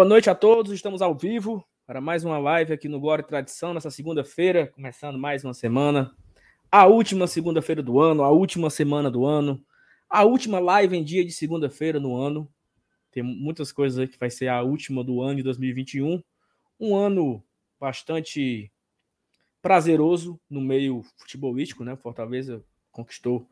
[0.00, 3.26] Boa noite a todos, estamos ao vivo para mais uma live aqui no Glória e
[3.26, 6.16] Tradição, nessa segunda-feira, começando mais uma semana.
[6.72, 9.62] A última segunda-feira do ano, a última semana do ano,
[10.08, 12.50] a última live em dia de segunda-feira no ano.
[13.12, 16.22] Tem muitas coisas aí que vai ser a última do ano de 2021.
[16.80, 17.44] Um ano
[17.78, 18.72] bastante
[19.60, 21.94] prazeroso no meio futebolístico, né?
[21.94, 23.46] Fortaleza conquistou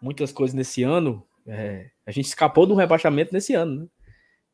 [0.00, 1.26] muitas coisas nesse ano.
[1.44, 3.88] É, a gente escapou do rebaixamento nesse ano, né?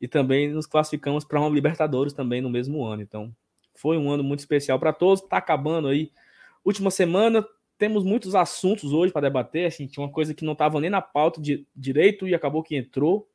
[0.00, 3.02] E também nos classificamos para uma Libertadores também no mesmo ano.
[3.02, 3.34] Então,
[3.74, 5.22] foi um ano muito especial para todos.
[5.22, 6.10] Está acabando aí.
[6.64, 7.44] Última semana,
[7.76, 9.66] temos muitos assuntos hoje para debater.
[9.66, 12.76] Assim, tinha uma coisa que não estava nem na pauta de direito e acabou que
[12.76, 13.28] entrou.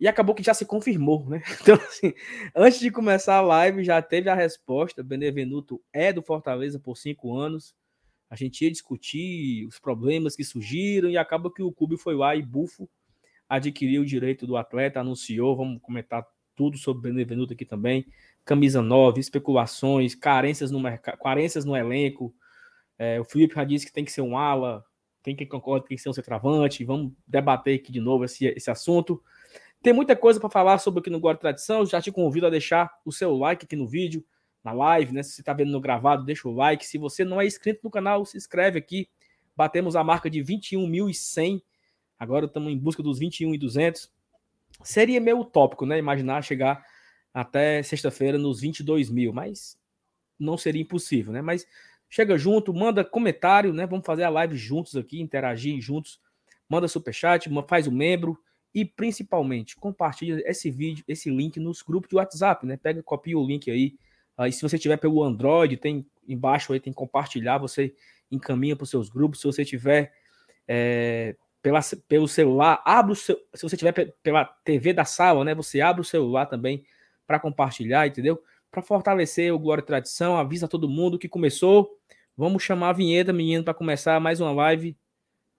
[0.00, 1.42] E acabou que já se confirmou, né?
[1.60, 2.12] Então, assim,
[2.54, 5.02] antes de começar a live, já teve a resposta.
[5.02, 7.74] Benevenuto é do Fortaleza por cinco anos.
[8.30, 12.36] A gente ia discutir os problemas que surgiram e acaba que o clube foi lá
[12.36, 12.88] e bufo
[13.48, 18.04] adquiriu o direito do atleta, anunciou, vamos comentar tudo sobre o Benevenuto aqui também.
[18.44, 22.34] Camisa 9, especulações, carências no mercado, carências no elenco.
[22.98, 24.84] É, o Felipe já disse que tem que ser um ala,
[25.22, 26.84] tem que concorda que tem que ser um centroavante.
[26.84, 29.22] Vamos debater aqui de novo esse, esse assunto.
[29.80, 31.86] Tem muita coisa para falar sobre aqui no Guarda Tradição.
[31.86, 34.24] Já te convido a deixar o seu like aqui no vídeo,
[34.64, 35.22] na live, né?
[35.22, 36.84] Se você está vendo no gravado, deixa o like.
[36.84, 39.08] Se você não é inscrito no canal, se inscreve aqui.
[39.56, 41.62] Batemos a marca de 21.100
[42.18, 44.10] Agora estamos em busca dos 21 e 200.
[44.82, 45.98] Seria meio utópico, né?
[45.98, 46.84] Imaginar chegar
[47.32, 49.78] até sexta-feira nos 22 mil, mas
[50.38, 51.40] não seria impossível, né?
[51.40, 51.66] Mas
[52.08, 53.86] chega junto, manda comentário, né?
[53.86, 56.20] Vamos fazer a live juntos aqui, interagir juntos.
[56.68, 58.38] Manda superchat, faz o membro
[58.74, 62.76] e principalmente compartilha esse vídeo, esse link nos grupos de WhatsApp, né?
[62.76, 63.94] Pega, copia o link aí.
[64.36, 67.94] Aí se você tiver pelo Android, tem embaixo aí tem compartilhar, você
[68.30, 69.40] encaminha para os seus grupos.
[69.40, 70.12] Se você tiver
[70.66, 75.54] é, pela, pelo celular, abre o seu, se você tiver pela TV da sala, né,
[75.54, 76.84] você abre o celular também
[77.26, 78.42] para compartilhar, entendeu?
[78.70, 81.98] Para fortalecer o Glória e Tradição, avisa todo mundo que começou.
[82.36, 84.96] Vamos chamar a vinheta, menino, para começar mais uma live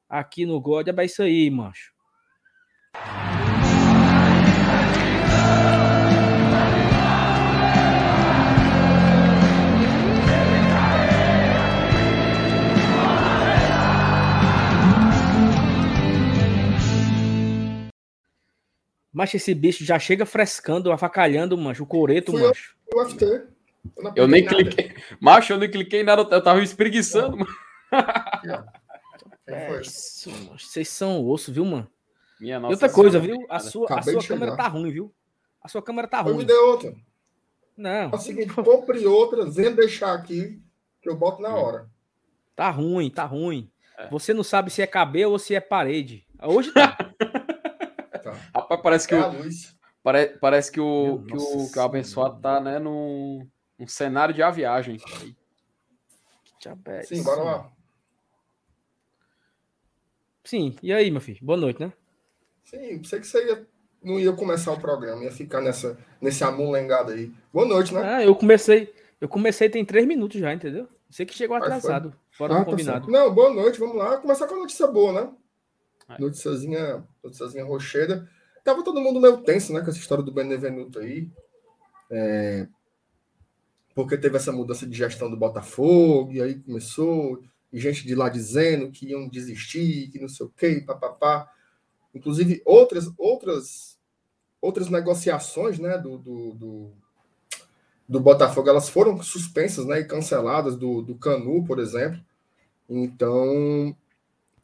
[0.07, 0.88] aqui no God.
[0.88, 1.94] É isso aí, macho.
[19.12, 22.75] Mas esse bicho já chega frescando, avacalhando, mancho, o coreto, Fui mancho.
[22.94, 23.47] Eu, eu,
[23.96, 24.56] eu, eu nem nada.
[24.56, 24.96] cliquei.
[25.20, 27.52] Macho, eu nem cliquei em nada, eu tava espreguiçando, mano.
[29.52, 30.68] É isso, mancho.
[30.68, 31.90] Vocês são osso, viu, mano?
[32.40, 33.48] Minha nossa e outra coisa, viu?
[33.50, 35.12] A sua, a sua câmera tá ruim, viu?
[35.59, 36.34] A sua câmera tá ruim.
[36.34, 36.94] Eu me dê outra.
[37.75, 38.12] Não.
[38.12, 40.62] É o seguinte, compre outra, vem deixar aqui,
[41.02, 41.59] que eu boto na hum.
[41.59, 41.90] hora.
[42.56, 43.72] Tá ruim, tá ruim.
[43.98, 44.08] É.
[44.09, 46.25] Você não sabe se é cabelo ou se é parede.
[46.42, 46.96] Hoje tá.
[48.53, 49.34] Rapaz, parece que, é o,
[50.03, 53.47] pare, parece que o, que o, que o abençoado tá, né, num,
[53.78, 54.97] num cenário de aviagem.
[57.03, 57.72] Sim, bora lá.
[60.44, 61.39] Sim, e aí, meu filho?
[61.41, 61.94] Boa noite, né?
[62.63, 63.68] Sim, sei que você ia,
[64.01, 67.31] não ia começar o programa, ia ficar nessa, nesse amulengado aí.
[67.53, 68.01] Boa noite, né?
[68.03, 70.88] Ah, eu comecei, eu comecei tem três minutos já, entendeu?
[71.09, 73.06] Você que chegou atrasado, fora ah, do tá combinado.
[73.06, 74.18] Tá não, boa noite, vamos lá.
[74.18, 75.31] Começar com a notícia boa, né?
[76.18, 78.28] Noticiazinha, noticiazinha rocheda.
[78.64, 81.30] Tava todo mundo meio tenso, né, com essa história do Benevenuto aí.
[82.09, 82.68] É,
[83.94, 88.30] porque teve essa mudança de gestão do Botafogo, e aí começou, e gente de lá
[88.30, 91.52] dizendo que iam desistir, que não sei o quê, papapá.
[92.14, 94.00] Inclusive, outras, outras,
[94.62, 96.92] outras negociações né, do, do, do,
[98.08, 102.19] do Botafogo, elas foram suspensas né, e canceladas, do, do Canu, por exemplo.
[102.90, 103.96] Então,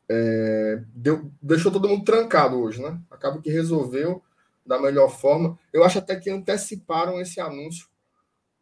[0.10, 3.00] é, deu, deixou todo mundo trancado hoje, né?
[3.10, 4.24] Acaba que resolveu
[4.66, 5.58] da melhor forma.
[5.72, 7.88] Eu acho até que anteciparam esse anúncio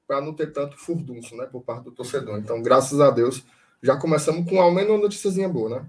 [0.06, 2.38] para não ter tanto furdunço, né, por parte do torcedor.
[2.38, 3.44] Então, graças a Deus,
[3.82, 5.86] já começamos com ao menos uma notíciazinha boa, né?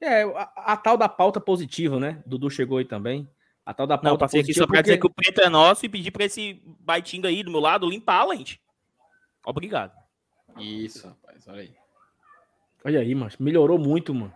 [0.00, 2.22] É, a, a, tal da pauta positiva, né?
[2.24, 3.28] Dudu chegou aí também.
[3.64, 4.64] A tal da pauta não, passei positiva.
[4.64, 4.90] Aqui só para porque...
[4.90, 7.88] dizer que o preto é nosso e pedir para esse baitinho aí do meu lado
[7.88, 8.60] limpar a lente.
[9.44, 9.92] Obrigado.
[10.58, 11.79] Isso, rapaz, olha aí.
[12.84, 13.42] Olha aí, macho.
[13.42, 14.32] Melhorou muito, mano.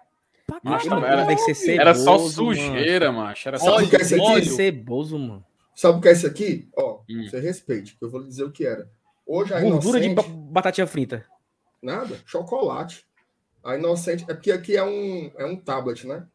[0.62, 3.26] Macho, era, ceboso, era só sujeira, mano.
[3.26, 3.49] macho.
[3.49, 4.44] Era só Sabe o que é isso aqui?
[4.44, 5.44] ceboso, mano.
[5.75, 6.69] Sabe o que é isso aqui?
[6.76, 7.25] Ó, hum.
[7.29, 8.88] você respeite, que eu vou lhe dizer o que era.
[9.26, 10.29] Hoje a Gordura inocente...
[10.29, 11.25] de batatinha frita.
[11.82, 13.06] Nada, chocolate.
[13.62, 14.25] A Inocente...
[14.29, 16.26] É porque aqui é um, é um tablet, né?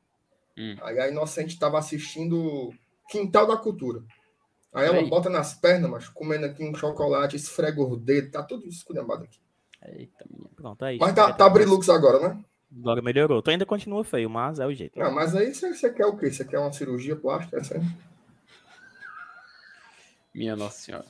[0.57, 0.75] Hum.
[0.81, 2.73] Aí a Inocente estava assistindo
[3.09, 4.03] Quintal da Cultura.
[4.73, 5.09] Aí ela Aí.
[5.09, 9.39] bota nas pernas, mas comendo aqui um chocolate, esfrega o dedo, tá tudo esculhambado aqui.
[9.85, 10.49] Eita, minha.
[10.55, 11.03] Pronto, é isso.
[11.03, 12.43] Mas tá, tá brilux agora, né?
[12.77, 13.41] Agora melhorou.
[13.41, 14.99] Tu ainda continua feio, mas é o jeito.
[14.99, 16.31] Não, mas aí você, você quer o quê?
[16.31, 17.59] Você quer uma cirurgia plástica?
[17.59, 17.79] Assim?
[20.33, 21.05] Minha Nossa Senhora.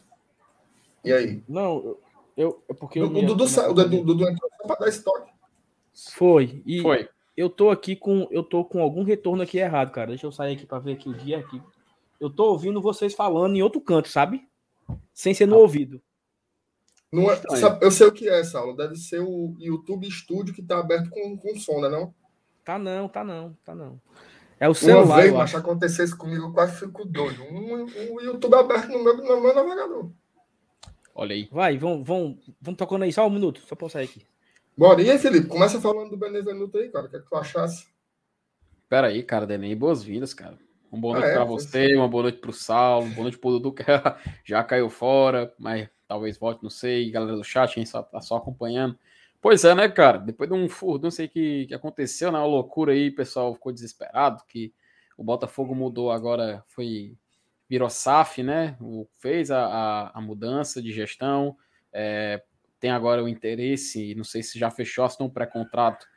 [1.04, 1.44] E aí?
[1.48, 1.98] Não,
[2.38, 2.63] eu.
[2.69, 3.44] É porque o Dudu
[4.27, 5.31] entrou só para dar estoque.
[6.13, 6.62] Foi.
[6.66, 7.10] E Foi.
[7.36, 8.27] Eu tô aqui com.
[8.31, 10.10] Eu tô com algum retorno aqui errado, cara.
[10.10, 11.62] Deixa eu sair aqui para ver aqui o dia aqui.
[12.19, 14.48] Eu tô ouvindo vocês falando em outro canto, sabe?
[15.13, 15.60] Sem ser no ah.
[15.60, 16.01] ouvido.
[17.11, 18.75] Não é, sabe, eu sei o que é, Saulo.
[18.75, 21.89] Deve ser o YouTube Studio que tá aberto com, com som, né?
[21.89, 22.13] Não?
[22.63, 24.00] Tá não, tá não, tá não.
[24.59, 25.06] É o celular.
[25.06, 27.41] Uma vez, mas acontecesse comigo, eu quase fico doido.
[27.44, 30.11] Um, um YouTube aberto no meu, no meu navegador.
[31.15, 31.50] Olha aí.
[31.51, 34.25] Vai, vão, vão, vão tocando aí, só um minuto, só pra sair aqui.
[34.77, 35.47] Bora, e aí, Felipe?
[35.47, 37.07] Começa falando do Benevenuto aí, cara.
[37.07, 37.88] O que, é que tu achasse?
[38.88, 40.57] Pera aí, cara, Denem, boas-vindas, cara.
[40.91, 43.23] Uma boa ah, noite ah, é, pra você, uma boa noite pro Saulo, uma boa
[43.23, 43.83] noite pro Dudu, que
[44.45, 47.11] já caiu fora, mas talvez volte, não sei.
[47.11, 48.97] Galera do chat, quem só, tá só acompanhando.
[49.39, 50.17] Pois é, né, cara?
[50.17, 52.39] Depois de um furo, não sei o que, que aconteceu, né?
[52.39, 54.73] Uma loucura aí, o pessoal ficou desesperado, que
[55.15, 57.15] o Botafogo mudou agora, foi
[57.69, 58.75] virou SAF, né?
[59.19, 61.56] Fez a, a, a mudança de gestão,
[61.94, 62.41] é,
[62.79, 66.07] tem agora o interesse, não sei se já fechou, se um pré-contrato.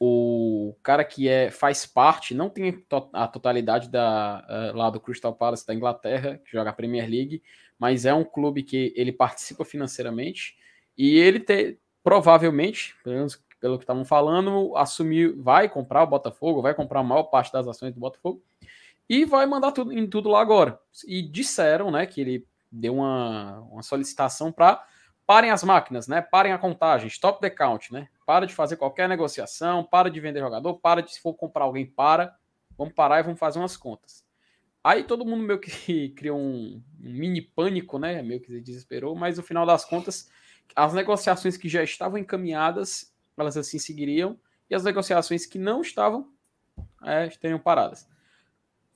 [0.00, 5.34] O cara que é faz parte, não tem a totalidade da, uh, lá do Crystal
[5.34, 7.42] Palace da Inglaterra, que joga a Premier League,
[7.82, 10.56] mas é um clube que ele participa financeiramente
[10.96, 16.62] e ele te, provavelmente, pelo menos pelo que estavam falando, assumir, vai comprar o Botafogo,
[16.62, 18.40] vai comprar a maior parte das ações do Botafogo
[19.08, 20.78] e vai mandar tudo em tudo lá agora.
[21.08, 24.86] E disseram, né, que ele deu uma, uma solicitação para
[25.26, 26.20] parem as máquinas, né?
[26.20, 28.08] Parem a contagem, stop the count, né?
[28.24, 31.84] Para de fazer qualquer negociação, para de vender jogador, para de se for comprar alguém,
[31.84, 32.36] para.
[32.78, 34.24] Vamos parar e vamos fazer umas contas.
[34.84, 38.22] Aí todo mundo meio que criou um, mini pânico, né?
[38.22, 40.28] Meio que se desesperou, mas no final das contas
[40.74, 44.38] as negociações que já estavam encaminhadas, elas assim seguiriam,
[44.70, 46.32] e as negociações que não estavam,
[47.02, 48.08] é, teriam paradas.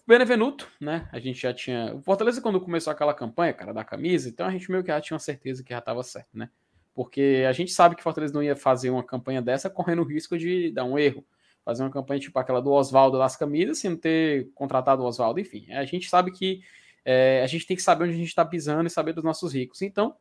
[0.06, 1.08] Benevenuto, né?
[1.12, 1.94] A gente já tinha.
[1.94, 5.00] O Fortaleza, quando começou aquela campanha, cara, da camisa, então a gente meio que já
[5.00, 6.48] tinha certeza que já estava certo, né?
[6.94, 10.38] Porque a gente sabe que Fortaleza não ia fazer uma campanha dessa correndo o risco
[10.38, 11.24] de dar um erro.
[11.66, 15.70] Fazer uma campanha tipo aquela do Oswaldo das camisas, sem ter contratado o Oswaldo, enfim.
[15.72, 16.62] A gente sabe que
[17.04, 19.52] é, a gente tem que saber onde a gente está pisando e saber dos nossos
[19.52, 19.82] ricos.
[19.82, 20.16] Então,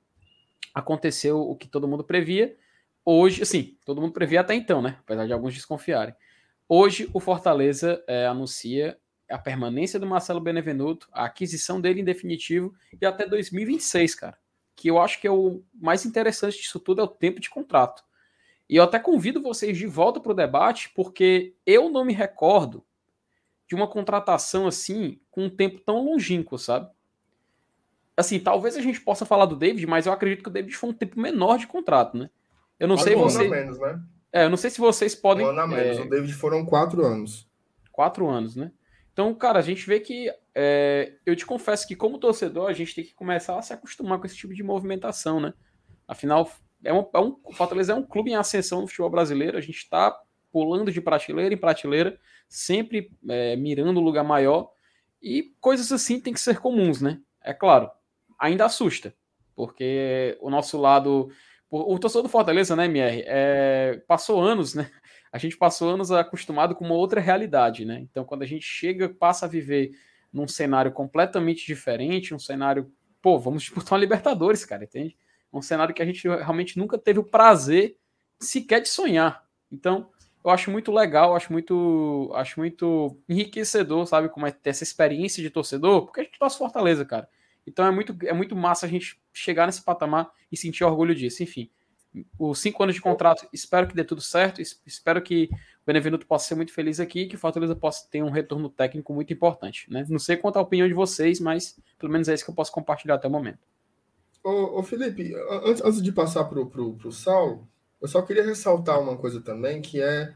[0.73, 2.57] aconteceu o que todo mundo previa.
[3.05, 4.97] Hoje, assim, todo mundo previa até então, né?
[5.01, 6.15] Apesar de alguns desconfiarem.
[6.67, 8.97] Hoje, o Fortaleza é, anuncia
[9.29, 14.37] a permanência do Marcelo Benevenuto, a aquisição dele em definitivo e até 2026, cara.
[14.75, 18.03] Que eu acho que é o mais interessante disso tudo é o tempo de contrato.
[18.69, 22.83] E eu até convido vocês de volta para o debate, porque eu não me recordo
[23.67, 26.89] de uma contratação assim com um tempo tão longínquo, sabe?
[28.17, 30.89] assim, talvez a gente possa falar do David, mas eu acredito que o David foi
[30.89, 32.29] um tempo menor de contrato, né?
[32.79, 33.47] Eu não sei um você.
[33.47, 34.01] menos, né?
[34.31, 35.45] É, eu não sei se vocês podem.
[35.45, 35.97] Um ano a menos.
[35.97, 36.01] É...
[36.01, 37.47] O David foram quatro anos.
[37.91, 38.71] Quatro anos, né?
[39.11, 40.31] Então, cara, a gente vê que.
[40.53, 41.13] É...
[41.25, 44.25] eu te confesso que, como torcedor, a gente tem que começar a se acostumar com
[44.25, 45.53] esse tipo de movimentação, né?
[46.07, 46.49] Afinal,
[46.85, 49.57] é um, é um, Fortaleza é um clube em ascensão no futebol brasileiro.
[49.57, 50.17] A gente está
[50.51, 52.17] pulando de prateleira em prateleira,
[52.47, 54.71] sempre é, mirando um lugar maior.
[55.21, 57.19] E coisas assim tem que ser comuns, né?
[57.43, 57.89] É claro,
[58.39, 59.13] ainda assusta,
[59.55, 61.29] porque o nosso lado.
[61.69, 64.89] O torcedor do Fortaleza, né, MR, é, passou anos, né?
[65.29, 67.99] A gente passou anos acostumado com uma outra realidade, né?
[67.99, 69.91] Então, quando a gente chega, passa a viver
[70.31, 72.89] num cenário completamente diferente, um cenário,
[73.21, 75.17] pô, vamos disputar uma Libertadores, cara, entende?
[75.57, 77.97] Um cenário que a gente realmente nunca teve o prazer
[78.39, 79.45] sequer de sonhar.
[79.71, 80.09] Então,
[80.43, 85.41] eu acho muito legal, acho muito, acho muito enriquecedor, sabe, como é ter essa experiência
[85.41, 87.27] de torcedor, porque a gente torce Fortaleza, cara.
[87.65, 91.41] Então é muito, é muito massa a gente chegar nesse patamar e sentir orgulho disso.
[91.41, 91.69] Enfim,
[92.37, 96.47] os cinco anos de contrato, espero que dê tudo certo, espero que o Benevenuto possa
[96.47, 99.91] ser muito feliz aqui e que o Fortaleza possa ter um retorno técnico muito importante.
[99.91, 100.05] Né?
[100.07, 102.71] Não sei quanto a opinião de vocês, mas pelo menos é isso que eu posso
[102.71, 103.59] compartilhar até o momento.
[104.45, 105.33] Ô, ô Felipe,
[105.63, 107.67] antes, antes de passar para o Sal,
[107.99, 110.35] eu só queria ressaltar uma coisa também, que é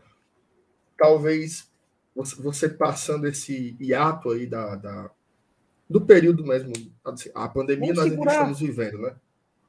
[0.98, 1.72] talvez
[2.16, 5.12] você passando esse hiato aí da, da
[5.88, 6.74] do período mesmo.
[7.36, 8.32] A pandemia Vamos nós segurar.
[8.32, 9.16] estamos vivendo, né?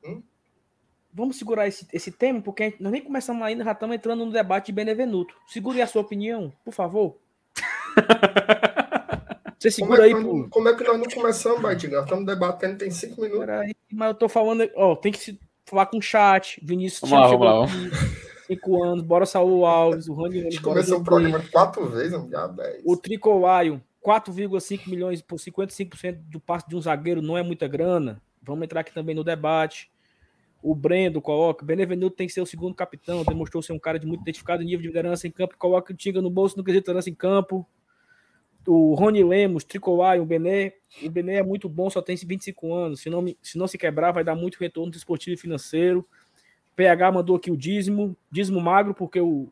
[0.06, 0.23] Hum?
[1.12, 4.66] Vamos segurar esse, esse tema, porque nós nem começamos ainda, já estamos entrando no debate
[4.66, 5.35] de Benevenuto.
[5.47, 7.18] Segure a sua opinião, por favor.
[9.60, 11.60] Você segura como é aí, nós, Como é que nós não começamos?
[11.60, 13.44] Nós estamos debatendo, tem cinco minutos.
[13.44, 16.58] Peraí, mas eu tô falando, ó, tem que se falar com o chat.
[16.64, 17.64] Vinícius vamos lá, vamos lá.
[17.64, 20.40] Aqui, cinco anos, bora Saul Alves, o Rani.
[20.40, 22.80] A gente começou o programa quatro vezes, já dez.
[22.86, 28.22] O Tricolaio, 4,5 milhões por 55% do passe de um zagueiro não é muita grana.
[28.42, 29.90] Vamos entrar aqui também no debate.
[30.62, 33.22] O Brendo coloca: Benevenuto tem que ser o segundo capitão.
[33.24, 35.54] Demonstrou ser um cara de muito identificado nível de liderança em campo.
[35.58, 37.66] Coloca o Tinga no bolso no quesito liderança em campo.
[38.66, 40.74] O Rony Lemos, Tricolai, o Bené.
[41.02, 43.00] O Bené é muito bom, só tem 25 anos.
[43.00, 46.06] Se não, se não se quebrar, vai dar muito retorno esportivo e financeiro.
[46.76, 48.16] PH mandou aqui o dízimo.
[48.30, 49.48] Dízimo magro, porque o.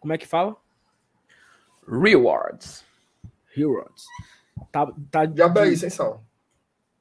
[0.00, 0.56] Como é que fala?
[1.86, 2.84] Rewards.
[3.54, 4.04] Rewards.
[4.70, 6.22] Tá, tá Diabo é sem sal.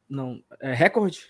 [0.09, 1.27] Não, é recorde?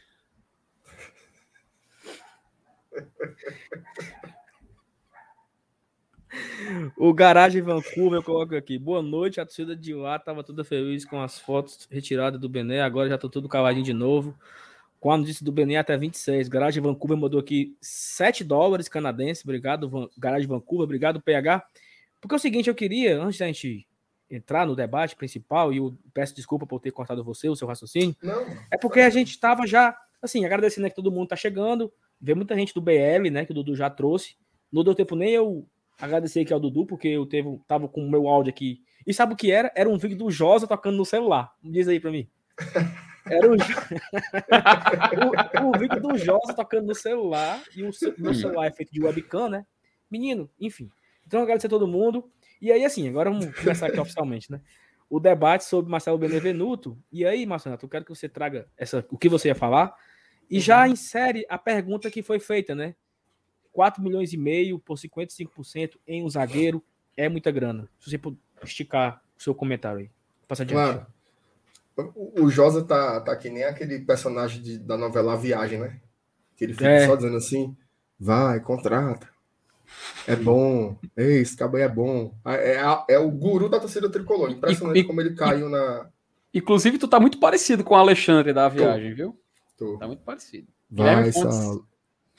[6.99, 8.75] O Garagem Vancouver, eu coloco aqui.
[8.75, 12.81] Boa noite, a torcida de lá estava toda feliz com as fotos retiradas do Bené.
[12.81, 14.35] Agora já está tudo caladinho de novo.
[14.99, 16.47] Com a notícia do Bené até 26.
[16.47, 19.43] Garagem Vancouver mandou aqui 7 dólares canadenses.
[19.43, 20.09] Obrigado, Van...
[20.17, 20.85] Garagem Vancouver.
[20.85, 21.67] Obrigado, PH.
[22.19, 23.87] Porque é o seguinte, eu queria, antes da gente
[24.27, 28.15] entrar no debate principal, e eu peço desculpa por ter cortado você, o seu raciocínio.
[28.23, 28.43] Não.
[28.71, 31.93] É porque a gente estava já, assim, agradecendo né, que todo mundo está chegando.
[32.19, 33.45] Vê muita gente do BL, né?
[33.45, 34.35] Que o Dudu já trouxe.
[34.71, 35.63] Não deu tempo nem eu
[35.97, 38.81] agradecer aqui ao Dudu, porque eu teve, tava com o meu áudio aqui.
[39.05, 39.71] E sabe o que era?
[39.75, 41.51] Era um vídeo do Josa tocando no celular.
[41.63, 42.29] Diz aí para mim.
[43.29, 43.55] Era o...
[45.65, 47.61] o, o, vídeo do Josa tocando no celular.
[47.75, 49.65] E o meu celular é feito de webcam, né?
[50.09, 50.89] Menino, enfim.
[51.25, 52.29] Então, agradecer a todo mundo.
[52.61, 54.61] E aí, assim, agora vamos começar aqui oficialmente, né?
[55.09, 56.97] O debate sobre Marcelo Benevenuto.
[57.11, 59.93] E aí, Marcelo, eu quero que você traga essa, o que você ia falar.
[60.49, 60.93] E já uhum.
[60.93, 62.95] insere a pergunta que foi feita, né?
[63.77, 66.83] 4 milhões e meio por 55% em um zagueiro
[67.15, 67.87] é muita grana.
[67.99, 70.09] Se você puder esticar o seu comentário aí.
[70.47, 71.05] Passa adiante.
[71.95, 72.15] Claro.
[72.35, 75.99] O Josa tá, tá que nem aquele personagem de, da novela A Viagem, né?
[76.55, 77.05] Que ele fica é.
[77.05, 77.77] só dizendo assim:
[78.19, 79.29] vai, contrata.
[80.27, 80.97] É bom.
[81.15, 82.33] Ei, esse cabo aí é bom.
[82.45, 84.49] É, é, é o guru da torcida tricolor.
[84.49, 86.09] Impressionante e, como ele caiu na.
[86.51, 89.15] Inclusive, tu tá muito parecido com o Alexandre da viagem, Tô.
[89.15, 89.39] viu?
[89.77, 89.97] Tô.
[89.99, 90.67] Tá muito parecido.
[90.89, 91.87] Vai, Saulo.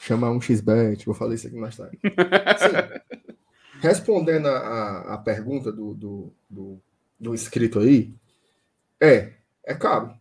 [0.01, 1.99] Chama um xbet, vou falar isso aqui mais tarde.
[2.01, 3.35] Sim.
[3.83, 6.81] Respondendo a, a, pergunta do, do, do,
[7.19, 8.15] do, inscrito aí,
[9.01, 9.33] é,
[9.65, 10.15] é caro.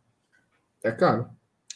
[0.84, 1.30] É caro.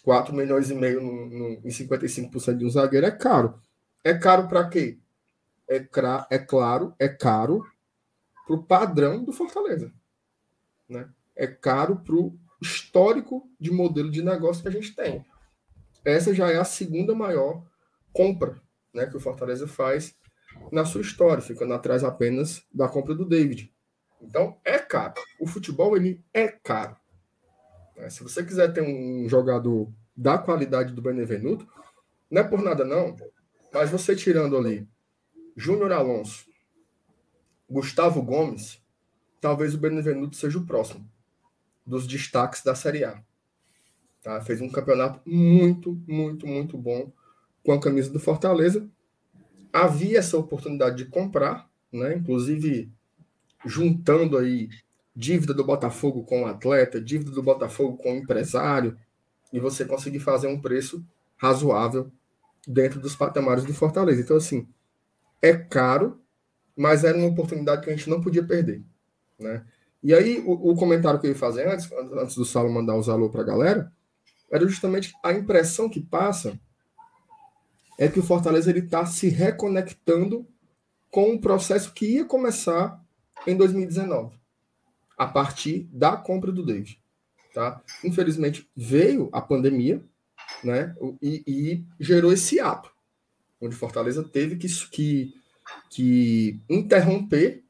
[0.03, 3.61] 4 milhões e meio no, no, em 55% de um zagueiro é caro.
[4.03, 4.97] É caro para quê?
[5.67, 7.63] É, cra, é claro, é caro
[8.47, 9.93] para o padrão do Fortaleza.
[10.89, 11.07] Né?
[11.35, 15.23] É caro para o histórico de modelo de negócio que a gente tem.
[16.03, 17.63] Essa já é a segunda maior
[18.13, 18.61] compra
[18.93, 20.15] né, que o Fortaleza faz
[20.71, 23.73] na sua história, ficando atrás apenas da compra do David.
[24.21, 25.13] Então, é caro.
[25.39, 26.95] O futebol, ele é caro.
[27.95, 31.67] Né, se você quiser ter um jogador da qualidade do Benevenuto,
[32.29, 33.15] não é por nada não,
[33.73, 34.87] mas você tirando ali
[35.55, 36.45] Júnior Alonso,
[37.69, 38.81] Gustavo Gomes,
[39.39, 41.09] talvez o Benevenuto seja o próximo
[41.85, 43.21] dos destaques da Série A.
[44.21, 44.39] Tá?
[44.41, 47.11] Fez um campeonato muito, muito, muito bom
[47.63, 48.87] com a camisa do Fortaleza.
[49.71, 52.15] Havia essa oportunidade de comprar, né?
[52.15, 52.91] inclusive
[53.65, 54.69] juntando aí
[55.15, 58.97] dívida do Botafogo com o atleta, dívida do Botafogo com o empresário,
[59.51, 61.05] e você conseguir fazer um preço
[61.37, 62.11] razoável
[62.67, 64.21] dentro dos patamares do Fortaleza.
[64.21, 64.67] Então, assim,
[65.41, 66.21] é caro,
[66.75, 68.81] mas era uma oportunidade que a gente não podia perder.
[69.37, 69.65] Né?
[70.03, 73.09] E aí, o, o comentário que eu ia fazer antes, antes do Saulo mandar os
[73.09, 73.91] alô para a galera,
[74.49, 76.59] era justamente a impressão que passa
[78.01, 80.47] é que o Fortaleza está se reconectando
[81.11, 82.99] com um processo que ia começar
[83.45, 84.35] em 2019,
[85.15, 86.99] a partir da compra do David.
[87.53, 87.79] Tá?
[88.03, 90.03] Infelizmente, veio a pandemia
[90.63, 92.91] né, e, e gerou esse ato,
[93.61, 95.35] onde Fortaleza teve que, que,
[95.91, 97.63] que interromper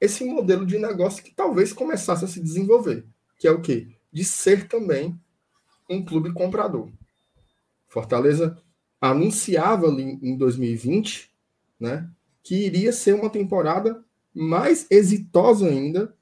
[0.00, 3.04] esse modelo de negócio que talvez começasse a se desenvolver,
[3.36, 3.88] que é o quê?
[4.12, 5.18] De ser também
[5.90, 6.88] um clube comprador.
[7.88, 8.62] Fortaleza
[9.00, 11.30] anunciava ali em 2020,
[11.78, 12.08] né,
[12.42, 16.14] que iria ser uma temporada mais exitosa ainda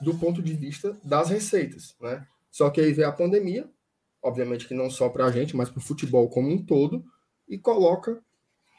[0.00, 2.26] do ponto de vista das receitas, né?
[2.50, 3.68] Só que aí veio a pandemia,
[4.22, 7.04] obviamente que não só para a gente, mas para o futebol como um todo,
[7.48, 8.22] e coloca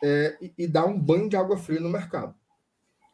[0.04, 2.36] é, e, e dá um banho de água fria no mercado.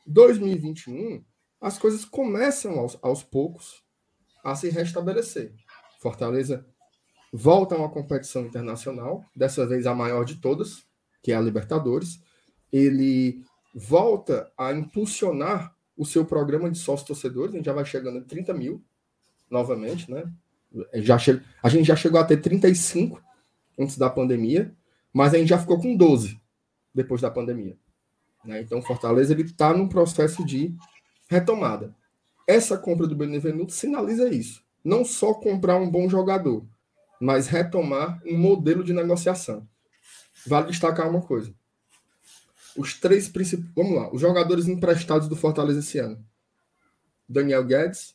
[0.06, 1.24] 2021,
[1.62, 3.84] as coisas começam aos, aos poucos
[4.44, 5.54] a se restabelecer.
[6.02, 6.66] Fortaleza
[7.34, 10.86] volta a uma competição internacional, dessa vez a maior de todas,
[11.24, 12.22] que é a Libertadores.
[12.72, 18.20] Ele volta a impulsionar o seu programa de sócios torcedores, a gente já vai chegando
[18.20, 18.84] a 30 mil
[19.50, 20.32] novamente, né?
[20.96, 21.42] Já che...
[21.62, 23.22] A gente já chegou a ter 35
[23.78, 24.72] antes da pandemia,
[25.12, 26.40] mas a gente já ficou com 12
[26.94, 27.78] depois da pandemia.
[28.44, 28.62] Né?
[28.62, 30.76] Então, Fortaleza ele está num processo de
[31.30, 31.96] retomada.
[32.48, 34.64] Essa compra do Benevenuto sinaliza isso.
[34.84, 36.66] Não só comprar um bom jogador,
[37.24, 39.66] mas retomar um modelo de negociação.
[40.46, 41.56] Vale destacar uma coisa.
[42.76, 43.72] Os três principais.
[43.74, 46.22] Vamos lá, os jogadores emprestados do Fortaleza esse ano:
[47.28, 48.14] Daniel Guedes,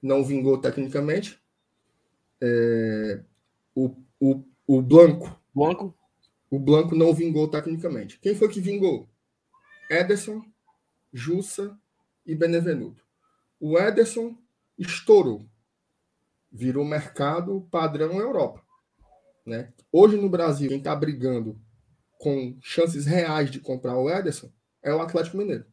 [0.00, 1.38] não vingou tecnicamente.
[2.40, 3.20] É,
[3.74, 5.38] o, o, o Blanco.
[5.54, 5.94] Blanco.
[6.50, 8.18] O Blanco não vingou tecnicamente.
[8.18, 9.06] Quem foi que vingou?
[9.90, 10.42] Ederson,
[11.12, 11.78] Jussa
[12.24, 13.04] e Benevenuto.
[13.60, 14.34] O Ederson
[14.78, 15.44] estourou.
[16.50, 18.62] Virou mercado padrão Europa.
[19.44, 19.72] Né?
[19.90, 21.60] Hoje no Brasil, quem está brigando
[22.18, 24.50] com chances reais de comprar o Ederson
[24.82, 25.64] é o Atlético Mineiro,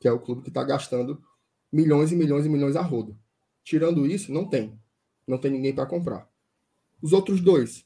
[0.00, 1.22] que é o clube que está gastando
[1.72, 3.18] milhões e milhões e milhões a rodo.
[3.62, 4.78] Tirando isso, não tem.
[5.26, 6.28] Não tem ninguém para comprar.
[7.00, 7.84] Os outros dois,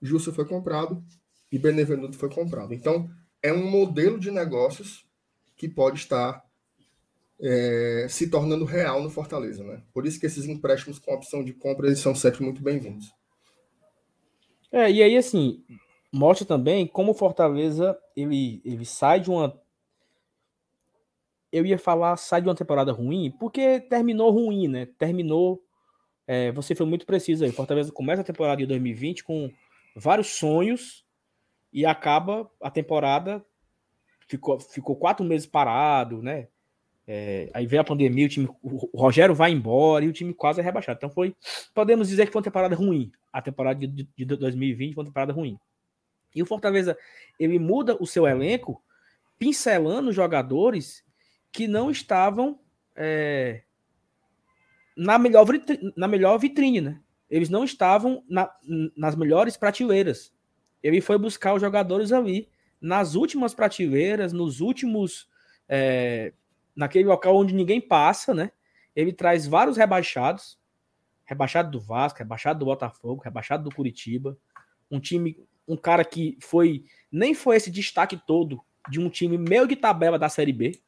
[0.00, 1.02] Jussa foi comprado
[1.50, 2.74] e Benevenuto foi comprado.
[2.74, 3.10] Então,
[3.42, 5.06] é um modelo de negócios
[5.56, 6.44] que pode estar
[7.40, 9.64] é, se tornando real no Fortaleza.
[9.64, 9.82] Né?
[9.92, 13.12] Por isso que esses empréstimos com opção de compra eles são sempre muito bem-vindos.
[14.70, 15.62] É, e aí, assim,
[16.10, 19.60] mostra também como o Fortaleza ele, ele sai de uma.
[21.52, 24.86] Eu ia falar sai de uma temporada ruim, porque terminou ruim, né?
[24.98, 25.62] Terminou.
[26.26, 27.52] É, você foi muito preciso aí.
[27.52, 29.50] Fortaleza começa a temporada de 2020 com
[29.94, 31.04] vários sonhos
[31.70, 33.44] e acaba a temporada.
[34.26, 36.48] Ficou, ficou quatro meses parado, né?
[37.06, 40.60] É, aí veio a pandemia, o time, o Rogério vai embora e o time quase
[40.60, 40.96] é rebaixado.
[40.96, 41.34] Então foi,
[41.74, 43.10] podemos dizer que foi uma temporada ruim.
[43.32, 45.58] A temporada de, de 2020 foi uma temporada ruim.
[46.34, 46.96] E o Fortaleza,
[47.38, 48.82] ele muda o seu elenco,
[49.38, 51.04] pincelando jogadores
[51.50, 52.58] que não estavam
[52.96, 53.62] é,
[54.96, 57.00] na, melhor vitrine, na melhor vitrine, né?
[57.28, 58.50] Eles não estavam na,
[58.96, 60.32] nas melhores prateleiras.
[60.82, 62.48] Ele foi buscar os jogadores ali,
[62.80, 65.28] nas últimas prateleiras, nos últimos.
[65.68, 66.32] É,
[66.74, 68.50] naquele local onde ninguém passa, né?
[68.94, 70.58] Ele traz vários rebaixados,
[71.24, 74.36] rebaixado do Vasco, rebaixado do Botafogo, rebaixado do Curitiba,
[74.90, 75.36] um time
[75.66, 80.18] um cara que foi nem foi esse destaque todo de um time meio de tabela
[80.18, 80.80] da Série B,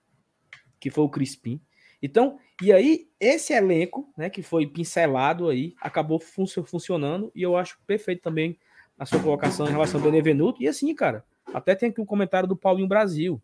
[0.80, 1.60] que foi o Crispim.
[2.02, 7.56] Então, e aí esse elenco, né, que foi pincelado aí, acabou fun funcionando e eu
[7.56, 8.58] acho perfeito também
[8.98, 10.62] a sua colocação em relação ao Benevenuto.
[10.62, 13.40] E assim, cara, até tem aqui um comentário do Paulinho Brasil.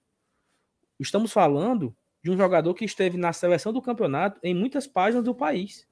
[0.99, 5.35] Estamos falando de um jogador que esteve na seleção do campeonato em muitas páginas do
[5.35, 5.89] país.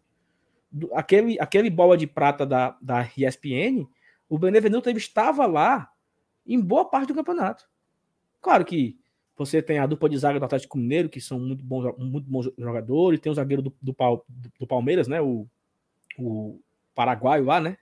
[0.93, 3.89] Aquele, aquele bola de prata da, da ESPN
[4.29, 5.91] o Benevenuto estava lá
[6.47, 7.65] em boa parte do campeonato.
[8.41, 8.99] Claro que
[9.37, 12.51] você tem a dupla de zaga do Atlético Mineiro, que são muito bons, muito bons
[12.59, 13.97] jogadores, tem o zagueiro do, do,
[14.59, 15.21] do Palmeiras, né?
[15.21, 15.47] O,
[16.19, 16.61] o
[16.95, 17.79] paraguaio lá, né?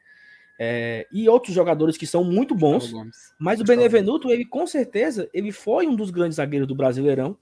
[0.59, 2.91] É, e outros jogadores que são muito bons,
[3.39, 7.37] mas o Benevenuto, ele com certeza, ele foi um dos grandes zagueiros do Brasileirão,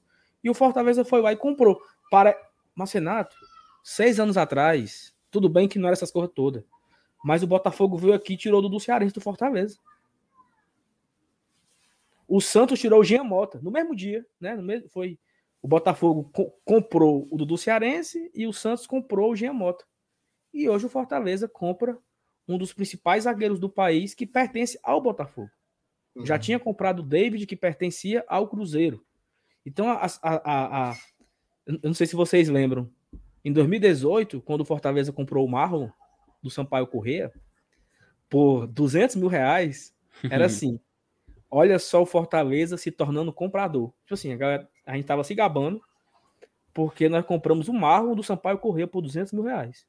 [0.44, 1.80] e o Fortaleza foi lá e comprou.
[2.10, 2.36] Para
[2.76, 3.34] Marcenato,
[3.82, 6.62] seis anos atrás, tudo bem que não era essas coisas todas,
[7.24, 9.78] mas o Botafogo veio aqui e tirou do Cearense do Fortaleza.
[12.28, 14.54] O Santos tirou o Jean Mota no mesmo dia, né?
[14.54, 15.18] No mesmo, foi
[15.62, 19.84] o Botafogo co comprou o Dudu Cearense e o Santos comprou o Jean Mota.
[20.52, 21.98] E hoje o Fortaleza compra
[22.46, 25.50] um dos principais zagueiros do país que pertence ao Botafogo.
[26.14, 26.26] Uhum.
[26.26, 29.04] Já tinha comprado o David, que pertencia ao Cruzeiro.
[29.64, 30.96] Então, a, a, a,
[31.66, 32.90] eu não sei se vocês lembram,
[33.44, 35.88] em 2018, quando o Fortaleza comprou o Marlon,
[36.42, 37.32] do Sampaio Corrêa
[38.28, 39.94] por 200 mil reais
[40.30, 40.78] era assim.
[41.50, 43.92] olha só o Fortaleza se tornando comprador.
[44.02, 45.80] Tipo assim, a, galera, a gente tava se gabando
[46.74, 49.86] porque nós compramos o Marlon do Sampaio Corrêa por 200 mil reais.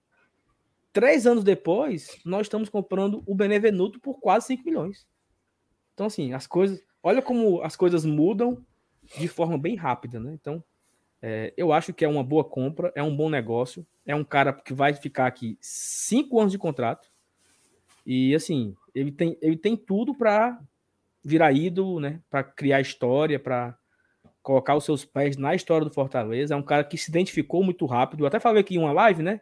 [0.94, 5.06] Três anos depois, nós estamos comprando o Benevenuto por quase 5 milhões.
[5.94, 6.82] Então, assim, as coisas.
[7.04, 8.66] Olha como as coisas mudam
[9.18, 10.34] de forma bem rápida, né?
[10.34, 10.64] Então,
[11.22, 13.86] é, eu acho que é uma boa compra, é um bom negócio.
[14.06, 17.10] É um cara que vai ficar aqui cinco anos de contrato.
[18.06, 20.60] E assim, ele tem, ele tem tudo para
[21.24, 22.22] virar ídolo, né?
[22.30, 23.76] Para criar história, para
[24.44, 26.54] colocar os seus pés na história do Fortaleza.
[26.54, 28.22] É um cara que se identificou muito rápido.
[28.22, 29.42] Eu até falei aqui em uma live, né?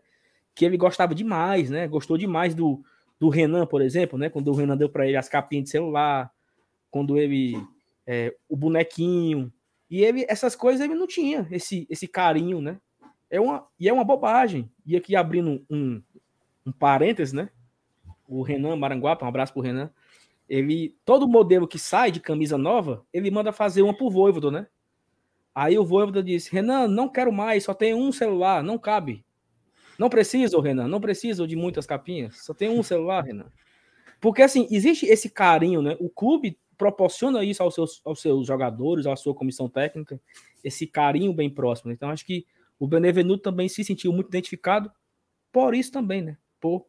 [0.56, 1.86] Que ele gostava demais, né?
[1.90, 2.82] Gostou demais do,
[3.20, 4.30] do Renan, por exemplo, né?
[4.30, 6.32] Quando o Renan deu para ele as capinhas de celular,
[6.90, 7.62] quando ele.
[8.06, 9.52] É, o bonequinho.
[9.90, 12.80] E ele, essas coisas ele não tinha, esse, esse carinho, né?
[13.30, 14.70] É uma, e é uma bobagem.
[14.86, 16.02] E aqui abrindo um,
[16.66, 17.50] um parênteses, né?
[18.28, 19.92] O Renan Maranguapa, um abraço pro Renan.
[20.48, 24.68] Ele, todo modelo que sai de camisa nova, ele manda fazer uma pro Voivodo, né?
[25.56, 29.24] Aí o Voivodo disse: Renan, não quero mais, só tem um celular, não cabe.
[29.98, 33.52] Não precisa, Renan, não precisa de muitas capinhas, só tem um celular, Renan.
[34.20, 35.96] Porque assim, existe esse carinho, né?
[36.00, 40.20] O clube proporciona isso aos seus, aos seus jogadores, à sua comissão técnica,
[40.62, 41.94] esse carinho bem próximo.
[41.94, 42.46] Então, acho que
[42.78, 44.92] o Benevenuto também se sentiu muito identificado
[45.50, 46.38] por isso também, né?
[46.60, 46.86] Por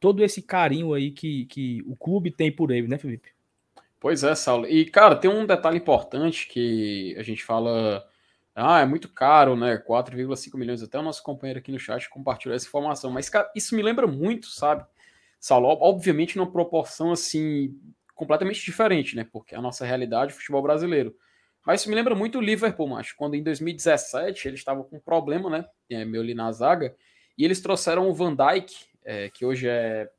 [0.00, 3.28] todo esse carinho aí que, que o clube tem por ele, né, Felipe?
[4.00, 4.66] Pois é, Saulo.
[4.66, 8.04] E, cara, tem um detalhe importante que a gente fala
[8.52, 9.78] Ah, é muito caro, né?
[9.78, 10.82] 4,5 milhões.
[10.82, 13.12] Até o nosso companheiro aqui no chat compartilhou essa informação.
[13.12, 14.84] Mas, cara, isso me lembra muito, sabe?
[15.38, 17.78] Saulo, obviamente, numa proporção assim
[18.16, 19.24] completamente diferente, né?
[19.30, 21.14] Porque a nossa realidade é o futebol brasileiro.
[21.64, 25.00] Mas isso me lembra muito o Liverpool, macho, quando em 2017 eles estavam com um
[25.00, 25.64] problema, né?
[25.88, 26.96] É, meu ali na zaga,
[27.38, 28.74] e eles trouxeram o Van Dijk,
[29.04, 30.10] é, que hoje é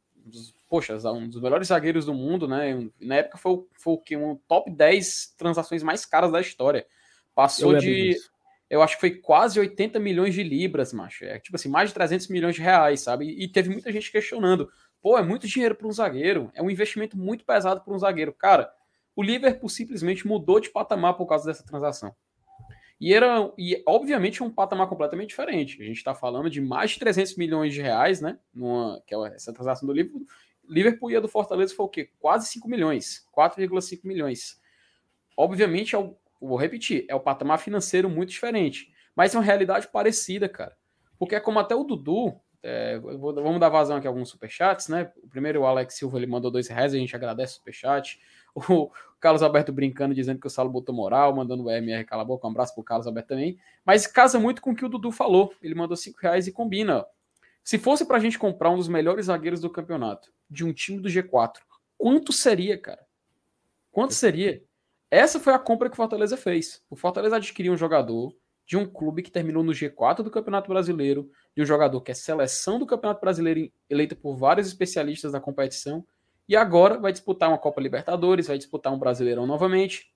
[0.69, 2.87] poxa, um dos melhores zagueiros do mundo, né?
[2.99, 4.17] Na época foi, foi o que?
[4.17, 6.85] Um top 10 transações mais caras da história.
[7.33, 8.15] Passou eu de.
[8.69, 11.23] Eu acho que foi quase 80 milhões de libras, macho.
[11.23, 13.25] É tipo assim, mais de 300 milhões de reais, sabe?
[13.25, 14.69] E teve muita gente questionando.
[15.01, 16.51] Pô, é muito dinheiro para um zagueiro.
[16.53, 18.33] É um investimento muito pesado para um zagueiro.
[18.33, 18.71] Cara,
[19.15, 22.15] o Liverpool simplesmente mudou de patamar por causa dessa transação.
[22.99, 25.81] E era, e obviamente, um patamar completamente diferente.
[25.81, 28.39] A gente está falando de mais de 300 milhões de reais, né?
[28.53, 30.25] Numa, que é essa transação do Liverpool.
[30.67, 32.09] Liverpool e a do Fortaleza foi o quê?
[32.19, 33.25] Quase 5 milhões.
[33.35, 34.59] 4,5 milhões.
[35.35, 38.91] Obviamente, é o, vou repetir, é o patamar financeiro muito diferente.
[39.15, 40.75] Mas é uma realidade parecida, cara.
[41.19, 44.87] Porque é como até o Dudu, é, vou, vamos dar vazão aqui a alguns superchats,
[44.87, 45.11] né?
[45.23, 48.19] O primeiro, o Alex Silva, ele mandou dois reais, a gente agradece o superchat.
[48.69, 52.25] O Carlos Alberto brincando, dizendo que o Salo botou moral, mandando o MR cala a
[52.25, 53.59] boca, um abraço pro Carlos Alberto também.
[53.85, 55.53] Mas casa muito com o que o Dudu falou.
[55.61, 57.05] Ele mandou cinco reais e combina.
[57.63, 61.07] Se fosse pra gente comprar um dos melhores zagueiros do campeonato, de um time do
[61.07, 61.57] G4,
[61.97, 63.05] quanto seria, cara?
[63.91, 64.63] Quanto seria?
[65.11, 66.81] Essa foi a compra que o Fortaleza fez.
[66.89, 71.31] O Fortaleza adquiriu um jogador de um clube que terminou no G4 do Campeonato Brasileiro,
[71.57, 76.05] de um jogador que é seleção do Campeonato Brasileiro, eleito por vários especialistas da competição,
[76.47, 80.13] e agora vai disputar uma Copa Libertadores, vai disputar um Brasileirão novamente,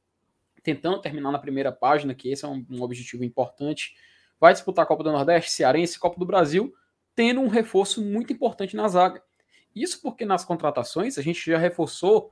[0.62, 3.96] tentando terminar na primeira página, que esse é um, um objetivo importante.
[4.40, 6.72] Vai disputar a Copa do Nordeste, Cearense, Copa do Brasil,
[7.16, 9.24] tendo um reforço muito importante na zaga.
[9.76, 12.32] Isso porque nas contratações a gente já reforçou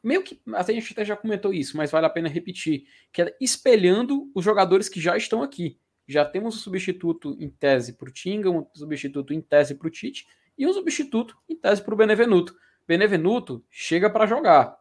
[0.00, 3.36] meio que a gente até já comentou isso, mas vale a pena repetir, que é
[3.40, 5.80] espelhando os jogadores que já estão aqui.
[6.10, 9.90] Já temos um substituto em tese para o Tinga, um substituto em tese para o
[9.90, 10.26] Tite
[10.58, 12.52] e um substituto em tese para o Benevenuto.
[12.84, 14.76] Benevenuto chega para jogar.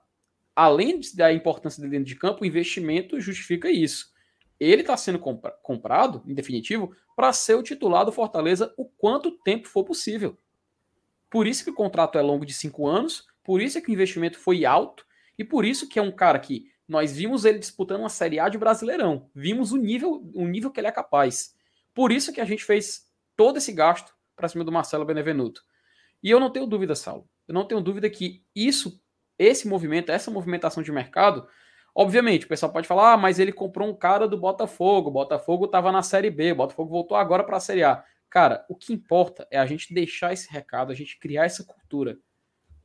[0.55, 4.11] Além da importância dele dentro de campo, o investimento justifica isso.
[4.59, 9.29] Ele está sendo compra comprado, em definitivo, para ser o titular do Fortaleza o quanto
[9.29, 10.35] tempo for possível.
[11.29, 14.39] Por isso que o contrato é longo de cinco anos, por isso que o investimento
[14.39, 15.05] foi alto
[15.37, 18.49] e por isso que é um cara que nós vimos ele disputando uma Série A
[18.49, 19.29] de Brasileirão.
[19.33, 21.53] Vimos o nível, o nível que ele é capaz.
[21.93, 25.61] Por isso que a gente fez todo esse gasto para cima do Marcelo Benevenuto.
[26.23, 27.29] E eu não tenho dúvida, Saulo.
[27.47, 28.99] Eu não tenho dúvida que isso,
[29.37, 31.47] esse movimento, essa movimentação de mercado,
[31.93, 35.65] obviamente, o pessoal pode falar, ah, mas ele comprou um cara do Botafogo, o Botafogo
[35.65, 38.03] estava na Série B, o Botafogo voltou agora para a Série A.
[38.31, 42.17] Cara, o que importa é a gente deixar esse recado, a gente criar essa cultura.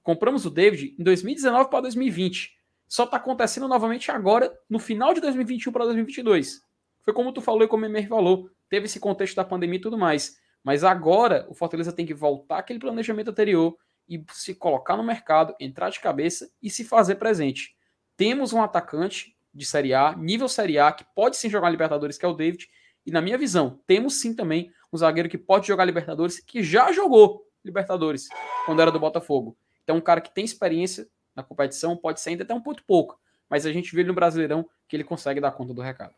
[0.03, 2.64] Compramos o David em 2019 para 2020.
[2.89, 6.61] Só está acontecendo novamente agora, no final de 2021 para 2022.
[7.03, 8.49] Foi como tu falou e como o Emer falou.
[8.69, 10.37] Teve esse contexto da pandemia e tudo mais.
[10.63, 13.77] Mas agora o Fortaleza tem que voltar aquele planejamento anterior
[14.09, 17.77] e se colocar no mercado, entrar de cabeça e se fazer presente.
[18.17, 22.25] Temos um atacante de Série A, nível Série A, que pode sim jogar Libertadores, que
[22.25, 22.69] é o David.
[23.07, 26.91] E na minha visão, temos sim também um zagueiro que pode jogar Libertadores, que já
[26.93, 28.29] jogou Libertadores
[28.65, 29.57] quando era do Botafogo.
[29.83, 33.19] Então, um cara que tem experiência na competição pode ser ainda até um ponto pouco,
[33.49, 36.15] mas a gente vê no Brasileirão que ele consegue dar conta do recado.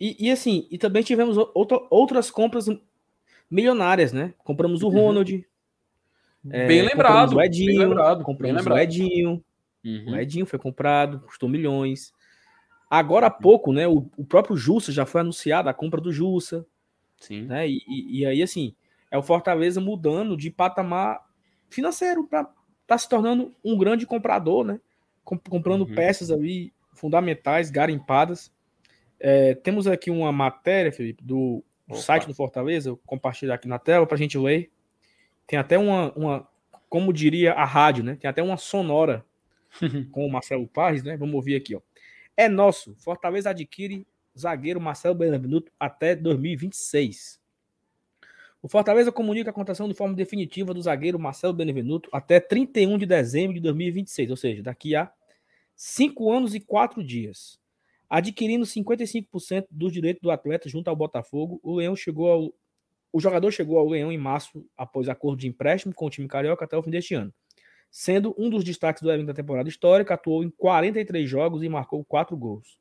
[0.00, 2.66] E, e assim, e também tivemos outra, outras compras
[3.50, 4.32] milionárias, né?
[4.38, 4.94] Compramos o uhum.
[4.94, 5.46] Ronald.
[6.50, 7.34] É, bem lembrado.
[7.34, 8.78] O Edinho, bem lembrado, compramos bem lembrado.
[8.78, 9.44] o Edinho.
[9.84, 10.12] Uhum.
[10.12, 12.12] O Edinho foi comprado, custou milhões.
[12.88, 13.88] Agora há pouco, né?
[13.88, 16.64] O, o próprio Jussa já foi anunciado a compra do Jussa.
[17.18, 17.42] Sim.
[17.42, 18.74] Né, e, e, e aí, assim,
[19.10, 21.20] é o Fortaleza mudando de patamar
[21.68, 22.48] financeiro para
[22.88, 24.80] está se tornando um grande comprador, né?
[25.22, 25.94] Comprando uhum.
[25.94, 28.50] peças ali fundamentais, garimpadas.
[29.20, 31.62] É, temos aqui uma matéria, Felipe, do,
[31.94, 34.70] site do Fortaleza, eu compartilhar aqui na tela para a gente ler.
[35.46, 36.48] Tem até uma, uma,
[36.88, 38.16] como diria a rádio, né?
[38.18, 39.22] Tem até uma sonora
[40.10, 41.14] com o Marcelo Paz, né?
[41.18, 41.80] Vamos ouvir aqui, ó.
[42.34, 42.94] É nosso.
[42.96, 44.06] Fortaleza adquire
[44.38, 47.37] zagueiro Marcelo Benevenuto até 2026.
[48.60, 53.06] O Fortaleza comunica a contratação de forma definitiva do zagueiro Marcelo Benevenuto até 31 de
[53.06, 55.10] dezembro de 2026, ou seja, daqui a
[55.76, 57.58] cinco anos e quatro dias.
[58.10, 62.54] Adquirindo 55% dos direitos do atleta junto ao Botafogo, o Leão chegou ao
[63.10, 66.64] o jogador chegou ao Leão em março após acordo de empréstimo com o time carioca
[66.64, 67.32] até o fim deste ano.
[67.90, 72.04] Sendo um dos destaques do evento da temporada histórica, atuou em 43 jogos e marcou
[72.04, 72.78] 4 gols.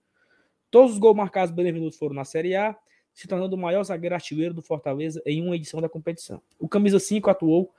[0.70, 2.78] Todos os gols marcados pelo Benevenuto foram na Série A
[3.18, 6.40] se tornando o maior zagueiro artilheiro do Fortaleza em uma edição da competição.
[6.60, 7.74] O camisa 5 atuou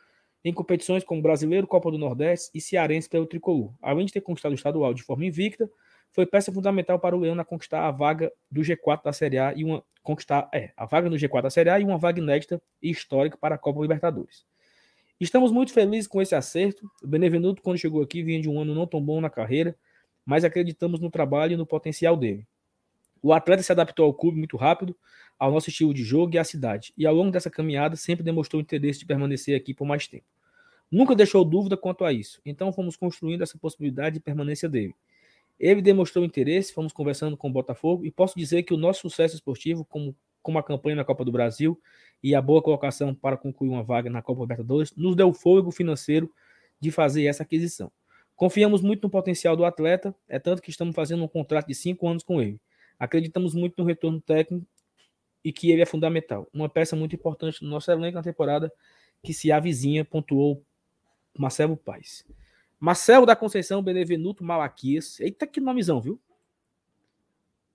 [0.44, 3.72] em competições como Brasileiro, Copa do Nordeste e Cearense pelo Tricolor.
[3.80, 5.70] Além de ter conquistado o estadual de forma invicta,
[6.10, 9.54] foi peça fundamental para o Leão na conquistar a vaga do G4 da Série A
[9.54, 12.60] e uma conquistar é, a vaga no G4 da Série A e uma vaga inédita
[12.82, 14.44] e histórica para a Copa Libertadores.
[15.20, 16.90] Estamos muito felizes com esse acerto.
[17.00, 19.76] O Benevenuto, quando chegou aqui, vinha de um ano não tão bom na carreira,
[20.26, 22.44] mas acreditamos no trabalho e no potencial dele.
[23.22, 24.96] O atleta se adaptou ao clube muito rápido,
[25.38, 28.60] ao nosso estilo de jogo e à cidade, e ao longo dessa caminhada sempre demonstrou
[28.60, 30.24] interesse de permanecer aqui por mais tempo.
[30.90, 34.94] Nunca deixou dúvida quanto a isso, então fomos construindo essa possibilidade de permanência dele.
[35.60, 39.34] Ele demonstrou interesse, fomos conversando com o Botafogo, e posso dizer que o nosso sucesso
[39.34, 41.80] esportivo, como, como a campanha na Copa do Brasil
[42.22, 46.30] e a boa colocação para concluir uma vaga na Copa Libertadores, nos deu fôlego financeiro
[46.80, 47.92] de fazer essa aquisição.
[48.34, 52.08] Confiamos muito no potencial do atleta, é tanto que estamos fazendo um contrato de cinco
[52.08, 52.60] anos com ele.
[52.98, 54.64] Acreditamos muito no retorno técnico
[55.48, 56.46] e que ele é fundamental.
[56.52, 58.70] Uma peça muito importante no nosso elenco na temporada
[59.22, 60.62] que se avizinha, pontuou
[61.38, 62.22] Marcelo Paz.
[62.78, 65.18] Marcelo da Conceição Benevenuto Malaquias.
[65.18, 66.20] Eita, que nomezão, viu?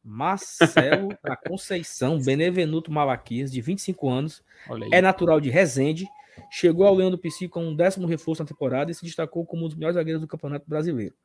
[0.03, 4.43] Marcelo da Conceição Benevenuto Malaquias, de 25 anos.
[4.91, 6.05] É natural de Resende.
[6.51, 9.65] Chegou ao Leão do PC com um décimo reforço na temporada e se destacou como
[9.65, 11.15] um dos melhores zagueiros do Campeonato Brasileiro.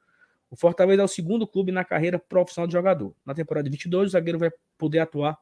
[0.50, 3.14] O Fortaleza é o segundo clube na carreira profissional de jogador.
[3.26, 5.38] Na temporada de 22, o zagueiro vai poder atuar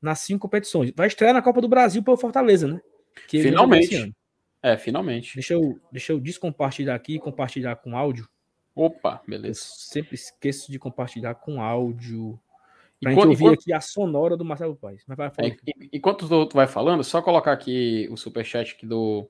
[0.00, 0.92] nas cinco competições.
[0.94, 2.80] Vai estrear na Copa do Brasil pelo Fortaleza, né?
[3.28, 4.14] finalmente.
[4.62, 5.34] É, finalmente.
[5.34, 8.28] Deixa eu, deixa eu descompartilhar aqui e compartilhar com áudio.
[8.74, 9.60] Opa, beleza.
[9.60, 12.38] Eu sempre esqueço de compartilhar com áudio.
[13.00, 15.02] Pra gente ouvir aqui a sonora do Marcelo Paes.
[15.06, 15.56] Mas vai é,
[15.92, 19.28] enquanto tu vai falando, só colocar aqui o superchat aqui do.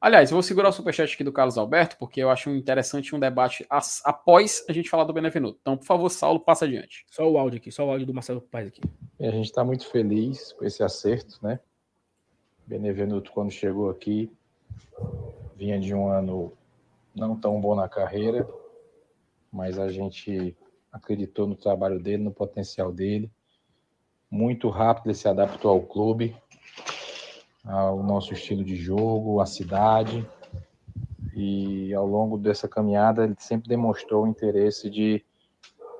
[0.00, 3.66] Aliás, vou segurar o superchat aqui do Carlos Alberto, porque eu acho interessante um debate
[3.70, 5.58] as, após a gente falar do Benevenuto.
[5.60, 7.06] Então, por favor, Saulo, passa adiante.
[7.10, 8.82] Só o áudio aqui, só o áudio do Marcelo Paes aqui.
[9.18, 11.58] E a gente está muito feliz com esse acerto, né?
[12.66, 14.30] Benevenuto, quando chegou aqui,
[15.56, 16.52] vinha de um ano
[17.14, 18.46] não tão bom na carreira,
[19.50, 20.54] mas a gente
[20.92, 23.30] acreditou no trabalho dele, no potencial dele.
[24.30, 26.36] Muito rápido ele se adaptou ao clube,
[27.66, 30.26] ao nosso estilo de jogo, à cidade.
[31.34, 35.22] E ao longo dessa caminhada ele sempre demonstrou o interesse de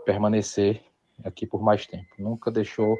[0.05, 0.81] permanecer
[1.25, 2.07] aqui por mais tempo.
[2.19, 2.97] Nunca deixou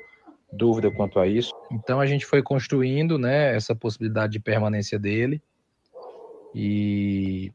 [0.53, 1.51] dúvida quanto a isso.
[1.71, 5.43] Então a gente foi construindo, né, essa possibilidade de permanência dele
[6.55, 7.53] e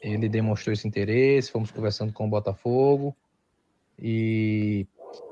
[0.00, 3.16] ele demonstrou esse interesse, fomos conversando com o Botafogo
[3.98, 4.86] e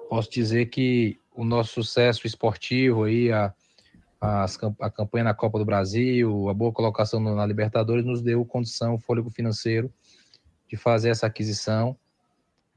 [0.08, 3.54] posso dizer que o nosso sucesso esportivo aí, a,
[4.20, 4.44] a,
[4.80, 9.30] a campanha na Copa do Brasil, a boa colocação na Libertadores nos deu condição, fôlego
[9.30, 9.90] financeiro
[10.68, 11.96] de fazer essa aquisição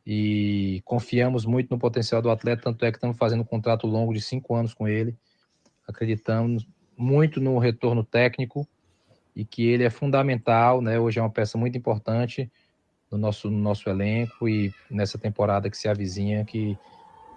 [0.06, 4.14] e confiamos muito no potencial do atleta, tanto é que estamos fazendo um contrato longo
[4.14, 5.16] de cinco anos com ele,
[5.88, 8.68] acreditamos muito no retorno técnico
[9.36, 11.00] e que ele é fundamental, né?
[11.00, 12.52] Hoje é uma peça muito importante
[13.12, 16.78] no nosso, no nosso elenco e nessa temporada que se avizinha que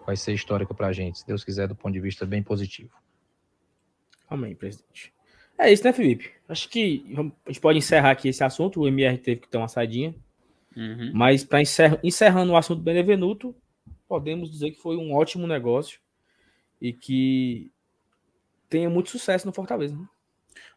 [0.06, 3.05] vai ser histórica para a gente, se Deus quiser, do ponto de vista bem positivo.
[4.28, 5.12] Amém, presidente.
[5.58, 6.30] É isso, né, Felipe?
[6.48, 7.04] Acho que
[7.44, 8.80] a gente pode encerrar aqui esse assunto.
[8.80, 10.14] O MR teve que ter uma saidinha.
[10.76, 11.10] Uhum.
[11.14, 13.54] Mas para encerrar, encerrando o assunto do Benevenuto,
[14.06, 15.98] podemos dizer que foi um ótimo negócio
[16.80, 17.72] e que
[18.68, 19.96] tenha muito sucesso no Fortaleza.
[19.96, 20.06] Né?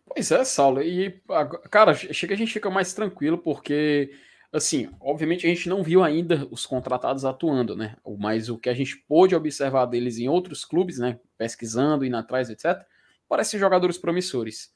[0.05, 0.81] Pois é, Saulo.
[0.81, 1.21] E,
[1.69, 4.11] cara, chega a gente fica mais tranquilo porque,
[4.51, 7.97] assim, obviamente a gente não viu ainda os contratados atuando, né?
[8.17, 11.19] Mas o que a gente pôde observar deles em outros clubes, né?
[11.37, 12.87] Pesquisando, indo atrás, etc.,
[13.29, 14.73] parecem jogadores promissores.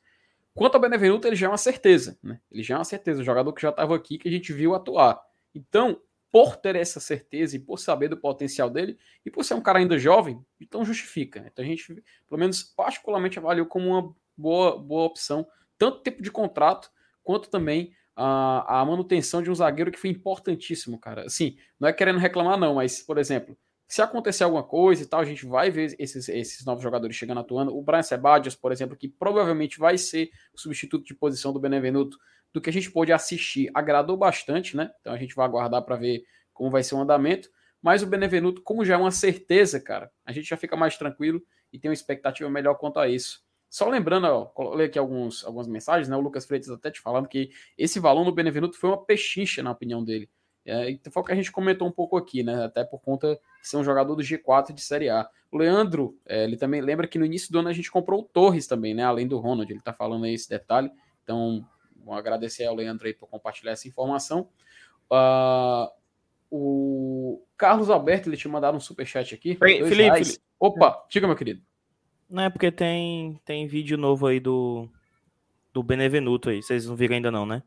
[0.53, 2.39] Quanto ao Benevenuto, ele já é uma certeza, né?
[2.51, 4.75] Ele já é uma certeza, o jogador que já estava aqui, que a gente viu
[4.75, 5.19] atuar.
[5.53, 5.99] Então,
[6.31, 9.79] por ter essa certeza e por saber do potencial dele, e por ser um cara
[9.79, 11.43] ainda jovem, então justifica.
[11.51, 16.31] Então a gente, pelo menos particularmente, avaliou como uma boa, boa opção, tanto tempo de
[16.31, 16.89] contrato,
[17.23, 21.25] quanto também a, a manutenção de um zagueiro que foi importantíssimo, cara.
[21.25, 25.19] Assim, não é querendo reclamar, não, mas, por exemplo, se acontecer alguma coisa e tal,
[25.19, 27.75] a gente vai ver esses, esses novos jogadores chegando atuando.
[27.75, 32.17] O Brian Sebadios, por exemplo, que provavelmente vai ser o substituto de posição do Benevenuto,
[32.51, 34.91] do que a gente pôde assistir, agradou bastante, né?
[35.01, 37.49] Então a gente vai aguardar para ver como vai ser o andamento.
[37.81, 41.41] Mas o Benevenuto, como já é uma certeza, cara, a gente já fica mais tranquilo
[41.71, 43.41] e tem uma expectativa melhor quanto a isso.
[43.69, 46.15] Só lembrando, ó, ler aqui alguns, algumas mensagens, né?
[46.15, 49.71] O Lucas Freitas até te falando que esse valor no Benevenuto foi uma pechincha, na
[49.71, 50.29] opinião dele.
[50.65, 52.63] É, foi o que a gente comentou um pouco aqui, né?
[52.63, 55.27] Até por conta de ser um jogador do G4 de Série A.
[55.51, 58.23] O Leandro, é, ele também lembra que no início do ano a gente comprou o
[58.23, 59.03] Torres também, né?
[59.03, 60.89] Além do Ronald, ele tá falando aí esse detalhe.
[61.23, 61.65] Então,
[62.03, 64.47] vou agradecer ao Leandro aí por compartilhar essa informação.
[65.11, 65.91] Uh,
[66.49, 69.55] o Carlos Alberto, ele tinha mandado um superchat aqui.
[69.55, 71.61] Felipe, Felipe, Opa, diga, meu querido.
[72.29, 74.89] Não é porque tem, tem vídeo novo aí do,
[75.73, 76.63] do Benevenuto aí.
[76.63, 77.61] Vocês não viram ainda não, né?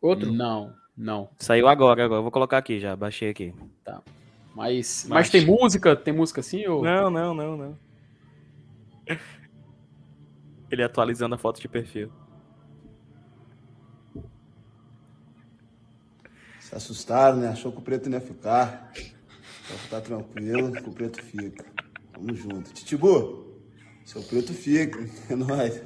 [0.00, 0.32] Outro?
[0.32, 0.74] Não.
[0.98, 1.30] Não.
[1.38, 2.20] Saiu agora, agora.
[2.20, 3.54] Vou colocar aqui já, baixei aqui.
[3.84, 4.02] Tá.
[4.52, 5.94] Mas, mas, mas tem música?
[5.94, 6.66] Tem música assim?
[6.66, 6.82] Ou...
[6.82, 7.78] Não, não, não, não.
[10.68, 12.10] Ele atualizando a foto de perfil.
[16.58, 17.48] Se assustaram, né?
[17.48, 18.92] Achou que o preto não ia ficar.
[18.94, 21.64] Então tá tranquilo, que o preto fica.
[22.12, 22.72] Tamo junto.
[22.72, 23.47] Titibu,
[24.08, 24.98] seu preto fica.
[25.30, 25.82] É nóis.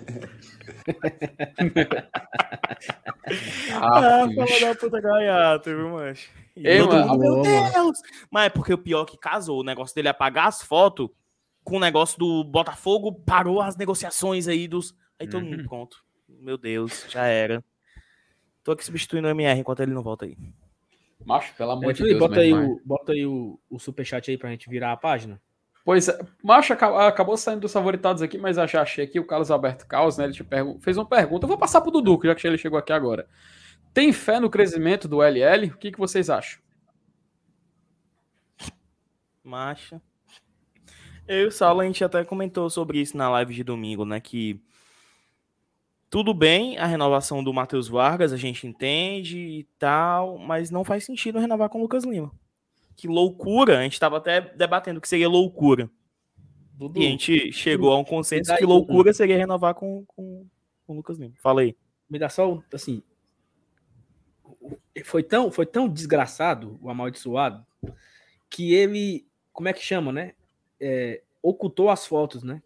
[3.73, 6.31] ah, fala da puta gaiata, viu, macho?
[6.55, 7.99] Ei, mano, meu Deus!
[8.31, 11.09] Mas é porque o pior que casou, o negócio dele é apagar as fotos
[11.65, 14.95] com o negócio do Botafogo, parou as negociações aí dos.
[15.19, 15.67] Aí todo mundo, uhum.
[15.67, 16.05] pronto.
[16.29, 17.65] Meu Deus, já era.
[18.63, 20.37] Tô aqui substituindo o MR enquanto ele não volta aí.
[21.25, 22.19] Macho, pelo amor é, de Deus.
[22.19, 25.41] Bota aí, o, bota aí o, o superchat aí pra gente virar a página.
[25.85, 29.87] Pois é, Macho acabou saindo dos favoritados aqui, mas já achei aqui o Carlos Alberto
[29.87, 30.25] Caos, né?
[30.25, 31.45] Ele te pergun fez uma pergunta.
[31.45, 33.29] Eu vou passar pro Dudu, já que ele chegou aqui agora.
[33.93, 35.67] Tem fé no crescimento do LL?
[35.67, 36.61] O que, que vocês acham?
[39.43, 40.01] Macho.
[41.27, 44.21] Eu e o Saulo, a gente até comentou sobre isso na live de domingo, né?
[44.21, 44.61] Que
[46.09, 51.05] tudo bem a renovação do Matheus Vargas, a gente entende e tal, mas não faz
[51.05, 52.31] sentido renovar com o Lucas Lima.
[52.97, 53.79] Que loucura!
[53.79, 55.91] A gente estava até debatendo que seria loucura.
[56.75, 59.17] Dudu, e a gente chegou a um consenso que loucura Dudu.
[59.17, 60.47] seria renovar com, com,
[60.87, 61.35] com o Lucas Lima.
[61.43, 61.77] Fala aí.
[62.09, 63.03] Me dá só, assim,
[65.05, 67.65] foi tão, foi tão desgraçado, o amaldiçoado,
[68.51, 70.35] que ele, como é que chama, né?
[70.79, 72.63] É, ocultou as fotos, né?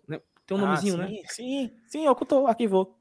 [0.46, 1.22] Tem um ah, nomezinho, sim, né?
[1.28, 2.96] Sim, sim, ocultou, arquivou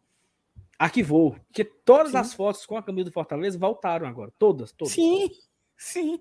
[0.77, 1.35] arquivou.
[1.47, 2.17] Porque todas sim.
[2.17, 4.31] as fotos com a camisa do Fortaleza voltaram agora.
[4.37, 4.93] Todas, todas.
[4.93, 5.29] Sim,
[5.77, 6.19] sim.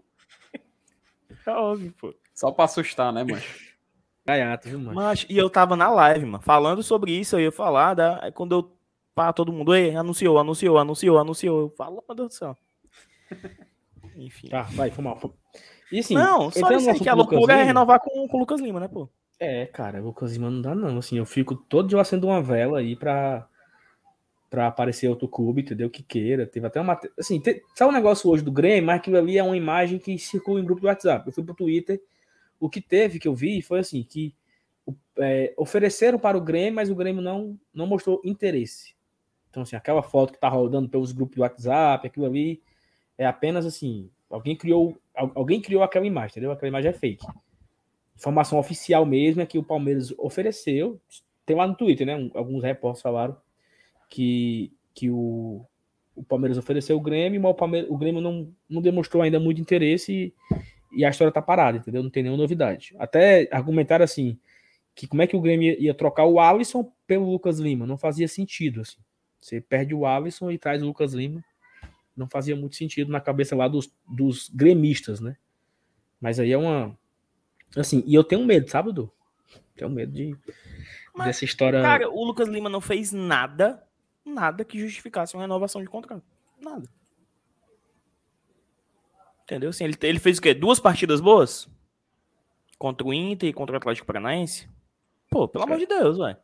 [1.47, 2.15] É óbvio, pô.
[2.35, 3.43] Só pra assustar, né, mano?
[4.27, 4.95] Gaiato, viu, mano?
[4.95, 8.25] Mas, e eu tava na live, mano, falando sobre isso, eu ia falar, da...
[8.25, 8.77] aí quando eu.
[9.15, 11.61] Pá, todo mundo, ei, anunciou, anunciou, anunciou, anunciou.
[11.61, 12.57] Eu falo, meu Deus do céu.
[14.17, 14.49] Enfim.
[14.49, 15.21] Tá, vai, foi mal.
[15.93, 18.61] E assim, não, só isso aí, que a loucura é renovar com, com o Lucas
[18.61, 19.09] Lima, né, pô?
[19.39, 20.99] É, cara, o Lucas Lima não dá, não.
[20.99, 23.47] Assim, eu fico todo dia acendo uma vela aí pra
[24.55, 25.91] para aparecer outro clube, entendeu?
[25.91, 26.47] Que queira.
[26.47, 27.01] Teve até uma.
[27.19, 27.61] Assim, te...
[27.75, 30.65] sabe um negócio hoje do Grêmio, mas aquilo ali é uma imagem que circula em
[30.65, 31.27] grupo do WhatsApp.
[31.27, 32.01] Eu fui pro Twitter,
[32.61, 34.33] o que teve, que eu vi, foi assim: que
[35.19, 38.95] é, ofereceram para o Grêmio, mas o Grêmio não, não mostrou interesse.
[39.51, 42.63] Então, assim, aquela foto que tá rodando pelos grupos do WhatsApp, aquilo ali
[43.19, 44.97] é apenas assim: alguém criou,
[45.35, 46.53] alguém criou aquela imagem, entendeu?
[46.53, 47.27] Aquela imagem é fake.
[48.15, 51.01] Informação oficial mesmo é que o Palmeiras ofereceu.
[51.45, 52.31] Tem lá no Twitter, né?
[52.35, 53.37] Alguns repórteres falaram
[54.15, 55.67] que, que o,
[56.15, 59.61] o Palmeiras ofereceu o Grêmio, mas o, Palmeiras, o Grêmio não, não demonstrou ainda muito
[59.61, 62.01] interesse e, e a história tá parada, entendeu?
[62.01, 62.95] Não tem nenhuma novidade.
[62.97, 64.39] Até argumentar assim,
[64.95, 67.89] que como é que o Grêmio ia trocar o Alisson pelo Lucas Lima?
[67.89, 68.99] Não fazia sentido, assim.
[69.41, 71.45] Você perde o Alisson e traz o Lucas Lima.
[72.17, 75.37] Não fazia muito sentido na cabeça lá dos, dos gremistas, né?
[76.21, 76.97] Mas aí é uma.
[77.77, 79.13] Assim, e eu tenho medo, sabe, Dudu?
[79.75, 80.37] Tenho medo de,
[81.13, 81.83] Mas, dessa história.
[81.83, 83.83] Cara, o Lucas Lima não fez nada
[84.25, 86.25] nada que justificasse uma renovação de contrato.
[86.61, 86.89] Nada.
[89.45, 89.71] Entendeu?
[89.71, 90.55] Assim, ele, ele fez o quê?
[90.55, 91.69] Duas partidas boas?
[92.79, 94.69] Contra o Inter e contra o Atlético Paranaense?
[95.31, 95.67] Pô, pelo é.
[95.67, 96.37] amor de Deus, velho.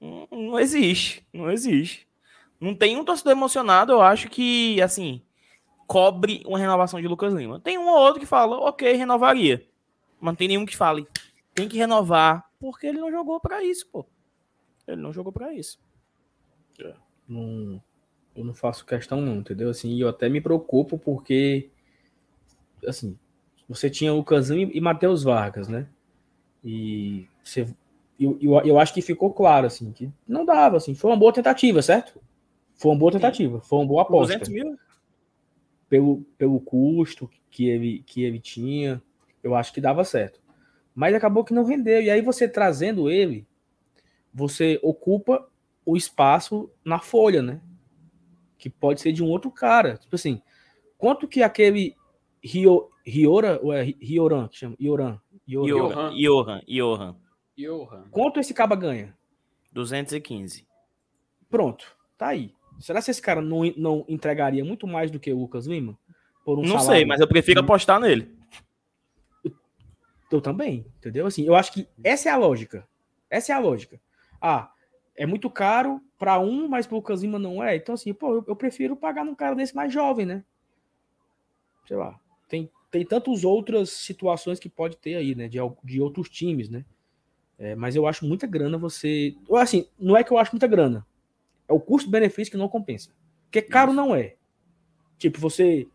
[0.00, 1.26] Não, não existe.
[1.32, 2.06] Não existe.
[2.60, 5.22] Não tem um torcedor emocionado, eu acho que, assim,
[5.86, 7.58] cobre uma renovação de Lucas Lima.
[7.58, 9.66] Tem um ou outro que fala, ok, renovaria.
[10.20, 11.06] Mas não tem nenhum que fale,
[11.54, 14.06] tem que renovar, porque ele não jogou para isso, pô.
[14.86, 15.80] Ele não jogou para isso.
[17.30, 17.80] Não,
[18.34, 19.70] eu não faço questão, não, entendeu?
[19.70, 21.70] Assim, eu até me preocupo porque,
[22.84, 23.16] assim,
[23.68, 25.86] você tinha o Canzinho e Matheus Vargas, né?
[26.64, 27.66] E você,
[28.18, 30.92] eu, eu, eu, acho que ficou claro, assim, que não dava, assim.
[30.92, 32.20] Foi uma boa tentativa, certo?
[32.74, 34.38] Foi uma boa tentativa, foi uma boa aposta.
[34.38, 34.78] 200 mil?
[35.88, 39.00] Pelo, pelo custo que ele, que ele tinha,
[39.42, 40.40] eu acho que dava certo.
[40.94, 42.02] Mas acabou que não rendeu.
[42.02, 43.46] E aí você trazendo ele,
[44.32, 45.49] você ocupa
[45.90, 47.60] o espaço na folha, né?
[48.56, 49.96] Que pode ser de um outro cara.
[49.96, 50.40] Tipo assim,
[50.96, 51.96] quanto que aquele
[52.42, 54.76] Rio, Riora, ou é Rioran, que chama?
[54.80, 55.18] Ioran.
[55.48, 56.14] Johan.
[56.14, 56.62] Johan.
[56.68, 57.16] Johan.
[57.58, 58.04] Johan.
[58.12, 59.16] Quanto esse caba ganha?
[59.72, 60.64] 215.
[61.48, 62.54] Pronto, tá aí.
[62.78, 65.98] Será que esse cara não, não entregaria muito mais do que o Lucas Lima?
[66.44, 66.92] Por um não salário?
[66.92, 68.32] sei, mas eu prefiro apostar nele.
[69.44, 69.52] Eu,
[70.30, 71.26] eu também, entendeu?
[71.26, 72.86] Assim, eu acho que essa é a lógica.
[73.28, 74.00] Essa é a lógica.
[74.40, 74.70] Ah,
[75.20, 77.76] é muito caro para um, mas para o Lucas Lima não é.
[77.76, 80.42] Então, assim, pô, eu, eu, prefiro pagar num cara desse mais jovem, né?
[81.86, 82.18] Sei lá.
[82.48, 85.46] Tem, tem tantas outras situações que pode ter aí, né?
[85.46, 86.86] De, de outros times, né?
[87.58, 89.36] É, mas eu acho muita grana você.
[89.46, 91.06] Ou assim, não é que eu acho muita grana.
[91.68, 93.10] É o custo-benefício que não compensa.
[93.44, 93.96] Porque caro Isso.
[93.96, 94.36] não é.
[95.18, 95.86] Tipo, você.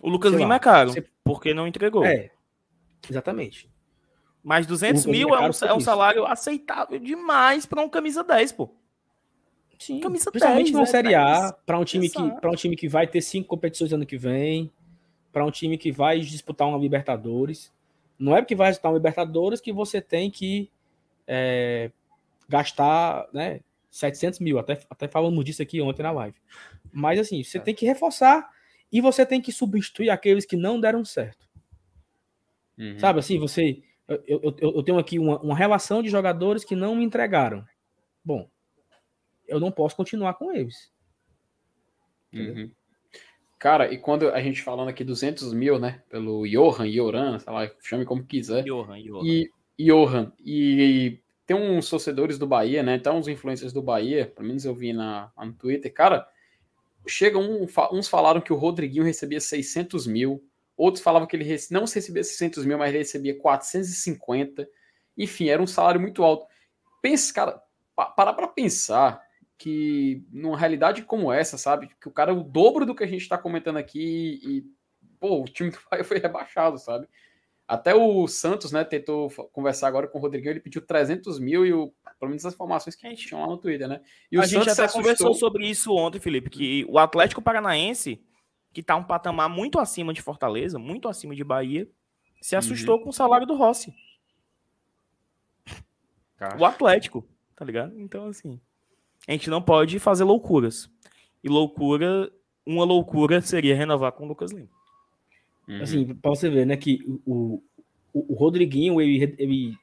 [0.00, 1.04] O Lucas Lima lá, é caro, você...
[1.24, 2.06] porque não entregou.
[2.06, 2.30] É,
[3.10, 3.68] exatamente.
[4.42, 8.52] Mas 200 mil é, é, um, é um salário aceitável demais para um camisa 10,
[8.52, 8.70] pô.
[9.78, 12.88] Sim, camisa principalmente 10, na né, Série A, para um, time que, um time que
[12.88, 14.72] vai ter cinco competições ano que vem,
[15.32, 17.72] para um time que vai disputar uma Libertadores.
[18.18, 20.68] Não é porque vai disputar uma Libertadores que você tem que
[21.26, 21.92] é,
[22.48, 23.60] gastar né,
[23.90, 24.58] 700 mil.
[24.58, 26.36] Até, até falamos disso aqui ontem na live.
[26.92, 27.60] Mas assim, você é.
[27.60, 28.48] tem que reforçar
[28.90, 31.46] e você tem que substituir aqueles que não deram certo.
[32.76, 32.98] Uhum.
[32.98, 36.96] Sabe assim, você eu, eu, eu tenho aqui uma, uma relação de jogadores que não
[36.96, 37.64] me entregaram.
[38.24, 38.48] Bom,
[39.46, 40.90] eu não posso continuar com eles.
[42.32, 42.70] Uhum.
[43.58, 46.02] Cara, e quando a gente falando aqui 200 mil, né?
[46.08, 48.62] Pelo Johan, Joran, sei lá, chame como quiser.
[48.64, 49.26] Johan, Johan.
[49.26, 52.94] E, Johan, e tem uns torcedores do Bahia, né?
[52.94, 56.28] Então, uns influencers do Bahia, pelo menos eu vi na, no Twitter, cara,
[57.06, 60.42] chega um, uns falaram que o Rodriguinho recebia 600 mil,
[60.78, 64.68] Outros falavam que ele não recebia 600 mil, mas ele recebia 450.
[65.16, 66.46] Enfim, era um salário muito alto.
[67.02, 67.60] Pensa, cara,
[68.14, 69.20] parar para pensar
[69.58, 71.90] que numa realidade como essa, sabe?
[72.00, 74.64] Que o cara é o dobro do que a gente está comentando aqui e,
[75.18, 77.08] pô, o time do Bahia foi rebaixado, sabe?
[77.66, 81.72] Até o Santos, né, tentou conversar agora com o Rodriguinho, ele pediu 300 mil e
[81.72, 84.00] o, pelo menos as informações que a gente tinha lá no Twitter, né?
[84.30, 88.24] E a gente até conversou sobre isso ontem, Felipe, que o Atlético Paranaense
[88.78, 91.88] que está um patamar muito acima de Fortaleza, muito acima de Bahia,
[92.40, 92.60] se uhum.
[92.60, 93.02] assustou uhum.
[93.02, 93.92] com o salário do Rossi.
[96.56, 97.26] O Atlético,
[97.56, 97.98] tá ligado?
[97.98, 98.60] Então, assim,
[99.26, 100.88] a gente não pode fazer loucuras.
[101.42, 102.30] E loucura,
[102.64, 104.68] uma loucura seria renovar com o Lucas Lima.
[105.66, 105.82] Uhum.
[105.82, 107.60] Assim, pra você ver, né, que o,
[108.12, 109.76] o, o Rodriguinho, ele, ele,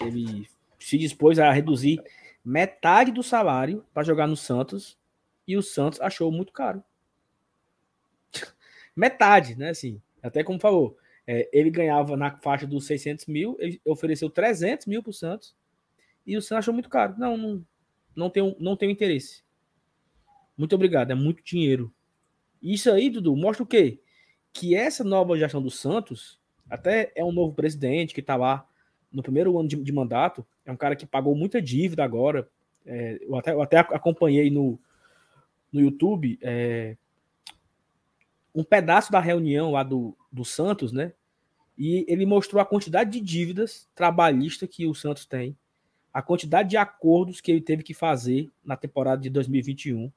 [0.00, 0.48] ele
[0.80, 2.02] se dispôs a reduzir
[2.44, 4.98] metade do salário para jogar no Santos
[5.46, 6.82] e o Santos achou muito caro
[8.94, 9.70] metade, né?
[9.70, 14.86] Assim, até como falou, é, ele ganhava na faixa dos 600 mil, ele ofereceu 300
[14.86, 15.54] mil para o Santos
[16.26, 17.14] e o Santos achou muito caro.
[17.18, 17.66] Não, não,
[18.14, 19.42] não tenho, não tenho interesse.
[20.56, 21.92] Muito obrigado, é muito dinheiro.
[22.62, 24.00] Isso aí, Dudu, mostra o quê?
[24.52, 26.38] Que essa nova gestão do Santos,
[26.68, 28.66] até é um novo presidente que está lá
[29.10, 32.48] no primeiro ano de, de, mandato, é um cara que pagou muita dívida agora.
[32.86, 34.78] É, eu, até, eu até acompanhei no,
[35.72, 36.38] no YouTube.
[36.40, 36.96] É,
[38.54, 41.12] um pedaço da reunião lá do, do Santos, né?
[41.76, 45.56] E ele mostrou a quantidade de dívidas trabalhistas que o Santos tem,
[46.12, 50.12] a quantidade de acordos que ele teve que fazer na temporada de 2021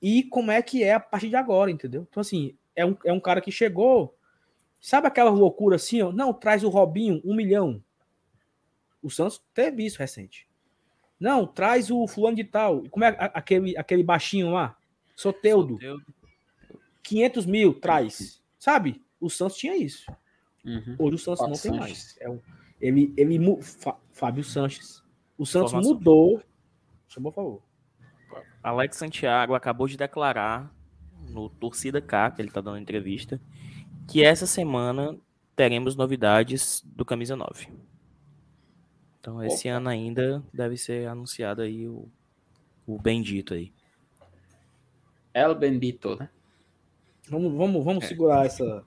[0.00, 2.06] e como é que é a partir de agora, entendeu?
[2.08, 4.16] Então, assim, é um, é um cara que chegou.
[4.80, 6.12] Sabe aquela loucura assim, ó?
[6.12, 7.82] Não, traz o Robinho, um milhão.
[9.02, 10.46] O Santos teve isso recente.
[11.18, 12.82] Não, traz o fulano de tal.
[12.90, 14.76] Como é aquele, aquele baixinho lá?
[15.16, 15.74] Soteudo.
[15.74, 16.04] Soteudo.
[17.06, 18.42] 500 mil, traz.
[18.58, 19.00] Sabe?
[19.20, 20.04] O Santos tinha isso.
[20.64, 20.96] Uhum.
[20.98, 21.78] Hoje o Santos Fábio não tem Sanches.
[21.78, 22.16] mais.
[22.20, 22.40] É um,
[22.80, 23.38] ele, ele,
[24.12, 25.02] Fábio Sanches.
[25.38, 25.94] O Santos Informação.
[25.94, 26.42] mudou.
[27.08, 27.62] Chamou, por favor.
[28.62, 30.74] Alex Santiago acabou de declarar
[31.30, 33.40] no Torcida K, que ele tá dando entrevista,
[34.08, 35.16] que essa semana
[35.54, 37.68] teremos novidades do Camisa 9.
[39.20, 39.76] Então, esse Opa.
[39.76, 42.08] ano ainda deve ser anunciado aí o,
[42.84, 43.72] o bendito aí.
[45.32, 46.30] El Bendito, né?
[47.28, 48.08] Vamos, vamos, vamos é.
[48.08, 48.84] segurar essa,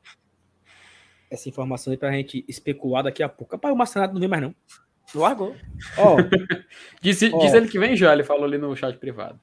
[1.30, 3.56] essa informação aí pra gente especular daqui a pouco.
[3.56, 4.56] Rapaz, o Marcenato não vem mais, não.
[5.14, 5.56] Largou.
[5.98, 6.18] Ó,
[7.02, 9.40] diz, ó, diz ele que vem já, ele falou ali no chat privado.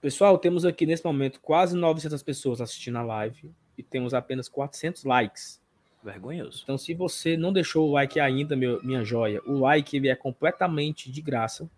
[0.00, 5.04] Pessoal, temos aqui nesse momento quase 900 pessoas assistindo a live e temos apenas 400
[5.04, 5.60] likes.
[6.02, 6.60] Vergonhoso.
[6.62, 10.14] Então, se você não deixou o like ainda, meu, minha joia, o like ele é
[10.14, 11.68] completamente de graça.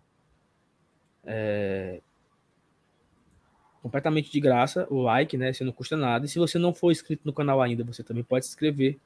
[1.23, 2.01] É,
[3.87, 5.53] completamente de graça, o like, né?
[5.53, 6.25] Você não custa nada.
[6.25, 8.97] E se você não for inscrito no canal ainda, você também pode se inscrever,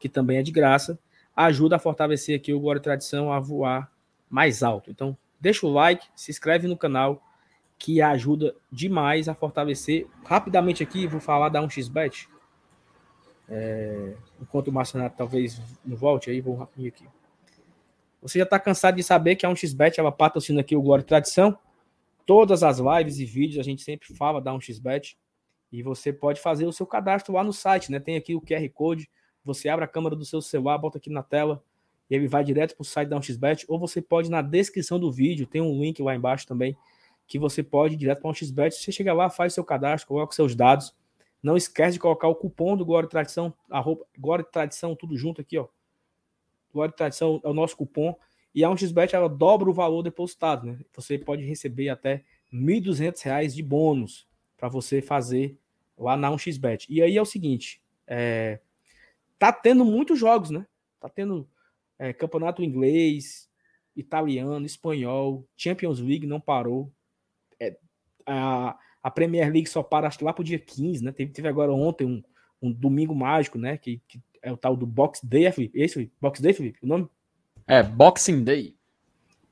[0.00, 0.98] que também é de graça.
[1.36, 3.92] Ajuda a fortalecer aqui o Glória Tradição a voar
[4.30, 4.90] mais alto.
[4.90, 7.22] Então, deixa o like, se inscreve no canal,
[7.78, 10.06] que ajuda demais a fortalecer.
[10.24, 12.26] Rapidamente aqui, vou falar da 1xBet.
[13.46, 17.06] É, enquanto o Marcenato talvez não volte, aí vou rapidinho aqui.
[18.22, 21.58] Você já está cansado de saber que a 1xBet ela patrocina aqui o Glória Tradição?
[22.26, 25.16] Todas as lives e vídeos a gente sempre fala da 1xBet
[25.70, 28.00] e você pode fazer o seu cadastro lá no site, né?
[28.00, 29.10] Tem aqui o QR Code,
[29.44, 31.62] você abre a câmera do seu celular, bota aqui na tela
[32.08, 35.12] e ele vai direto para o site da 1xBet ou você pode na descrição do
[35.12, 36.76] vídeo, tem um link lá embaixo também
[37.26, 38.72] que você pode ir direto para 1xBet.
[38.72, 40.94] Você chega lá, faz seu cadastro, coloca seus dados.
[41.42, 45.58] Não esquece de colocar o cupom do Glória Tradição, arroba, Glória Tradição, tudo junto aqui,
[45.58, 45.66] ó.
[46.72, 48.16] Glória Tradição é o nosso cupom
[48.54, 50.78] e a 1xBet ela dobra o valor depositado, né?
[50.94, 55.58] Você pode receber até R$ 1.200 de bônus para você fazer
[55.98, 56.86] lá na 1xBet.
[56.88, 58.60] E aí é o seguinte, é,
[59.38, 60.66] tá tendo muitos jogos, né?
[61.00, 61.48] Tá tendo
[61.98, 63.48] é, campeonato inglês,
[63.96, 66.92] italiano, espanhol, Champions League não parou.
[67.58, 67.76] É,
[68.26, 71.12] a, a Premier League só para acho lá pro dia 15, né?
[71.12, 72.22] Teve, teve agora ontem um,
[72.62, 73.76] um domingo mágico, né?
[73.76, 75.80] Que, que é o tal do Box Day, é, Felipe?
[75.80, 76.78] Esse, Box Day, Felipe?
[76.82, 77.08] O nome?
[77.66, 78.76] É, Boxing Day.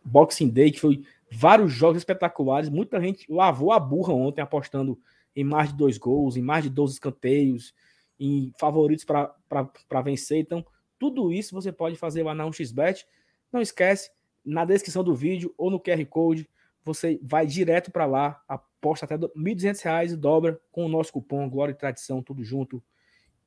[0.05, 2.69] Boxing Day, que foi vários jogos espetaculares.
[2.69, 4.99] Muita gente lavou a burra ontem apostando
[5.35, 7.75] em mais de dois gols, em mais de 12 escanteios,
[8.21, 10.39] em favoritos para vencer.
[10.39, 10.65] Então,
[10.99, 13.05] tudo isso você pode fazer lá na 1xBet.
[13.51, 14.11] Não esquece,
[14.45, 16.49] na descrição do vídeo ou no QR Code,
[16.85, 21.49] você vai direto para lá, aposta até R$ 1.200 e dobra com o nosso cupom
[21.49, 22.83] Glória e Tradição, tudo junto.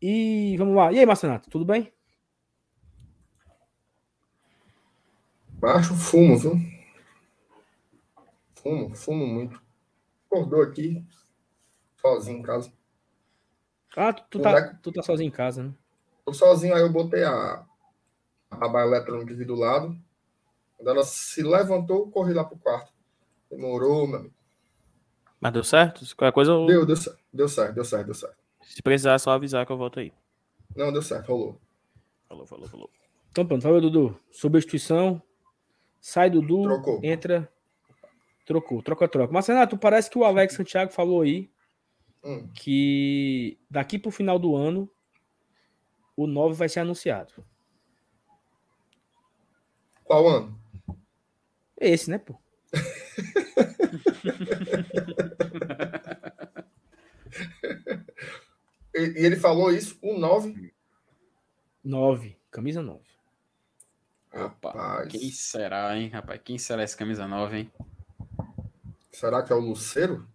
[0.02, 0.92] E vamos lá.
[0.92, 1.92] E aí, Marcenato, tudo bem?
[5.66, 6.62] Baixo fumo, viu?
[8.54, 9.60] Fumo, fumo muito.
[10.28, 11.04] Acordou aqui,
[12.00, 12.72] sozinho em casa.
[13.98, 15.74] Ah, tu, tu tá, tu tá sozinho em casa, né?
[16.24, 17.66] Tô sozinho, aí eu botei a,
[18.52, 19.98] a barra eletrônica aqui do lado.
[20.78, 22.94] Quando ela se levantou, corri lá pro quarto.
[23.50, 24.36] Demorou, meu amigo.
[25.42, 26.06] Mas deu certo?
[26.16, 26.68] Qualquer coisa eu...
[26.68, 28.38] Deu, deu certo, deu certo, deu certo, deu certo.
[28.62, 30.14] Se precisar, é só avisar que eu volto aí.
[30.76, 31.60] Não, deu certo, rolou.
[32.30, 32.90] Falou, falou, falou.
[33.32, 34.16] Então pronto, fala, Dudu.
[34.32, 35.20] Substituição.
[36.08, 37.00] Sai Dudu, Trocou.
[37.02, 37.52] entra.
[38.46, 39.34] Trocou, troca, troca.
[39.34, 41.50] Mas, Renato, parece que o Alex Santiago falou aí
[42.24, 42.48] Hum.
[42.54, 44.88] que daqui pro final do ano
[46.16, 47.34] o 9 vai ser anunciado.
[50.04, 50.60] Qual ano?
[51.76, 52.36] Esse, né, pô?
[58.94, 60.74] E, e ele falou isso, o 9.
[61.84, 63.02] 9, camisa 9.
[64.36, 66.42] Opa, Rapaz, quem será, hein, rapaz?
[66.44, 67.72] Quem será esse camisa 9, hein?
[69.12, 70.28] será que é o Luceiro?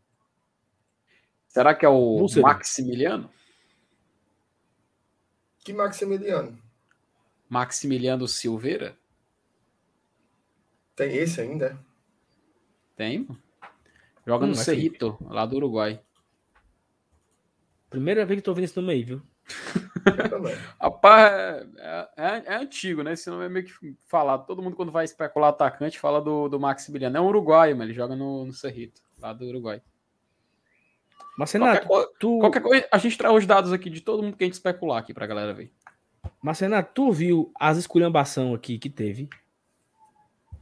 [1.49, 2.43] Será que é o sei.
[2.43, 3.31] Maximiliano?
[5.65, 6.59] Que Maximiliano?
[7.51, 8.97] Maximiliano Silveira?
[10.95, 11.67] Tem esse ainda?
[11.67, 11.79] é?
[12.97, 13.27] Tem?
[14.27, 16.01] Joga Hum, no é Cerrito, lá do Uruguai.
[17.91, 19.23] Primeira vez que tô vendo esse nome aí, viu?
[20.81, 21.33] Rapaz,
[21.79, 23.13] é, é- é antigo, né?
[23.13, 23.73] Esse nome é meio que
[24.07, 24.47] falado.
[24.47, 27.17] Todo mundo, quando vai especular atacante, fala do, do Maximiliano.
[27.17, 29.83] É um uruguaio, mas ele joga no, no Cerrito, lá do Uruguai.
[31.39, 31.87] Mas, Qualquer,
[32.19, 34.55] tu, qualquer coisa, a gente traz os dados aqui de todo mundo que a gente
[34.55, 35.73] especular aqui pra galera ver.
[36.43, 39.29] mas, Renato, tu viu as esculhambação aqui que teve?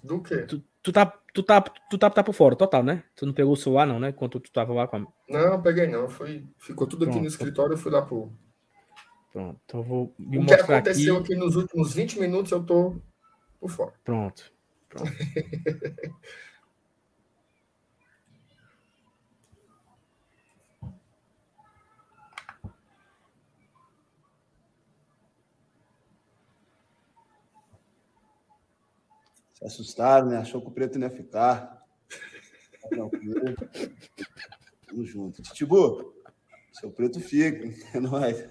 [0.05, 0.43] Do quê?
[0.43, 3.03] Tu, tu, tá, tu, tá, tu tá, tá por fora, total, né?
[3.17, 4.11] Tu não pegou o celular, não, né?
[4.11, 5.07] Enquanto tu tava lá com a.
[5.29, 6.09] Não, peguei não.
[6.09, 7.23] Foi, ficou tudo aqui Pronto.
[7.25, 8.33] no escritório, eu fui lá pro.
[9.33, 11.33] Pronto, então eu vou me O que aconteceu aqui.
[11.33, 12.97] aqui nos últimos 20 minutos, eu tô
[13.61, 13.93] por fora.
[14.05, 14.53] Pronto.
[14.89, 15.11] Pronto.
[29.59, 30.37] Se assustaram, né?
[30.37, 31.83] Achou que o preto não ia ficar.
[32.81, 33.35] Tá tranquilo.
[34.87, 35.43] Tamo junto.
[35.43, 36.15] Titibu,
[36.81, 37.69] seu preto fica.
[37.95, 38.49] É nóis.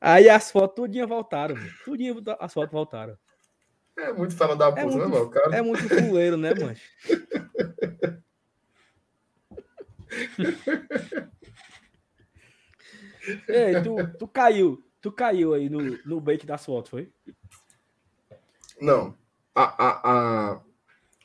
[0.00, 1.70] Aí as fotos tudinha voltaram, mano.
[1.84, 3.18] Tudinha as fotos voltaram.
[3.98, 5.24] É muito fala da puta, É né, muito- mano?
[5.24, 5.56] O cara.
[5.56, 6.82] É muito fuleiro, né, mancho?
[13.48, 14.82] Ei, tu, tu caiu.
[15.00, 17.12] Tu caiu aí no, no bait das fotos, foi?
[18.80, 19.16] Não.
[19.54, 20.00] A, a,
[20.52, 20.60] a...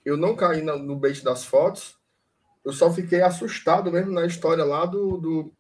[0.05, 1.97] Eu não caí no bait das fotos.
[2.65, 5.53] Eu só fiquei assustado mesmo na história lá do, do,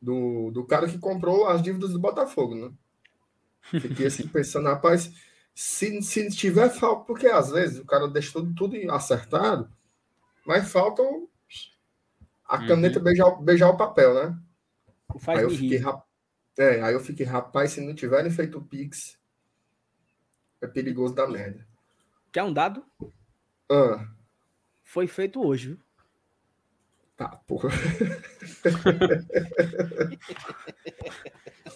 [0.00, 2.72] do, do cara que comprou as dívidas do Botafogo, né?
[3.76, 5.10] Fiquei assim pensando, rapaz,
[5.54, 9.70] se, se tiver falta, porque às vezes o cara deixa tudo, tudo acertado,
[10.46, 11.30] mas falta o-
[12.44, 14.38] a caneta beijar, beijar o papel, né?
[15.20, 16.04] Faz aí eu fiquei, rap-
[16.58, 19.18] é, aí eu fiquei, rapaz, se não tiverem feito o Pix,
[20.60, 21.66] é perigoso da merda.
[22.32, 22.84] Quer um dado?
[23.70, 24.08] Ah,
[24.82, 25.78] Foi feito hoje, viu?
[27.18, 27.68] Tá, porra.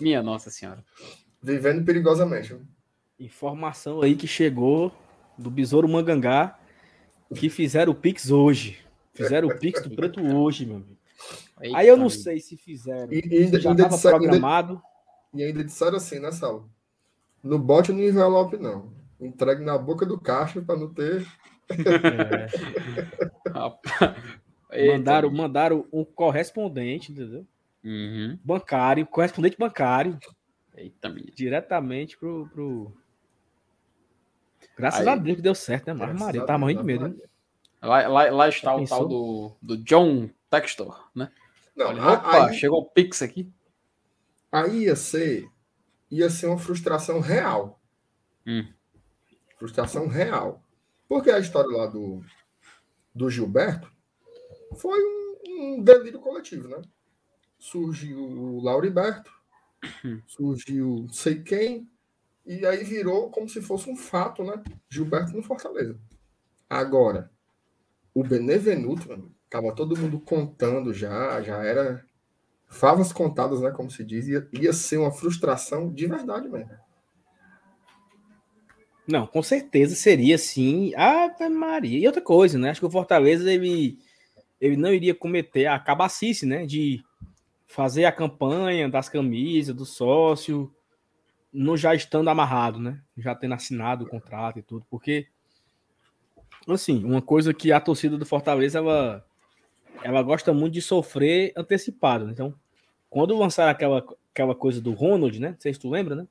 [0.00, 0.82] Minha Nossa Senhora.
[1.42, 2.56] Vivendo perigosamente.
[3.18, 4.92] Informação aí que chegou
[5.36, 6.58] do Besouro Mangangá
[7.34, 8.78] que fizeram o Pix hoje.
[9.12, 10.96] Fizeram o Pix do Preto hoje, meu amigo.
[11.74, 13.12] Aí eu não Eita, sei se fizeram.
[13.12, 14.82] E, e ainda, Já ainda estava disseram, ainda, programado.
[15.34, 16.68] e ainda disseram assim, né, Sal?
[17.42, 18.92] No bote no envelope, não.
[19.20, 21.26] Entregue na boca do caixa para não ter.
[21.72, 24.16] É, rapaz.
[24.72, 27.46] Eita, mandaram, mandaram um correspondente, entendeu?
[27.84, 28.38] Uhum.
[28.42, 30.18] Bancário, correspondente bancário,
[30.74, 31.30] Eita, minha.
[31.34, 32.48] diretamente pro.
[32.48, 32.96] pro...
[34.76, 35.08] Graças Aí.
[35.08, 35.92] a Deus que deu certo, né?
[35.92, 37.14] Mas Maria, a tá morrendo de medo, né?
[37.82, 38.98] Lá, lá, lá está o pensou?
[38.98, 41.30] tal do, do John Textor, né?
[41.76, 43.52] Não, Olha, opa, aí, chegou o Pix aqui.
[44.50, 45.48] aí ia ser,
[46.10, 47.80] ia ser uma frustração real.
[48.46, 48.66] Hum.
[49.58, 50.62] Frustração real.
[51.08, 52.22] Porque a história lá do,
[53.14, 53.92] do Gilberto
[54.76, 56.80] foi um, um delírio coletivo, né?
[57.58, 59.30] Surgiu o Lauriberto,
[60.26, 61.88] surgiu sei quem,
[62.44, 64.62] e aí virou como se fosse um fato, né?
[64.88, 65.98] Gilberto no Fortaleza.
[66.68, 67.30] Agora,
[68.14, 72.04] o Benevenuto, mano, tava todo mundo contando já, já era
[72.66, 73.70] favas contadas, né?
[73.70, 76.70] Como se diz, ia, ia ser uma frustração de verdade mesmo.
[79.06, 80.94] Não, com certeza seria sim.
[80.94, 81.98] Ave Maria.
[81.98, 82.70] E outra coisa, né?
[82.70, 83.98] Acho que o Fortaleza ele,
[84.62, 86.64] ele não iria cometer a cabacice, né?
[86.64, 87.04] De
[87.66, 90.72] fazer a campanha das camisas, do sócio,
[91.52, 93.00] não já estando amarrado, né?
[93.18, 95.26] Já tendo assinado o contrato e tudo, porque
[96.68, 99.26] assim, uma coisa que a torcida do Fortaleza ela,
[100.00, 102.24] ela gosta muito de sofrer antecipado.
[102.24, 102.30] né?
[102.32, 102.54] Então,
[103.10, 105.50] quando lançaram aquela, aquela coisa do Ronald, né?
[105.50, 106.28] Não sei se tu lembra, né?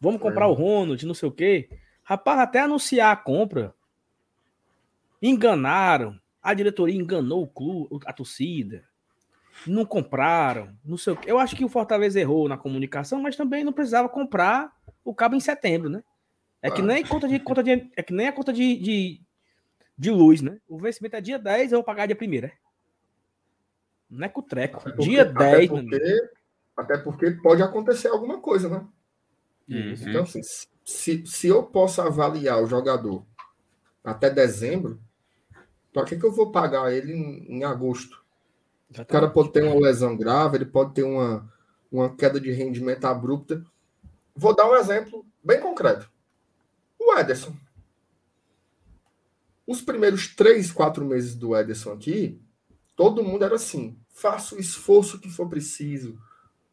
[0.00, 1.68] Vamos comprar o Ronald, não sei o quê.
[2.02, 3.74] Rapaz, até anunciar a compra,
[5.20, 6.18] enganaram.
[6.46, 8.84] A diretoria enganou o clube, a torcida.
[9.66, 11.28] Não compraram, não sei o quê.
[11.28, 14.70] Eu acho que o Fortaleza errou na comunicação, mas também não precisava comprar
[15.04, 16.04] o cabo em setembro, né?
[16.62, 19.20] É que nem conta de conta de é que nem a conta de, de,
[19.98, 20.60] de luz, né?
[20.68, 22.52] O vencimento é dia 10, eu vou pagar dia 1 né?
[24.08, 24.76] Não é com o treco.
[24.78, 25.96] Até porque- dia até 10, meu amigo.
[25.96, 26.30] porque,
[26.76, 28.86] até porque pode acontecer alguma coisa, né?
[29.68, 29.94] Uhum.
[30.00, 30.42] Então, assim,
[30.84, 33.26] se, se eu posso avaliar o jogador
[34.04, 35.00] até dezembro,
[35.96, 38.22] para que, que eu vou pagar ele em, em agosto?
[38.90, 41.50] O cara pode ter uma lesão grave, ele pode ter uma,
[41.90, 43.64] uma queda de rendimento abrupta.
[44.34, 46.10] Vou dar um exemplo bem concreto.
[47.00, 47.56] O Ederson.
[49.66, 52.38] Os primeiros três, quatro meses do Ederson aqui,
[52.94, 56.20] todo mundo era assim: faça o esforço que for preciso,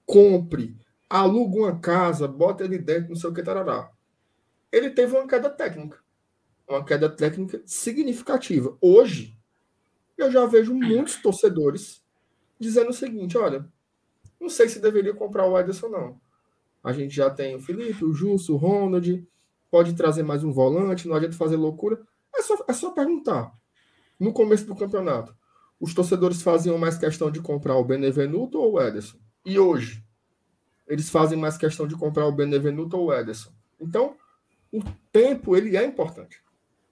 [0.06, 0.76] compre,
[1.10, 3.90] aluga uma casa, bota ele dentro, não sei o que, tarará.
[4.70, 6.03] Ele teve uma queda técnica.
[6.68, 8.78] Uma queda técnica significativa.
[8.82, 9.38] Hoje,
[10.18, 12.04] eu já vejo muitos torcedores
[12.60, 13.68] dizendo o seguinte: olha,
[14.40, 16.22] não sei se deveria comprar o Ederson, não.
[16.84, 19.26] A gente já tem o Felipe, o Justo, o Ronald,
[19.72, 22.02] pode trazer mais um volante, não adianta fazer loucura.
[22.36, 23.54] É só, é só perguntar.
[24.20, 25.36] No começo do campeonato,
[25.80, 29.18] os torcedores faziam mais questão de comprar o Benevenuto ou o Ederson?
[29.46, 30.04] E hoje,
[30.88, 33.52] eles fazem mais questão de comprar o Benevenuto ou o Ederson?
[33.80, 34.16] Então,
[34.72, 36.43] o tempo ele é importante.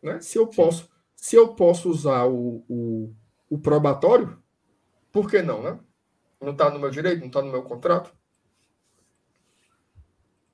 [0.01, 0.19] Né?
[0.21, 3.13] Se eu posso, se eu posso usar o, o,
[3.49, 4.41] o probatório,
[5.11, 5.79] por que não, né?
[6.41, 8.13] Não está no meu direito, não está no meu contrato.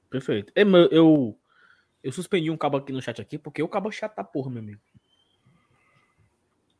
[0.09, 0.53] Perfeito.
[0.65, 1.39] Meu, Eu,
[2.03, 4.49] eu suspendi um cabo aqui no chat aqui, porque o cabo é chato da porra,
[4.51, 4.81] meu amigo.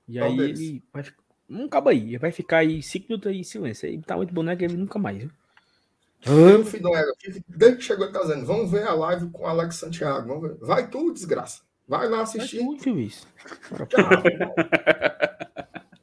[0.07, 0.59] E Qual aí deles?
[0.59, 1.03] ele vai.
[1.49, 3.88] Um cabo aí, ele vai ficar aí 5 minutos aí em silêncio.
[3.88, 5.18] Aí tá muito boneco ele nunca mais.
[5.20, 5.32] Viu?
[6.65, 6.89] Filho
[7.47, 10.28] desde que chegou ele tá dizendo, vamos ver a live com o Alex Santiago.
[10.28, 10.57] Vamos ver.
[10.65, 11.61] Vai tu, desgraça.
[11.88, 12.61] Vai lá assistir.
[12.61, 13.27] muito viu isso.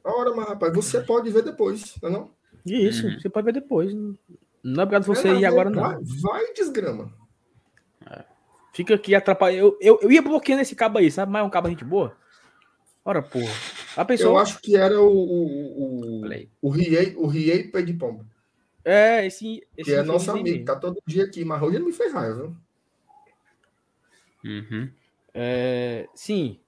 [0.03, 2.31] Ora, mas rapaz, você pode ver depois, não é não?
[2.65, 3.19] Isso, Uhum.
[3.19, 3.93] você pode ver depois.
[4.63, 6.01] Não é obrigado você É, ir agora, não.
[6.21, 7.13] Vai, desgrama.
[8.73, 9.59] Fica aqui atrapalhando.
[9.59, 11.31] Eu, eu, eu ia bloqueando esse cabo aí, sabe?
[11.31, 12.17] Mas é um cabo gente boa.
[13.05, 13.51] Ora, porra.
[13.95, 14.41] A Eu pessoa.
[14.41, 16.49] acho que era o, o, o, Play.
[16.61, 18.25] o Riei, o Riei Pé de Pomba,
[18.83, 19.65] É, esse.
[19.77, 20.65] esse que é nosso amigo, mesmo.
[20.65, 22.55] tá todo dia aqui, mas hoje ele me fez raiva, viu?
[24.43, 24.89] Uhum.
[25.37, 26.61] É, sim.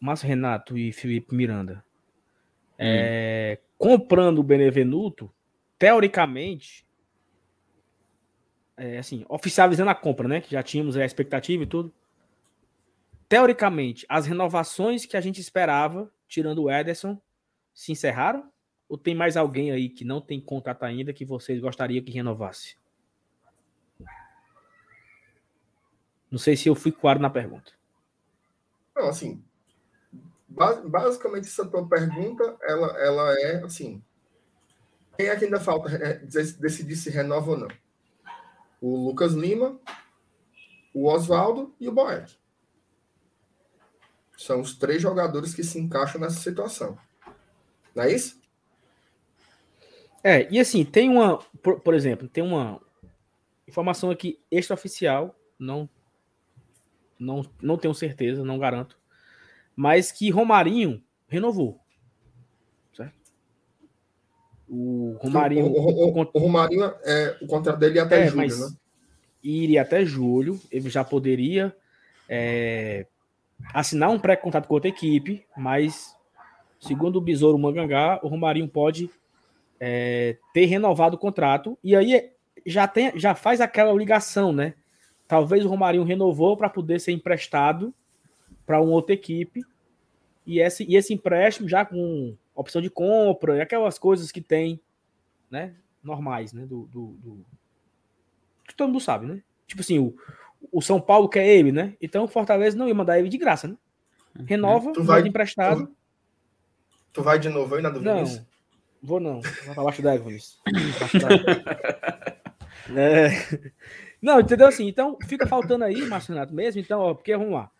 [0.00, 1.84] Márcio Renato e Felipe Miranda.
[2.78, 5.30] É, comprando o Benevenuto,
[5.78, 6.86] teoricamente,
[8.76, 10.40] é, assim, oficializando a compra, né?
[10.40, 11.92] Que já tínhamos a expectativa e tudo.
[13.28, 17.20] Teoricamente, as renovações que a gente esperava, tirando o Ederson,
[17.74, 18.50] se encerraram?
[18.88, 22.76] Ou tem mais alguém aí que não tem contrato ainda que vocês gostariam que renovasse?
[26.36, 27.72] Não sei se eu fui claro na pergunta.
[28.94, 29.42] Não, assim,
[30.46, 34.04] ba- basicamente essa tua pergunta, ela, ela é assim,
[35.16, 37.68] quem é que ainda falta é, dec- decidir se renova ou não?
[38.82, 39.80] O Lucas Lima,
[40.92, 42.36] o Oswaldo e o Boeck.
[44.36, 46.98] São os três jogadores que se encaixam nessa situação.
[47.94, 48.38] Não é isso?
[50.22, 52.78] É, e assim, tem uma, por, por exemplo, tem uma
[53.66, 55.88] informação aqui extraoficial, não,
[57.18, 58.98] não, não tenho certeza, não garanto,
[59.74, 61.80] mas que Romarinho renovou.
[62.94, 63.14] Certo?
[64.68, 68.58] O Romarinho o, o, o, o Romarinho, é, o contrato dele é até é, julho,
[68.58, 68.76] né?
[69.42, 71.74] iria até julho, ele já poderia
[72.28, 73.06] é,
[73.72, 76.14] assinar um pré-contrato com outra equipe, mas
[76.80, 79.10] segundo o Besouro Mangangá, o Romarinho pode
[79.80, 81.78] é, ter renovado o contrato.
[81.82, 82.30] E aí
[82.64, 84.74] já, tem, já faz aquela ligação, né?
[85.28, 87.92] Talvez o Romarinho renovou para poder ser emprestado
[88.64, 89.64] para uma outra equipe.
[90.46, 94.80] E esse, e esse empréstimo já com opção de compra e aquelas coisas que tem,
[95.50, 95.74] né?
[96.02, 96.64] Normais, né?
[96.64, 97.44] Do, do, do...
[98.66, 99.42] Que todo mundo sabe, né?
[99.66, 100.16] Tipo assim, o,
[100.70, 101.94] o São Paulo quer ele, né?
[102.00, 103.76] Então o Fortaleza não ia mandar ele de graça, né?
[104.38, 104.44] Uhum.
[104.44, 105.86] Renova, tu vai emprestado.
[105.86, 105.96] Tu,
[107.14, 108.14] tu, vai de novo aí na dúvida?
[108.14, 108.46] Não,
[109.02, 109.40] vou não.
[109.40, 110.32] Vou pra baixo d'água,
[112.94, 113.72] é...
[114.26, 114.88] Não, entendeu assim?
[114.88, 116.80] Então fica faltando aí, Márcio Renato, mesmo.
[116.80, 117.70] Então, ó, porque vamos lá.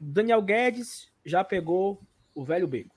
[0.00, 2.00] Daniel Guedes já pegou
[2.34, 2.96] o velho beco.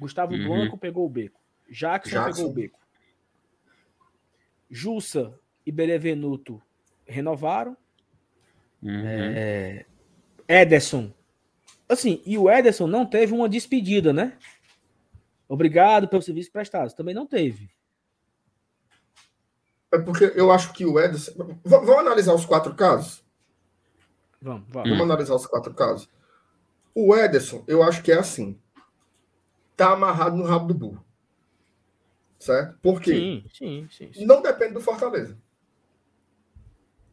[0.00, 0.44] Gustavo uhum.
[0.44, 1.40] Blanco pegou o beco.
[1.70, 2.80] Jackson, Jackson, pegou o beco.
[4.68, 6.60] Jussa e Benevenuto
[7.06, 7.76] renovaram.
[8.82, 9.02] Uhum.
[9.06, 9.86] É...
[10.48, 11.12] Ederson.
[11.88, 14.36] Assim, e o Ederson não teve uma despedida, né?
[15.48, 16.92] Obrigado pelo serviço prestado.
[16.96, 17.70] Também não teve.
[19.94, 21.32] É porque eu acho que o Ederson.
[21.32, 23.24] V vamos analisar os quatro casos?
[24.40, 24.90] Vamos, vamos.
[24.90, 26.08] Vamos analisar os quatro casos.
[26.94, 28.58] O Ederson, eu acho que é assim.
[29.76, 31.04] Tá amarrado no rabo do burro.
[32.38, 32.78] Certo?
[32.82, 34.26] Porque sim, sim, sim, sim.
[34.26, 35.36] não depende do Fortaleza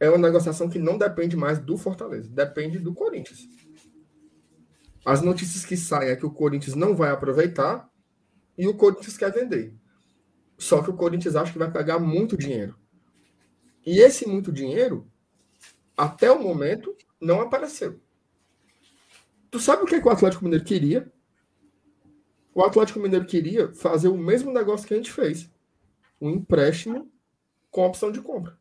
[0.01, 3.47] é uma negociação que não depende mais do Fortaleza, depende do Corinthians.
[5.05, 7.87] As notícias que saem é que o Corinthians não vai aproveitar
[8.57, 9.75] e o Corinthians quer vender.
[10.61, 12.77] Só que o Corinthians acha que vai pegar muito dinheiro.
[13.83, 15.09] E esse muito dinheiro,
[15.97, 17.99] até o momento, não apareceu.
[19.49, 21.11] Tu sabe o que, é que o Atlético Mineiro queria?
[22.53, 25.49] O Atlético Mineiro queria fazer o mesmo negócio que a gente fez.
[26.21, 27.11] Um empréstimo
[27.71, 28.55] com opção de compra.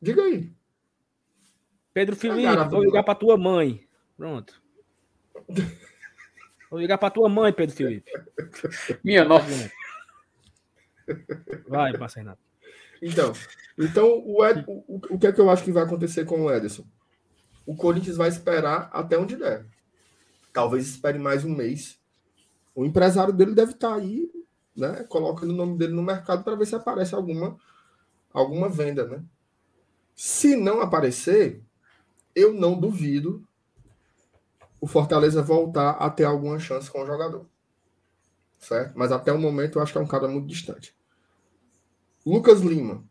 [0.00, 0.50] Diga aí.
[1.92, 3.86] Pedro Felipe, ah, vou ligar para tua mãe.
[4.16, 4.62] Pronto.
[6.70, 8.10] Vou ligar para tua mãe, Pedro Felipe.
[9.04, 9.70] Minha nossa.
[11.68, 12.36] Vai, Marcelo.
[13.00, 13.32] Então,
[13.78, 16.50] então o, Ed, o, o que é que eu acho que vai acontecer com o
[16.50, 16.84] Ederson?
[17.66, 19.66] O Corinthians vai esperar até onde der.
[20.52, 21.98] Talvez espere mais um mês.
[22.74, 24.30] O empresário dele deve estar aí,
[24.76, 25.04] né?
[25.04, 27.56] Colocando o nome dele no mercado para ver se aparece alguma,
[28.32, 29.22] alguma venda, né?
[30.14, 31.62] Se não aparecer,
[32.34, 33.46] eu não duvido
[34.80, 37.46] o Fortaleza voltar a ter alguma chance com o jogador.
[38.62, 38.92] Certo?
[38.96, 40.94] Mas até o momento eu acho que é um cara muito distante.
[42.24, 43.04] Lucas Lima.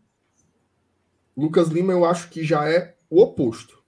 [1.35, 3.83] Lucas Lima eu acho que já é o oposto.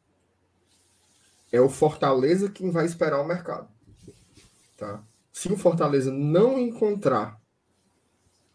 [1.51, 3.69] É o Fortaleza quem vai esperar o mercado.
[4.77, 5.01] Tá?
[5.31, 7.39] Se o Fortaleza não encontrar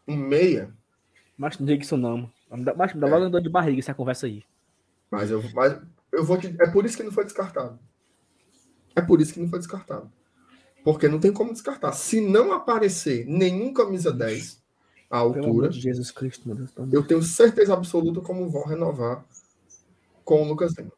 [0.07, 0.75] um meia.
[1.37, 2.31] Mas não diga isso não.
[2.77, 4.45] Mas me dá logo dor de barriga essa conversa aí.
[5.11, 5.81] Mas eu, mas
[6.13, 6.55] eu vou te.
[6.61, 7.79] É por isso que não foi descartado.
[8.95, 10.13] É por isso que não foi descartado.
[10.91, 11.93] Porque não tem como descartar.
[11.93, 14.59] Se não aparecer nenhum camisa 10
[15.11, 15.68] à altura.
[15.68, 16.70] De Jesus Cristo, meu Deus.
[16.91, 19.22] Eu tenho certeza absoluta como vão renovar
[20.24, 20.91] com o Lucas Lima.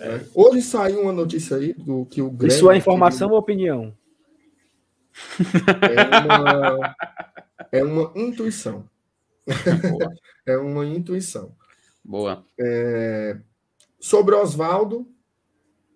[0.00, 0.26] É.
[0.34, 2.52] Hoje saiu uma notícia aí do que o Grêmio.
[2.52, 3.96] Isso é informação ou opinião?
[5.80, 6.96] É uma,
[7.70, 8.88] é uma intuição.
[10.44, 11.54] é uma intuição.
[12.04, 12.44] Boa.
[12.58, 13.38] É...
[14.00, 15.06] Sobre Oswaldo,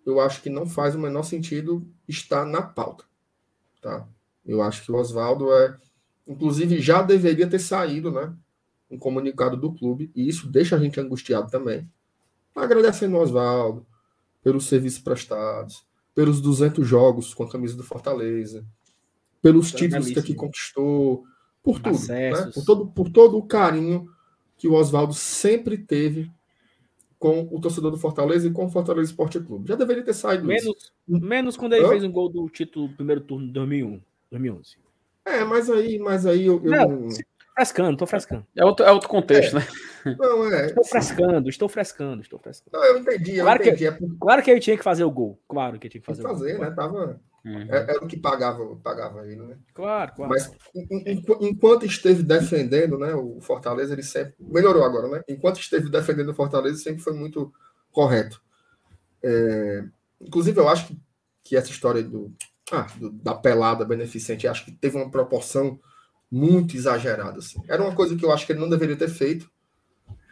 [0.08, 3.04] eu acho que não faz o menor sentido estar na pauta.
[3.80, 4.08] Tá?
[4.44, 5.76] Eu acho que o Oswaldo é.
[6.26, 8.34] Inclusive, já deveria ter saído, né?
[8.90, 11.86] Um comunicado do clube, e isso deixa a gente angustiado também.
[12.56, 13.86] Agradecendo o Oswaldo
[14.42, 15.84] pelos serviços prestados,
[16.14, 18.64] pelos 200 jogos com a camisa do Fortaleza,
[19.42, 21.24] pelos títulos que aqui conquistou,
[21.62, 22.50] por tudo, né?
[22.54, 24.10] por, todo, por todo o carinho
[24.56, 26.30] que o Oswaldo sempre teve
[27.18, 29.68] com o torcedor do Fortaleza e com o Fortaleza Esporte Clube.
[29.68, 30.92] Já deveria ter saído menos, isso.
[31.06, 31.88] Menos quando ele Hã?
[31.88, 34.00] fez um gol do título primeiro turno de 2001,
[34.30, 34.76] 2011.
[35.24, 37.08] É, mas aí, mas aí eu, eu não,
[37.54, 38.46] frescando, tô frescando.
[38.56, 39.60] É outro, é outro contexto, é.
[39.60, 39.66] né?
[40.18, 40.66] Não, é.
[40.66, 42.70] Estou frescando, estou frescando, estou frescando.
[42.72, 43.78] Não, eu entendi, eu claro entendi.
[43.78, 45.38] Que, é claro que ele tinha que fazer o gol.
[45.48, 46.66] Claro que ele tinha que fazer, fazer o gol.
[46.66, 46.74] né?
[46.74, 47.72] Tava Uhum.
[47.72, 49.56] É, é, o que pagava, pagava ele, né?
[49.72, 50.30] Claro, claro.
[50.30, 50.50] Mas
[51.40, 54.34] enquanto esteve defendendo, né, o Fortaleza, ele sempre.
[54.38, 55.22] Melhorou agora, né?
[55.28, 57.52] Enquanto esteve defendendo o Fortaleza, sempre foi muito
[57.90, 58.42] correto.
[59.22, 59.84] É,
[60.20, 61.00] inclusive, eu acho que,
[61.44, 62.32] que essa história do,
[62.72, 65.78] ah, do, da pelada beneficente, acho que teve uma proporção
[66.30, 67.38] muito exagerada.
[67.38, 67.60] Assim.
[67.68, 69.50] Era uma coisa que eu acho que ele não deveria ter feito.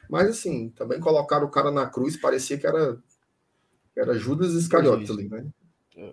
[0.08, 2.98] Mas, assim, também colocaram o cara na cruz, parecia que era,
[3.96, 5.46] era Judas Iscariotes ali, né?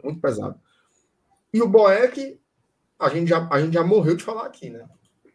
[0.04, 0.60] Muito pesado.
[1.54, 2.40] E o Boeck,
[3.00, 4.86] a gente já, a gente já morreu de falar aqui, né?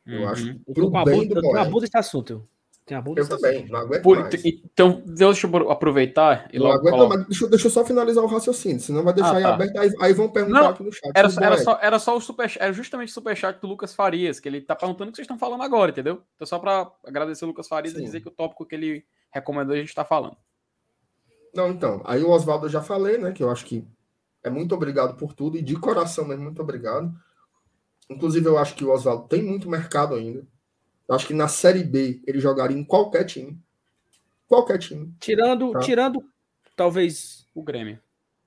[0.06, 0.28] Eu uhum.
[0.28, 1.58] acho que pro bem do Boeck...
[1.58, 2.48] Abusa esse assunto.
[2.88, 4.34] Tem a bunda eu também, não aguento Por, mais.
[4.42, 8.26] Então, deixa eu aproveitar e não logo aguento, mas deixa, deixa, eu só finalizar o
[8.26, 9.54] raciocínio, senão vai deixar ah, tá.
[9.54, 11.12] aberto, aí, aí, vão perguntar não, aqui no chat.
[11.14, 14.48] Era, era, só, era só o super, era justamente o superchat do Lucas Farias, que
[14.48, 16.22] ele tá perguntando o que vocês estão falando agora, entendeu?
[16.34, 18.00] Então, só para agradecer o Lucas Farias Sim.
[18.00, 20.38] e dizer que o tópico que ele recomendou a gente tá falando.
[21.54, 23.86] Não, então, aí o Oswaldo eu já falei, né, que eu acho que
[24.42, 27.12] é muito obrigado por tudo, e de coração mesmo, muito obrigado.
[28.08, 30.46] Inclusive, eu acho que o Oswaldo tem muito mercado ainda.
[31.06, 33.58] Eu acho que na Série B ele jogaria em qualquer time.
[34.46, 35.14] Qualquer time.
[35.20, 35.80] Tirando, tá?
[35.80, 36.24] tirando
[36.74, 37.98] talvez o Grêmio.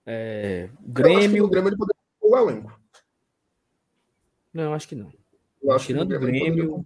[0.06, 1.46] É, Grêmio.
[1.46, 2.80] o Grêmio ele poderia o elenco.
[4.54, 5.12] Não, acho que não.
[5.62, 6.84] Eu acho tirando o Grêmio.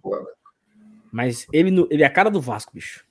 [1.10, 3.06] mas ele, ele é a cara do Vasco, bicho.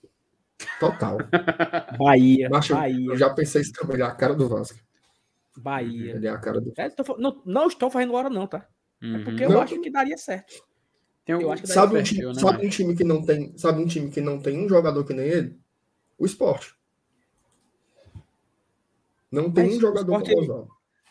[0.79, 1.17] Total.
[1.97, 2.49] Bahia.
[2.49, 3.07] Bahia.
[3.07, 4.77] Eu já pensei isso também, ele é a cara do Vasco.
[5.57, 6.15] Bahia.
[6.15, 8.67] Ele é a cara do é, tô, não, não estou fazendo hora, não, tá?
[9.01, 9.15] Uhum.
[9.15, 10.53] É porque eu não, acho que daria certo.
[11.27, 13.87] Eu acho que sabe, um time, né, sabe um time que não tem, sabe um
[13.87, 15.59] time que não tem um jogador que nem ele?
[16.19, 16.75] O esporte.
[19.31, 20.67] Não tem mas um jogador esporte, ele,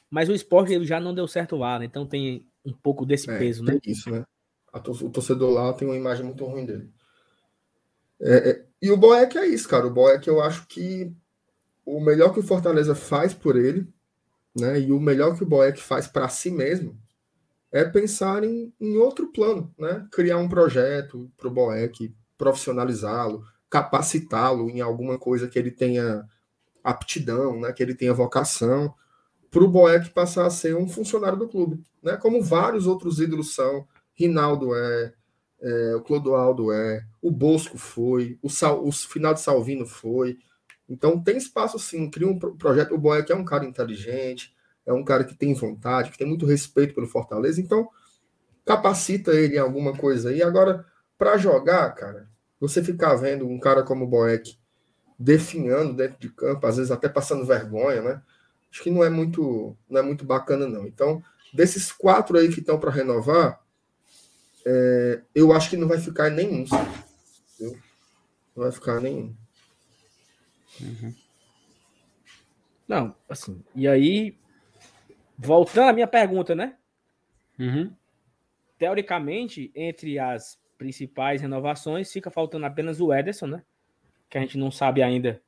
[0.08, 1.84] Mas o esporte ele já não deu certo lá, né?
[1.84, 3.78] Então tem um pouco desse é, peso, né?
[3.84, 4.24] Isso, né?
[4.72, 6.90] O torcedor lá tem uma imagem muito ruim dele.
[8.20, 9.86] É, é, e o Boeck é isso, cara.
[9.86, 11.12] O Boeck eu acho que
[11.84, 13.86] o melhor que o Fortaleza faz por ele,
[14.54, 14.80] né?
[14.80, 16.98] E o melhor que o Boeck faz para si mesmo
[17.72, 20.06] é pensar em, em outro plano, né?
[20.12, 26.24] Criar um projeto para o Boeck, profissionalizá-lo, capacitá-lo em alguma coisa que ele tenha
[26.82, 27.72] aptidão, né?
[27.72, 28.94] Que ele tenha vocação,
[29.54, 32.16] para o Boeck passar a ser um funcionário do clube, né?
[32.16, 33.86] Como vários outros ídolos são.
[34.12, 35.14] Rinaldo é,
[35.60, 40.38] é o Clodoaldo é, o Bosco foi, o, Sal, o final de Salvino foi.
[40.88, 42.94] Então tem espaço sim, cria um projeto.
[42.94, 44.54] O Boeck é um cara inteligente,
[44.86, 47.88] é um cara que tem vontade, que tem muito respeito pelo Fortaleza, então
[48.64, 50.42] capacita ele em alguma coisa aí.
[50.42, 50.84] Agora,
[51.18, 52.28] para jogar, cara,
[52.58, 54.58] você ficar vendo um cara como o Boeck
[55.18, 58.22] definhando dentro de campo, às vezes até passando vergonha, né?
[58.70, 60.86] Acho que não é muito, não é muito bacana, não.
[60.86, 61.22] Então,
[61.52, 63.60] desses quatro aí que estão para renovar,
[64.66, 66.64] é, eu acho que não vai ficar nenhum.
[67.60, 69.34] Não vai ficar nenhum.
[70.80, 71.14] Uhum.
[72.86, 74.36] Não, assim, e aí
[75.38, 76.76] voltando à minha pergunta, né?
[77.58, 77.94] Uhum.
[78.78, 83.64] Teoricamente, entre as principais renovações, fica faltando apenas o Ederson, né?
[84.28, 85.42] Que a gente não sabe ainda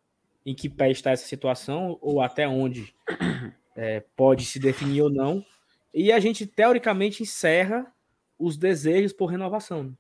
[0.45, 2.95] em que pé está essa situação ou até onde
[3.75, 5.45] é, pode se definir ou não.
[5.93, 7.93] E a gente, teoricamente, encerra
[8.39, 9.97] os desejos por renovação.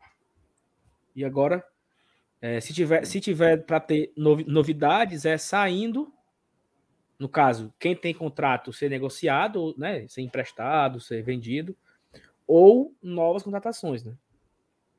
[1.15, 1.65] E agora,
[2.41, 6.13] é, se tiver, se tiver para ter novidades, é saindo
[7.19, 11.77] no caso, quem tem contrato ser negociado, né, ser emprestado, ser vendido,
[12.47, 14.15] ou novas contratações, né?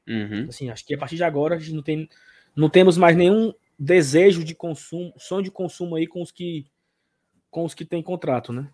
[0.07, 0.47] Uhum.
[0.49, 2.09] Assim, acho que a partir de agora a gente não tem,
[2.55, 6.65] não temos mais nenhum desejo de consumo, sonho de consumo aí com os que
[7.49, 8.69] com os que têm contrato, né?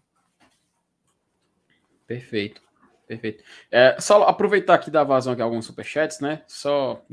[2.08, 2.62] Perfeito.
[3.16, 3.44] Perfeito.
[3.72, 6.44] É, só aproveitar aqui da vazão aqui alguns superchats, né?
[6.48, 7.04] Só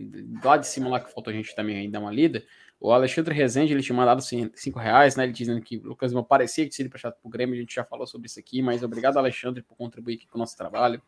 [0.45, 2.43] lá de cima lá que faltou a gente também dar uma lida.
[2.81, 5.25] O Alexandre Rezende, ele tinha mandado 5 reais, né?
[5.25, 7.75] Ele dizendo que o Lucas Lima parecia que seria emprestado para o Grêmio, a gente
[7.75, 11.03] já falou sobre isso aqui, mas obrigado, Alexandre, por contribuir aqui com o nosso trabalho.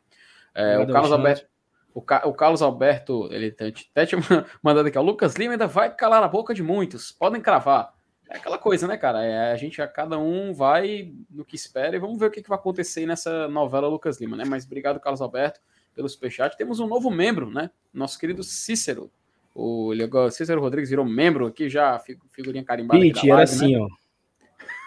[0.55, 1.47] É, o Carlos Alberto.
[1.95, 2.27] O, Ca...
[2.27, 4.21] o, Carlos Alberto, ele até tinha
[4.63, 7.93] mandado aqui, o Lucas Lima ainda vai calar a boca de muitos, podem cravar.
[8.31, 9.25] É aquela coisa, né, cara?
[9.25, 12.43] É, a gente, a cada um vai no que espera e vamos ver o que,
[12.43, 14.45] que vai acontecer nessa novela Lucas Lima, né?
[14.47, 15.61] Mas obrigado, Carlos Alberto,
[15.95, 16.57] pelo superchat.
[16.57, 17.71] Temos um novo membro, né?
[17.93, 19.11] Nosso querido Cícero.
[19.55, 19.93] O
[20.31, 22.01] Cícero Rodrigues virou membro aqui já,
[22.31, 23.01] figurinha carimbada.
[23.01, 23.81] Pete, era assim, né?
[23.81, 23.89] ó.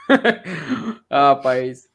[1.10, 1.88] ah, rapaz.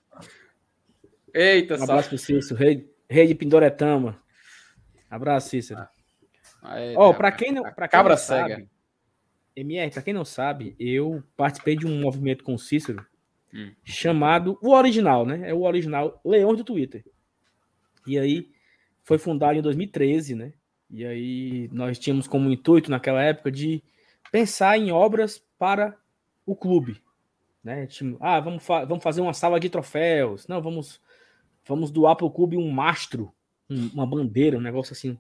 [1.34, 4.20] Eita, um abraço pro Cícero, rei, rei de Pindoretama.
[5.10, 5.80] Abraço, Cícero.
[6.96, 8.66] Ó, oh, pra quem não, pra quem cabra não cega.
[9.56, 13.04] MR, pra quem não sabe, eu participei de um movimento com o Cícero
[13.52, 13.72] hum.
[13.84, 15.50] chamado o original, né?
[15.50, 17.04] É o original Leões do Twitter.
[18.06, 18.50] E aí
[19.02, 20.52] foi fundado em 2013, né?
[20.90, 23.82] E aí nós tínhamos como intuito naquela época de
[24.32, 25.96] pensar em obras para
[26.44, 27.00] o clube.
[27.62, 27.86] Né?
[28.18, 30.48] Ah, vamos, fa vamos fazer uma sala de troféus.
[30.48, 31.00] Não, vamos,
[31.64, 33.32] vamos doar para o clube um mastro,
[33.68, 35.16] um, uma bandeira, um negócio assim.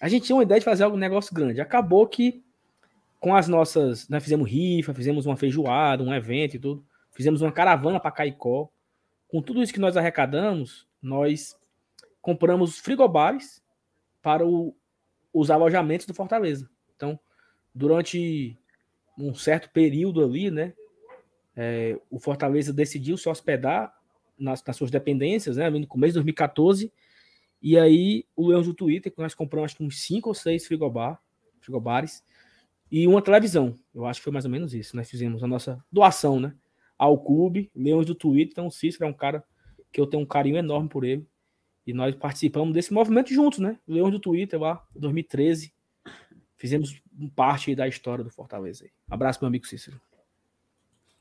[0.00, 1.60] A gente tinha uma ideia de fazer algo um negócio grande.
[1.60, 2.44] Acabou que
[3.20, 6.84] com as nossas, nós fizemos rifa, fizemos uma feijoada, um evento e tudo.
[7.12, 8.70] Fizemos uma caravana para Caicó.
[9.28, 11.54] Com tudo isso que nós arrecadamos, nós
[12.22, 13.62] compramos frigobares
[14.22, 14.74] para o,
[15.32, 16.68] os alojamentos do Fortaleza.
[16.96, 17.20] Então,
[17.74, 18.58] durante
[19.18, 20.72] um certo período ali, né,
[21.54, 23.94] é, o Fortaleza decidiu se hospedar
[24.38, 26.90] nas, nas, suas dependências, né, no começo de 2014,
[27.62, 31.20] e aí o Leão do Twitter, nós compramos acho que uns 5 ou 6 frigobar,
[31.60, 32.24] frigobares,
[32.90, 33.78] e uma televisão.
[33.94, 34.96] Eu acho que foi mais ou menos isso.
[34.96, 36.54] Nós fizemos a nossa doação, né?
[36.98, 38.52] Ao clube, Leões do Twitter.
[38.52, 39.44] Então, o Cícero é um cara
[39.92, 41.26] que eu tenho um carinho enorme por ele.
[41.86, 43.78] E nós participamos desse movimento juntos, né?
[43.86, 45.72] Leões do Twitter lá, 2013.
[46.56, 47.00] Fizemos
[47.34, 48.88] parte da história do Fortaleza.
[49.08, 50.00] Abraço, meu amigo Cícero.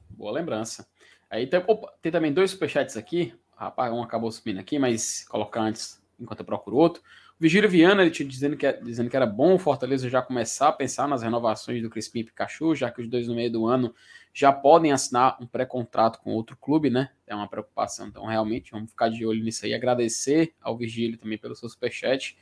[0.09, 0.88] Boa lembrança.
[1.30, 3.34] Aí tem, opa, tem também dois superchats aqui.
[3.55, 7.01] Rapaz, um acabou subindo aqui, mas colocar antes enquanto eu procuro outro.
[7.40, 11.08] Vigílio Viana dizendo que, é, dizendo que era bom o Fortaleza já começar a pensar
[11.08, 13.96] nas renovações do Crispim e Pikachu, já que os dois no meio do ano
[14.34, 17.10] já podem assinar um pré-contrato com outro clube, né?
[17.26, 18.08] É uma preocupação.
[18.08, 19.74] Então, realmente, vamos ficar de olho nisso aí.
[19.74, 22.38] Agradecer ao Vigílio também pelo seu superchat.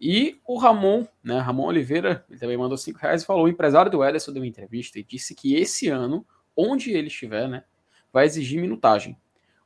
[0.00, 1.38] E o Ramon, né?
[1.40, 4.48] Ramon Oliveira, ele também mandou cinco reais e falou: o empresário do Ederson deu uma
[4.48, 6.26] entrevista e disse que esse ano,
[6.56, 7.64] onde ele estiver, né?
[8.10, 9.14] Vai exigir minutagem.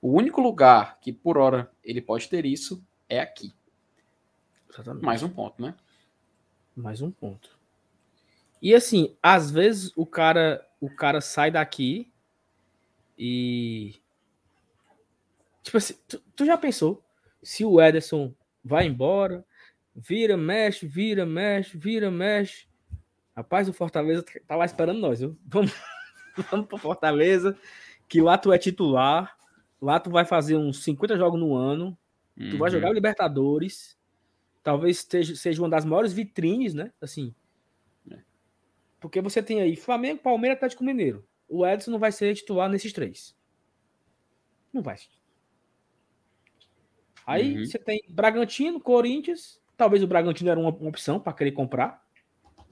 [0.01, 3.53] O único lugar que, por hora, ele pode ter isso é aqui.
[4.73, 5.05] Exatamente.
[5.05, 5.75] Mais um ponto, né?
[6.75, 7.59] Mais um ponto.
[8.61, 12.11] E assim, às vezes o cara, o cara sai daqui
[13.18, 14.01] e
[15.62, 17.05] tipo assim, tu, tu já pensou
[17.43, 18.33] se o Ederson
[18.64, 19.45] vai embora,
[19.95, 22.66] vira, mexe, vira, mexe, vira, mexe.
[23.37, 25.37] Rapaz, o Fortaleza tá lá esperando nós, viu?
[25.47, 25.73] Vamos,
[26.51, 27.59] vamos pro Fortaleza,
[28.09, 29.37] que lá tu é titular,
[29.81, 31.97] lá tu vai fazer uns 50 jogos no ano,
[32.39, 32.51] uhum.
[32.51, 33.99] tu vai jogar o Libertadores,
[34.62, 35.06] talvez
[35.36, 36.92] seja uma das maiores vitrines, né?
[37.00, 37.34] Assim.
[38.10, 38.18] É.
[39.00, 41.26] Porque você tem aí Flamengo, Palmeiras, Atlético Mineiro.
[41.48, 43.36] O Edson não vai ser titular nesses três.
[44.72, 44.96] Não vai.
[47.26, 47.66] Aí uhum.
[47.66, 49.60] você tem Bragantino, Corinthians.
[49.76, 52.04] Talvez o Bragantino era uma, uma opção para querer comprar,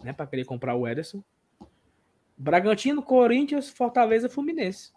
[0.02, 0.12] né?
[0.12, 1.22] Para querer comprar o Ederson.
[2.36, 4.92] Bragantino, Corinthians, Fortaleza, Fluminense.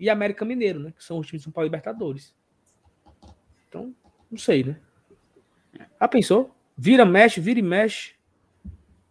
[0.00, 0.92] E América Mineiro, né?
[0.96, 2.34] Que são os times do Paulo Libertadores.
[3.68, 3.94] Então,
[4.30, 4.80] não sei, né?
[5.98, 6.54] Ah, pensou?
[6.76, 8.14] Vira, mexe, vira e mexe.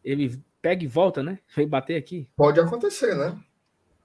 [0.04, 1.40] Ele pega e volta, né?
[1.56, 2.28] Vem bater aqui.
[2.36, 3.38] Pode acontecer, né?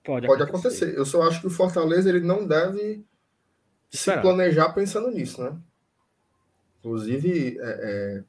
[0.04, 0.84] Pode, Pode acontecer.
[0.84, 0.98] acontecer.
[0.98, 3.04] Eu só acho que o Fortaleza ele não deve
[3.90, 5.56] se planejar pensando nisso, né?
[6.78, 8.24] Inclusive, é, é,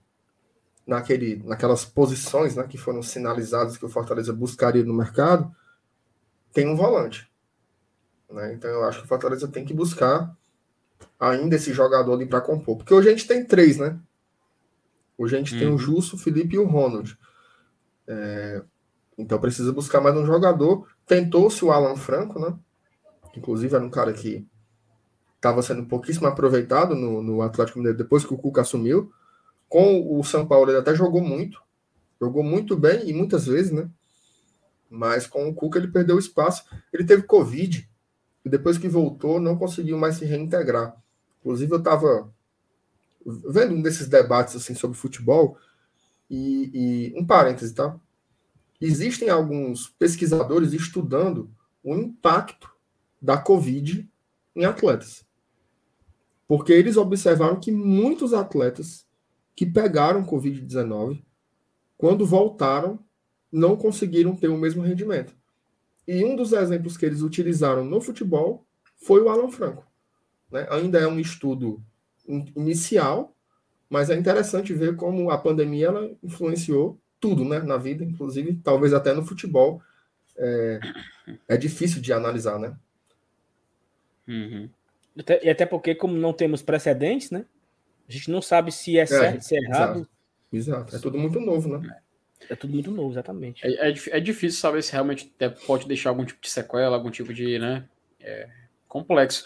[0.85, 5.53] naquele, naquelas posições né, que foram sinalizadas que o Fortaleza buscaria no mercado,
[6.53, 7.29] tem um volante.
[8.31, 8.53] Né?
[8.53, 10.35] Então eu acho que o Fortaleza tem que buscar
[11.19, 12.77] ainda esse jogador ali para compor.
[12.77, 13.99] Porque hoje a gente tem três, né?
[15.18, 15.59] Hoje a gente hum.
[15.59, 15.78] tem o uhum.
[15.78, 17.18] Justo, o Felipe e o Ronald.
[18.07, 18.63] É,
[19.18, 20.88] então precisa buscar mais um jogador.
[21.05, 22.57] Tentou-se o Alan Franco, né?
[23.36, 24.47] Inclusive era um cara que
[25.36, 29.11] estava sendo pouquíssimo aproveitado no, no Atlético Mineiro depois que o Cuca assumiu.
[29.68, 31.61] Com o São Paulo ele até jogou muito.
[32.22, 33.89] Jogou muito bem e muitas vezes, né?
[34.89, 36.65] Mas com o Cuca ele perdeu espaço.
[36.93, 37.89] Ele teve Covid.
[38.45, 40.95] E depois que voltou, não conseguiu mais se reintegrar.
[41.41, 42.32] Inclusive, eu estava
[43.49, 45.57] vendo um desses debates assim sobre futebol
[46.30, 47.99] e, e um parêntese, tá?
[48.80, 51.51] Existem alguns pesquisadores estudando
[51.84, 52.69] o impacto
[53.21, 54.09] da Covid
[54.55, 55.25] em atletas.
[56.47, 59.05] Porque eles observaram que muitos atletas
[59.55, 61.23] que pegaram Covid-19,
[61.97, 62.99] quando voltaram,
[63.51, 65.36] não conseguiram ter o mesmo rendimento.
[66.07, 68.65] E um dos exemplos que eles utilizaram no futebol
[68.95, 69.86] foi o Alan Franco.
[70.51, 70.67] Né?
[70.69, 71.84] Ainda é um estudo
[72.28, 73.36] inicial,
[73.89, 78.93] mas é interessante ver como a pandemia ela influenciou tudo né, na vida, inclusive talvez
[78.93, 79.82] até no futebol.
[80.39, 80.80] É,
[81.47, 82.75] é difícil de analisar, né?
[84.28, 84.69] Uhum.
[85.17, 87.45] Até, e até porque, como não temos precedentes, né?
[88.07, 90.07] A gente não sabe se é, é certo, se é errado.
[90.53, 90.80] Exato.
[90.82, 90.95] exato.
[90.95, 91.99] É tudo muito novo, né?
[92.49, 93.65] É tudo muito novo, exatamente.
[93.65, 95.34] É, é, é, difícil saber se realmente
[95.65, 97.86] pode deixar algum tipo de sequela, algum tipo de, né?
[98.19, 98.47] É
[98.88, 99.45] complexo.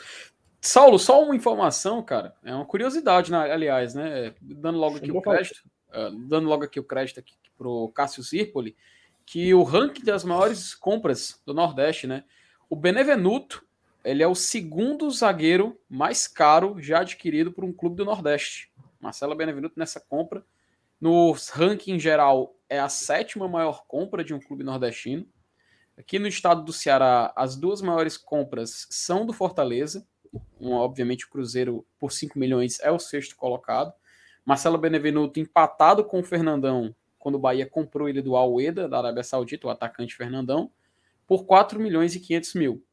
[0.62, 2.36] Saulo, só uma informação, cara.
[2.44, 4.36] É uma curiosidade, né, aliás, né?
[4.40, 8.78] Dando logo aqui o crédito, uh, dando logo aqui o crédito aqui pro Cássio Zirpoli,
[9.26, 12.24] que o ranking das maiores compras do Nordeste, né?
[12.70, 13.66] O Benevenuto,
[14.04, 18.72] ele é o segundo zagueiro mais caro já adquirido por um clube do Nordeste.
[19.00, 20.46] Marcelo Benevenuto nessa compra.
[21.00, 25.26] No ranking geral, é a sétima maior compra de um clube nordestino.
[25.98, 30.08] Aqui no estado do Ceará, as duas maiores compras são do Fortaleza
[30.62, 33.94] obviamente o Cruzeiro por 5 milhões é o sexto colocado.
[34.46, 39.24] Marcelo Benevenuto empatado com o Fernandão quando o Bahia comprou ele do Al-Ueda, da Arábia
[39.24, 40.72] Saudita, o atacante Fernandão,
[41.28, 42.84] por 4 milhões e 500 mil.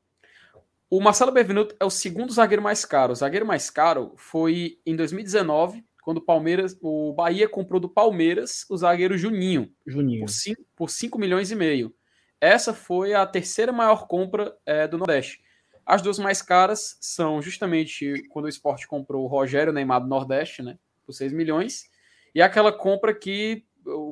[0.91, 3.13] O Marcelo Benevenuto é o segundo zagueiro mais caro.
[3.13, 8.65] O zagueiro mais caro foi em 2019, quando o Palmeiras, o Bahia comprou do Palmeiras
[8.71, 10.21] o zagueiro Juninho, Juninho.
[10.21, 11.95] Por, 5, por 5 milhões e meio.
[12.41, 15.43] Essa foi a terceira maior compra é, do Nordeste.
[15.89, 20.63] As duas mais caras são justamente quando o esporte comprou o Rogério Neymar do Nordeste,
[20.63, 20.79] né?
[21.07, 21.91] Por 6 milhões.
[22.35, 23.65] E aquela compra que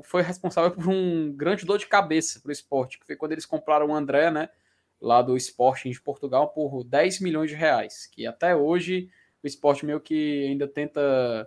[0.05, 3.45] foi responsável por um grande dor de cabeça para o esporte, que foi quando eles
[3.45, 4.49] compraram o André, né?
[4.99, 8.07] Lá do Sporting de Portugal por 10 milhões de reais.
[8.07, 9.11] Que até hoje
[9.45, 11.47] o esporte meio que ainda tenta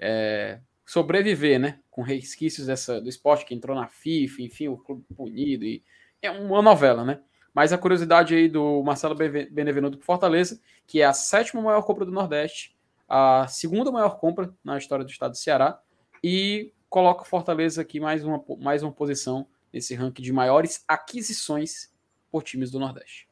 [0.00, 1.78] é, sobreviver, né?
[1.90, 5.66] Com resquícios dessa, do esporte que entrou na FIFA, enfim, o clube punido.
[5.66, 5.82] E
[6.22, 7.20] é uma novela, né?
[7.54, 12.04] Mas a curiosidade aí do Marcelo Benevenuto por Fortaleza, que é a sétima maior compra
[12.04, 12.76] do Nordeste,
[13.08, 15.80] a segunda maior compra na história do estado do Ceará,
[16.22, 21.92] e coloca Fortaleza aqui mais uma, mais uma posição nesse ranking de maiores aquisições
[22.30, 23.28] por times do Nordeste.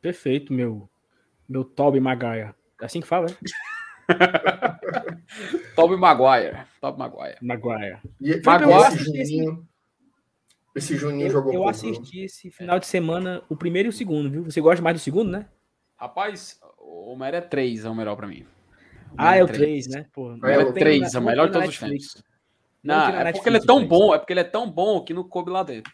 [0.00, 0.88] Perfeito, meu,
[1.48, 2.54] meu Toby Maguire.
[2.80, 3.36] É assim que fala, né?
[5.74, 6.66] Toby Maguire.
[6.80, 7.38] Toby Maguire.
[7.40, 7.98] Maguire.
[8.20, 9.20] E, Maguire.
[9.20, 9.64] Esse
[10.74, 14.30] esse Juninho eu, jogou Eu assisti esse final de semana, o primeiro e o segundo,
[14.30, 14.44] viu?
[14.44, 15.46] Você gosta mais do segundo, né?
[15.96, 18.44] Rapaz, o Homero é 3, é o melhor pra mim.
[19.16, 20.06] ah, é o 3, né?
[20.12, 22.24] Pô, é o 3, é o melhor de todos os tempos.
[22.82, 25.14] Não, não é porque ele é tão bom, é porque ele é tão bom que
[25.14, 25.92] não coube lá dentro.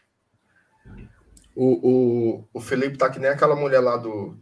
[1.54, 4.36] O, o, o Felipe tá que nem aquela mulher lá do.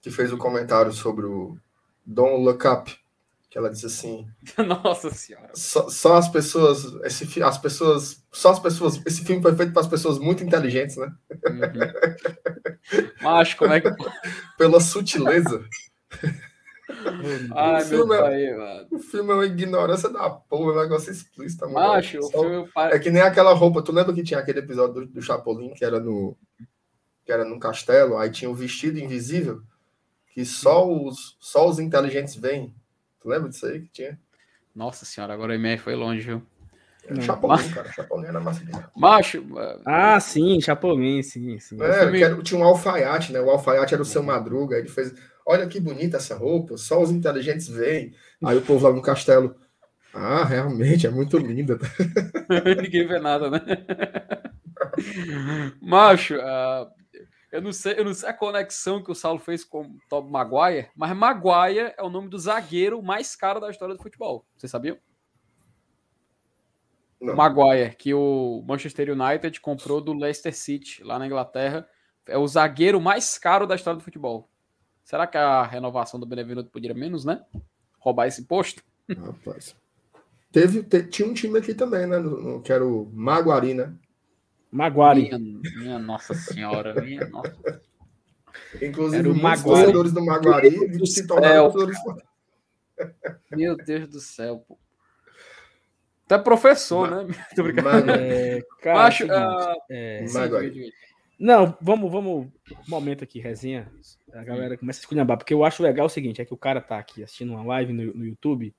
[0.00, 1.58] que fez o comentário sobre o
[2.06, 2.96] Don't Look Up.
[3.50, 4.28] Que ela disse assim.
[4.56, 5.50] Nossa senhora.
[5.54, 6.84] Só, só, as pessoas.
[7.04, 8.24] Esse, as pessoas.
[8.30, 9.04] Só as pessoas.
[9.04, 11.12] Esse filme foi feito para as pessoas muito inteligentes, né?
[11.30, 13.02] Uhum.
[13.20, 13.90] Mas como é que.
[14.56, 15.64] Pela sutileza.
[17.54, 21.68] Ai, o, filme é, o filme é uma ignorância da porra, é um negócio explícito.
[21.70, 22.68] Macho, o filme...
[22.76, 23.82] É que nem aquela roupa.
[23.82, 26.36] Tu lembra que tinha aquele episódio do, do Chapolin que era no.
[27.24, 29.62] que era num castelo, aí tinha o um vestido invisível
[30.32, 32.74] que só os, só os inteligentes veem.
[33.20, 34.18] Tu lembra disso aí que tinha?
[34.74, 36.42] Nossa senhora, agora o e-mail foi longe, viu?
[37.06, 37.92] É, Chapolin, cara.
[37.92, 38.62] Chapolin era massa
[38.96, 39.44] Macho.
[39.84, 41.82] Ah, sim, Chapolin, sim, sim.
[41.82, 42.22] É, filme...
[42.22, 43.40] era, tinha um alfaiate, né?
[43.40, 44.76] O alfaiate era o seu Madruga.
[44.76, 45.12] Ele fez.
[45.44, 48.14] Olha que bonita essa roupa, só os inteligentes veem.
[48.44, 49.56] Aí o povo lá no castelo.
[50.12, 51.78] Ah, realmente, é muito linda.
[52.82, 53.60] Ninguém vê nada, né?
[55.80, 56.90] Macho, uh,
[57.52, 60.22] eu não sei, eu não sei a conexão que o Saulo fez com o Tom
[60.22, 64.46] Maguire, mas Maguire é o nome do zagueiro mais caro da história do futebol.
[64.56, 65.00] Você sabia?
[67.20, 67.34] Não.
[67.34, 71.86] Maguire, que o Manchester United comprou do Leicester City, lá na Inglaterra.
[72.26, 74.48] É o zagueiro mais caro da história do futebol.
[75.04, 77.44] Será que a renovação do Benevenuto poderia menos, né?
[77.98, 78.82] Roubar esse posto?
[79.08, 79.76] Rapaz.
[80.52, 82.18] Teve, te, tinha um time aqui também, né?
[82.18, 83.92] No, no, que era o Maguari, né?
[84.70, 85.22] Maguari.
[85.22, 87.82] Minha, minha nossa senhora, minha nossa.
[88.80, 91.98] Inclusive, os torcedores do Maguari se tornaram torcedores
[93.50, 94.78] Meu Deus do céu, pô.
[96.26, 97.34] Até professor, né?
[97.56, 98.12] Tô brincando.
[98.12, 100.24] É, cara, Acho, uh, é,
[101.40, 102.46] não, vamos, vamos.
[102.46, 102.50] Um
[102.86, 103.90] momento aqui, resenha.
[104.34, 106.82] A galera começa a esculhambar, porque eu acho legal o seguinte: é que o cara
[106.82, 108.74] tá aqui assistindo uma live no, no YouTube.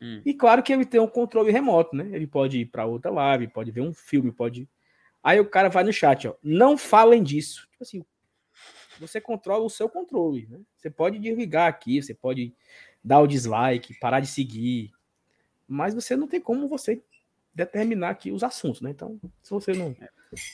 [0.00, 0.22] Hum.
[0.24, 2.08] E claro que ele tem um controle remoto, né?
[2.10, 4.66] Ele pode ir para outra live, pode ver um filme, pode
[5.22, 6.34] Aí o cara vai no chat, ó.
[6.42, 7.68] Não falem disso.
[7.70, 8.04] Tipo assim,
[9.00, 10.60] você controla o seu controle, né?
[10.76, 12.54] Você pode desligar aqui, você pode
[13.02, 14.92] dar o dislike, parar de seguir,
[15.66, 17.02] mas você não tem como você
[17.54, 18.90] determinar aqui os assuntos, né?
[18.90, 19.96] Então, se você não,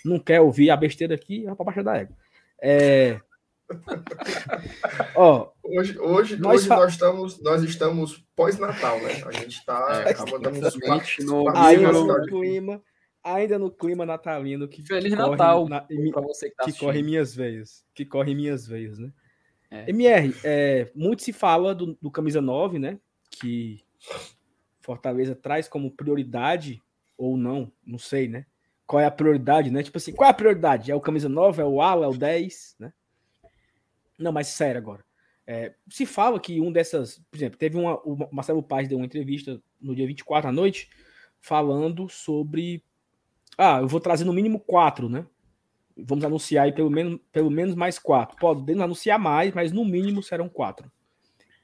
[0.04, 2.16] não quer ouvir a besteira aqui, é para baixo da égua.
[2.60, 3.20] É...
[5.16, 6.76] Ó, hoje, hoje, nós, hoje fa...
[6.76, 9.22] nós estamos, nós estamos pós-natal, né?
[9.24, 11.44] A gente está é, acabando no,
[12.06, 12.82] no clima
[13.24, 17.34] ainda no clima natalino que Feliz Natal na, para você que, tá que corre minhas
[17.34, 19.10] veias, que corre minhas veias, né?
[19.70, 19.88] É.
[19.90, 23.00] MR, é, muito se fala do, do camisa 9, né?
[23.30, 23.82] Que
[24.80, 26.80] Fortaleza traz como prioridade
[27.16, 28.46] ou não, não sei, né?
[28.86, 29.82] Qual é a prioridade, né?
[29.82, 30.92] Tipo assim, qual é a prioridade?
[30.92, 32.92] É o camisa 9, é o ala, é o 10, né?
[34.18, 35.02] Não, mas sério agora.
[35.46, 39.06] É, se fala que um dessas, por exemplo, teve uma, o Marcelo Paz deu uma
[39.06, 40.88] entrevista no dia 24 à noite
[41.40, 42.82] falando sobre
[43.56, 45.26] ah, eu vou trazer no mínimo quatro, né?
[45.96, 48.36] Vamos anunciar aí pelo menos, pelo menos mais quatro.
[48.36, 50.90] Podemos anunciar mais, mas no mínimo serão quatro.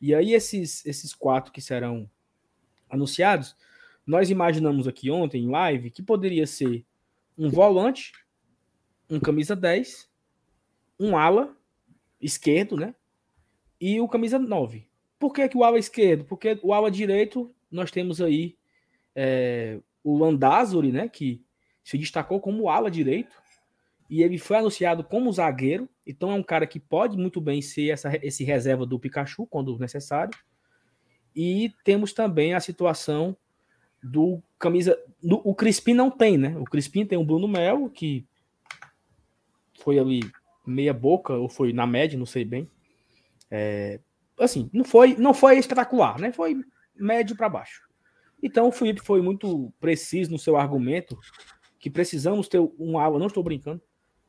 [0.00, 2.08] E aí, esses, esses quatro que serão
[2.88, 3.56] anunciados,
[4.06, 6.84] nós imaginamos aqui ontem, em live, que poderia ser
[7.36, 8.12] um volante,
[9.08, 10.08] um camisa 10,
[10.98, 11.56] um ala
[12.20, 12.94] esquerdo, né?
[13.80, 14.88] E o camisa 9.
[15.18, 16.24] Por que, que o ala esquerdo?
[16.24, 18.56] Porque o ala direito, nós temos aí
[19.14, 21.08] é, o Landázuri, né?
[21.08, 21.44] Que
[21.82, 23.36] se destacou como ala direito
[24.10, 25.88] e ele foi anunciado como zagueiro.
[26.04, 29.78] Então é um cara que pode muito bem ser essa, esse reserva do Pikachu quando
[29.78, 30.36] necessário.
[31.34, 33.36] E temos também a situação
[34.02, 34.98] do camisa.
[35.22, 36.56] Do, o Crispim não tem, né?
[36.58, 38.26] O Crispim tem o Bruno Mel, que
[39.80, 40.20] foi ali
[40.66, 42.68] meia boca, ou foi na média, não sei bem.
[43.48, 44.00] É,
[44.38, 46.32] assim, não foi, não foi espetacular, né?
[46.32, 46.60] Foi
[46.96, 47.88] médio para baixo.
[48.42, 51.16] Então o Felipe foi muito preciso no seu argumento
[51.80, 53.82] que precisamos ter um ala, não estou brincando,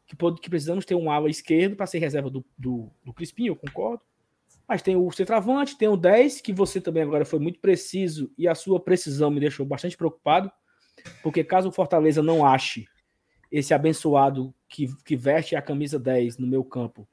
[0.08, 3.56] que, que precisamos ter um ala esquerdo para ser reserva do, do, do Crispim, eu
[3.56, 4.02] concordo.
[4.68, 8.48] Mas tem o centroavante, tem o 10, que você também agora foi muito preciso e
[8.48, 10.52] a sua precisão me deixou bastante preocupado,
[11.22, 12.88] porque caso o Fortaleza não ache
[13.52, 17.06] esse abençoado que, que veste a camisa 10 no meu campo,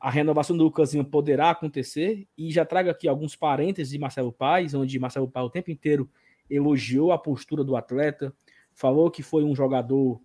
[0.00, 2.26] a renovação do Lucasinho poderá acontecer.
[2.36, 6.10] E já trago aqui alguns parênteses de Marcelo Paes, onde Marcelo Paes o tempo inteiro
[6.48, 8.34] elogiou a postura do atleta,
[8.80, 10.18] falou que foi um jogador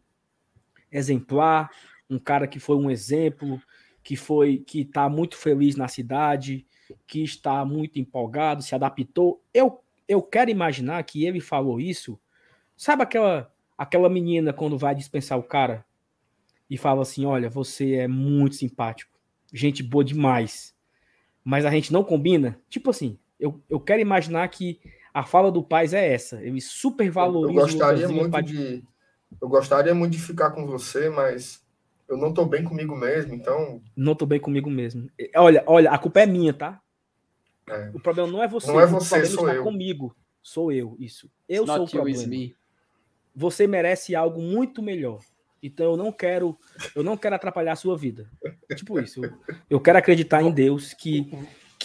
[0.89, 1.69] exemplar,
[2.09, 3.61] um cara que foi um exemplo,
[4.01, 6.65] que foi que está muito feliz na cidade,
[7.05, 9.43] que está muito empolgado, se adaptou.
[9.53, 12.17] Eu, eu quero imaginar que ele falou isso.
[12.77, 15.85] Sabe aquela aquela menina quando vai dispensar o cara
[16.69, 19.19] e fala assim: "Olha, você é muito simpático,
[19.53, 20.73] gente boa demais,
[21.43, 22.57] mas a gente não combina".
[22.69, 24.79] Tipo assim, eu, eu quero imaginar que
[25.15, 26.43] a fala do Paz é essa.
[26.43, 27.53] Ele super valoriza.
[27.53, 28.83] Eu, eu gostaria muito de
[29.41, 31.63] eu gostaria muito de ficar com você, mas
[32.07, 33.81] eu não tô bem comigo mesmo, então.
[33.95, 35.09] Não tô bem comigo mesmo.
[35.35, 36.81] Olha, olha, a culpa é minha, tá?
[37.69, 37.91] É.
[37.93, 38.67] O problema não é você.
[38.67, 39.63] Não é você, o sou está eu.
[39.63, 40.13] comigo.
[40.43, 41.31] Sou eu, isso.
[41.47, 42.53] Eu sou o problema.
[43.33, 45.19] Você merece algo muito melhor.
[45.63, 46.57] Então eu não quero,
[46.93, 48.29] eu não quero atrapalhar a sua vida.
[48.75, 49.21] Tipo isso.
[49.69, 51.31] Eu quero acreditar em Deus que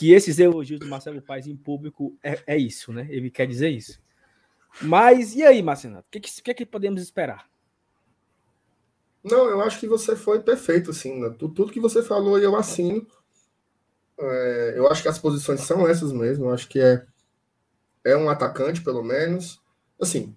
[0.00, 3.06] que esses elogios do Marcelo Paes em público é, é isso, né?
[3.10, 4.00] Ele quer dizer isso.
[4.80, 5.98] Mas e aí, Marcelo?
[5.98, 7.46] O que, que, que podemos esperar?
[9.22, 11.20] Não, eu acho que você foi perfeito, assim.
[11.20, 11.28] Né?
[11.38, 13.06] Tudo, tudo que você falou eu assino.
[14.18, 16.46] É, eu acho que as posições são essas mesmo.
[16.46, 17.04] Eu acho que é,
[18.02, 19.60] é um atacante, pelo menos.
[20.00, 20.34] Assim,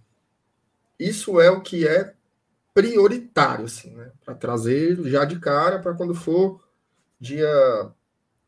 [1.00, 2.14] isso é o que é
[2.74, 4.12] prioritário, assim, né?
[4.26, 6.62] Para trazer já de cara para quando for
[7.18, 7.48] dia,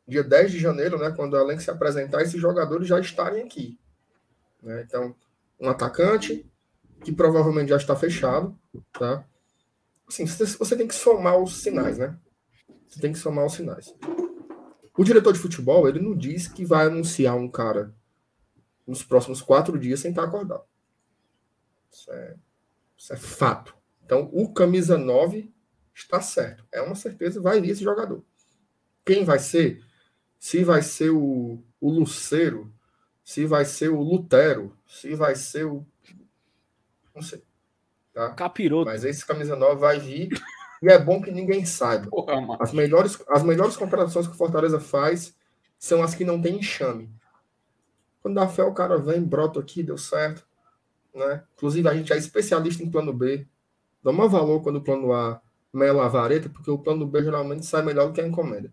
[0.07, 1.11] dia 10 de janeiro, né?
[1.11, 3.79] Quando o elenco se apresentar, esses jogadores já estarem aqui.
[4.61, 4.83] Né?
[4.85, 5.15] Então,
[5.59, 6.45] um atacante
[7.03, 8.57] que provavelmente já está fechado,
[8.93, 9.25] tá?
[10.07, 12.17] Assim, você tem que somar os sinais, né?
[12.87, 13.93] Você tem que somar os sinais.
[14.97, 17.93] O diretor de futebol, ele não diz que vai anunciar um cara
[18.87, 20.63] nos próximos quatro dias sem estar acordado.
[21.91, 22.35] Isso é,
[22.97, 23.75] isso é fato.
[24.03, 25.51] Então, o camisa 9
[25.93, 26.63] está certo.
[26.71, 28.23] É uma certeza, vai vir esse jogador.
[29.03, 29.83] Quem vai ser?
[30.45, 32.71] Se vai ser o, o Luceiro,
[33.23, 35.83] se vai ser o Lutero, se vai ser o.
[37.15, 37.43] Não sei.
[38.13, 38.29] Tá?
[38.29, 38.85] Capiroto.
[38.85, 40.29] Mas esse camisa 9 vai vir
[40.83, 42.11] e é bom que ninguém saiba.
[42.11, 45.35] Porra, as, melhores, as melhores contratações que o Fortaleza faz
[45.79, 47.09] são as que não tem enxame.
[48.21, 50.45] Quando dá fé, o cara vem, brota aqui, deu certo.
[51.11, 51.43] Né?
[51.55, 53.47] Inclusive, a gente é especialista em plano B.
[54.03, 55.41] Dá mais valor quando o plano A
[55.73, 58.71] mela a vareta, porque o plano B geralmente sai melhor do que a encomenda.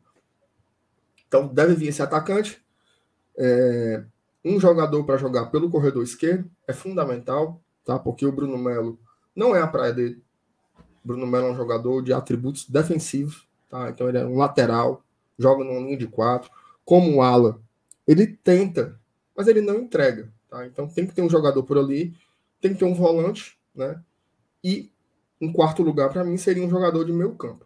[1.32, 2.62] Então, deve vir esse atacante.
[3.38, 4.04] É,
[4.44, 7.98] um jogador para jogar pelo corredor esquerdo é fundamental, tá?
[7.98, 9.00] Porque o Bruno Melo
[9.34, 10.22] não é a praia dele.
[11.02, 13.88] Bruno Melo é um jogador de atributos defensivos, tá?
[13.88, 15.02] Então ele é um lateral,
[15.38, 16.50] joga numa linha de quatro.
[16.84, 17.58] Como o ala,
[18.06, 19.00] ele tenta,
[19.34, 20.66] mas ele não entrega, tá?
[20.66, 22.14] Então tem que ter um jogador por ali,
[22.60, 23.98] tem que ter um volante, né?
[24.62, 24.92] E
[25.40, 27.64] em quarto lugar, para mim, seria um jogador de meio campo.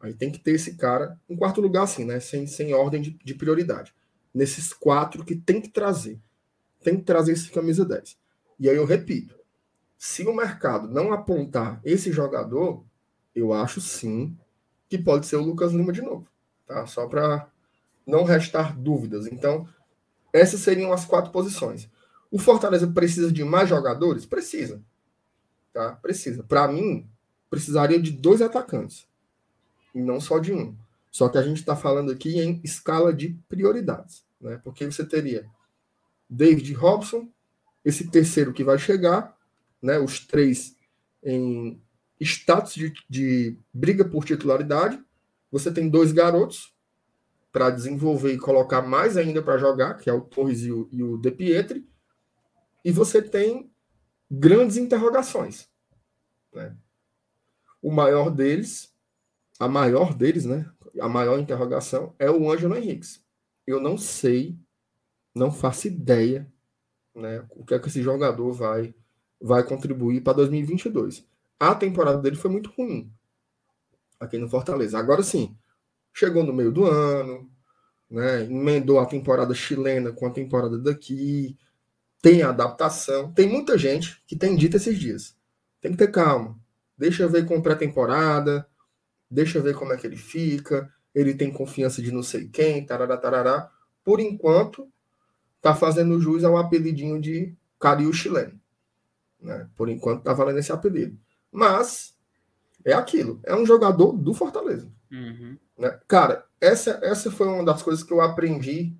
[0.00, 2.20] Aí tem que ter esse cara, em quarto lugar, assim, né?
[2.20, 3.94] Sem, sem ordem de, de prioridade.
[4.32, 6.20] Nesses quatro que tem que trazer.
[6.82, 8.16] Tem que trazer esse camisa 10.
[8.60, 9.36] E aí eu repito,
[9.96, 12.84] se o mercado não apontar esse jogador,
[13.34, 14.36] eu acho sim
[14.88, 16.26] que pode ser o Lucas Lima de novo,
[16.66, 16.86] tá?
[16.86, 17.48] Só para
[18.06, 19.26] não restar dúvidas.
[19.26, 19.68] Então,
[20.32, 21.90] essas seriam as quatro posições.
[22.30, 24.24] O Fortaleza precisa de mais jogadores?
[24.24, 24.82] Precisa.
[25.72, 25.92] Tá?
[25.92, 26.42] Precisa.
[26.42, 27.08] Para mim,
[27.50, 29.06] precisaria de dois atacantes.
[29.98, 30.76] E não só de um.
[31.10, 34.24] Só que a gente está falando aqui em escala de prioridades.
[34.40, 34.60] Né?
[34.62, 35.44] Porque você teria
[36.30, 37.28] David Robson,
[37.84, 39.36] esse terceiro que vai chegar,
[39.82, 40.76] né, os três
[41.20, 41.82] em
[42.20, 45.02] status de, de briga por titularidade.
[45.50, 46.72] Você tem dois garotos
[47.50, 51.02] para desenvolver e colocar mais ainda para jogar, que é o Torres e o, e
[51.02, 51.88] o De Pietri.
[52.84, 53.68] E você tem
[54.30, 55.68] grandes interrogações.
[56.52, 56.76] Né?
[57.82, 58.92] O maior deles,
[59.58, 60.70] a maior deles, né?
[61.00, 63.22] A maior interrogação é o Ângelo Henriques.
[63.66, 64.58] Eu não sei,
[65.34, 66.50] não faço ideia,
[67.14, 67.44] né?
[67.50, 68.94] O que é que esse jogador vai
[69.40, 71.24] vai contribuir para 2022.
[71.60, 73.12] A temporada dele foi muito ruim
[74.18, 74.98] aqui no Fortaleza.
[74.98, 75.56] Agora sim,
[76.12, 77.48] chegou no meio do ano,
[78.10, 81.56] né, emendou a temporada chilena com a temporada daqui,
[82.20, 83.32] tem adaptação.
[83.32, 85.36] Tem muita gente que tem dito esses dias.
[85.80, 86.58] Tem que ter calma.
[86.96, 88.67] Deixa eu ver com pré-temporada,
[89.30, 90.92] deixa eu ver como é que ele fica.
[91.14, 93.70] Ele tem confiança de não sei quem, tarará, tarará.
[94.04, 94.88] Por enquanto,
[95.60, 98.58] tá fazendo jus ao apelidinho de Cariu chileno.
[99.40, 99.68] Né?
[99.76, 101.18] Por enquanto tá valendo esse apelido.
[101.50, 102.14] Mas
[102.84, 103.40] é aquilo.
[103.44, 104.90] É um jogador do Fortaleza.
[105.10, 105.56] Uhum.
[105.78, 105.98] Né?
[106.08, 108.94] Cara, essa, essa foi uma das coisas que eu aprendi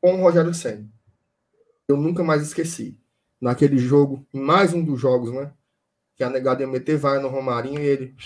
[0.00, 0.88] com o Rogério Senna.
[1.88, 2.98] Eu nunca mais esqueci.
[3.40, 5.52] Naquele jogo, em mais um dos jogos, né?
[6.14, 8.16] Que a negada ia meter vai no Romarinho e ele.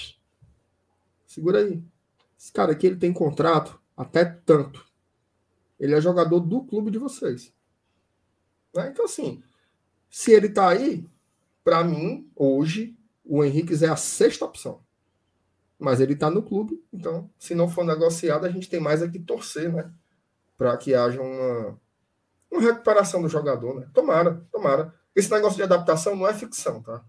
[1.31, 1.81] Segura aí.
[2.37, 4.85] Esse cara aqui ele tem contrato até tanto.
[5.79, 7.55] Ele é jogador do clube de vocês.
[8.75, 8.89] Né?
[8.89, 9.41] Então, assim,
[10.11, 11.09] se ele tá aí,
[11.63, 14.81] para mim, hoje, o Henrique é a sexta opção.
[15.79, 19.21] Mas ele tá no clube, então, se não for negociado, a gente tem mais aqui
[19.21, 19.89] torcer, né?
[20.59, 21.79] Para que haja uma,
[22.51, 23.89] uma recuperação do jogador, né?
[23.95, 24.93] Tomara, tomara.
[25.15, 27.05] Esse negócio de adaptação não é ficção, tá?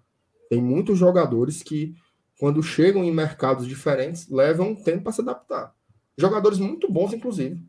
[0.47, 1.95] Tem muitos jogadores que,
[2.41, 5.75] quando chegam em mercados diferentes, levam um tempo para se adaptar.
[6.17, 7.63] Jogadores muito bons, inclusive.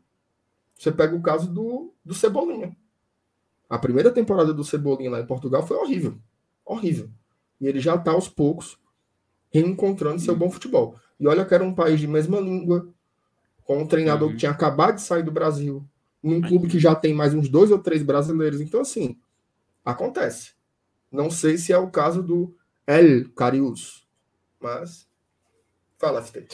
[0.75, 2.75] Você pega o caso do, do Cebolinha.
[3.69, 6.17] A primeira temporada do Cebolinha lá em Portugal foi horrível.
[6.65, 7.07] Horrível.
[7.61, 8.79] E ele já está aos poucos
[9.51, 10.95] reencontrando seu bom futebol.
[11.19, 12.91] E olha que era um país de mesma língua,
[13.65, 14.33] com um treinador uhum.
[14.33, 15.87] que tinha acabado de sair do Brasil,
[16.23, 18.59] num clube que já tem mais uns dois ou três brasileiros.
[18.59, 19.19] Então, assim,
[19.85, 20.53] acontece.
[21.11, 22.55] Não sei se é o caso do
[22.87, 24.02] El Carius,
[24.63, 25.07] mas
[25.97, 26.47] fala, FT.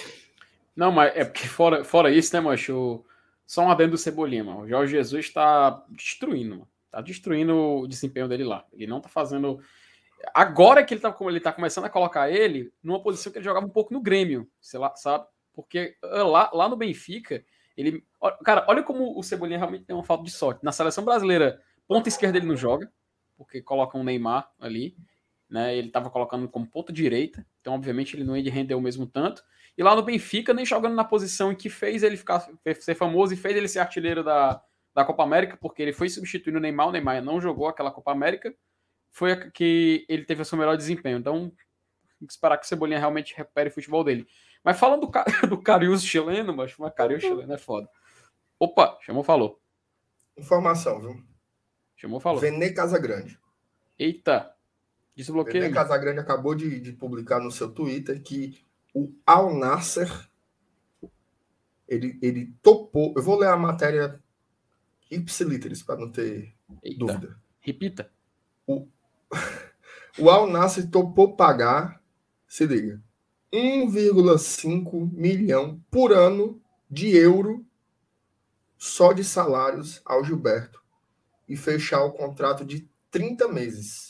[0.76, 3.04] Não, mas é porque fora, fora isso, né, macho?
[3.46, 4.62] Só um adendo do Cebolinha, mano.
[4.62, 6.70] O Jorge Jesus está destruindo, mano.
[6.92, 8.66] Tá destruindo o desempenho dele lá.
[8.74, 9.60] Ele não tá fazendo.
[10.34, 13.66] Agora que ele tá, ele tá começando a colocar ele numa posição que ele jogava
[13.66, 15.26] um pouco no Grêmio, sei lá, sabe?
[15.54, 17.44] Porque ah, lá, lá no Benfica,
[17.76, 18.06] ele.
[18.44, 20.64] Cara, olha como o Cebolinha realmente tem uma falta de sorte.
[20.64, 22.92] Na seleção brasileira, ponta esquerda ele não joga,
[23.38, 24.96] porque coloca um Neymar ali,
[25.50, 25.76] né?
[25.76, 29.44] Ele tava colocando como ponta direita, então obviamente ele não ia render o mesmo tanto.
[29.78, 33.34] E lá no Benfica, nem jogando na posição em que fez ele ficar ser famoso
[33.34, 34.62] e fez ele ser artilheiro da,
[34.94, 38.12] da Copa América, porque ele foi substituindo o Neymar, o Neymar não jogou aquela Copa
[38.12, 38.54] América,
[39.12, 41.20] foi a que ele teve o seu melhor desempenho.
[41.20, 41.52] Então,
[42.18, 44.28] tem que esperar que o Cebolinha realmente recupere o futebol dele.
[44.64, 45.12] Mas falando do,
[45.48, 47.88] do Carius chileno, mas o Carius chileno é foda.
[48.60, 49.62] Opa, chamou, falou.
[50.38, 51.24] Informação, viu?
[51.96, 52.42] Chamou, falou.
[52.42, 53.40] Vene Casagrande.
[53.98, 54.54] Eita.
[55.20, 55.64] Desbloqueio.
[55.64, 58.58] Vene Casagrande acabou de, de publicar no seu Twitter que
[58.96, 60.10] o Al Nasser
[61.86, 63.14] ele, ele topou.
[63.18, 64.18] Eu vou ler a matéria
[65.12, 66.98] ipsiliteris, para não ter Eita.
[66.98, 67.42] dúvida.
[67.60, 68.10] Repita.
[68.66, 68.88] O,
[70.18, 72.02] o Al Nasser topou pagar,
[72.48, 73.04] se liga,
[73.52, 77.66] 1,5 milhão por ano de euro
[78.78, 80.82] só de salários ao Gilberto
[81.46, 84.09] e fechar o contrato de 30 meses.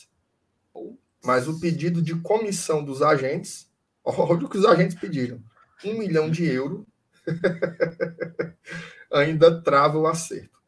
[1.24, 3.70] Mas o pedido de comissão dos agentes,
[4.04, 5.42] olha o que os agentes pediram:
[5.84, 6.86] 1 milhão de euro
[9.12, 10.58] ainda trava o acerto.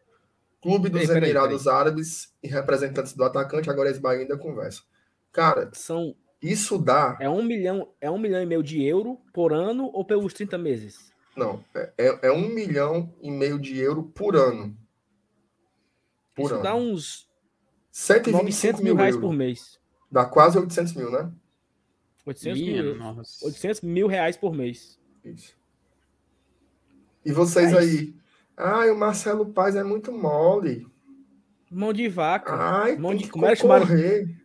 [0.63, 1.77] Clube dos Ei, Emirados peraí.
[1.77, 4.85] Árabes e representantes do atacante, agora eles ainda conversam.
[5.33, 7.17] Cara, são isso dá.
[7.21, 10.59] É um milhão, é um milhão e meio de euro por ano ou pelos 30
[10.59, 11.13] meses?
[11.37, 14.77] Não, é, é, é um milhão e meio de euro por ano.
[16.35, 16.63] Por Isso ano.
[16.63, 17.29] dá uns
[17.91, 19.29] 125 mil reais euro.
[19.29, 19.79] por mês.
[20.13, 21.33] Dá quase 800 mil, né?
[22.27, 22.97] 800 mil,
[23.43, 25.01] 800 mil reais por mês.
[25.25, 25.57] Isso.
[27.25, 28.15] E vocês é aí?
[28.55, 30.87] Ai, o Marcelo Paz é muito mole.
[31.71, 32.53] Mão de vaca.
[32.55, 33.87] Ai, mão de como chamaram?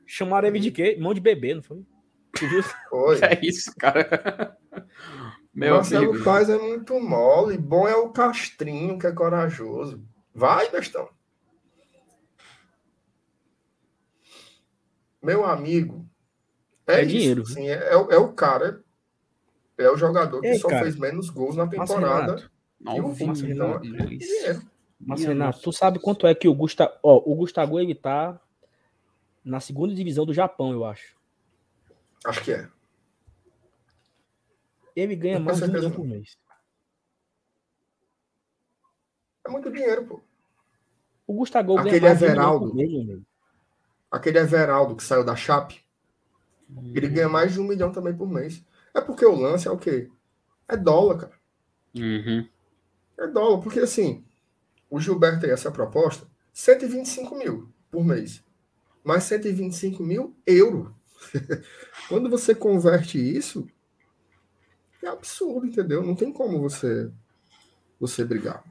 [0.06, 0.98] Chamaram ele de quê?
[0.98, 1.86] Mão de bebê, não foi?
[2.90, 3.20] Foi.
[3.22, 4.58] É isso, cara.
[5.54, 6.24] Meu Marcelo amigo.
[6.24, 7.58] Paz é muito mole.
[7.58, 10.02] Bom é o Castrinho, que é corajoso.
[10.34, 11.10] Vai, bestão.
[15.28, 16.08] Meu amigo.
[16.88, 17.46] É, é dinheiro.
[17.46, 18.82] Sim, é, é, é, o cara.
[19.78, 20.84] É o jogador que Ei, só cara.
[20.84, 22.50] fez menos gols na temporada.
[22.80, 23.82] Não, o então,
[24.98, 26.94] Mas, Renato, tu sabe quanto é que o Gustavo.
[27.04, 28.40] Ó, o Gustavo ele tá
[29.44, 31.18] na segunda divisão do Japão, eu acho.
[32.26, 32.70] Acho que é.
[34.96, 36.38] Ele ganha mais de um milhão por mês.
[39.46, 40.22] É muito dinheiro, pô.
[41.28, 43.27] O Gustavo Aquele ganha mais Everaldo, de um milhão por mês,
[44.12, 45.82] Aquele Everaldo que saiu da Chape.
[46.70, 46.94] Hum.
[46.96, 48.64] Ele ganha mais de um milhão também por mês.
[48.94, 50.10] É porque o lance é o quê?
[50.68, 51.34] É dólar, cara.
[51.96, 52.48] Uhum.
[53.18, 54.24] É dólar, porque assim,
[54.90, 58.44] o Gilberto tem essa proposta, 125 mil por mês.
[59.04, 60.96] Mais 125 mil euro.
[62.10, 63.68] Quando você converte isso,
[65.02, 66.04] é absurdo, entendeu?
[66.04, 67.12] Não tem como você
[68.00, 68.64] você brigar.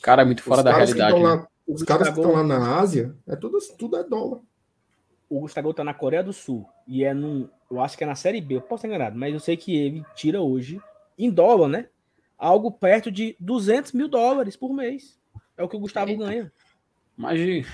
[0.00, 1.20] Cara, é muito fora os da realidade.
[1.20, 1.46] Lá, né?
[1.68, 4.40] Os caras que estão lá na Ásia, é tudo, tudo é dólar.
[5.28, 8.14] O Gustavo tá na Coreia do Sul e é num, eu acho que é na
[8.14, 10.80] Série B, eu posso estar enganado, mas eu sei que ele tira hoje
[11.18, 11.88] em dólar, né?
[12.38, 15.18] algo perto de 200 mil dólares por mês.
[15.56, 16.24] É o que o Gustavo Eita.
[16.24, 16.52] ganha.
[17.34, 17.66] De.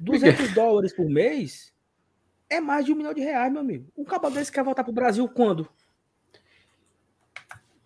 [0.00, 1.74] 200 dólares por mês
[2.48, 3.92] é mais de um milhão de reais, meu amigo.
[3.94, 5.68] Um cabo desse quer voltar pro Brasil quando?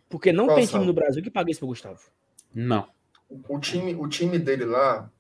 [0.09, 2.01] Porque não Qual tem time no Brasil que pague isso pro Gustavo.
[2.55, 2.89] Não.
[3.49, 5.11] O time, o time dele lá,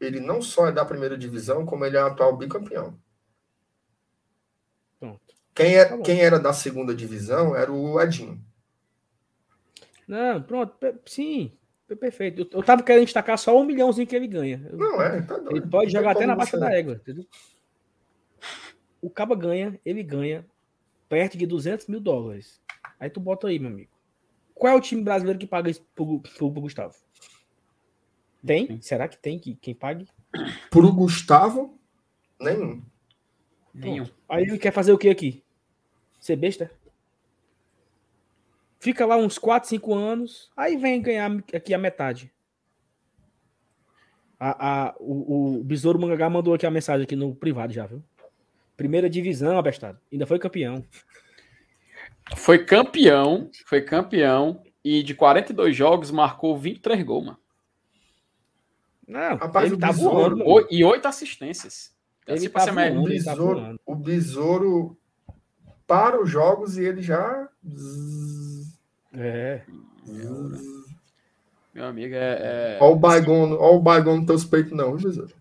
[0.00, 2.98] ele não só é da primeira divisão, como ele é atual bicampeão.
[4.98, 5.20] Pronto.
[5.54, 8.42] Quem, é, tá quem era da segunda divisão era o Edinho.
[10.08, 10.74] Não, pronto,
[11.06, 11.52] sim,
[12.00, 12.42] perfeito.
[12.42, 14.58] Eu, eu tava querendo destacar só um milhãozinho que ele ganha.
[14.72, 15.56] Não, é, tá doido.
[15.56, 17.26] Ele pode jogar até na baixa da égua, entendeu?
[19.00, 20.44] O Caba ganha, ele ganha
[21.08, 22.60] perto de 200 mil dólares.
[22.98, 23.90] Aí tu bota aí, meu amigo.
[24.54, 26.94] Qual é o time brasileiro que paga isso pro, pro, pro Gustavo?
[28.44, 28.80] Tem?
[28.80, 30.06] Será que tem que, quem pague?
[30.70, 31.78] Pro Gustavo,
[32.40, 32.82] nenhum.
[33.74, 34.06] Nenhum.
[34.28, 35.42] Aí ele quer fazer o que aqui?
[36.18, 36.70] Ser besta?
[38.78, 42.32] Fica lá uns 4, 5 anos, aí vem ganhar aqui a metade.
[44.38, 48.02] A, a, o, o Besouro Mangagá mandou aqui a mensagem aqui no privado já, viu?
[48.74, 50.00] Primeira divisão, abestado.
[50.10, 50.82] Ainda foi campeão.
[52.34, 57.39] Foi campeão, foi campeão e de 42 jogos marcou 23 gols, mano.
[59.10, 60.36] Não, Rapaz, ele tá voando.
[60.38, 60.66] Mano.
[60.70, 61.92] E oito assistências.
[62.28, 64.96] Ele tá voando, o, besouro, tá o besouro
[65.84, 67.48] para os jogos e ele já.
[69.12, 69.62] É.
[71.74, 72.76] Meu amigo é.
[72.78, 72.78] é...
[72.80, 75.34] Olha o Baigon, olha o Baigon no teus peitos, não, viu, besouro?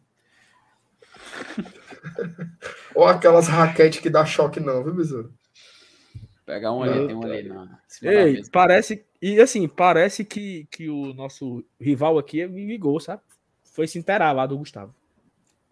[2.96, 5.32] Ou aquelas raquetes que dá choque, não, viu, besouro?
[6.44, 7.70] Pegar um ali, tem um ali não.
[8.02, 9.06] Ei, parece.
[9.22, 13.22] E assim, parece que, que o nosso rival aqui me ligou, sabe?
[13.72, 14.94] Foi se inteirar lá do Gustavo.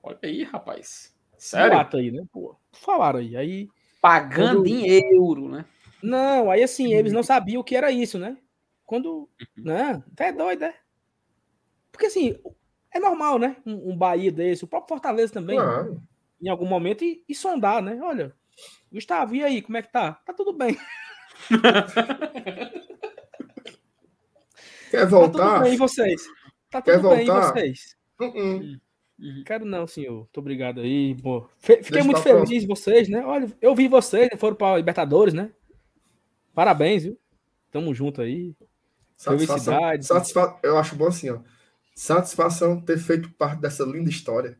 [0.01, 1.15] Olha aí, rapaz.
[1.37, 1.77] Sério?
[1.77, 2.23] Lata aí, né?
[2.31, 3.35] Pô, falaram aí.
[3.35, 3.69] Aí.
[4.01, 4.67] Pagando quando...
[4.67, 5.65] em euro, né?
[6.01, 8.37] Não, aí assim, eles não sabiam o que era isso, né?
[8.85, 9.09] Quando.
[9.11, 9.29] Uhum.
[9.57, 10.03] Né?
[10.13, 10.73] Até é doido, né?
[11.91, 12.39] Porque assim,
[12.93, 13.57] é normal, né?
[13.65, 15.57] Um, um Bahia desse, o próprio Fortaleza também.
[15.57, 16.01] Claro.
[16.41, 17.99] Em algum momento e, e sondar, né?
[18.01, 18.33] Olha,
[18.91, 20.13] Gustavo, e aí, como é que tá?
[20.25, 20.77] Tá tudo bem.
[24.89, 25.37] Quer voltar?
[25.37, 26.21] Tá tudo bem, e vocês?
[26.81, 27.53] Tá tudo Quer bem, voltar?
[27.53, 27.97] vocês?
[28.19, 28.79] Uh -uh.
[29.19, 29.43] Uhum.
[29.45, 30.15] Quero não, senhor.
[30.17, 31.15] Muito obrigado aí.
[31.15, 31.49] Pô.
[31.57, 32.75] Fiquei Deixa muito feliz próximo.
[32.75, 33.25] vocês, né?
[33.25, 35.51] Olha, eu vi vocês, foram para Libertadores, né?
[36.53, 37.19] Parabéns, viu?
[37.71, 38.55] Tamo junto aí.
[39.15, 40.05] Satisfação, Felicidade.
[40.05, 40.59] Satisfa...
[40.61, 41.39] Eu acho bom assim, ó.
[41.95, 44.57] Satisfação ter feito parte dessa linda história.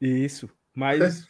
[0.00, 0.48] Isso.
[0.72, 1.26] Mas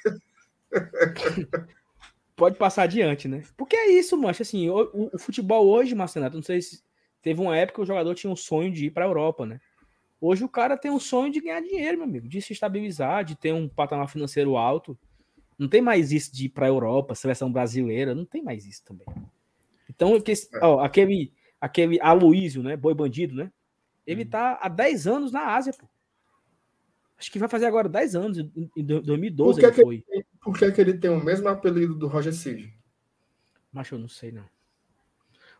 [2.36, 3.42] pode passar adiante, né?
[3.56, 4.42] Porque é isso, mancha.
[4.42, 6.82] Assim, o, o, o futebol hoje, Marcenato, não sei se
[7.22, 9.60] teve uma época que o jogador tinha um sonho de ir para a Europa, né?
[10.20, 13.34] Hoje o cara tem um sonho de ganhar dinheiro, meu amigo, de se estabilizar, de
[13.34, 14.98] ter um patamar financeiro alto.
[15.58, 18.84] Não tem mais isso de ir para a Europa, seleção brasileira, não tem mais isso
[18.84, 19.06] também.
[19.88, 20.12] Então,
[20.62, 22.76] ó, aquele, aquele Aloísio, né?
[22.76, 23.50] Boi bandido, né?
[24.06, 24.28] Ele hum.
[24.28, 25.86] tá há 10 anos na Ásia, pô.
[27.18, 30.04] Acho que vai fazer agora 10 anos, em 2012 por que ele foi.
[30.08, 32.74] Ele, por que, que ele tem o mesmo apelido do Roger Cid?
[33.72, 34.44] Mas eu não sei, não.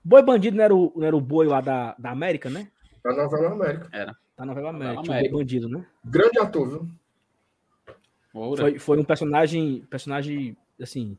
[0.02, 2.70] Boi Bandido não era o, não era o boi lá da, da América, né?
[3.04, 3.88] Da novela América.
[3.92, 4.16] Era.
[4.40, 5.34] Da novela América, novela América.
[5.34, 5.86] o Bandido, né?
[6.02, 6.88] Grande ator, viu?
[8.56, 11.18] Foi, foi um personagem, personagem, assim,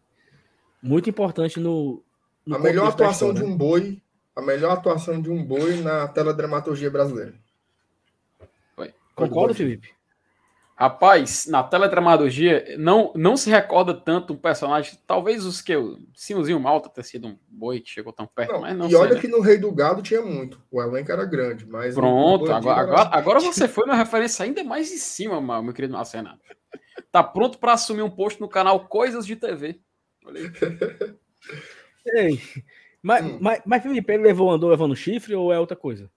[0.81, 2.02] muito importante no.
[2.43, 4.02] no a melhor atuação de um boi,
[4.35, 7.35] a melhor atuação de um boi na teledramaturgia brasileira.
[8.76, 8.91] Foi.
[9.14, 9.93] Concordo, Felipe?
[10.82, 15.99] Rapaz, na teledramaturgia não, não se recorda tanto um personagem, talvez os que eu.
[16.16, 18.98] Simãozinho Malta ter sido um boi que chegou tão perto, não, mas não E sei,
[18.98, 19.22] olha né?
[19.22, 20.60] que no Rei do Gado tinha muito.
[20.72, 21.94] O elenco era grande, mas.
[21.94, 22.91] Pronto, agora, era...
[22.94, 26.41] agora, agora você foi uma referência ainda mais em cima, meu querido Marcenato.
[27.12, 29.80] Tá pronto para assumir um posto no canal Coisas de TV.
[30.26, 30.52] Olha aí.
[32.18, 32.41] Ei,
[33.03, 33.38] mas, hum.
[33.40, 36.10] mas, mas Felipe, ele levou, andou levando chifre ou é outra coisa?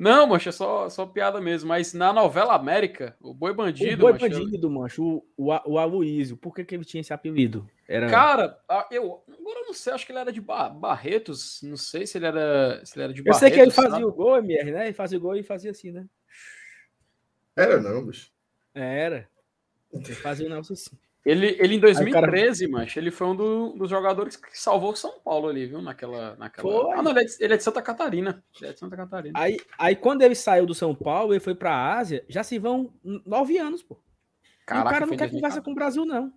[0.00, 1.68] Não, mancha, é só, só piada mesmo.
[1.68, 3.92] Mas na novela América, o Boi Bandido.
[3.96, 7.12] O Boi mancha, Bandido, mancho, o, o, o Aloysio, por que, que ele tinha esse
[7.12, 7.68] apelido?
[7.86, 8.08] Era...
[8.08, 8.58] Cara,
[8.90, 11.60] eu agora eu não sei, acho que ele era de Barretos.
[11.62, 13.42] Não sei se ele era, se ele era de Barretos.
[13.42, 14.04] Eu sei que ele fazia sabe?
[14.04, 14.84] o gol, MR, né?
[14.86, 16.06] Ele fazia o gol e fazia assim, né?
[17.54, 18.32] Era não, bicho.
[18.74, 19.28] Era.
[19.92, 20.96] Ele fazia o negócio assim.
[21.24, 22.80] Ele, ele em 2013, cara...
[22.80, 25.82] mancha, ele foi um do, dos jogadores que salvou o São Paulo ali, viu?
[25.82, 26.34] Naquela.
[26.36, 26.94] naquela...
[26.94, 28.42] Ah, não, ele é, de, ele é, de, Santa Catarina.
[28.58, 29.38] Ele é de Santa Catarina.
[29.38, 32.92] Aí, aí quando ele saiu do São Paulo, ele foi pra Ásia, já se vão
[33.26, 33.98] nove anos, pô.
[34.64, 36.32] Caraca, e o cara não quer conversa com o Brasil, não.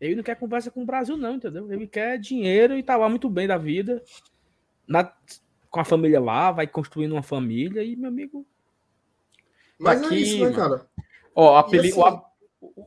[0.00, 1.72] Ele não quer conversa com o Brasil, não, entendeu?
[1.72, 4.02] Ele quer dinheiro e tá lá muito bem da vida.
[4.86, 5.10] Na,
[5.70, 8.46] com a família lá, vai construindo uma família e, meu amigo.
[9.78, 10.86] Mas tá aqui, é isso, né, cara?
[11.34, 12.04] Ó, apelido.
[12.04, 12.20] Assim,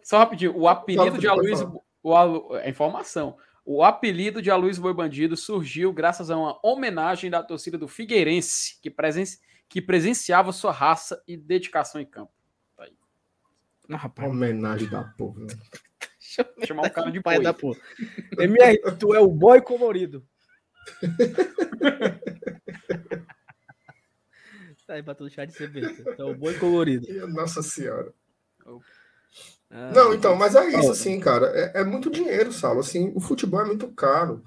[0.04, 1.82] só rapidinho, o apelido de Aloysio.
[2.04, 3.38] O, a informação.
[3.66, 8.80] O apelido de Aloysio Boi Bandido surgiu graças a uma homenagem da torcida do Figueirense,
[8.82, 9.26] que, presen
[9.68, 12.32] que presenciava sua raça e dedicação em campo.
[12.78, 12.88] Tá
[13.90, 14.30] Ah, rapaz.
[14.30, 15.41] Homenagem da porra.
[15.41, 15.48] Né?
[16.66, 17.78] Chamar o cara de pai da porra.
[18.38, 20.26] MR, tu é o boy colorido.
[24.88, 26.16] tá aí pra todo chat de besta.
[26.16, 27.06] Tu é o boy colorido.
[27.28, 28.14] Nossa senhora.
[29.69, 31.48] Ah, não, então, mas é isso, assim, cara.
[31.48, 32.80] É, é, muito dinheiro, Saulo.
[32.80, 34.44] Assim, o futebol é muito caro.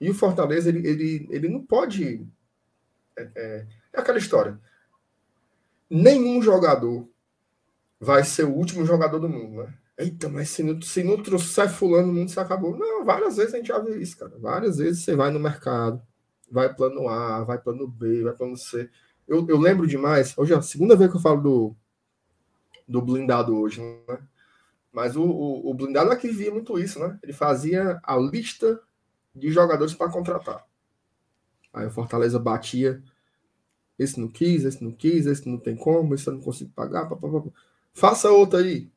[0.00, 2.26] E o Fortaleza, ele, ele, ele não pode.
[3.16, 4.58] É, é, é aquela história.
[5.88, 7.08] Nenhum jogador
[8.00, 9.74] vai ser o último jogador do mundo, né?
[9.98, 12.76] Eita, mas se não, se não trouxer fulano, o mundo se acabou.
[12.76, 14.32] Não, várias vezes a gente já viu isso, cara.
[14.38, 16.02] Várias vezes você vai no mercado,
[16.50, 18.88] vai plano A, vai plano B, vai plano C.
[19.28, 21.76] Eu, eu lembro demais, hoje é a segunda vez que eu falo do,
[22.86, 24.18] do blindado hoje, né?
[24.92, 27.18] Mas o, o, o blindado aqui via muito isso, né?
[27.22, 28.80] Ele fazia a lista
[29.34, 30.66] de jogadores para contratar.
[31.72, 33.02] Aí o Fortaleza batia.
[33.98, 37.08] Esse não quis, esse não quis, esse não tem como, esse eu não consigo pagar.
[37.08, 37.50] Pá, pá, pá.
[37.92, 38.90] Faça outra aí.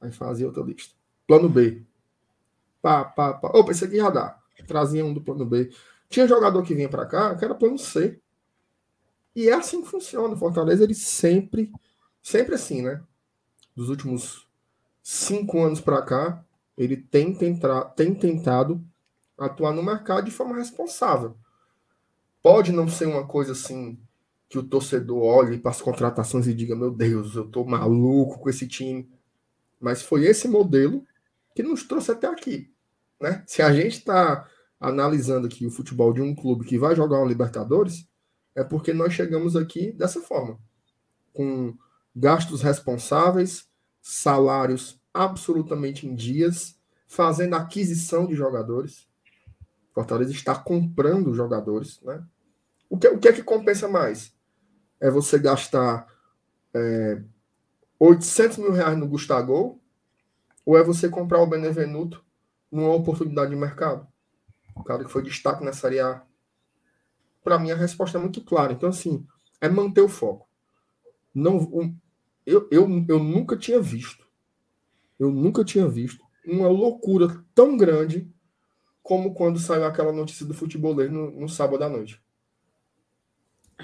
[0.00, 0.94] Aí fazia outra lista.
[1.26, 1.82] Plano B.
[2.82, 3.48] Pá, pá, pá.
[3.54, 4.38] Opa, esse aqui já dá.
[4.66, 5.70] Trazia um do plano B.
[6.08, 8.20] Tinha jogador que vinha para cá que era plano C.
[9.34, 10.34] E é assim que funciona.
[10.34, 11.70] O Fortaleza, ele sempre,
[12.28, 13.02] sempre assim, né?
[13.74, 14.46] Dos últimos
[15.02, 16.44] cinco anos para cá,
[16.76, 18.84] ele tem, tentra, tem tentado
[19.38, 21.34] atuar no mercado de forma responsável.
[22.42, 23.98] Pode não ser uma coisa assim
[24.46, 28.50] que o torcedor olhe para as contratações e diga: Meu Deus, eu tô maluco com
[28.50, 29.08] esse time.
[29.80, 31.06] Mas foi esse modelo
[31.54, 32.70] que nos trouxe até aqui.
[33.20, 33.42] Né?
[33.46, 34.46] Se a gente está
[34.78, 38.06] analisando aqui o futebol de um clube que vai jogar uma Libertadores,
[38.54, 40.58] é porque nós chegamos aqui dessa forma,
[41.32, 41.74] com
[42.18, 43.68] gastos responsáveis,
[44.02, 46.76] salários absolutamente em dias,
[47.06, 49.06] fazendo aquisição de jogadores.
[49.94, 52.22] Fortaleza está comprando jogadores, né?
[52.90, 54.34] O que, o que é que compensa mais?
[55.00, 56.06] É você gastar
[56.74, 57.22] é,
[57.98, 59.80] 800 mil reais no Gustavo
[60.64, 62.24] ou é você comprar o Benevenuto
[62.70, 64.06] numa oportunidade de mercado?
[64.74, 66.22] O cara que foi destaque na Série A.
[67.44, 68.72] Para mim, a resposta é muito clara.
[68.72, 69.26] Então, assim,
[69.60, 70.48] é manter o foco.
[71.34, 71.56] Não,
[72.48, 74.26] eu, eu, eu nunca tinha visto,
[75.20, 78.26] eu nunca tinha visto uma loucura tão grande
[79.02, 82.22] como quando saiu aquela notícia do futebolês no, no sábado à noite.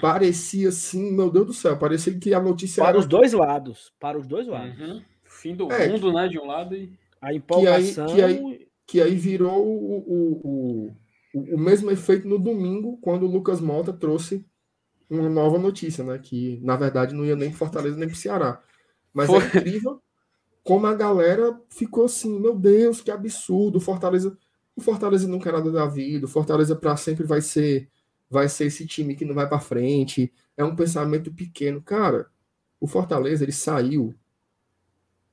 [0.01, 2.99] Parecia assim, meu Deus do céu, parecia que a notícia Para era...
[2.99, 4.79] os dois lados, para os dois lados.
[4.79, 5.01] Uhum.
[5.23, 6.91] Fim do é, mundo, né, de um lado e...
[7.21, 8.07] A empolgação...
[8.07, 10.91] Que aí, que aí, que aí virou o, o,
[11.33, 14.43] o, o mesmo efeito no domingo, quando o Lucas Mota trouxe
[15.09, 16.17] uma nova notícia, né?
[16.17, 18.61] Que, na verdade, não ia nem para Fortaleza nem para Ceará.
[19.13, 19.41] Mas Foi.
[19.43, 20.01] é incrível
[20.63, 24.35] como a galera ficou assim, meu Deus, que absurdo, o Fortaleza
[24.75, 27.89] o Fortaleza não quer nada da vida, o Fortaleza para sempre vai ser
[28.29, 31.81] vai ser esse time que não vai para frente, é um pensamento pequeno.
[31.81, 32.27] Cara,
[32.79, 34.13] o Fortaleza ele saiu.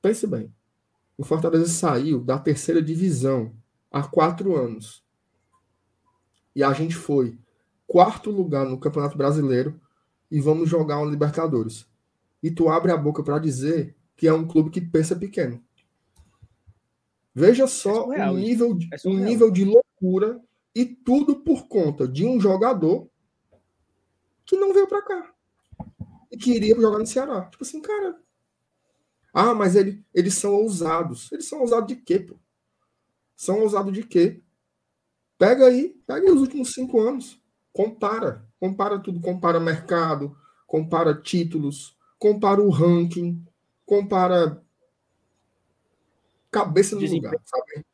[0.01, 0.53] Pense bem.
[1.17, 3.53] O Fortaleza saiu da terceira divisão
[3.91, 5.03] há quatro anos.
[6.55, 7.37] E a gente foi
[7.87, 9.79] quarto lugar no Campeonato Brasileiro
[10.29, 11.87] e vamos jogar uma Libertadores.
[12.41, 15.63] E tu abre a boca para dizer que é um clube que pensa pequeno.
[17.33, 20.39] Veja só é o nível, de, é nível de loucura
[20.75, 23.09] e tudo por conta de um jogador
[24.45, 25.33] que não veio para cá
[26.31, 27.45] e que iria jogar no Ceará.
[27.45, 28.19] Tipo assim, cara.
[29.33, 31.31] Ah, mas ele, eles são ousados.
[31.31, 32.35] Eles são ousados de quê, pô?
[33.35, 34.41] São ousados de quê?
[35.37, 37.41] Pega aí, pega aí os últimos cinco anos.
[37.73, 38.47] Compara.
[38.59, 39.19] Compara tudo.
[39.19, 43.43] Compara mercado, compara títulos, compara o ranking,
[43.85, 44.63] compara
[46.49, 47.31] cabeça no Desempenho.
[47.31, 47.85] lugar, sabe?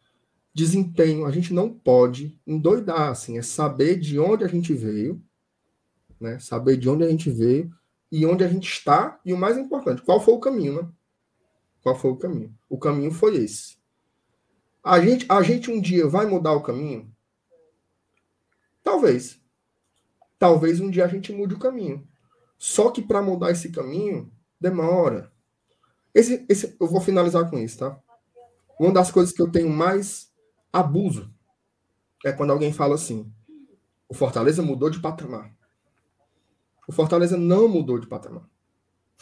[0.54, 5.22] Desempenho, a gente não pode endoidar, assim, é saber de onde a gente veio,
[6.20, 6.38] né?
[6.40, 7.74] Saber de onde a gente veio
[8.12, 10.90] e onde a gente está e o mais importante, qual foi o caminho, né?
[11.82, 12.54] Qual foi o caminho?
[12.70, 13.78] O caminho foi esse.
[14.84, 17.10] A gente, a gente um dia vai mudar o caminho?
[18.84, 19.39] Talvez.
[20.40, 22.08] Talvez um dia a gente mude o caminho.
[22.58, 25.32] Só que para mudar esse caminho, demora.
[26.16, 28.00] Esse, esse, eu vou finalizar com isso, tá?
[28.80, 30.32] Uma das coisas que eu tenho mais
[30.72, 31.30] abuso
[32.26, 33.32] é quando alguém fala assim:
[34.08, 35.54] o Fortaleza mudou de patamar.
[36.88, 38.50] O Fortaleza não mudou de patamar.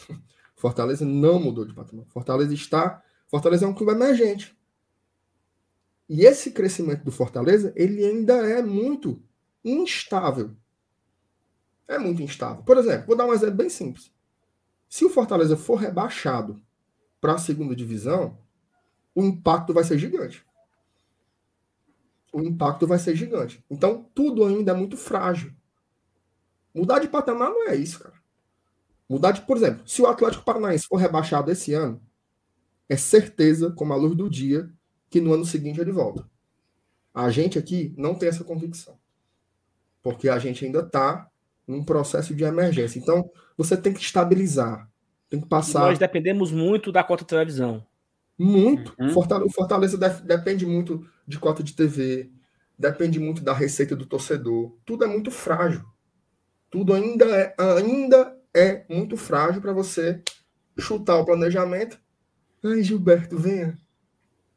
[0.56, 2.06] Fortaleza não mudou de patamar.
[2.06, 3.02] Fortaleza está.
[3.28, 4.56] Fortaleza é um clube emergente.
[6.08, 9.22] E esse crescimento do Fortaleza, ele ainda é muito
[9.62, 10.56] instável.
[11.88, 12.62] É muito instável.
[12.62, 14.12] Por exemplo, vou dar um exemplo bem simples.
[14.88, 16.62] Se o Fortaleza for rebaixado
[17.20, 18.38] para a segunda divisão,
[19.14, 20.46] o impacto vai ser gigante.
[22.30, 23.64] O impacto vai ser gigante.
[23.70, 25.52] Então, tudo ainda é muito frágil.
[26.74, 28.14] Mudar de patamar não é isso, cara.
[29.08, 32.00] Mudar de, por exemplo, se o Atlético Paranaense for rebaixado esse ano,
[32.88, 34.70] é certeza, como a luz do dia,
[35.08, 36.28] que no ano seguinte ele volta.
[37.14, 38.98] A gente aqui não tem essa convicção.
[40.02, 41.28] Porque a gente ainda está
[41.68, 42.98] num processo de emergência.
[42.98, 44.90] Então, você tem que estabilizar.
[45.28, 45.80] Tem que passar.
[45.80, 47.86] E nós dependemos muito da cota de televisão.
[48.38, 48.94] Muito.
[48.98, 49.10] Uhum.
[49.10, 52.30] Fortaleza, Fortaleza depende muito de cota de TV,
[52.78, 54.74] depende muito da receita do torcedor.
[54.86, 55.84] Tudo é muito frágil.
[56.70, 60.22] Tudo ainda é, ainda é muito frágil para você
[60.78, 62.00] chutar o planejamento.
[62.64, 63.76] Ai, Gilberto, venha.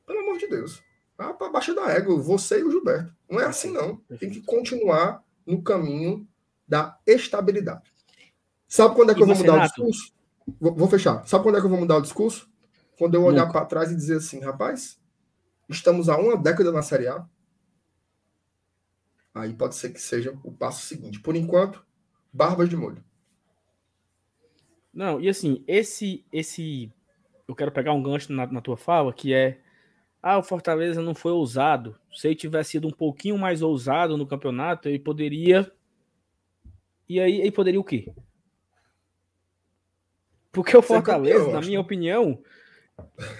[0.05, 0.81] Pelo amor de Deus.
[1.17, 3.13] Ah, para baixo da égua, você e o Gilberto.
[3.29, 3.97] Não é assim, não.
[4.19, 6.27] Tem que continuar no caminho
[6.71, 7.91] da estabilidade.
[8.65, 9.81] Sabe quando é que e eu vou mudar Renato?
[9.81, 10.13] o discurso?
[10.57, 11.27] Vou, vou, fechar.
[11.27, 12.49] Sabe quando é que eu vou mudar o discurso?
[12.97, 14.97] Quando eu olhar para trás e dizer assim, rapaz,
[15.67, 17.27] estamos há uma década na Série A.
[19.35, 21.19] Aí pode ser que seja o passo seguinte.
[21.19, 21.85] Por enquanto,
[22.31, 23.03] barbas de molho.
[24.93, 26.89] Não, e assim, esse esse
[27.47, 29.59] eu quero pegar um gancho na, na tua fala, que é
[30.23, 31.97] ah, o Fortaleza não foi ousado.
[32.13, 35.69] Se ele tivesse sido um pouquinho mais ousado no campeonato, ele poderia.
[37.11, 38.09] E aí ele poderia o quê?
[40.49, 42.41] Porque o Fortaleza, campeão, na minha opinião,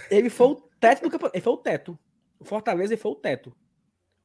[0.10, 1.38] ele foi o teto do campeonato.
[1.38, 2.00] Ele foi o teto.
[2.38, 3.56] O Fortaleza foi o teto.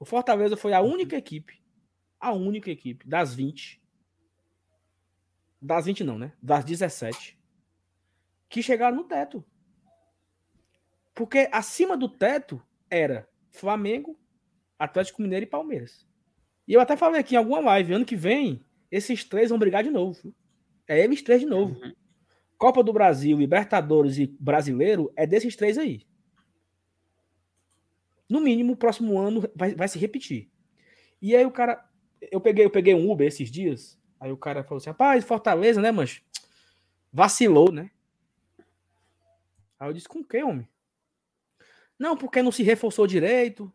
[0.00, 1.62] O Fortaleza foi a única equipe,
[2.18, 3.80] a única equipe das 20,
[5.62, 6.32] das 20 não, né?
[6.42, 7.38] Das 17,
[8.48, 9.44] que chegaram no teto.
[11.14, 12.60] Porque acima do teto
[12.90, 14.18] era Flamengo,
[14.76, 16.04] Atlético Mineiro e Palmeiras.
[16.66, 18.66] E eu até falei aqui em alguma live, ano que vem,
[18.96, 20.34] esses três vão brigar de novo.
[20.88, 21.78] É eles três de novo.
[21.80, 21.92] Uhum.
[22.56, 26.06] Copa do Brasil, Libertadores e Brasileiro é desses três aí.
[28.28, 30.50] No mínimo, o próximo ano vai, vai se repetir.
[31.20, 31.84] E aí o cara.
[32.32, 34.00] Eu peguei, eu peguei um Uber esses dias.
[34.18, 36.22] Aí o cara falou assim: rapaz, Fortaleza, né, mas
[37.12, 37.90] vacilou, né?
[39.78, 40.68] Aí eu disse: com quem, homem?
[41.98, 43.70] Não, porque não se reforçou direito.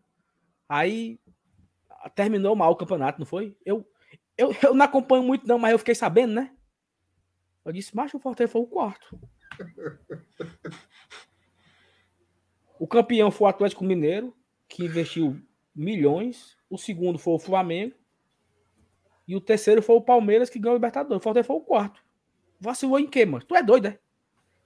[0.68, 1.20] Aí
[2.16, 3.56] terminou mal o campeonato, não foi?
[3.64, 3.86] Eu,
[4.42, 6.52] eu, eu não acompanho muito, não, mas eu fiquei sabendo, né?
[7.64, 9.20] Eu disse, macho, o Fortaleza foi o quarto.
[12.80, 14.36] O campeão foi o Atlético Mineiro,
[14.68, 15.40] que investiu
[15.76, 16.58] milhões.
[16.70, 17.94] O segundo foi o Flamengo.
[19.28, 21.22] E o terceiro foi o Palmeiras, que ganhou o Libertadores.
[21.22, 22.04] O Fortaleza foi o quarto.
[22.60, 23.46] Vacilou em quê, mano?
[23.46, 24.00] Tu é doido, é?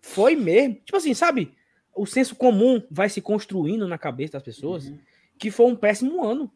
[0.02, 0.76] Foi mesmo.
[0.76, 1.54] Tipo assim, sabe?
[1.96, 5.00] o senso comum vai se construindo na cabeça das pessoas uhum.
[5.40, 6.52] que foi um péssimo ano.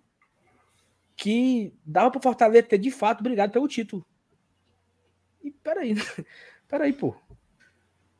[1.19, 4.05] Que dava para Fortaleza ter de fato brigado pelo título.
[5.43, 5.93] E peraí,
[6.65, 7.13] peraí, pô.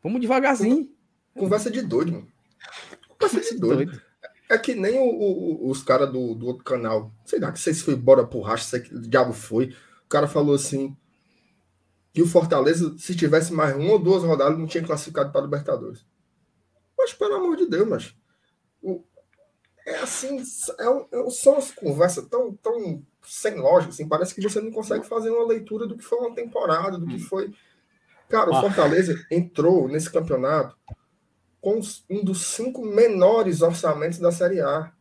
[0.04, 0.94] Vamos devagarzinho.
[1.34, 2.28] Conversa de doido, mano.
[3.08, 3.86] Conversa de doido.
[3.86, 4.02] doido.
[4.50, 7.14] É que nem o, o, os caras do, do outro canal.
[7.24, 9.74] Sei lá, que sei se foi bora por racha, sei que o diabo foi.
[10.04, 10.94] O cara falou assim:
[12.14, 15.44] que o Fortaleza, se tivesse mais uma ou duas rodadas, não tinha classificado para a
[15.46, 16.06] Libertadores.
[16.98, 18.14] Mas, pelo amor de Deus, mas.
[18.82, 19.06] O,
[19.90, 24.62] é assim, é, é, são as conversas tão, tão sem lógica, assim, parece que você
[24.62, 27.20] não consegue fazer uma leitura do que foi uma temporada, do que hum.
[27.20, 27.54] foi.
[28.30, 28.62] Cara, o ah.
[28.62, 30.78] Fortaleza entrou nesse campeonato
[31.62, 31.80] com
[32.10, 34.92] um dos cinco menores orçamentos da Série A.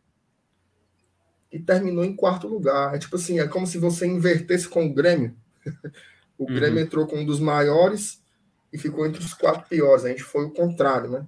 [1.51, 2.93] E terminou em quarto lugar.
[2.93, 5.35] É tipo assim, é como se você invertesse com o Grêmio.
[6.37, 6.85] o Grêmio uhum.
[6.85, 8.21] entrou com um dos maiores
[8.71, 10.05] e ficou entre os quatro piores.
[10.05, 11.25] A gente foi o contrário, né?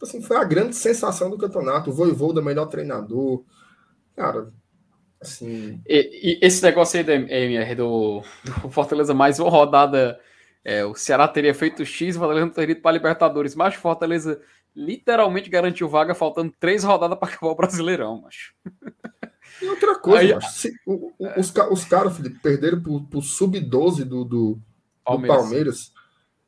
[0.00, 1.90] Tipo assim, foi a grande sensação do campeonato.
[1.90, 3.44] O Voivô da melhor treinador.
[4.16, 4.48] Cara,
[5.20, 5.78] assim.
[5.86, 8.22] E, e esse negócio aí do, do,
[8.62, 10.18] do Fortaleza mais uma rodada.
[10.64, 13.54] É, o Ceará teria feito X, o Fortaleza não teria ido para Libertadores.
[13.54, 14.40] Mas o Fortaleza
[14.74, 18.54] literalmente garantiu vaga, faltando três rodadas para acabar o Brasileirão, macho.
[19.60, 23.22] E outra coisa, Aí, macho, se, o, o, os, os caras, Felipe, perderam para o
[23.22, 24.58] sub-12 do, do,
[25.04, 25.36] Palmeiras.
[25.36, 25.99] do Palmeiras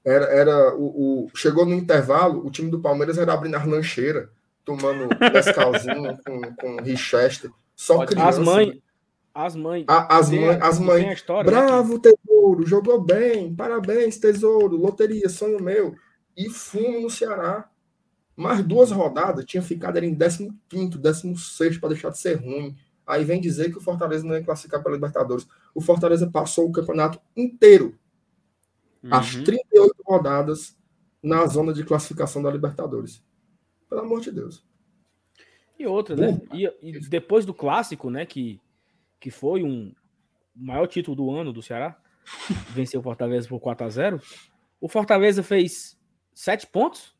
[0.05, 4.29] era, era o, o, chegou no intervalo, o time do Palmeiras era abrindo as lancheiras,
[4.65, 7.51] tomando Nescauzinho com, com Richester.
[7.77, 8.29] Só Pode, criança.
[8.31, 8.79] As mães.
[9.35, 9.85] As mães.
[9.89, 10.63] as mães.
[10.63, 11.05] As mães.
[11.05, 12.01] Né, Bravo, né?
[12.01, 15.95] tesouro, jogou bem, parabéns, tesouro, loteria, sonho meu.
[16.37, 17.69] E fumo no Ceará.
[18.35, 20.19] Mais duas rodadas, tinha ficado ali em
[20.69, 22.75] 15, 16 para deixar de ser ruim.
[23.07, 25.47] Aí vem dizer que o Fortaleza não ia classificar para Libertadores.
[25.75, 27.99] O Fortaleza passou o campeonato inteiro
[29.03, 29.15] uhum.
[29.15, 30.77] as 38 rodadas
[31.23, 33.25] na zona de classificação da Libertadores.
[33.89, 34.65] Pelo amor de Deus.
[35.79, 36.41] E outra, né?
[36.53, 38.27] E, e, depois do clássico, né?
[38.27, 38.61] Que,
[39.21, 39.95] que foi um
[40.55, 41.97] maior título do ano do Ceará,
[42.71, 44.21] venceu o Fortaleza por 4 a 0
[44.81, 45.99] O Fortaleza fez
[46.35, 47.15] sete pontos?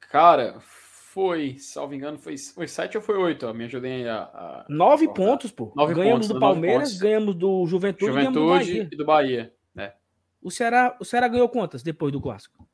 [0.00, 3.52] Cara, foi, salvo engano, foi, foi sete ou foi oito?
[3.54, 4.22] Me ajudei a.
[4.22, 5.72] a nove pontos, pô.
[5.76, 8.88] Nove ganhamos pontos, do Palmeiras, ganhamos do Juventude, Juventude ganhamos do Bahia.
[8.90, 9.54] e do Bahia.
[10.42, 12.68] O Ceará, o Ceará ganhou quantas depois do clássico?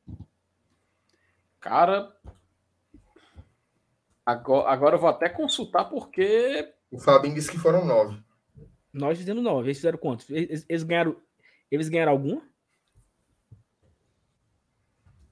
[1.59, 2.11] Cara,
[4.25, 6.73] agora, agora eu vou até consultar porque.
[6.91, 8.19] O Fabinho disse que foram nove.
[8.91, 9.67] Nós fizemos nove.
[9.67, 10.27] Eles fizeram quantos?
[10.29, 11.15] Eles, eles ganharam.
[11.69, 12.41] Eles ganharam algum?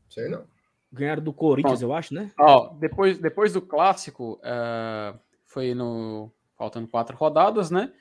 [0.10, 0.46] Sei não.
[0.92, 2.32] Ganharam do Corinthians, eu acho, né?
[2.40, 6.32] Ó, depois, depois do clássico, uh, foi no.
[6.56, 7.94] Faltando quatro rodadas, né?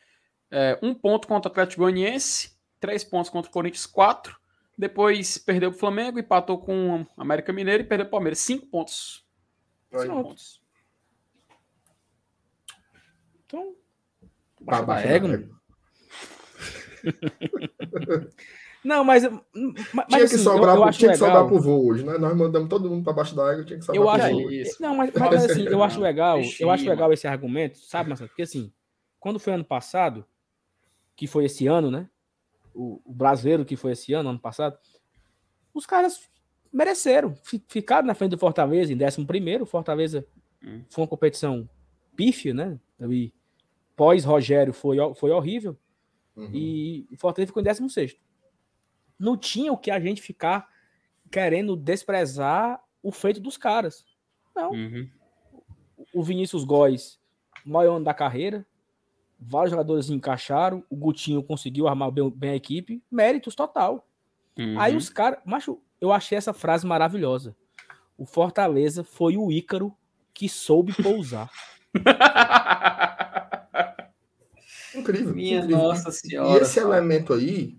[0.51, 2.56] É, um ponto contra o Atlético Goianiense,
[2.87, 4.39] três pontos contra o Corinthians, quatro.
[4.79, 8.39] Depois perdeu o Flamengo, empatou com o América Mineiro e perdeu o Palmeiras.
[8.39, 9.27] Cinco pontos.
[9.93, 10.63] Cinco pontos.
[13.45, 13.75] Então.
[14.61, 15.49] Baba régua.
[18.85, 19.25] Não, mas.
[19.25, 22.17] mas tinha que assim, sobrar, eu, eu tinha que sobrar pro voo hoje, né?
[22.19, 24.51] Nós mandamos todo mundo para baixo da água, tinha que sobrar eu acho, voo.
[24.51, 24.81] Isso.
[24.81, 28.29] Não, mas, mas assim, eu acho legal, eu acho legal esse argumento, sabe, Marcelo?
[28.29, 28.73] Porque assim,
[29.19, 30.25] quando foi ano passado,
[31.17, 32.09] que foi esse ano, né?
[32.77, 34.79] O, o brasileiro que foi esse ano, ano passado,
[35.73, 36.29] os caras
[36.73, 37.35] mereceram.
[37.69, 39.65] Ficaram na frente do Fortaleza em 11 primeiro.
[39.65, 40.27] Fortaleza
[40.63, 40.85] hum.
[40.89, 41.69] foi uma competição
[42.15, 42.79] pífia, né?
[43.01, 43.33] E
[43.95, 45.77] pós-Rogério foi, foi horrível.
[46.37, 46.51] Uhum.
[46.53, 48.17] E o Fortaleza ficou em 16
[49.19, 50.69] não tinha o que a gente ficar
[51.31, 54.05] querendo desprezar o feito dos caras.
[54.55, 54.71] Não.
[54.71, 55.11] Uhum.
[56.15, 57.21] O Vinícius Góes,
[57.65, 58.67] maior ano da carreira,
[59.39, 64.07] vários jogadores encaixaram, o Gutinho conseguiu armar bem, bem a equipe, méritos total.
[64.59, 64.81] Uhum.
[64.81, 67.55] Aí os caras, macho, eu achei essa frase maravilhosa.
[68.17, 69.95] O Fortaleza foi o Ícaro
[70.33, 71.51] que soube pousar.
[74.95, 75.35] incrível.
[75.35, 75.79] Minha incrível.
[75.79, 76.59] nossa senhora.
[76.59, 77.79] E esse elemento aí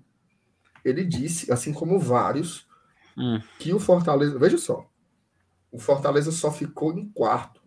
[0.83, 2.67] ele disse, assim como vários,
[3.17, 3.41] hum.
[3.59, 4.37] que o Fortaleza.
[4.39, 4.89] Veja só.
[5.71, 7.61] O Fortaleza só ficou em quarto.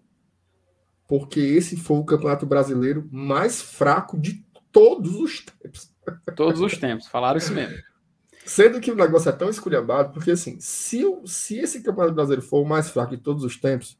[1.10, 5.92] Porque esse foi o campeonato brasileiro mais fraco de todos os tempos.
[6.36, 7.76] Todos os tempos, falaram isso mesmo.
[8.46, 12.62] Sendo que o negócio é tão esculhambado, porque assim, se, se esse campeonato brasileiro for
[12.62, 13.98] o mais fraco de todos os tempos,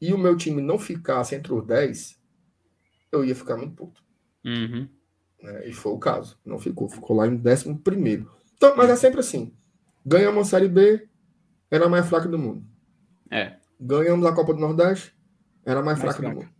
[0.00, 2.18] e o meu time não ficasse entre os 10,
[3.12, 4.02] eu ia ficar muito puto.
[4.42, 4.88] Uhum.
[5.42, 5.68] Né?
[5.68, 6.38] E foi o caso.
[6.42, 6.88] Não ficou.
[6.88, 8.34] Ficou lá em 11 primeiro.
[8.56, 9.52] Então, mas é sempre assim.
[10.06, 11.06] Ganhamos a Série B,
[11.70, 12.64] era a mais fraca do mundo.
[13.30, 13.56] É.
[13.78, 15.14] Ganhamos a Copa do Nordeste,
[15.64, 16.54] era a mais, mais fraca, fraca, do mundo.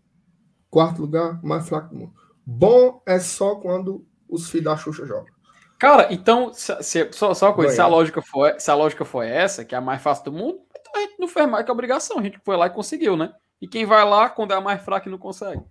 [0.68, 2.14] Quarto lugar, mais fraco do mundo.
[2.44, 5.32] Bom é só quando os filhos da Xuxa jogam.
[5.78, 9.04] Cara, então, se, se, só, só uma coisa, se a, lógica for, se a lógica
[9.04, 11.64] for essa, que é a mais fácil do mundo, então a gente não fez mais
[11.64, 12.18] que a obrigação.
[12.18, 13.32] A gente foi lá e conseguiu, né?
[13.60, 15.62] E quem vai lá quando é a mais fraca e não consegue?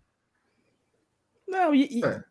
[1.48, 2.24] Não, e, e, é.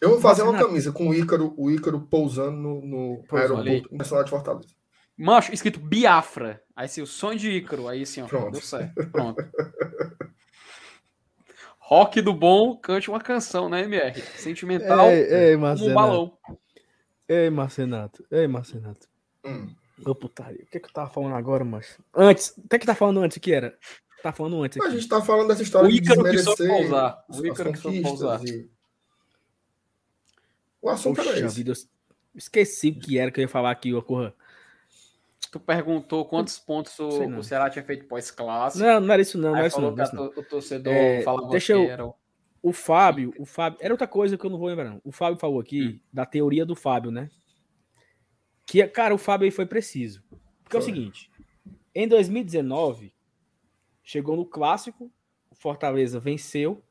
[0.00, 4.24] Eu vou fazer uma camisa com o Ícaro, o Ícaro pousando no, no aeroporto nacional
[4.24, 4.74] de Fortaleza.
[5.16, 6.62] Macho, escrito Biafra.
[6.80, 7.88] Aí assim, o sonho de Ícaro.
[7.88, 8.52] Aí assim, ó, Pronto.
[8.52, 9.06] deu certo.
[9.08, 9.44] Pronto.
[11.78, 14.18] Rock do bom, cante uma canção, né, MR?
[14.38, 16.38] Sentimental, ei, ei, um balão.
[17.28, 18.24] Ei, Marcenato.
[18.30, 19.06] Ei, Marcenato.
[19.44, 19.74] Hum.
[20.06, 20.62] Ô, putaria.
[20.62, 22.02] O que, é que eu tava falando agora, macho?
[22.14, 22.54] Antes.
[22.56, 23.76] O que é que tá falando antes que era?
[24.22, 24.88] Tá falando antes aqui.
[24.88, 26.66] A gente tá falando dessa história o Ícaro de desmerecer...
[26.66, 27.24] Que pousar.
[27.28, 28.42] O Ícaro que soube pousar.
[28.42, 28.70] E...
[30.80, 31.56] O assunto Poxa era esse.
[31.56, 31.74] Vida,
[32.34, 34.34] esqueci o que era que eu ia falar aqui, Ocorra.
[35.50, 38.84] Tu perguntou quantos pontos o, o Ceará tinha feito pós-clássico.
[38.84, 39.50] Não, não era isso não.
[39.50, 40.24] não era isso não, não.
[40.26, 42.06] O torcedor é, falava deixa eu, era
[42.62, 45.00] o Fábio, o Fábio, era outra coisa que eu não vou lembrar não.
[45.02, 46.00] O Fábio falou aqui hum.
[46.12, 47.30] da teoria do Fábio, né?
[48.66, 50.22] Que, cara, o Fábio aí foi preciso.
[50.62, 50.80] Porque foi.
[50.80, 51.30] é o seguinte,
[51.94, 53.12] em 2019,
[54.04, 55.10] chegou no clássico,
[55.50, 56.82] o Fortaleza venceu.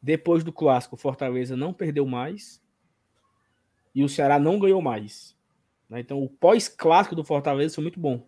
[0.00, 2.62] Depois do clássico, o Fortaleza não perdeu mais
[3.94, 5.35] e o Ceará não ganhou mais.
[5.88, 6.00] Né?
[6.00, 8.26] Então, o pós-clássico do Fortaleza foi muito bom.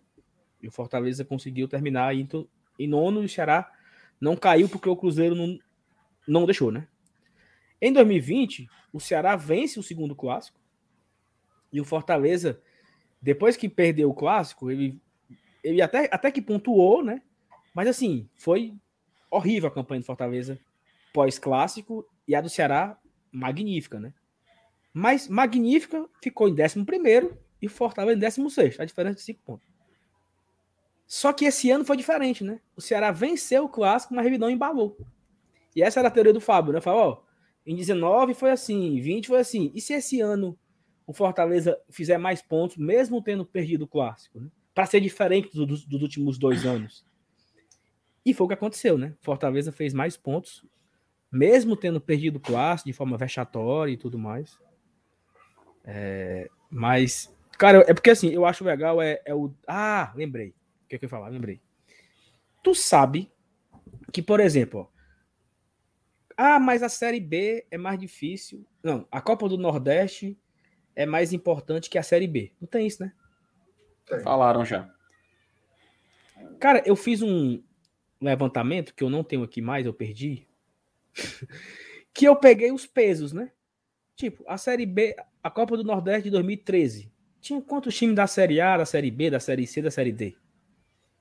[0.61, 3.71] E o Fortaleza conseguiu terminar em nono e o Ceará
[4.19, 5.57] não caiu porque o Cruzeiro não,
[6.27, 6.87] não deixou, né?
[7.81, 10.59] Em 2020, o Ceará vence o segundo clássico
[11.71, 12.61] e o Fortaleza,
[13.21, 14.99] depois que perdeu o clássico, ele,
[15.63, 17.21] ele até, até que pontuou, né?
[17.73, 18.73] Mas assim, foi
[19.31, 20.59] horrível a campanha do Fortaleza
[21.13, 22.99] pós-clássico e a do Ceará
[23.31, 24.13] magnífica, né?
[24.93, 26.83] Mas Magnífica ficou em 11
[27.61, 28.79] e Fortaleza em 16.
[28.79, 29.67] A diferença de 5 pontos.
[31.05, 32.59] Só que esse ano foi diferente, né?
[32.75, 34.97] O Ceará venceu o clássico, mas ele não embalou.
[35.75, 36.81] E essa era a teoria do Fábio, né?
[36.81, 37.29] Falou, ó,
[37.65, 39.71] em 19 foi assim, 20 foi assim.
[39.73, 40.57] E se esse ano
[41.05, 44.49] o Fortaleza fizer mais pontos, mesmo tendo perdido o clássico, né?
[44.75, 47.03] Para ser diferente dos, dos últimos dois anos.
[48.23, 49.15] E foi o que aconteceu, né?
[49.19, 50.63] Fortaleza fez mais pontos,
[51.31, 54.59] mesmo tendo perdido o clássico de forma vexatória e tudo mais.
[55.83, 59.53] É, mas, cara, é porque assim, eu acho legal é, é o.
[59.67, 60.55] Ah, lembrei.
[60.83, 61.27] O que eu ia falar?
[61.27, 61.61] Lembrei.
[62.63, 63.31] Tu sabe
[64.11, 64.99] que, por exemplo, ó,
[66.35, 68.65] ah, mas a Série B é mais difícil.
[68.81, 70.39] Não, a Copa do Nordeste
[70.95, 72.53] é mais importante que a Série B.
[72.59, 73.13] Não tem isso, né?
[74.05, 74.21] Tem.
[74.21, 74.89] Falaram já.
[76.59, 77.61] Cara, eu fiz um
[78.21, 80.47] levantamento que eu não tenho aqui mais, eu perdi.
[82.13, 83.51] que eu peguei os pesos, né?
[84.15, 87.11] Tipo, a Série B, a Copa do Nordeste de 2013.
[87.41, 90.35] Tinha quantos times da Série A, da Série B, da Série C, da Série D?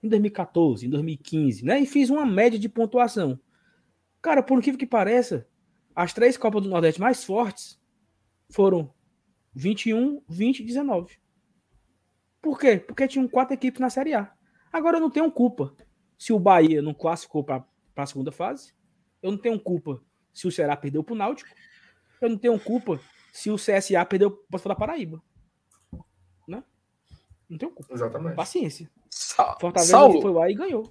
[0.03, 1.81] Em 2014, em 2015, né?
[1.81, 3.39] E fiz uma média de pontuação.
[4.21, 5.47] Cara, por incrível que pareça,
[5.95, 7.81] as três Copas do Nordeste mais fortes
[8.51, 8.93] foram
[9.55, 11.19] 21, 20 e 19.
[12.41, 12.79] Por quê?
[12.79, 14.33] Porque tinham quatro equipes na Série A.
[14.73, 15.75] Agora eu não tenho culpa
[16.17, 17.65] se o Bahia não classificou para
[17.97, 18.75] a segunda fase.
[19.23, 20.01] Eu não tenho culpa
[20.33, 21.51] se o Ceará perdeu para o Náutico.
[22.21, 23.01] Eu não tenho culpa
[23.33, 25.23] se o CSA perdeu para o Paraíba.
[27.49, 27.93] Não tenho culpa.
[27.93, 28.35] Exatamente.
[28.35, 28.91] Paciência.
[29.09, 30.91] Sa Fortaleza Saulo, foi lá e ganhou.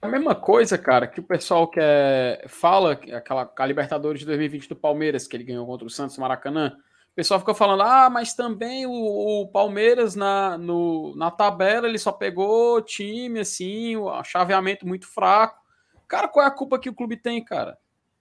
[0.00, 4.68] A mesma coisa, cara, que o pessoal que é, fala, aquela a Libertadores de 2020
[4.68, 6.76] do Palmeiras, que ele ganhou contra o Santos Maracanã.
[7.10, 11.98] O pessoal fica falando, ah, mas também o, o, Palmeiras na, no, na tabela ele
[11.98, 15.58] só pegou time assim, o chaveamento muito fraco.
[16.06, 17.78] Cara, qual é a culpa que o clube tem, cara?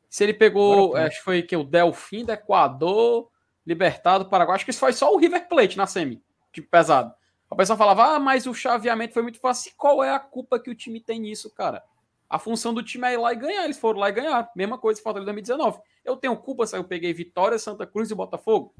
[0.10, 3.30] Se ele pegou, acho que foi que o Delfim do Equador,
[3.68, 6.23] Libertado, Paraguai, acho que isso foi só o River Plate na semi,
[6.53, 7.14] tipo pesado.
[7.50, 9.70] A pessoa falava, ah, mas o chaveamento foi muito fácil.
[9.70, 11.84] E qual é a culpa que o time tem nisso, cara?
[12.30, 13.64] A função do time é ir lá e ganhar.
[13.66, 14.50] Eles foram lá e ganhar.
[14.56, 15.80] Mesma coisa que em 2019.
[16.04, 18.74] Eu tenho culpa se eu peguei Vitória, Santa Cruz e Botafogo?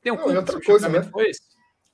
[0.00, 1.02] Tenho Não, culpa outra coisa, né?
[1.02, 1.42] Foi esse?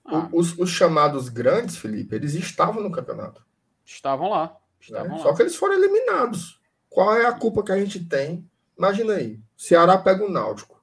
[0.05, 0.29] Ah.
[0.33, 3.45] Os, os, chamados grandes, Felipe, eles estavam no campeonato.
[3.85, 4.57] Estavam lá.
[4.79, 5.23] Estavam é, lá.
[5.23, 6.61] Só que eles foram eliminados.
[6.91, 8.49] Qual é a culpa que a gente tem?
[8.77, 9.41] Imagina aí.
[9.57, 10.83] Ceará pega o Náutico.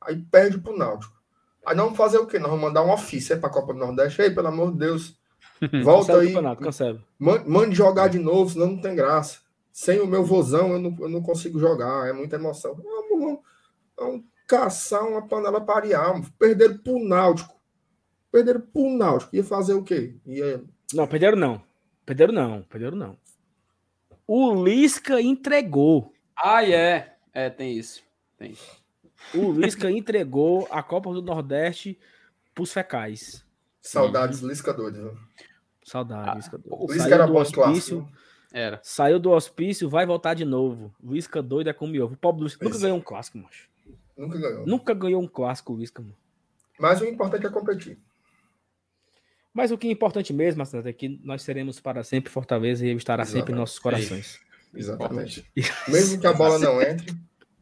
[0.00, 1.21] Aí perde pro Náutico.
[1.64, 2.38] Aí nós vamos fazer o quê?
[2.38, 4.20] Nós vamos mandar um ofício para a Copa do Nordeste.
[4.22, 5.16] Aí, pelo amor de Deus.
[5.84, 6.34] Volta aí.
[7.18, 9.40] Mande jogar de novo, senão não tem graça.
[9.72, 12.08] Sem o meu vozão, eu não, eu não consigo jogar.
[12.08, 12.74] É muita emoção.
[12.74, 13.40] Vamos, vamos,
[13.96, 16.20] vamos caçar uma panela para arear.
[16.38, 17.54] Perderam pro Náutico.
[18.30, 19.34] Perderam pro Náutico.
[19.34, 20.16] Ia fazer o quê?
[20.26, 20.62] Ia...
[20.92, 21.62] Não, perderam não.
[22.04, 22.62] Perderam não.
[22.62, 23.16] Perderam não.
[24.26, 26.12] O Lisca entregou.
[26.36, 27.16] Ah, é.
[27.32, 28.02] É, tem isso.
[28.36, 28.81] Tem isso.
[29.34, 31.98] O Lisca entregou a Copa do Nordeste
[32.54, 33.44] pros fecais.
[33.80, 35.18] Saudades, Lisca doido.
[35.84, 36.84] Saudades, ah, Lisca doido.
[36.84, 38.08] O Lisca era bom hospício,
[38.52, 38.80] Era.
[38.82, 40.94] Saiu do hospício, vai voltar de novo.
[41.02, 42.14] Lisca doido é como ovo.
[42.14, 43.68] O pobre Lisca nunca ganhou um clássico, macho.
[44.16, 44.66] Nunca ganhou.
[44.66, 46.16] Nunca ganhou um clássico, Lisca, mano.
[46.78, 47.98] Mas o importante é competir.
[49.52, 52.88] Mas o que é importante mesmo, Marcelo, é que nós seremos para sempre Fortaleza e
[52.88, 53.40] ele estará Exatamente.
[53.40, 54.40] sempre em nossos corações.
[54.74, 55.46] É Exatamente.
[55.88, 57.14] Mesmo que a bola não entre.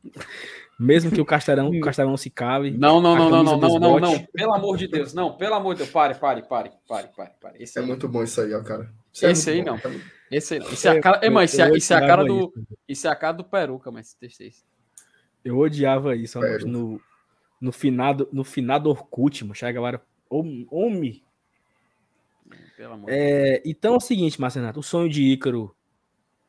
[0.83, 2.71] Mesmo que o Castelão, o Castelão se cale.
[2.71, 4.27] Não, não, não, não, não, não, não, não.
[4.33, 5.37] Pelo amor de Deus, não.
[5.37, 7.63] Pelo amor de Deus, pare, pare, pare, pare, pare, pare.
[7.63, 8.91] Esse é muito bom isso aí, ó, cara.
[9.13, 9.79] Isso esse é aí bom, não.
[9.79, 9.95] Cara.
[10.31, 12.51] Esse, esse é a cara, é, mas isso, é, isso é a cara do,
[12.89, 14.65] isso é a cara do peruca, mas esse
[15.45, 16.99] Eu odiava isso, ó, no
[17.61, 19.55] no finado, no finado Orkut, mano.
[19.55, 21.23] Chega agora, homem.
[23.07, 25.77] É, então é o seguinte, Marcenato, o sonho de Ícaro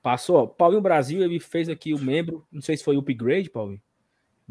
[0.02, 0.38] passou.
[0.38, 3.82] Ó, Paulinho Brasil, ele fez aqui o membro, não sei se foi o upgrade, Paulinho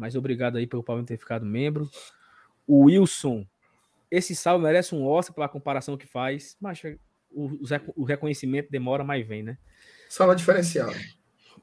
[0.01, 1.87] mas obrigado aí pelo Paulinho ter ficado membro.
[2.65, 3.45] O Wilson,
[4.09, 6.81] esse salve merece um Oscar pela comparação que faz, mas
[7.29, 7.51] o,
[7.95, 9.59] o reconhecimento demora, mas vem, né?
[10.09, 10.95] Sala diferenciada.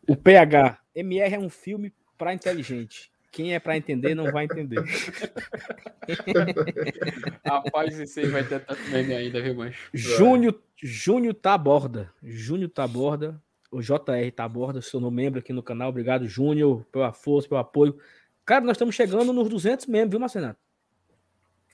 [0.09, 3.11] O PH, MR é um filme para inteligente.
[3.33, 4.79] Quem é para entender não vai entender.
[7.45, 9.91] Rapaz, esse aí vai ter tanto meme ainda, viu, mancho?
[9.93, 12.13] Júnior, Júnior Taborda.
[12.23, 13.43] Júnior Taborda.
[13.71, 15.91] O JR Taborda, sou no membro aqui no canal.
[15.91, 17.99] Obrigado, Júnior, pela força, pelo apoio.
[18.49, 20.59] Cara, nós estamos chegando nos 200 mesmo, viu, Marcenato?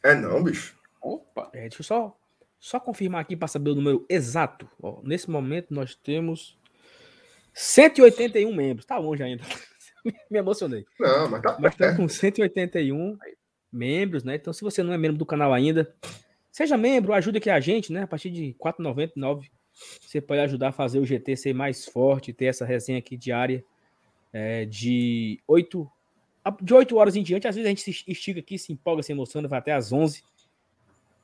[0.02, 0.76] É não, bicho.
[1.00, 1.48] Opa.
[1.52, 2.18] É, deixa eu só,
[2.58, 4.68] só confirmar aqui para saber o número exato.
[4.82, 6.58] Ó, nesse momento nós temos
[7.52, 8.84] 181 membros.
[8.84, 9.44] Tá longe ainda.
[10.28, 10.84] Me emocionei.
[10.98, 13.18] Não, mas tá Nós estamos com 181
[13.72, 14.34] membros, né?
[14.34, 15.94] Então, se você não é membro do canal ainda,
[16.50, 18.02] seja membro, ajude aqui a gente, né?
[18.02, 19.48] A partir de R$ 4,99
[20.00, 23.64] você pode ajudar a fazer o GT ser mais forte, ter essa resenha aqui diária
[24.32, 25.88] é, de 8
[26.60, 29.12] de 8 horas em diante, às vezes a gente se estica aqui, se empolga, se
[29.12, 30.22] emociona, vai até às 11.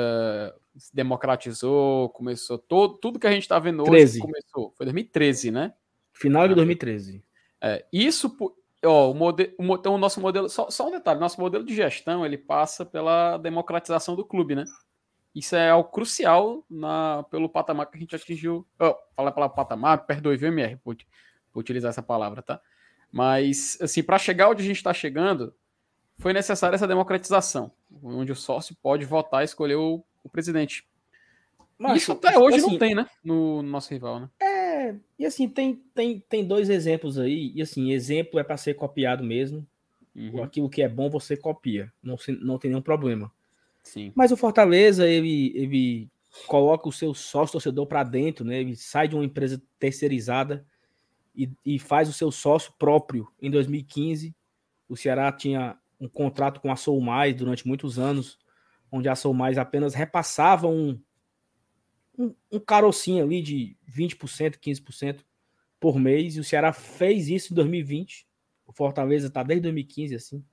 [0.78, 4.20] se democratizou, começou todo, tudo que a gente está vendo hoje 13.
[4.22, 4.74] começou.
[4.78, 5.74] Foi 2013, né?
[6.14, 7.22] Final de Ah, 2013.
[7.60, 8.34] É, isso,
[8.86, 11.66] ó, o, mode, o, mo- então, o nosso modelo, só, só um detalhe, nosso modelo
[11.66, 14.64] de gestão ele passa pela democratização do clube, né?
[15.36, 18.66] Isso é algo crucial na, pelo patamar que a gente atingiu.
[18.80, 20.96] Oh, falar pela patamar, perdoe, viu, MR, por,
[21.52, 22.62] por utilizar essa palavra, tá?
[23.12, 25.54] Mas, assim, para chegar onde a gente está chegando,
[26.18, 27.72] foi necessária essa democratização,
[28.04, 30.88] onde o sócio pode votar e escolher o, o presidente.
[31.78, 33.08] Macho, Isso até hoje assim, não tem, né?
[33.24, 34.30] No, no nosso rival, né?
[34.42, 37.54] É, e assim, tem, tem, tem dois exemplos aí.
[37.56, 39.66] E assim, exemplo é para ser copiado mesmo.
[40.14, 41.92] Uhum, Aquilo que é bom você copia.
[42.04, 43.32] Não, não tem nenhum problema.
[43.82, 44.12] sim.
[44.14, 46.10] Mas o Fortaleza, ele, ele
[46.48, 48.60] coloca o seu sócio torcedor para dentro, né?
[48.60, 50.66] Ele sai de uma empresa terceirizada
[51.40, 53.32] e, e faz o seu sócio próprio.
[53.42, 54.36] Em 2015,
[54.90, 58.38] o Ceará tinha um contrato com a Sou Mais durante muitos anos,
[58.92, 61.00] onde a Sou Mais apenas repassava um,
[62.18, 65.20] um, um carocinho ali de 20%, 15%
[65.80, 68.28] por mês, e o Ceará fez isso em 2020.
[68.68, 70.44] O Fortaleza está desde 2015 assim.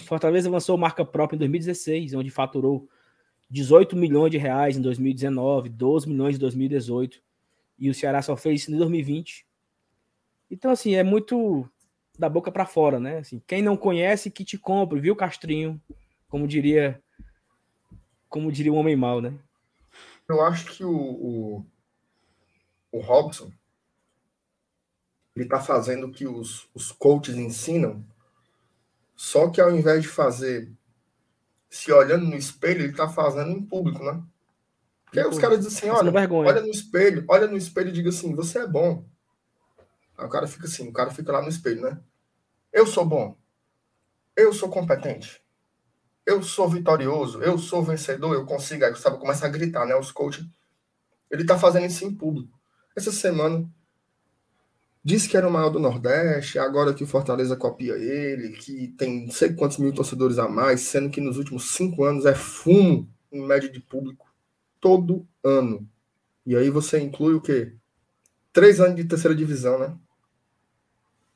[0.00, 2.88] O Fortaleza lançou marca própria em 2016, onde faturou
[3.48, 7.22] 18 milhões de reais em 2019, 12 milhões em 2018,
[7.78, 9.47] e o Ceará só fez isso em 2020.
[10.50, 11.68] Então, assim, é muito
[12.18, 13.18] da boca para fora, né?
[13.18, 15.80] Assim, quem não conhece, que te compre, viu, Castrinho?
[16.28, 17.02] Como diria,
[18.28, 19.38] como diria o homem mal, né?
[20.28, 21.66] Eu acho que o, o,
[22.92, 23.50] o Robson
[25.34, 28.04] ele está fazendo o que os, os coaches ensinam,
[29.14, 30.70] só que ao invés de fazer
[31.70, 34.22] se olhando no espelho, ele está fazendo em público, né?
[35.04, 38.08] Porque aí os caras dizem assim: olha, olha no espelho, olha no espelho e diga
[38.08, 39.04] assim: você é bom.
[40.18, 42.00] O cara fica assim, o cara fica lá no espelho, né?
[42.72, 43.36] Eu sou bom.
[44.36, 45.42] Eu sou competente.
[46.26, 47.42] Eu sou vitorioso.
[47.42, 48.34] Eu sou vencedor.
[48.34, 48.84] Eu consigo.
[48.84, 49.94] Aí, sabe, começa a gritar, né?
[49.94, 50.44] Os coaches.
[51.30, 52.58] Ele tá fazendo isso em público.
[52.96, 53.68] Essa semana
[55.04, 59.26] disse que era o maior do Nordeste, agora que o Fortaleza copia ele, que tem
[59.26, 63.08] não sei quantos mil torcedores a mais, sendo que nos últimos cinco anos é fumo
[63.32, 64.26] em média de público
[64.80, 65.88] todo ano.
[66.44, 67.72] E aí você inclui o quê?
[68.52, 69.96] Três anos de terceira divisão, né?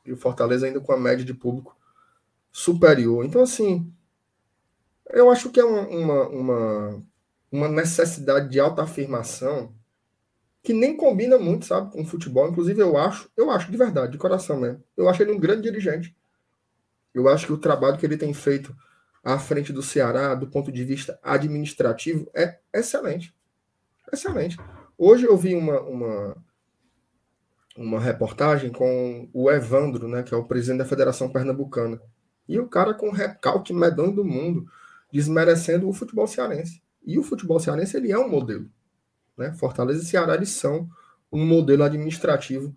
[0.05, 1.77] E o Fortaleza ainda com a média de público
[2.51, 3.25] superior.
[3.25, 3.93] Então, assim,
[5.11, 7.03] eu acho que é uma, uma,
[7.51, 9.75] uma, necessidade de autoafirmação
[10.63, 12.49] que nem combina muito, sabe, com o futebol.
[12.49, 14.83] Inclusive, eu acho, eu acho de verdade, de coração mesmo.
[14.97, 16.17] Eu acho ele um grande dirigente.
[17.15, 18.75] Eu acho que o trabalho que ele tem feito
[19.23, 23.35] à frente do Ceará, do ponto de vista administrativo, é excelente.
[24.13, 24.57] Excelente.
[24.97, 26.37] Hoje eu vi uma, uma,
[27.77, 32.01] uma reportagem com o Evandro, né, que é o presidente da Federação Pernambucana.
[32.49, 34.67] E o cara com o recalque medonho do mundo,
[35.13, 36.83] desmerecendo o futebol cearense.
[37.05, 38.69] E o futebol cearense, ele é um modelo.
[39.37, 39.53] Né?
[39.53, 40.89] Fortaleza e Ceará, eles são
[41.31, 42.75] um modelo administrativo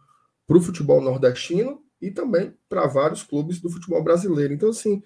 [0.48, 4.54] para o futebol nordestino e também para vários clubes do futebol brasileiro.
[4.54, 5.04] Então, assim,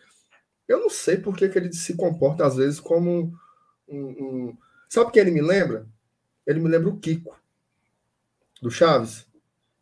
[0.68, 3.34] eu não sei por que, que ele se comporta, às vezes, como
[3.88, 4.58] um, um.
[4.88, 5.88] Sabe o que ele me lembra?
[6.46, 7.36] Ele me lembra o Kiko,
[8.62, 9.29] do Chaves,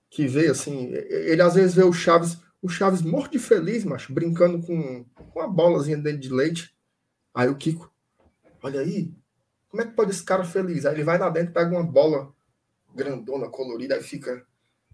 [0.09, 4.13] que veio assim, ele às vezes vê o Chaves, o Chaves morto de feliz, macho,
[4.13, 6.75] brincando com, com uma bolazinha dentro de leite.
[7.33, 7.91] Aí o Kiko,
[8.63, 9.13] olha aí,
[9.69, 10.85] como é que pode esse cara feliz?
[10.85, 12.33] Aí ele vai lá dentro, pega uma bola
[12.95, 14.45] grandona, colorida, aí fica,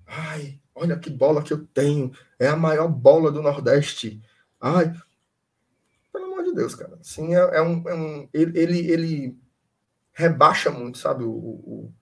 [0.05, 4.21] ai, olha que bola que eu tenho, é a maior bola do Nordeste.
[4.59, 4.93] Ai,
[6.11, 6.97] pelo amor de Deus, cara.
[6.99, 9.37] Assim, é, é um, é um ele, ele, ele
[10.11, 11.93] rebaixa muito, sabe, o, o,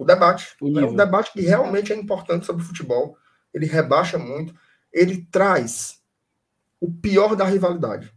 [0.00, 0.56] o debate.
[0.62, 3.18] O é um debate que realmente é importante sobre o futebol.
[3.52, 4.54] Ele rebaixa muito.
[4.90, 6.00] Ele traz
[6.80, 8.10] o pior da rivalidade,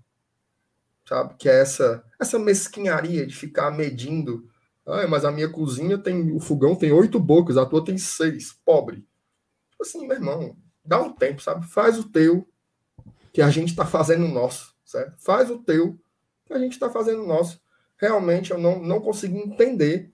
[1.05, 1.35] sabe?
[1.37, 4.47] Que é essa essa mesquinharia de ficar medindo.
[4.85, 8.53] Ah, mas a minha cozinha tem o fogão tem oito bocas, a tua tem seis.
[8.63, 9.05] Pobre.
[9.81, 10.55] Assim, meu irmão,
[10.85, 11.67] dá um tempo, sabe?
[11.67, 12.47] Faz o teu,
[13.33, 15.17] que a gente tá fazendo o nosso, certo?
[15.17, 15.99] Faz o teu,
[16.49, 17.61] a gente está fazendo o nosso.
[17.97, 20.12] Realmente eu não, não consigo entender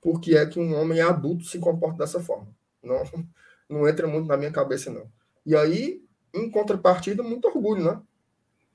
[0.00, 2.48] por que é que um homem adulto se comporta dessa forma.
[2.82, 3.02] Não,
[3.68, 5.10] não entra muito na minha cabeça, não.
[5.44, 6.02] E aí,
[6.34, 8.02] em contrapartida, muito orgulho, né?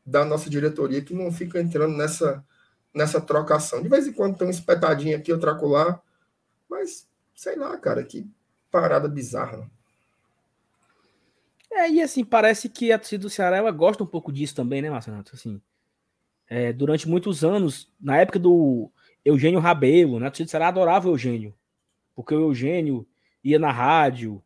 [0.06, 2.44] Da nossa diretoria, que não fica entrando nessa,
[2.94, 3.82] nessa trocação.
[3.82, 6.02] De vez em quando tem uma espetadinha aqui, outra acolá,
[6.70, 8.30] mas sei lá, cara, que
[8.70, 9.58] parada bizarra.
[9.58, 9.68] Né?
[11.72, 14.82] É, e assim, parece que a torcida do Ceará ela gosta um pouco disso também,
[14.82, 15.24] né, Marcelo?
[15.34, 15.62] Assim,
[16.50, 18.92] é, durante muitos anos, na época do
[19.24, 21.54] Eugênio Rabelo, né, do Ceará adorava o Eugênio,
[22.16, 23.08] porque o Eugênio
[23.44, 24.42] ia na rádio,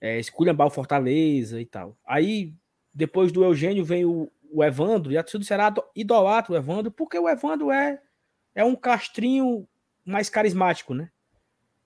[0.00, 1.96] é, esculhambar o Fortaleza e tal.
[2.04, 2.52] Aí,
[2.92, 6.90] depois do Eugênio, vem o, o Evandro, e a torcida do Ceará idolatra o Evandro,
[6.90, 8.00] porque o Evandro é,
[8.54, 9.66] é um castrinho
[10.04, 11.10] mais carismático, né?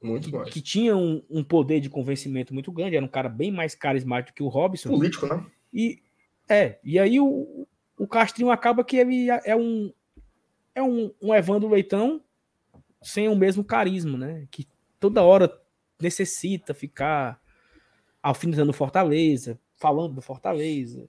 [0.02, 0.50] Muito mais.
[0.50, 4.36] Que tinha um, um, poder de convencimento muito grande, era um cara bem mais carismático
[4.36, 4.90] que o Robson.
[4.90, 5.44] Político, né?
[5.72, 6.02] E,
[6.48, 7.66] é, e aí o,
[7.98, 9.92] o Castrinho acaba que ele é um
[10.76, 12.22] é um, um Evandro Leitão
[13.02, 14.46] sem o mesmo carisma, né?
[14.50, 14.68] Que
[15.00, 15.50] toda hora
[16.00, 17.40] necessita ficar
[18.22, 21.08] alfinetando Fortaleza, falando do Fortaleza.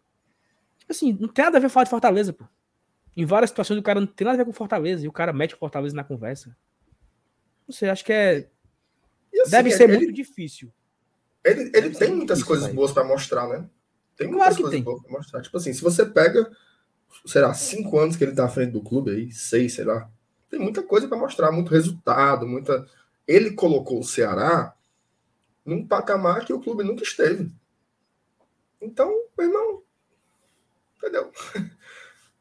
[0.78, 2.46] Tipo assim, não tem nada a ver falar de Fortaleza, pô.
[3.16, 5.34] Em várias situações o cara não tem nada a ver com Fortaleza e o cara
[5.34, 6.56] mete o Fortaleza na conversa.
[7.68, 8.50] Não sei, acho que é
[9.42, 10.72] Assim, Deve ser ele, muito difícil.
[11.44, 13.70] Ele, ele tem muitas difícil, coisas boas para mostrar, né?
[14.16, 14.84] Tem muitas claro coisas tem.
[14.84, 15.42] boas para mostrar.
[15.42, 16.50] Tipo assim, se você pega,
[17.26, 20.10] sei lá, cinco anos que ele tá à frente do clube aí, seis, sei lá,
[20.50, 22.88] tem muita coisa para mostrar, muito resultado, muita.
[23.28, 24.74] Ele colocou o Ceará
[25.66, 27.52] num patamar que o clube nunca esteve.
[28.82, 29.84] Então, meu irmão,
[30.98, 31.32] entendeu?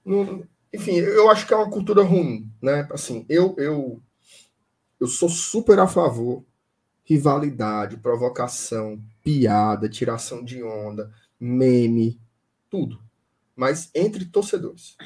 [0.73, 2.87] enfim, eu acho que é uma cultura ruim, né?
[2.93, 4.01] Assim, eu, eu,
[5.01, 6.45] eu sou super a favor
[7.07, 12.21] rivalidade, provocação, piada, tiração de onda, meme,
[12.69, 12.99] tudo.
[13.57, 14.97] Mas entre torcedores,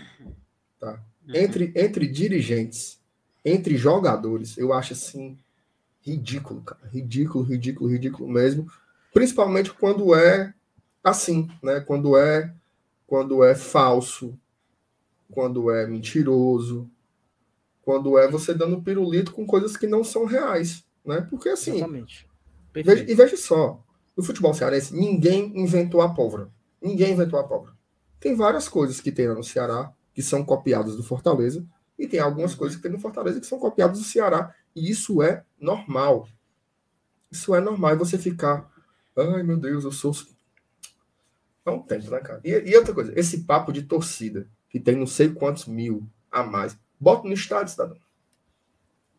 [0.79, 1.01] tá?
[1.27, 1.35] Uhum.
[1.35, 3.01] Entre, entre dirigentes,
[3.45, 5.39] entre jogadores, eu acho assim
[6.01, 6.87] ridículo, cara.
[6.89, 8.67] Ridículo, ridículo, ridículo mesmo.
[9.15, 10.53] Principalmente quando é
[11.03, 11.81] assim, né?
[11.81, 12.53] Quando é
[13.07, 14.39] quando é falso,
[15.31, 16.89] quando é mentiroso,
[17.83, 20.85] quando é você dando pirulito com coisas que não são reais.
[21.05, 21.21] Né?
[21.29, 21.73] Porque assim.
[22.73, 23.85] Veja, e veja só,
[24.17, 26.49] no futebol cearense, ninguém inventou a pólvora.
[26.81, 27.73] Ninguém inventou a pólvora.
[28.21, 31.65] Tem várias coisas que tem no Ceará que são copiadas do Fortaleza,
[31.99, 34.55] e tem algumas coisas que tem no Fortaleza que são copiadas do Ceará.
[34.75, 36.29] E isso é normal.
[37.31, 37.95] Isso é normal.
[37.95, 38.71] E você ficar,
[39.17, 40.13] ai meu Deus, eu sou.
[41.65, 42.41] Não tem, né, cara?
[42.45, 46.43] E, e outra coisa, esse papo de torcida, que tem não sei quantos mil a
[46.43, 47.97] mais, bota no estádio, cidadão.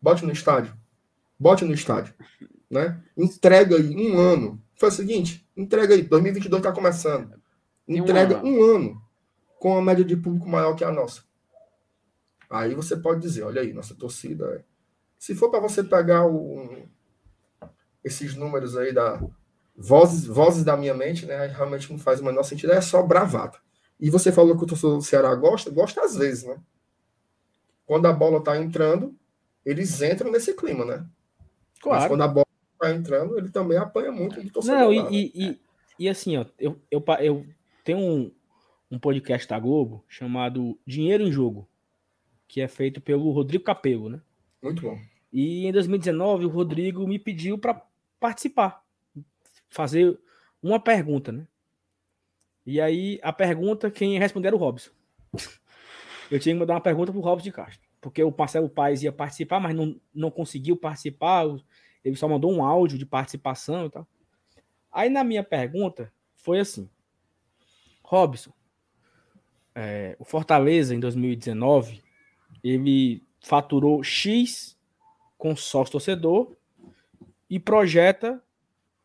[0.01, 0.75] Bote no estádio
[1.41, 2.13] bote no estádio.
[2.69, 3.01] Né?
[3.17, 4.61] Entrega aí um ano.
[4.75, 7.40] Faz o seguinte, entrega aí, 2022 está começando.
[7.97, 9.01] Entrega um ano.
[9.59, 11.23] com a média de público maior que a nossa.
[12.49, 14.45] Aí você pode dizer, olha aí, nossa torcida.
[14.55, 14.63] É...
[15.17, 16.87] Se for para você pegar o,
[18.03, 19.21] esses números aí da
[19.75, 21.47] vozes, vozes da minha mente, né?
[21.47, 23.59] Realmente não faz o menor sentido, é só bravata.
[23.99, 26.59] E você falou que o torcedor do Ceará gosta, gosta às vezes, né?
[27.85, 29.15] Quando a bola tá entrando,
[29.65, 31.05] eles entram nesse clima, né?
[31.81, 31.99] Claro.
[31.99, 32.47] Mas quando a bola
[32.79, 34.79] vai entrando, ele também apanha muito do torcedor.
[34.79, 35.61] Não, e, e, e,
[35.99, 37.45] e, assim, ó, eu, eu, eu
[37.83, 38.31] tenho um,
[38.89, 41.67] um podcast da Globo chamado Dinheiro em Jogo,
[42.47, 44.21] que é feito pelo Rodrigo Capello, né?
[44.61, 44.97] Muito bom.
[45.31, 47.81] E em 2019 o Rodrigo me pediu para
[48.19, 48.83] participar,
[49.69, 50.19] fazer
[50.61, 51.47] uma pergunta, né?
[52.65, 54.91] E aí a pergunta quem responder era o Robson.
[56.29, 59.11] Eu tinha que mandar uma pergunta pro Robson de Castro porque o Marcelo Paes ia
[59.11, 61.45] participar, mas não, não conseguiu participar,
[62.03, 64.07] ele só mandou um áudio de participação e tal.
[64.91, 66.89] Aí na minha pergunta foi assim:
[68.11, 68.51] Robson,
[69.73, 72.03] é, o Fortaleza em 2019
[72.61, 74.77] ele faturou X
[75.37, 76.57] com sócio torcedor
[77.49, 78.43] e projeta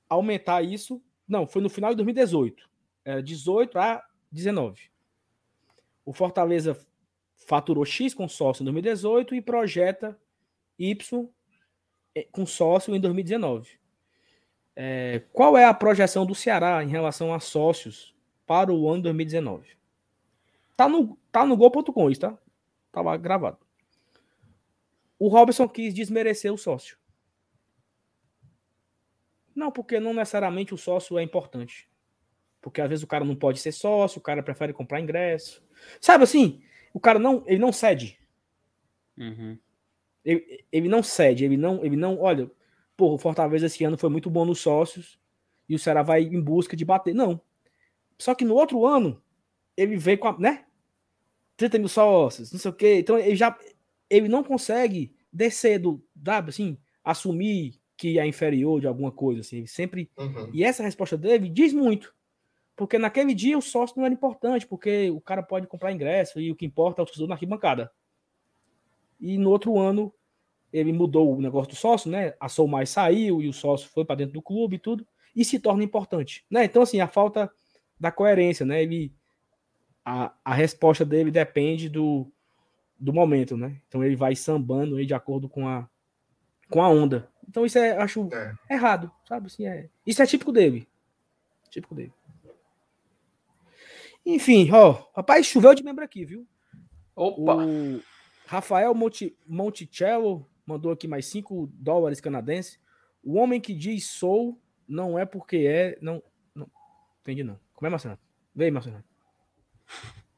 [0.08, 1.00] aumentar isso.
[1.26, 2.68] Não, foi no final de 2018,
[3.04, 4.90] é, 18 a 19.
[6.04, 6.76] O Fortaleza
[7.36, 10.18] faturou X com sócio em 2018 e projeta
[10.76, 11.28] Y
[12.12, 13.78] eh, com sócio em 2019.
[14.74, 18.15] É, qual é a projeção do Ceará em relação a sócios
[18.46, 19.68] para o ano 2019?
[20.76, 22.38] Tá no, tá no gol.com isso, tá?
[22.92, 23.58] Tá lá gravado.
[25.18, 26.98] O Robson quis desmerecer o sócio.
[29.54, 31.88] Não, porque não necessariamente o sócio é importante.
[32.60, 35.64] Porque às vezes o cara não pode ser sócio, o cara prefere comprar ingresso.
[36.00, 36.62] Sabe assim?
[36.96, 38.18] o cara não, ele não cede.
[39.18, 39.58] Uhum.
[40.24, 42.50] Ele, ele não cede, ele não, ele não, olha,
[42.96, 45.20] pô, o Fortaleza esse ano foi muito bom nos sócios
[45.68, 47.14] e o Ceará vai em busca de bater.
[47.14, 47.38] Não.
[48.18, 49.22] Só que no outro ano,
[49.76, 50.64] ele veio com a, né?
[51.56, 52.98] 30 mil sócios, não sei o quê.
[52.98, 53.56] Então ele já
[54.08, 59.66] ele não consegue descer do, sabe, assim, assumir que é inferior de alguma coisa, assim,
[59.66, 60.10] sempre.
[60.16, 60.50] Uhum.
[60.52, 62.14] E essa resposta dele diz muito.
[62.76, 66.50] Porque naquele dia o sócio não era importante, porque o cara pode comprar ingresso e
[66.50, 67.90] o que importa é o torcedor na arquibancada.
[69.18, 70.12] E no outro ano
[70.70, 72.34] ele mudou o negócio do sócio, né?
[72.38, 75.42] A Sou Mais saiu e o sócio foi para dentro do clube e tudo, e
[75.42, 76.64] se torna importante, né?
[76.64, 77.50] Então assim, a falta
[77.98, 78.82] da coerência, né?
[78.82, 79.12] Ele
[80.04, 82.30] a, a resposta dele depende do,
[82.98, 83.80] do momento, né?
[83.88, 85.88] Então ele vai sambando aí de acordo com a
[86.70, 87.28] com a onda.
[87.48, 88.54] Então isso é acho é.
[88.74, 89.46] errado, sabe?
[89.46, 90.86] Assim, é, isso é típico dele.
[91.70, 92.12] Típico dele.
[94.24, 96.46] Enfim, ó, rapaz, choveu de membro aqui, viu?
[97.14, 97.56] Opa!
[97.64, 98.02] O
[98.46, 102.78] Rafael Monti, Monticello mandou aqui mais 5 dólares canadenses.
[103.22, 105.98] O homem que diz sou não é porque é.
[106.00, 106.22] Não,
[106.54, 106.68] não
[107.20, 107.58] entendi, não.
[107.76, 108.18] Como é, Marcelo?
[108.54, 109.04] Vem, Marcelo.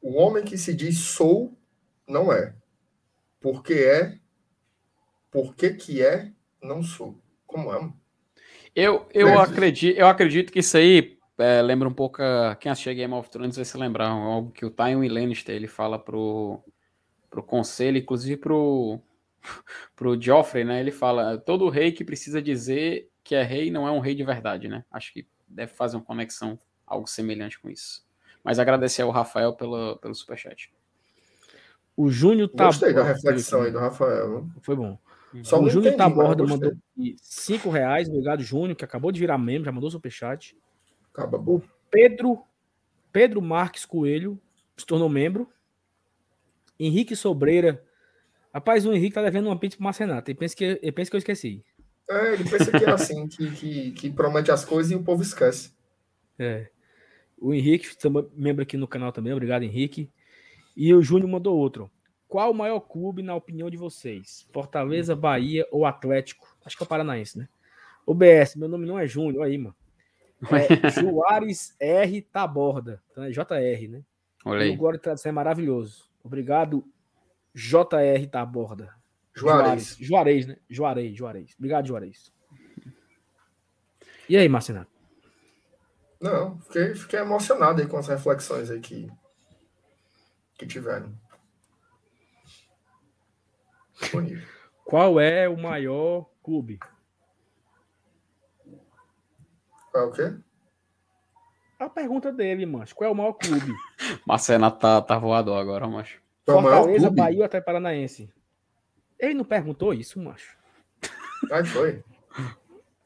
[0.01, 1.57] O homem que se diz sou
[2.05, 2.53] não é.
[3.39, 4.19] Porque é.
[5.31, 7.17] Porque que é, não sou.
[7.47, 7.91] Como é?
[8.75, 12.93] Eu, eu, acredito, eu acredito que isso aí é, lembra um pouco a, quem assistiu
[12.93, 16.61] Game of Thrones vai se lembrar algo que o Tywin Lannister ele fala pro,
[17.29, 18.99] pro conselho, inclusive pro
[19.95, 20.79] pro Joffrey, né?
[20.81, 24.23] Ele fala todo rei que precisa dizer que é rei não é um rei de
[24.23, 24.83] verdade, né?
[24.91, 26.59] Acho que deve fazer uma conexão
[26.89, 28.03] algo semelhante com isso.
[28.43, 30.71] Mas agradecer ao Rafael pelo, pelo superchat.
[31.95, 32.65] O Júnior tá.
[32.65, 34.47] Gostei da reflexão aí do Rafael.
[34.61, 34.97] Foi bom.
[35.43, 36.73] Só o Júnior Taborda mandou
[37.21, 38.07] 5 reais.
[38.07, 40.57] Obrigado, Júnior, que acabou de virar membro, já mandou superchat.
[41.13, 41.61] Acabou.
[41.91, 42.41] Pedro,
[43.11, 44.39] Pedro Marques Coelho
[44.75, 45.47] se tornou membro.
[46.79, 47.83] Henrique Sobreira.
[48.53, 50.31] Rapaz, o Henrique tá devendo uma pizza pro Marcenato.
[50.31, 51.63] Ele pensa que, ele pensa que eu esqueci.
[52.09, 55.21] É, ele pensa que é assim, que, que, que, promete as coisas e o povo
[55.21, 55.71] esquece.
[56.39, 56.69] É.
[57.41, 57.87] O Henrique,
[58.33, 59.33] membro aqui no canal também.
[59.33, 60.09] Obrigado, Henrique.
[60.75, 61.89] E o Júnior mandou outro.
[62.27, 64.47] Qual o maior clube, na opinião de vocês?
[64.53, 66.47] Fortaleza, Bahia ou Atlético?
[66.63, 67.49] Acho que é o Paranaense, né?
[68.05, 69.43] O BS, meu nome não é Júnior.
[69.43, 69.75] Aí, mano.
[70.51, 72.21] É Juarez R.
[72.21, 73.01] Taborda.
[73.11, 74.03] Então é JR, né?
[74.45, 74.71] Olha aí.
[74.71, 76.09] O Glória Tradição é maravilhoso.
[76.23, 76.85] Obrigado,
[77.53, 78.93] JR Taborda.
[79.33, 79.97] Juarez.
[79.99, 80.57] Juarez, né?
[80.69, 81.55] Juarez, Juarez.
[81.57, 82.31] Obrigado, Juarez.
[84.27, 84.98] E aí, Marcinato?
[86.19, 89.09] Não, fiquei, fiquei emocionado aí com as reflexões aí que,
[90.57, 91.13] que tiveram.
[94.11, 94.47] Bonito.
[94.83, 96.79] Qual é o maior clube?
[99.91, 100.37] Qual é o quê?
[101.79, 102.93] A pergunta dele, macho.
[102.93, 103.73] Qual é o maior clube?
[104.25, 106.21] Marcena tá, tá voador agora, macho.
[106.45, 108.29] Fortaleza, Bahia até Paranaense.
[109.17, 110.57] Ele não perguntou isso, macho.
[111.51, 112.03] Aí foi.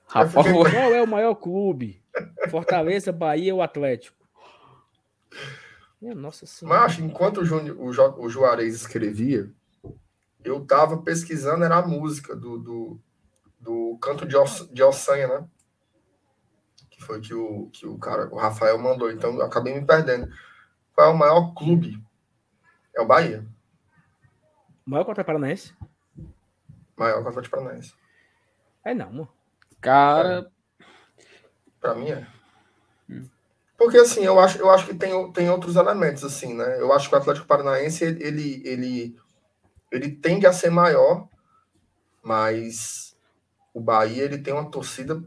[0.07, 0.64] Rafael...
[0.72, 2.02] Qual é o maior clube?
[2.49, 4.18] Fortaleza, Bahia ou Atlético?
[6.02, 6.81] Minha nossa senhora.
[6.81, 9.49] Macho, enquanto o, Júnior, o, jo, o Juarez escrevia,
[10.44, 12.99] eu tava pesquisando, era a música do, do,
[13.60, 15.48] do canto de, Oss, de Ossanha, né?
[17.03, 19.11] foi que o, que o cara, o Rafael mandou.
[19.11, 20.34] Então eu acabei me perdendo.
[20.95, 22.02] Qual é o maior clube?
[22.95, 23.45] É o Bahia.
[24.85, 25.73] Maior contra o Paranaense?
[26.98, 27.94] Maior contra o Paranaense.
[28.84, 29.30] É não, mano.
[29.81, 30.52] Cara.
[31.84, 32.26] Pra mim é.
[33.10, 33.27] Hum.
[33.77, 36.80] Porque assim, eu acho, eu acho que tem, tem outros elementos, assim, né?
[36.80, 39.18] Eu acho que o Atlético Paranaense, ele, ele,
[39.91, 41.27] ele tende a ser maior,
[42.23, 43.18] mas
[43.73, 45.22] o Bahia, ele tem uma torcida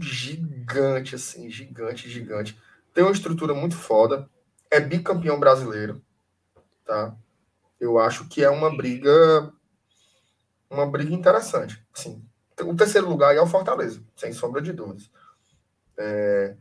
[0.00, 2.56] gigante, assim, gigante, gigante.
[2.94, 4.30] Tem uma estrutura muito foda.
[4.70, 6.00] É bicampeão brasileiro,
[6.84, 7.16] tá?
[7.80, 9.52] Eu acho que é uma briga,
[10.70, 11.84] uma briga interessante.
[11.92, 12.24] Assim,
[12.60, 15.10] o terceiro lugar é o Fortaleza, sem sombra de dúvidas.
[15.98, 16.56] É,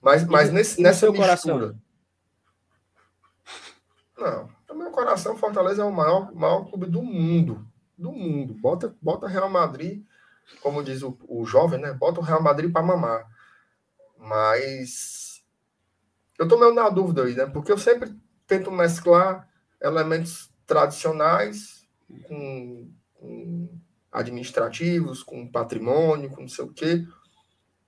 [0.00, 1.74] mas, mas nesse, nessa mistura...
[4.16, 7.66] Não, no meu coração, Fortaleza é o maior, maior clube do mundo.
[7.96, 8.54] Do mundo.
[8.54, 10.04] Bota, bota Real Madrid
[10.60, 11.92] como diz o, o jovem, né?
[11.92, 13.26] Bota o Real Madrid para mamar.
[14.18, 15.44] Mas
[16.38, 17.46] eu tô meio na dúvida aí, né?
[17.46, 18.14] Porque eu sempre
[18.46, 19.48] tento mesclar
[19.80, 21.86] elementos tradicionais
[22.26, 23.68] com, com
[24.10, 27.06] administrativos, com patrimônio, com não sei o quê.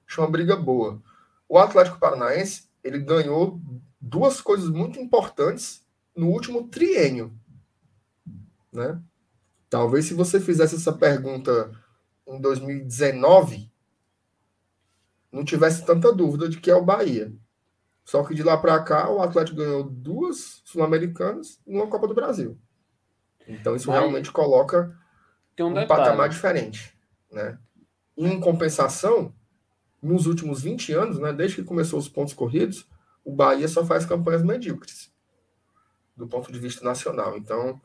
[0.08, 1.02] Acho uma briga boa.
[1.46, 3.60] O Atlético Paranaense, ele ganhou
[4.00, 5.86] duas coisas muito importantes
[6.16, 7.32] no último triênio,
[8.72, 9.00] né?
[9.68, 11.70] Talvez se você fizesse essa pergunta
[12.26, 13.70] em 2019,
[15.30, 17.32] não tivesse tanta dúvida de que é o Bahia.
[18.04, 22.14] Só que de lá para cá, o Atlético ganhou duas Sul-Americanas e uma Copa do
[22.14, 22.58] Brasil.
[23.46, 24.00] Então isso Bahia.
[24.00, 24.98] realmente coloca
[25.60, 26.96] um, um patamar diferente.
[27.30, 27.58] Né?
[28.16, 29.34] Em compensação,
[30.02, 32.86] nos últimos 20 anos, né, desde que começou os pontos corridos,
[33.24, 35.12] o Bahia só faz campanhas medíocres.
[36.16, 37.38] do ponto de vista nacional.
[37.38, 37.80] Então,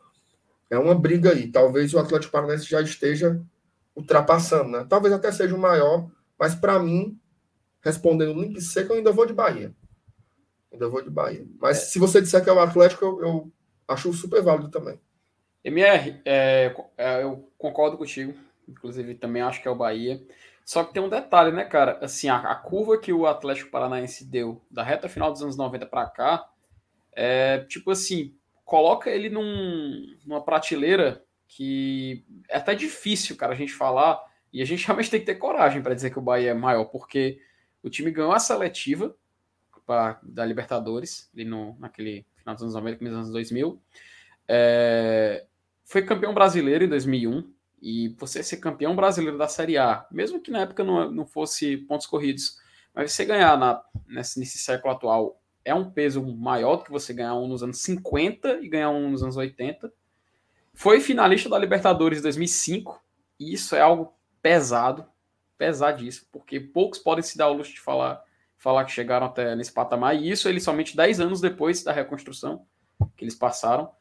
[0.68, 1.52] é uma briga aí.
[1.52, 3.40] Talvez o Atlético Paranaense já esteja
[3.96, 4.86] ultrapassando, né?
[4.90, 6.10] Talvez até seja o maior,
[6.40, 7.20] mas para mim,
[7.80, 9.72] respondendo limpo e seco, eu ainda vou de Bahia.
[10.72, 11.46] Ainda vou de Bahia.
[11.60, 11.82] Mas é.
[11.82, 13.52] se você disser que é o Atlético, eu, eu
[13.88, 15.00] acho super válido também.
[15.64, 18.34] MR, é, é, eu concordo contigo.
[18.68, 20.22] Inclusive, também acho que é o Bahia.
[20.66, 22.00] Só que tem um detalhe, né, cara?
[22.02, 25.86] Assim, a, a curva que o Atlético Paranaense deu da reta final dos anos 90
[25.86, 26.50] para cá,
[27.12, 33.74] é tipo assim, coloca ele num, numa prateleira que é até difícil, cara, a gente
[33.74, 34.20] falar.
[34.52, 36.86] E a gente realmente tem que ter coragem para dizer que o Bahia é maior,
[36.86, 37.40] porque
[37.84, 39.16] o time ganhou a seletiva
[39.86, 43.82] pra, da Libertadores, ali no, naquele final dos anos 90, começo dos anos 2000.
[44.48, 45.46] É,
[45.84, 47.53] foi campeão brasileiro em 2001.
[47.86, 51.76] E você ser campeão brasileiro da Série A, mesmo que na época não, não fosse
[51.76, 52.58] pontos corridos,
[52.96, 57.14] mas você ganhar na, nesse, nesse século atual é um peso maior do que você
[57.14, 59.92] ganhar um nos anos 50 e ganhar um nos anos 80.
[60.74, 63.04] Foi finalista da Libertadores 2005,
[63.38, 65.06] e isso é algo pesado,
[65.58, 68.24] pesadíssimo, porque poucos podem se dar o luxo de falar,
[68.58, 72.66] falar que chegaram até nesse patamar, e isso eles somente 10 anos depois da reconstrução
[73.18, 73.92] que eles passaram.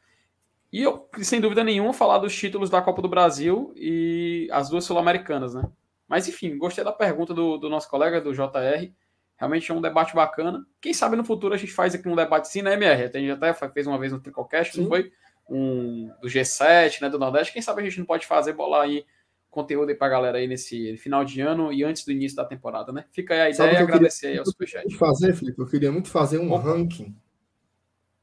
[0.73, 4.83] E eu, sem dúvida nenhuma, falar dos títulos da Copa do Brasil e as duas
[4.83, 5.69] sul-americanas, né?
[6.07, 8.91] Mas enfim, gostei da pergunta do, do, nosso colega, do JR.
[9.37, 10.65] Realmente é um debate bacana.
[10.81, 13.03] Quem sabe no futuro a gente faz aqui um debate sim, né, MR?
[13.03, 15.11] A gente até fez uma vez no Tricocast, não foi?
[15.47, 17.53] Um do G7, né, do Nordeste.
[17.53, 19.05] Quem sabe a gente não pode fazer, bolar aí
[19.51, 22.91] conteúdo aí pra galera aí nesse final de ano e antes do início da temporada,
[22.91, 23.05] né?
[23.11, 24.97] Fica aí a ideia e agradecer aí ao Superchat.
[24.97, 26.63] fazer, Felipe, eu queria muito fazer um Opa.
[26.63, 27.15] ranking.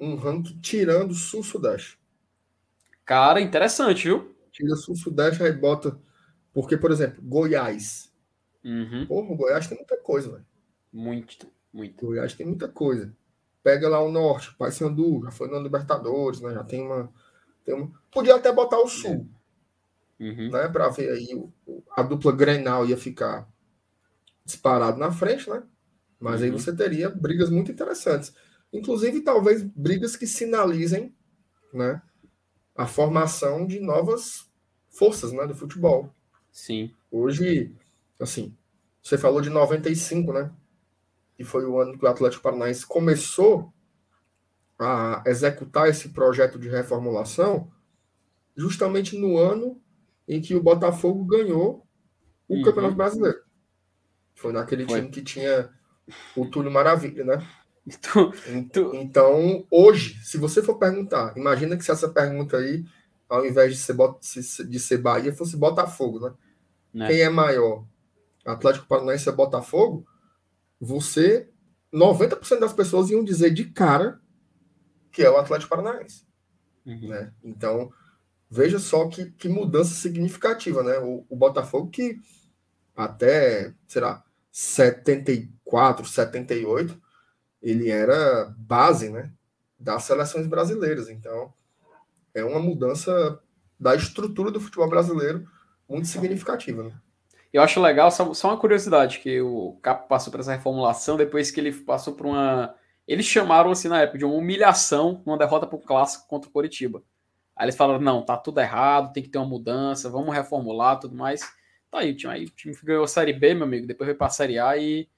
[0.00, 1.99] Um ranking tirando o Sul-Sudeste.
[3.04, 4.34] Cara, interessante, viu?
[4.52, 5.98] Tira sul-sudeste aí bota.
[6.52, 8.12] Porque, por exemplo, Goiás.
[8.64, 9.06] Uhum.
[9.06, 10.46] Porra, o Goiás tem muita coisa, velho.
[10.92, 12.06] Muito, muito.
[12.06, 13.14] Goiás tem muita coisa.
[13.62, 16.52] Pega lá o norte, Paysandu, já foi na Libertadores, né?
[16.54, 17.12] Já tem uma,
[17.64, 17.92] tem uma.
[18.10, 19.28] Podia até botar o sul.
[20.18, 20.50] Uhum.
[20.50, 20.68] Né?
[20.68, 21.52] Pra ver aí o,
[21.96, 23.48] a dupla Grenal ia ficar
[24.44, 25.62] disparado na frente, né?
[26.18, 26.46] Mas uhum.
[26.46, 28.34] aí você teria brigas muito interessantes.
[28.72, 31.14] Inclusive, talvez brigas que sinalizem,
[31.72, 32.02] né?
[32.76, 34.50] A formação de novas
[34.88, 36.12] forças né, do futebol.
[36.50, 36.92] Sim.
[37.10, 37.74] Hoje,
[38.18, 38.54] assim,
[39.02, 40.52] você falou de 95, né?
[41.36, 43.72] Que foi o ano que o Atlético Paranaense começou
[44.78, 47.70] a executar esse projeto de reformulação,
[48.56, 49.80] justamente no ano
[50.26, 51.86] em que o Botafogo ganhou
[52.48, 52.62] o uhum.
[52.62, 53.42] Campeonato Brasileiro.
[54.34, 55.00] Foi naquele foi.
[55.00, 55.70] time que tinha
[56.36, 57.46] o Túlio Maravilha, né?
[58.02, 58.32] Tu,
[58.72, 58.94] tu...
[58.94, 62.84] Então, hoje, se você for perguntar, imagina que se essa pergunta aí,
[63.28, 63.96] ao invés de ser,
[64.68, 66.34] de ser Bahia, fosse Botafogo, né?
[66.92, 67.08] né?
[67.08, 67.84] Quem é maior?
[68.44, 70.06] Atlético Paranaense é Botafogo?
[70.80, 71.48] Você,
[71.92, 74.20] 90% das pessoas iam dizer de cara
[75.10, 76.24] que é o Atlético Paranaense.
[76.86, 77.08] Uhum.
[77.08, 77.32] Né?
[77.42, 77.92] Então,
[78.48, 80.98] veja só que, que mudança significativa, né?
[80.98, 82.20] O, o Botafogo que
[82.96, 87.00] até, será, 74, 78
[87.62, 89.32] ele era base né,
[89.78, 91.08] das seleções brasileiras.
[91.08, 91.52] Então,
[92.34, 93.40] é uma mudança
[93.78, 95.46] da estrutura do futebol brasileiro
[95.88, 96.84] muito significativa.
[96.84, 96.92] Né?
[97.52, 101.50] Eu acho legal, só, só uma curiosidade, que o Capo passou por essa reformulação depois
[101.50, 102.74] que ele passou por uma.
[103.08, 106.52] Eles chamaram assim na época de uma humilhação, uma derrota para o clássico contra o
[106.52, 107.02] Coritiba.
[107.56, 111.16] Aí eles falaram: não, tá tudo errado, tem que ter uma mudança, vamos reformular tudo
[111.16, 111.40] mais.
[111.90, 114.14] Tá aí, o time, aí, o time ganhou a Série B, meu amigo, depois foi
[114.14, 115.08] para a Série A e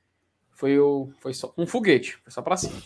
[0.53, 2.81] foi, o, foi só um foguete, foi só para cima.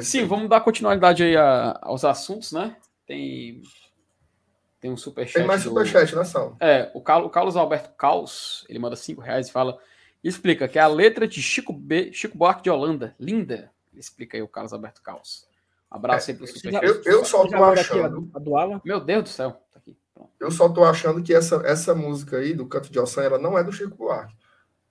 [0.00, 2.76] Sim, vamos dar continuidade aí a, aos assuntos, né?
[3.06, 3.62] Tem
[4.82, 5.38] tem um superchat.
[5.38, 6.56] Tem mais superchat, né, Sal?
[6.58, 9.78] É, o Carlos, o Carlos Alberto Caos, ele manda cinco reais e fala.
[10.24, 13.70] Explica que é a letra de Chico, B, Chico Buarque de Holanda, linda.
[13.94, 15.46] Explica aí o Carlos Alberto Caos.
[15.88, 16.84] Abraço é, aí pro superchat.
[16.84, 18.28] Eu, eu só tô achando.
[18.34, 18.80] A do Alan.
[18.84, 19.52] Meu Deus do céu.
[19.72, 19.96] Tá aqui,
[20.40, 23.56] eu só tô achando que essa, essa música aí, do Canto de Ossan, ela não
[23.56, 24.34] é do Chico Buarque.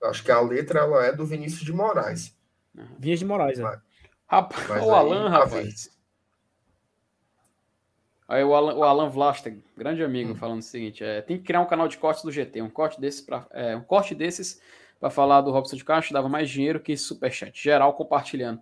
[0.04, 2.36] Acho que a letra ela é do Vinícius de Moraes.
[2.98, 3.80] Vinícius de Moraes, né?
[4.26, 5.90] Rapaz, o Alan, rapaz.
[8.26, 9.12] Aí o Alan, o Alan
[9.76, 10.34] grande amigo, hum.
[10.34, 12.62] falando o seguinte: é, tem que criar um canal de cortes do GT.
[12.62, 14.60] Um corte desses para é, um corte desses
[14.98, 17.62] para falar do Robson de Castro dava mais dinheiro que superchat.
[17.62, 18.60] Geral compartilhando.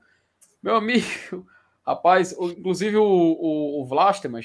[0.62, 1.06] Meu amigo,
[1.86, 3.88] rapaz, o, inclusive o, o, o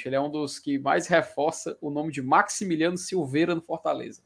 [0.06, 4.22] ele é um dos que mais reforça o nome de Maximiliano Silveira no Fortaleza.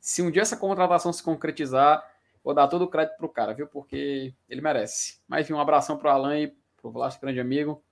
[0.00, 2.02] Se um dia essa contratação se concretizar,
[2.42, 3.66] vou dar todo o crédito pro cara, viu?
[3.66, 5.20] Porque ele merece.
[5.28, 7.82] Mas enfim, um abração pro Alan e pro Vlasto, grande amigo,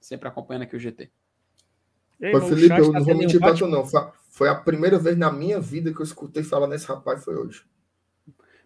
[0.00, 1.10] sempre acompanhando aqui o GT.
[2.20, 3.84] Ei, Felipe, eu não vou mentir pra tu, não.
[4.30, 7.64] Foi a primeira vez na minha vida que eu escutei falar nesse rapaz, foi hoje.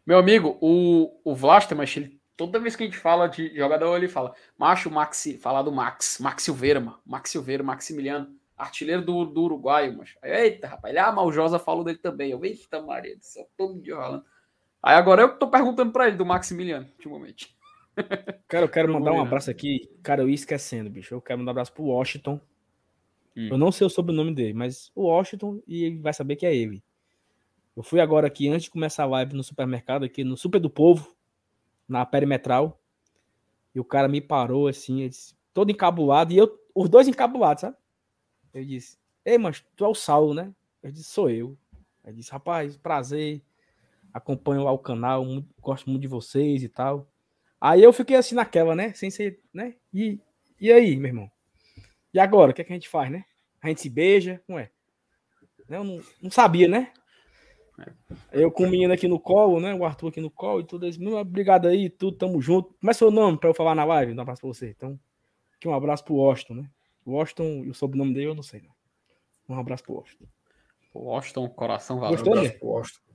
[0.07, 3.95] Meu amigo, o, o Vlasta, mas ele toda vez que a gente fala de jogador,
[3.97, 6.99] ele fala, macho, Maxi, falar do Max, Max Silveira, mano.
[7.05, 11.99] Max Silveira, Maximiliano, artilheiro do, do Uruguai, mas Eita, rapaz, ele, ah, Maljosa falou dele
[11.99, 12.31] também.
[12.31, 14.24] Eu, eita, Maria do céu, todo dia falando.
[14.82, 17.57] Aí agora eu tô perguntando pra ele do Maximiliano, ultimamente.
[18.49, 19.91] Cara, eu quero mandar um abraço aqui.
[20.03, 21.15] Cara, eu ia esquecendo, bicho.
[21.15, 22.41] Eu quero mandar um abraço pro Washington.
[23.37, 23.49] Hum.
[23.51, 26.55] Eu não sei o sobrenome dele, mas o Washington e ele vai saber que é
[26.55, 26.82] ele.
[27.77, 30.69] Eu fui agora aqui, antes de começar a live no supermercado, aqui no Super do
[30.69, 31.15] Povo,
[31.89, 32.81] na perimetral.
[33.74, 37.77] E o cara me parou assim, disse, todo encabulado, e eu, os dois encabulados, sabe?
[38.53, 40.53] Eu disse, ei, mas tu é o Saulo, né?
[40.83, 41.57] Eu disse, sou eu.
[42.05, 43.43] Ele disse, rapaz, prazer,
[44.13, 47.09] acompanho lá o canal, muito, gosto muito de vocês e tal.
[47.61, 48.93] Aí eu fiquei assim naquela, né?
[48.95, 49.75] Sem ser, né?
[49.93, 50.19] E,
[50.61, 51.31] e aí, meu irmão?
[52.13, 53.25] E agora, o que, é que a gente faz, né?
[53.63, 54.71] A gente se beija, não é?
[55.69, 56.93] Eu não, não sabia, né?
[58.33, 59.75] Eu com o menino aqui no colo, né?
[59.75, 61.03] O Arthur aqui no colo e tudo isso.
[61.17, 62.75] Obrigado aí, tudo, tamo junto.
[62.81, 64.13] Como é seu nome para eu falar na live?
[64.13, 64.71] Um abraço pra você.
[64.71, 64.99] Então,
[65.55, 66.71] aqui um abraço pro Washington, né?
[67.05, 68.69] O Washington, e o sobrenome dele eu não sei, né?
[69.49, 70.27] Um abraço pro Washington.
[70.95, 72.17] Washington, coração valeu.
[72.17, 72.59] Gostou, né?
[72.63, 73.13] Washington.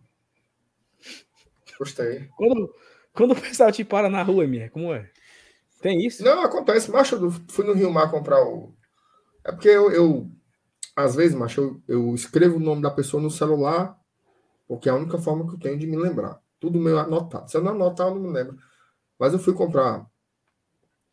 [1.77, 2.29] Gostei.
[2.35, 2.73] Quando,
[3.13, 5.09] quando o pessoal te para na rua, minha, como é?
[5.81, 6.23] Tem isso?
[6.23, 6.89] Não, acontece.
[6.89, 8.73] Macho, eu fui no Rio Mar comprar o.
[9.43, 10.31] É porque eu, eu
[10.95, 13.99] às vezes, macho, eu, eu escrevo o nome da pessoa no celular
[14.67, 16.39] porque é a única forma que eu tenho de me lembrar.
[16.59, 17.49] Tudo meu anotado.
[17.49, 18.57] Se eu não anotar, eu não me lembro.
[19.19, 20.05] Mas eu fui comprar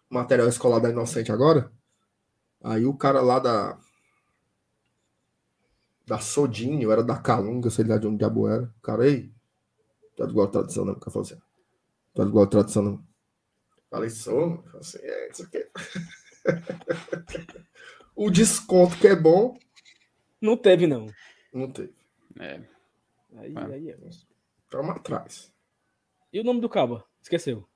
[0.09, 1.71] material escolar da Inocente agora.
[2.63, 3.79] Aí o cara lá da.
[6.07, 8.65] Da Sodinho, era da Calunga, sei lá de onde diabo era.
[8.65, 9.33] O cara, ei,
[10.17, 10.95] tá igual a tradição, não?
[10.95, 11.41] O cara falou assim:
[12.15, 13.07] tá igual a tradição, não?
[13.91, 15.67] Falei, sou, falei assim, é isso aqui.
[18.17, 19.57] o desconto que é bom.
[20.41, 21.07] Não teve, não.
[21.53, 21.95] Não teve.
[22.41, 22.63] É.
[23.37, 23.67] Aí, ah.
[23.67, 23.99] aí é.
[24.71, 25.53] Toma atrás.
[26.33, 27.05] E o nome do cabo?
[27.21, 27.69] Esqueceu?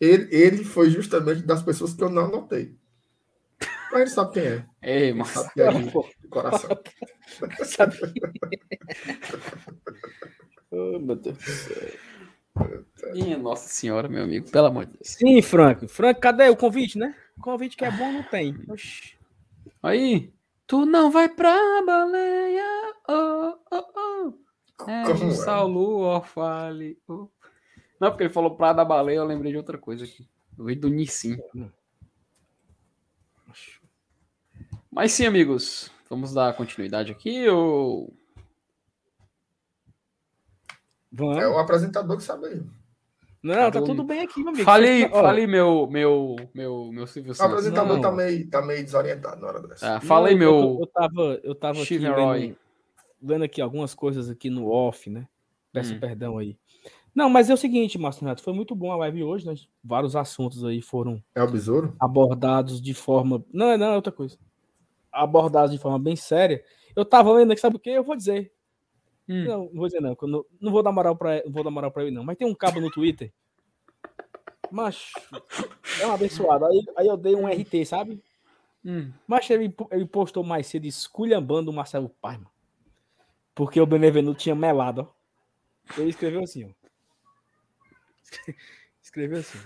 [0.00, 2.78] Ele, ele foi justamente das pessoas que eu não anotei.
[3.92, 4.66] Mas ele sabe quem é.
[4.82, 6.70] Ei, mas sabe quem é de coração.
[7.64, 7.96] sabe?
[10.70, 12.12] oh, meu Deus do céu.
[13.12, 15.08] Minha Nossa Senhora, meu amigo, pelo amor de Deus.
[15.08, 15.86] Sim, Franco.
[15.88, 17.14] Franco, cadê o convite, né?
[17.36, 18.56] O convite que é bom não tem.
[18.68, 19.16] Oxi.
[19.82, 20.32] Aí,
[20.66, 24.90] tu não vai pra baleia, oh, oh, oh.
[24.90, 26.20] É, Como o é?
[26.22, 26.98] Fale.
[27.08, 27.28] Oh.
[28.00, 30.26] Não, porque ele falou pra da baleia, eu lembrei de outra coisa aqui.
[30.58, 31.36] Eu vi do Nissim.
[34.92, 38.12] Mas sim, amigos, vamos dar continuidade aqui ou
[41.12, 41.36] Vamos.
[41.36, 42.62] É o apresentador que sabe aí.
[43.42, 44.64] Não, tá tudo bem aqui, meu amigo.
[44.64, 47.52] Falei, falei meu, meu, meu, meu Silvio Santos.
[47.52, 49.96] O apresentador tá meio, tá meio desorientado na hora dessa.
[49.96, 50.54] Ah, falei meu.
[50.54, 52.56] Eu, eu tava, eu tava aqui vendo,
[53.20, 55.26] vendo, aqui algumas coisas aqui no off, né?
[55.72, 56.00] Peço hum.
[56.00, 56.56] perdão aí.
[57.14, 59.54] Não, mas é o seguinte, Márcio Neto, foi muito bom a live hoje, né?
[59.84, 61.40] Vários assuntos aí foram é
[61.98, 63.44] abordados de forma.
[63.52, 64.38] Não, é, não, é outra coisa.
[65.12, 66.64] Abordados de forma bem séria.
[66.96, 67.90] Eu tava lendo aqui, sabe o que?
[67.90, 68.52] Eu vou dizer.
[69.28, 69.44] Hum.
[69.44, 70.16] Não, não vou dizer não.
[70.22, 72.24] Não, não vou dar moral para vou dar moral para ele não.
[72.24, 73.32] Mas tem um cabo no Twitter.
[74.70, 75.12] Mas
[76.00, 76.64] é um abençoado.
[76.64, 78.22] Aí, aí eu dei um RT, sabe?
[78.84, 79.12] Hum.
[79.26, 82.50] Mas ele, ele postou mais cedo esculhambando o Marcelo Paz, mano.
[83.54, 86.00] Porque o Benevenuto tinha melado, ó.
[86.00, 86.70] Ele escreveu assim, ó.
[89.02, 89.58] Escreveu assim.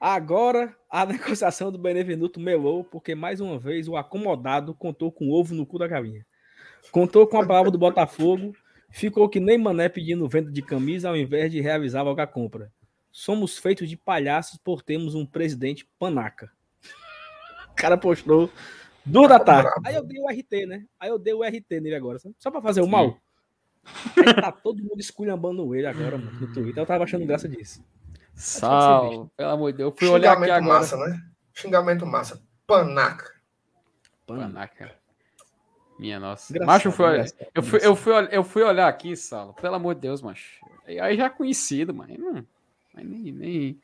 [0.00, 5.54] Agora a negociação do Benevenuto melou, porque mais uma vez o acomodado contou com ovo
[5.54, 6.24] no cu da galinha.
[6.90, 8.54] Contou com a palavra do Botafogo,
[8.90, 12.72] ficou que nem Mané pedindo venda de camisa ao invés de realizar logo a compra.
[13.10, 16.50] Somos feitos de palhaços por termos um presidente panaca.
[17.72, 18.50] O cara postou
[19.04, 19.70] duas da tarde.
[19.84, 20.84] Aí eu dei o RT, né?
[21.00, 23.18] Aí eu dei o RT nele agora, só pra fazer o mal.
[24.16, 26.82] Aí tá todo mundo esculhambando ele agora, mano, no Twitter.
[26.82, 27.82] Eu tava achando graça disso.
[28.36, 29.92] Sal, pelo amor de Deus.
[29.92, 30.78] Eu fui olhar aqui agora.
[30.78, 31.18] massa, né?
[31.54, 32.42] Xingamento massa.
[32.66, 33.32] Panaca.
[34.26, 34.94] Panaca.
[35.98, 36.52] Minha nossa.
[36.52, 37.20] Engraçado, macho, foi,
[37.54, 40.60] eu, fui, eu, fui, eu fui olhar aqui, Salo, pelo amor de Deus, macho.
[40.86, 42.44] Aí já é conhecido, mas, não,
[42.94, 43.80] mas nem, nem,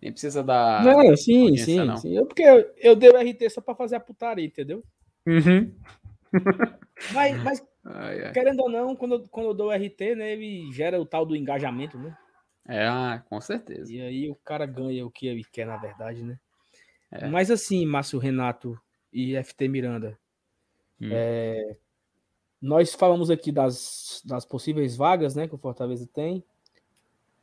[0.00, 0.82] nem precisa dar.
[0.84, 1.96] Não, sim, sim, não.
[1.96, 2.16] sim.
[2.16, 4.82] Eu, porque eu, eu dei o RT só pra fazer a putaria, entendeu?
[5.24, 5.72] Uhum.
[7.12, 8.32] mas, mas ai, ai.
[8.32, 11.24] querendo ou não, quando, eu, quando eu dou o RT, né, ele gera o tal
[11.24, 12.16] do engajamento, né?
[12.66, 13.92] É, ah, com certeza.
[13.92, 16.38] E aí o cara ganha o que ele quer, na verdade, né?
[17.10, 17.28] É.
[17.28, 18.80] Mas assim, Márcio Renato
[19.12, 20.18] e FT Miranda,
[21.02, 21.08] Hum.
[21.10, 21.76] É,
[22.60, 26.44] nós falamos aqui das, das possíveis vagas né, que o Fortaleza tem.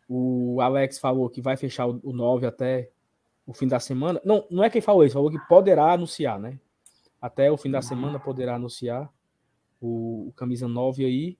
[0.08, 2.90] O Alex falou que vai fechar o, o 9 até
[3.46, 4.22] o fim da semana.
[4.24, 6.58] Não, não é quem falou isso, falou que poderá anunciar, né?
[7.22, 7.84] Até o fim da uhum.
[7.84, 9.12] semana poderá anunciar
[9.82, 11.38] o, o camisa 9 aí.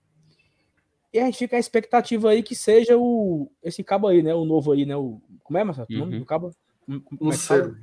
[1.12, 4.32] E a gente fica a expectativa aí que seja o esse cabo aí, né?
[4.34, 4.96] O novo aí, né?
[4.96, 5.88] O, como é, Marcelo?
[5.90, 6.20] O nome Uhum.
[6.20, 6.54] do cabo?
[6.86, 7.76] Como- como é Lucero.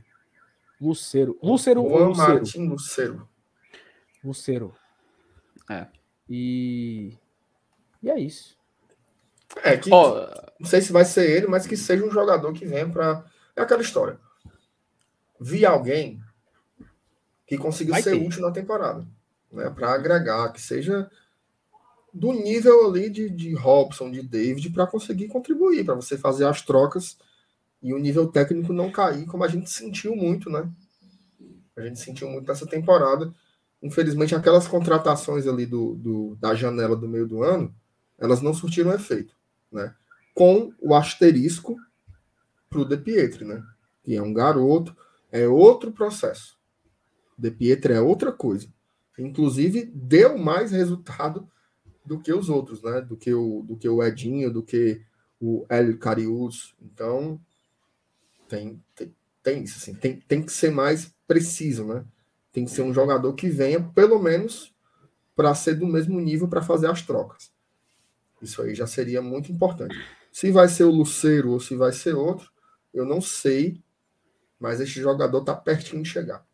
[0.79, 1.37] Lucero.
[1.41, 2.33] Lucero ou Lucero?
[2.33, 3.29] Martin Lucero.
[4.23, 4.75] Lucero.
[5.69, 5.87] É.
[6.29, 7.17] E.
[8.01, 8.55] E é isso.
[9.63, 10.27] É, que Ó,
[10.59, 13.25] não sei se vai ser ele, mas que seja um jogador que venha para.
[13.55, 14.19] É aquela história.
[15.39, 16.21] Vi alguém
[17.45, 18.25] que conseguiu Vai ser ter.
[18.25, 19.05] útil na temporada,
[19.51, 19.69] né?
[19.69, 21.09] Para agregar, que seja
[22.17, 26.61] do nível ali de, de Robson, de David, para conseguir contribuir, para você fazer as
[26.61, 27.17] trocas
[27.81, 30.69] e o nível técnico não cair, como a gente sentiu muito, né?
[31.75, 33.31] A gente sentiu muito nessa temporada.
[33.81, 37.73] Infelizmente, aquelas contratações ali do, do- da janela do meio do ano,
[38.17, 39.35] elas não surtiram efeito,
[39.71, 39.93] né?
[40.33, 41.75] Com o asterisco
[42.69, 43.63] para o De Pietri, né?
[44.03, 44.95] Que é um garoto,
[45.31, 46.57] é outro processo.
[47.37, 48.67] De Pietri é outra coisa.
[49.19, 51.47] Inclusive, deu mais resultado
[52.07, 53.01] do que os outros, né?
[53.01, 55.01] Do que o, do que o Edinho, do que
[55.39, 56.73] o Hélio Carius.
[56.81, 57.39] Então,
[58.47, 59.13] tem, tem,
[59.43, 59.93] tem isso, assim.
[59.93, 62.05] Tem, tem que ser mais preciso, né?
[62.53, 64.73] Tem que ser um jogador que venha, pelo menos,
[65.35, 67.51] para ser do mesmo nível para fazer as trocas.
[68.41, 69.95] Isso aí já seria muito importante.
[70.31, 72.49] Se vai ser o Luceiro ou se vai ser outro,
[72.93, 73.81] eu não sei,
[74.57, 76.47] mas este jogador tá pertinho de chegar.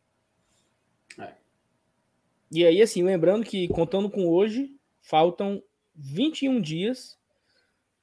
[2.52, 5.62] E aí, assim, lembrando que, contando com hoje, faltam
[5.94, 7.20] 21 dias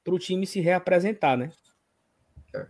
[0.03, 1.51] para o time se reapresentar, né?
[2.55, 2.67] É.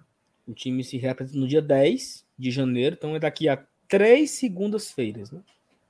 [0.47, 5.29] O time se reapresenta no dia 10 de janeiro, então é daqui a três segundas-feiras,
[5.31, 5.43] né?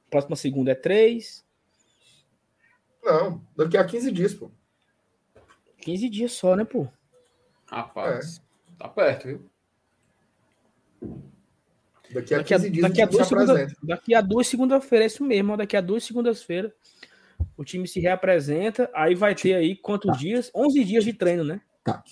[0.09, 1.45] Próxima segunda é três,
[3.03, 4.51] Não, daqui a 15 dias, pô.
[5.77, 6.87] 15 dias só, né, pô?
[7.65, 8.41] rapaz,
[8.77, 9.49] tá perto, viu?
[12.13, 13.79] Daqui a Daqui a, 15 dias daqui a duas se segunda, apresenta.
[13.81, 16.73] daqui a duas segunda-feira, é isso mesmo, daqui a duas segundas-feiras
[17.61, 20.51] o time se reapresenta, aí vai ter aí quantos dias?
[20.53, 21.61] 11 dias de treino, né?
[21.83, 22.09] Tac,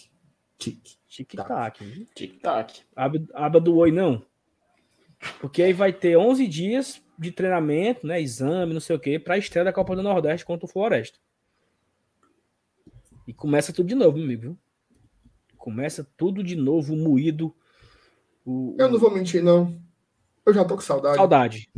[0.57, 0.99] tic.
[1.07, 2.07] Tic-tac.
[2.13, 2.81] Tic-tac.
[2.95, 4.23] Aba, aba do oi, não.
[5.41, 8.21] Porque aí vai ter 11 dias de treinamento, né?
[8.21, 11.17] Exame, não sei o quê, para a estreia da Copa do Nordeste contra o Floresta.
[13.27, 14.57] E começa tudo de novo, meu amigo.
[15.57, 17.53] Começa tudo de novo, moído.
[18.45, 19.81] O, Eu não vou mentir, não.
[20.45, 21.17] Eu já tô com saudade.
[21.17, 21.71] Saudade.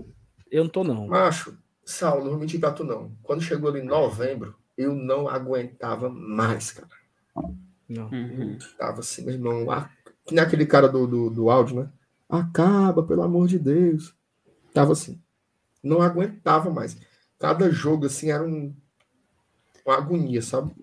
[0.52, 1.08] Eu não tô, não.
[1.08, 1.58] Macho,
[1.92, 3.16] Saulo, não vou mentir pra tu, não.
[3.24, 6.90] Quando chegou ali em novembro, eu não aguentava mais, cara.
[7.88, 8.10] Não.
[8.10, 8.58] Uhum.
[8.78, 9.70] Tava assim, meu irmão.
[9.70, 9.90] ah,
[10.26, 11.92] Que nem aquele cara do, do, do áudio, né?
[12.30, 14.16] Acaba, pelo amor de Deus.
[14.74, 15.22] Tava assim.
[15.84, 16.98] Não aguentava mais.
[17.38, 18.74] Cada jogo, assim, era um,
[19.86, 20.74] uma agonia, sabe?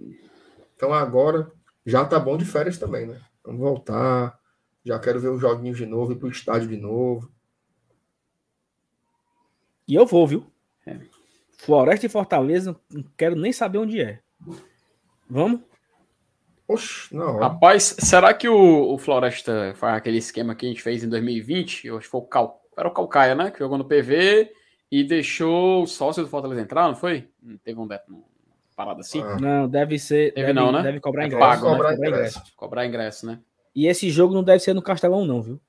[0.77, 1.51] Então agora
[1.87, 3.21] já tá bom de férias também, né?
[3.45, 4.39] Vamos voltar.
[4.85, 7.31] Já quero ver os joguinhos de novo, ir pro estádio de novo.
[9.87, 10.47] E eu vou, viu?
[10.89, 11.01] É.
[11.59, 14.21] Floresta e Fortaleza, não quero nem saber onde é.
[15.29, 15.61] Vamos?
[16.67, 17.41] Oxe, hora.
[17.47, 21.87] Rapaz, será que o, o Floresta faz aquele esquema que a gente fez em 2020?
[21.87, 22.63] Eu acho que foi o Cal...
[22.77, 23.51] Era o Calcaia, né?
[23.51, 24.53] Que jogou no PV
[24.91, 27.29] e deixou o sócio do Fortaleza entrar, não foi?
[27.43, 28.23] Não teve um deto, uma
[28.77, 29.21] parada assim?
[29.23, 30.33] Ah, Não, deve ser.
[30.35, 30.83] Deve Deve, não, né?
[30.83, 31.41] deve cobrar É ingresso.
[31.41, 31.77] pago, deve né?
[31.79, 32.39] cobrar Cobrar ingresso.
[32.39, 32.57] ingresso.
[32.57, 33.41] Cobrar ingresso, né?
[33.75, 35.61] E esse jogo não deve ser no Castelão, não, viu?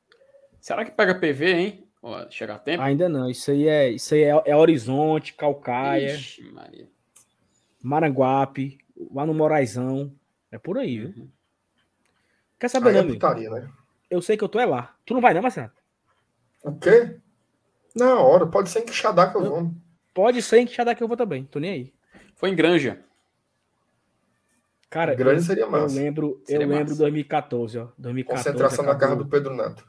[0.62, 1.89] Será que pega PV, hein?
[2.02, 2.82] Ó, Chega a tempo?
[2.82, 3.30] Ainda não.
[3.30, 6.88] Isso aí é, isso aí é, é Horizonte, Calcaia, Ixi, Maria.
[7.82, 8.78] Maranguape,
[9.12, 10.14] lá no Moraizão.
[10.52, 11.10] É por aí, viu?
[11.10, 11.30] Uhum.
[12.60, 13.70] Quer saber, aí não, é putaria, né?
[14.10, 14.96] Eu sei que eu tô é lá.
[15.06, 15.72] Tu não vai, não, Marcelo?
[16.64, 17.18] O quê?
[17.96, 19.72] Na hora, pode ser em Quixadá que eu vou.
[20.14, 21.46] Pode ser em Quixadá que eu vou também.
[21.46, 21.94] Tô nem aí.
[22.36, 23.04] Foi em Granja.
[24.90, 25.96] Cara, Grande eu, seria eu massa.
[25.96, 27.04] lembro, Seria eu lembro massa.
[27.04, 27.88] 2014, ó.
[27.98, 28.26] 2014.
[28.26, 29.88] Concentração na acabou, casa do Pedro Neto.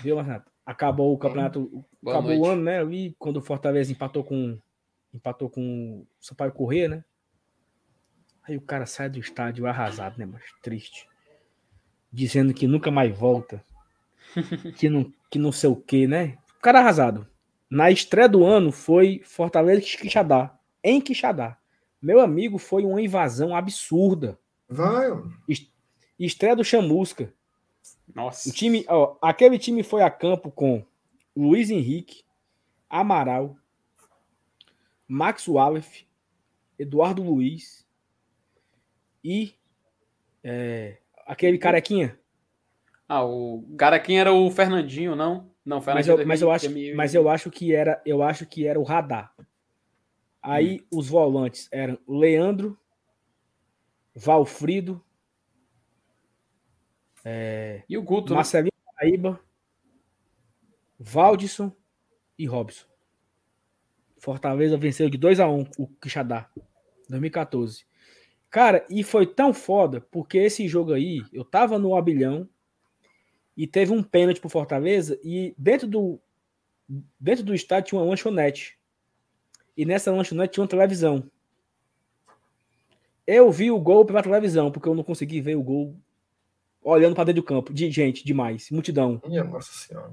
[0.00, 0.42] Viu, Marcelo?
[0.68, 1.86] Acabou o campeonato.
[2.02, 2.42] Boa acabou noite.
[2.42, 2.80] o ano, né?
[2.80, 4.58] Ali, quando o Fortaleza empatou com.
[5.14, 7.04] Empatou com o Sampaio Corrêa, né?
[8.46, 11.08] Aí o cara sai do estádio arrasado, né, mas triste.
[12.12, 13.64] Dizendo que nunca mais volta.
[14.76, 16.36] que, não, que não sei o que, né?
[16.58, 17.26] O cara arrasado.
[17.70, 20.54] Na estreia do ano foi Fortaleza e Quixadá.
[20.84, 21.56] Em Quixadá.
[22.00, 24.38] Meu amigo, foi uma invasão absurda.
[24.68, 25.08] Vai.
[26.18, 27.32] Estreia do Chamusca.
[28.14, 28.48] Nossa.
[28.48, 30.84] O time, ó, aquele time foi a campo com
[31.36, 32.24] Luiz Henrique,
[32.90, 33.56] Amaral,
[35.06, 36.06] Max Wallace,
[36.78, 37.86] Eduardo Luiz
[39.22, 39.54] e
[40.42, 42.18] é, aquele carequinha.
[43.08, 45.50] Ah, o Garaquinha era o Fernandinho, não?
[45.64, 48.44] Não, Mas Fernandinho eu, mas eu acho, 2000 mas eu acho que era, eu acho
[48.46, 49.34] que era o Radar.
[50.42, 52.78] Aí os volantes eram Leandro,
[54.14, 55.02] Valfrido,
[57.88, 58.36] E o Guto, né?
[58.36, 59.40] Marcelinho Paraíba,
[60.98, 61.72] Valdisson
[62.38, 62.86] e Robson.
[64.18, 66.50] Fortaleza venceu de 2 a 1 o Quixadá,
[67.08, 67.86] 2014.
[68.50, 72.48] Cara, e foi tão foda, porque esse jogo aí, eu tava no Abilhão
[73.56, 76.20] e teve um pênalti pro Fortaleza e dentro do
[77.20, 78.78] dentro do estádio tinha uma lanchonete.
[79.76, 81.30] E nessa lanchonete tinha uma televisão.
[83.26, 85.94] Eu vi o gol pela televisão, porque eu não consegui ver o gol
[86.82, 87.72] olhando para dentro do campo.
[87.72, 89.20] De gente, demais, multidão.
[89.26, 90.12] Minha nossa senhora.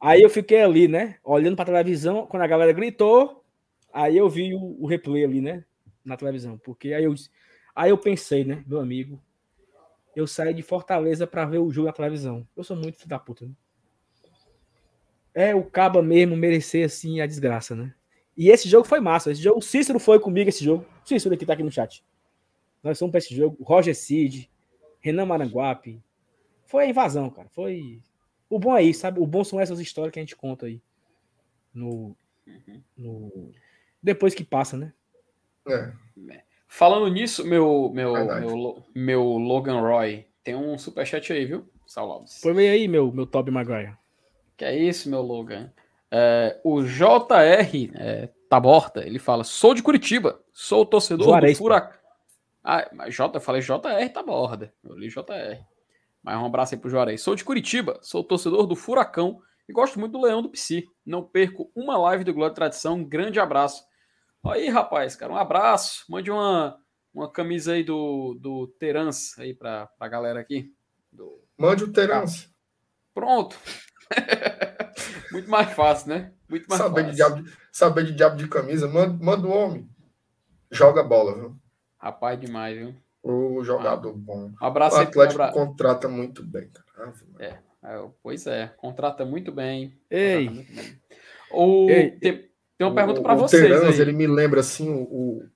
[0.00, 1.16] Aí eu fiquei ali, né?
[1.22, 3.44] Olhando para televisão, quando a galera gritou,
[3.92, 5.64] aí eu vi o, o replay ali, né?
[6.04, 6.58] Na televisão.
[6.58, 7.14] Porque aí eu
[7.74, 9.22] Aí eu pensei, né, meu amigo,
[10.14, 12.46] eu saí de Fortaleza para ver o jogo na televisão.
[12.56, 13.46] Eu sou muito filho da puta.
[13.46, 13.52] Né?
[15.32, 17.94] É o Caba mesmo merecer assim a desgraça, né?
[18.36, 19.30] E esse jogo foi massa.
[19.30, 20.84] Esse jogo, o Cícero foi comigo esse jogo.
[21.04, 22.04] O Cícero aqui tá aqui no chat.
[22.82, 23.56] Nós fomos para esse jogo.
[23.62, 24.49] Roger Cid,
[25.00, 26.02] Renan Maranguape.
[26.66, 27.48] Foi a invasão, cara.
[27.48, 28.00] Foi.
[28.48, 29.20] O bom é isso, sabe?
[29.20, 30.80] O bom são essas histórias que a gente conta aí.
[31.74, 32.16] No.
[32.96, 33.52] no...
[34.02, 34.92] Depois que passa, né?
[35.68, 35.92] É.
[36.30, 36.42] é.
[36.66, 42.54] Falando nisso, meu, meu, meu, meu Logan Roy, tem um superchat aí, viu, Saulo Foi
[42.54, 43.96] meio aí, meu, meu Toby Maguire.
[44.56, 45.72] Que é isso, meu Logan.
[46.10, 51.99] É, o JR é, Taborta, ele fala: sou de Curitiba, sou torcedor Juarez, do Furacão.
[52.62, 54.72] Ah, J, eu falei JR Taborda.
[54.84, 55.64] Eu li JR.
[56.22, 57.22] Mas um abraço aí pro Juarez.
[57.22, 60.86] Sou de Curitiba, sou torcedor do Furacão e gosto muito do Leão do Psi.
[61.04, 62.96] Não perco uma live do Glória Tradição.
[62.96, 63.84] Um grande abraço.
[64.44, 66.04] Aí, rapaz, cara, um abraço.
[66.08, 66.78] Mande uma,
[67.14, 70.74] uma camisa aí do, do Terence aí pra, pra galera aqui.
[71.10, 71.42] Do...
[71.56, 72.48] Mande o Terence.
[73.14, 73.56] Pronto.
[75.32, 76.32] Muito mais fácil, né?
[76.48, 77.10] Muito mais saber fácil.
[77.10, 79.88] De diabo, saber de diabo de camisa, manda, manda o homem.
[80.70, 81.59] Joga bola, viu?
[82.00, 82.94] Rapaz, demais, viu?
[83.22, 84.50] O jogador ah, bom.
[84.60, 87.12] Um abraço o Atlético aí, contrata muito bem, cara.
[87.38, 89.94] É, é, pois é, contrata muito bem.
[90.10, 90.48] Ei.
[90.48, 91.00] Muito bem.
[91.52, 92.10] O, Ei.
[92.12, 93.62] Tem, tem uma pergunta para vocês.
[93.62, 95.48] Terans, ele me lembra assim o, o,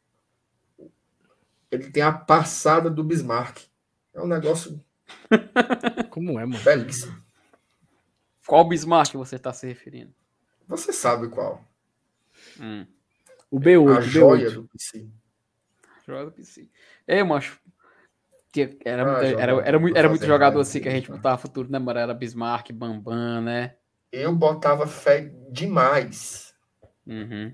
[1.71, 3.63] ele tem a passada do Bismarck.
[4.13, 4.79] É um negócio
[6.11, 6.63] como é, mano?
[6.63, 7.17] Belíssimo.
[8.47, 10.13] Qual Bismarck você está se referindo?
[10.67, 11.65] Você sabe qual.
[12.61, 12.87] Hum.
[13.51, 13.97] O B8.
[13.97, 15.09] A joia do PC.
[16.07, 16.69] Joia do PC.
[17.07, 17.61] É, macho.
[18.85, 21.69] Era, ah, muito, era, era, muito, era muito jogador assim que a gente botava futuro,
[21.71, 21.99] né, mano?
[21.99, 23.75] Era Bismarck, Bambam, né?
[24.13, 26.55] Eu botava fé demais
[27.07, 27.53] Uhum.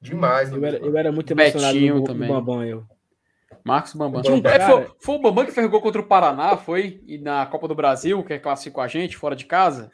[0.00, 0.52] Demais.
[0.52, 2.28] Eu era, eu era muito emocionado Betinho no, também.
[2.28, 2.86] no Bambam, eu.
[3.64, 4.20] Marcos Bambam.
[4.20, 7.02] Um é, foi, foi, o Bambam que ferrou contra o Paraná, foi?
[7.06, 9.90] E na Copa do Brasil, que classificou a gente, fora de casa?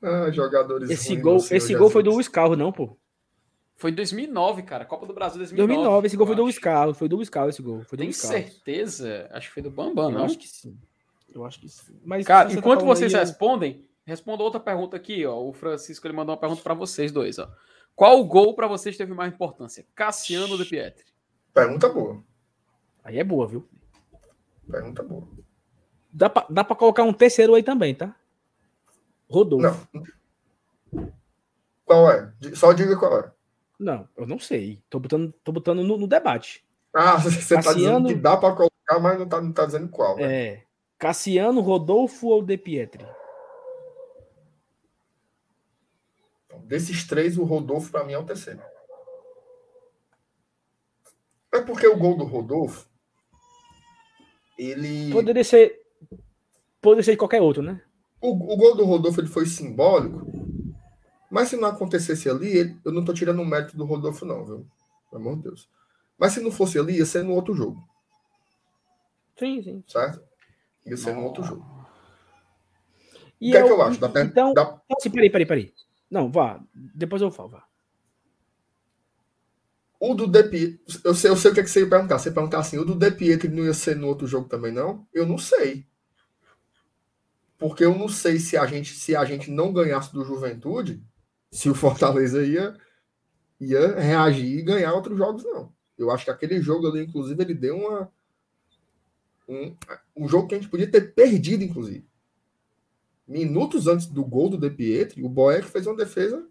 [0.00, 0.88] Ah, jogadores.
[0.88, 2.96] Esse gol, esse gol foi do Luiz Carlos, não, pô?
[3.82, 4.84] Foi em 2009, cara.
[4.84, 5.74] Copa do Brasil 2009.
[5.74, 6.96] 2009, esse gol foi do Luiz Carlos.
[6.96, 7.82] Foi do Luiz Carlos esse gol.
[7.82, 9.28] Foi Tem certeza?
[9.32, 10.20] Acho que foi do Bambam, não?
[10.20, 10.78] Eu acho que sim.
[11.34, 12.00] Eu acho que sim.
[12.04, 15.36] Mas, cara, você tá enquanto tá vocês aí, respondem, responda outra pergunta aqui, ó.
[15.36, 17.50] O Francisco ele mandou uma pergunta para vocês dois, ó.
[17.96, 19.84] Qual gol para vocês teve mais importância?
[19.96, 21.04] Cassiano ou De Pietri?
[21.52, 22.22] Pergunta boa.
[23.02, 23.68] Aí é boa, viu?
[24.70, 25.26] Pergunta boa.
[26.12, 28.14] Dá pra, dá pra colocar um terceiro aí também, tá?
[29.28, 29.88] Rodolfo.
[29.92, 31.12] Não.
[31.84, 32.32] Qual é?
[32.54, 33.32] Só diga qual é.
[33.82, 34.80] Não, eu não sei.
[34.88, 36.64] Tô botando, tô botando no, no debate.
[36.94, 37.62] Ah, você Cassiano...
[37.62, 40.16] tá dizendo que dá pra colocar, mas não tá, não tá dizendo qual.
[40.16, 40.44] Né?
[40.44, 40.62] É.
[40.98, 43.04] Cassiano, Rodolfo ou De Pietri?
[46.64, 48.62] Desses três, o Rodolfo, para mim, é o terceiro.
[51.52, 52.88] É porque o gol do Rodolfo,
[54.56, 55.12] ele.
[55.12, 55.82] Poderia ser.
[56.80, 57.82] Poderia ser de qualquer outro, né?
[58.20, 60.24] O, o gol do Rodolfo ele foi simbólico,
[61.32, 64.44] mas se não acontecesse ali, ele, eu não tô tirando o mérito do Rodolfo, não,
[64.44, 64.66] viu?
[65.10, 65.66] Pelo amor de Deus.
[66.18, 67.82] Mas se não fosse ali, ia ser no outro jogo.
[69.38, 69.82] Sim, sim.
[69.88, 70.22] Certo?
[70.84, 71.64] Ia ser no outro jogo.
[73.40, 73.98] E o que eu, é que eu acho?
[73.98, 74.60] Da, então, da...
[74.60, 75.74] Então, assim, peraí, peraí, peraí.
[76.10, 76.62] Não, vá.
[76.74, 77.64] Depois eu falo, vá.
[79.98, 82.18] O do De eu sei, eu sei o que, é que você ia perguntar.
[82.18, 84.70] Você ia perguntar assim, o do De Pietro não ia ser no outro jogo também,
[84.70, 85.06] não?
[85.14, 85.86] Eu não sei.
[87.56, 91.02] Porque eu não sei se a gente, se a gente não ganhasse do Juventude,
[91.52, 92.76] se o Fortaleza ia,
[93.60, 95.72] ia reagir e ganhar outros jogos, não.
[95.96, 98.10] Eu acho que aquele jogo ali, inclusive, ele deu uma.
[99.48, 99.76] Um,
[100.16, 102.04] um jogo que a gente podia ter perdido, inclusive
[103.26, 106.46] minutos antes do gol do De Pietri, o Boeck fez uma defesa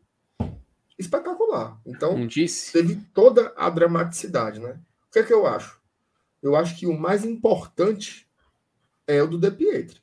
[0.98, 1.80] espetacular.
[1.86, 2.16] Então,
[2.72, 4.80] teve toda a dramaticidade, né?
[5.08, 5.80] O que é que eu acho?
[6.42, 8.28] Eu acho que o mais importante
[9.06, 10.02] é o do De Pietri,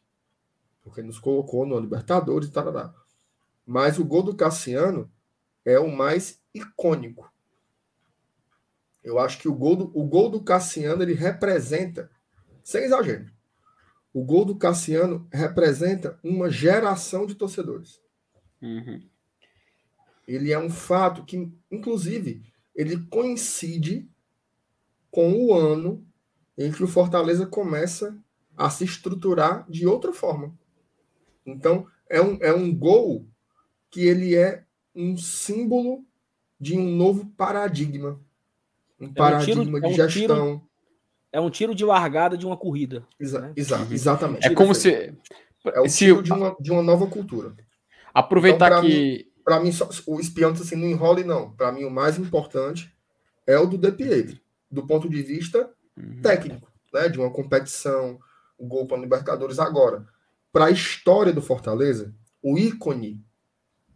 [0.83, 2.95] porque nos colocou no Libertadores e tal.
[3.69, 5.13] Mas o gol do Cassiano
[5.63, 7.31] é o mais icônico.
[9.05, 12.11] Eu acho que o gol do, o gol do Cassiano ele representa,
[12.65, 13.31] sem exagero,
[14.11, 18.01] o gol do Cassiano representa uma geração de torcedores.
[18.63, 19.07] Uhum.
[20.27, 22.43] Ele é um fato que, inclusive,
[22.75, 24.09] ele coincide
[25.11, 26.03] com o ano
[26.57, 28.19] em que o Fortaleza começa
[28.57, 30.59] a se estruturar de outra forma.
[31.45, 33.29] Então, é um, é um gol
[33.91, 36.05] que ele é um símbolo
[36.61, 38.21] de um novo paradigma.
[39.01, 40.47] Um paradigma é um tiro, de é um gestão.
[40.47, 40.69] Tiro,
[41.33, 43.07] é um tiro de largada de uma corrida.
[43.19, 43.53] Exa né?
[43.57, 44.47] exa exatamente.
[44.47, 45.15] É como se.
[45.65, 47.55] É o tiro de uma, de uma nova cultura.
[48.13, 49.29] Aproveitar então, que.
[49.45, 49.71] Para mim,
[50.07, 51.53] o espião assim, não enrole, não.
[51.53, 52.95] Para mim, o mais importante
[53.47, 56.21] é o do De Pietri, do ponto de vista uhum.
[56.21, 57.09] técnico, né?
[57.09, 58.19] De uma competição,
[58.59, 60.07] o gol para Libertadores agora.
[60.53, 63.25] Para a história do Fortaleza, o ícone,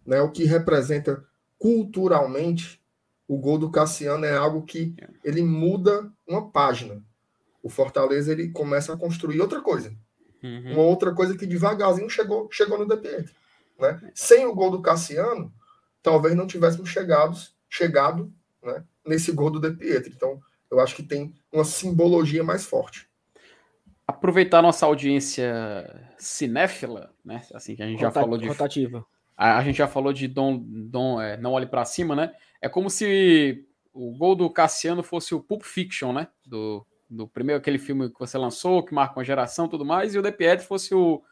[0.07, 0.21] né?
[0.21, 1.25] O que representa
[1.59, 2.83] culturalmente
[3.29, 7.03] o gol do Cassiano é algo que ele muda uma página.
[7.63, 9.95] O Fortaleza ele começa a construir outra coisa.
[10.43, 10.73] Uhum.
[10.73, 13.29] Uma outra coisa que devagarzinho chegou, chegou no DPM.
[13.79, 14.11] Né?
[14.15, 15.53] Sem o gol do Cassiano,
[16.03, 17.37] talvez não tivéssemos chegado,
[17.71, 18.33] chegado
[18.63, 20.13] né, nesse gol do De Pietro.
[20.15, 20.41] Então,
[20.71, 23.09] eu acho que tem uma simbologia mais forte.
[24.07, 27.43] Aproveitar nossa audiência cinéfila, né?
[27.55, 29.07] Assim que a gente Rota, já falou de rotativa.
[29.37, 32.33] A, a, gente já falou de Dom, Dom é, não olhe para cima, né?
[32.61, 36.29] É como se o gol do Cassiano fosse o Pulp Fiction, né?
[36.45, 40.19] Do, do primeiro aquele filme que você lançou, que marca uma geração, tudo mais, e
[40.19, 41.23] o De Pietro fosse o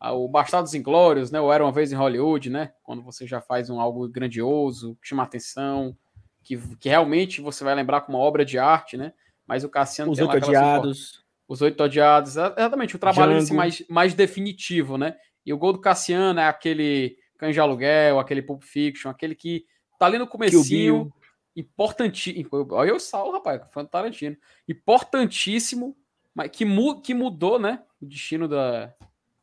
[0.00, 1.40] o Bastardos Inglórios, né?
[1.40, 2.72] Ou Era Uma Vez em Hollywood, né?
[2.82, 5.96] Quando você já faz um algo grandioso, que chama atenção,
[6.42, 9.12] que, que realmente você vai lembrar como uma obra de arte, né?
[9.46, 11.24] Mas o Cassiano Os Oito Odiados.
[11.48, 15.16] Os Oito Odiados, exatamente, o trabalho mais, mais definitivo, né?
[15.44, 19.64] E o gol do Cassiano é aquele Canja Aluguel, aquele Pulp Fiction, aquele que
[19.98, 21.12] tá ali no comecinho,
[21.56, 22.48] importantíssimo.
[22.72, 24.36] Olha o Saulo, rapaz, fã do Tarantino.
[24.68, 25.96] Importantíssimo,
[26.34, 27.82] mas que, mu que mudou, né?
[28.02, 28.92] O destino da,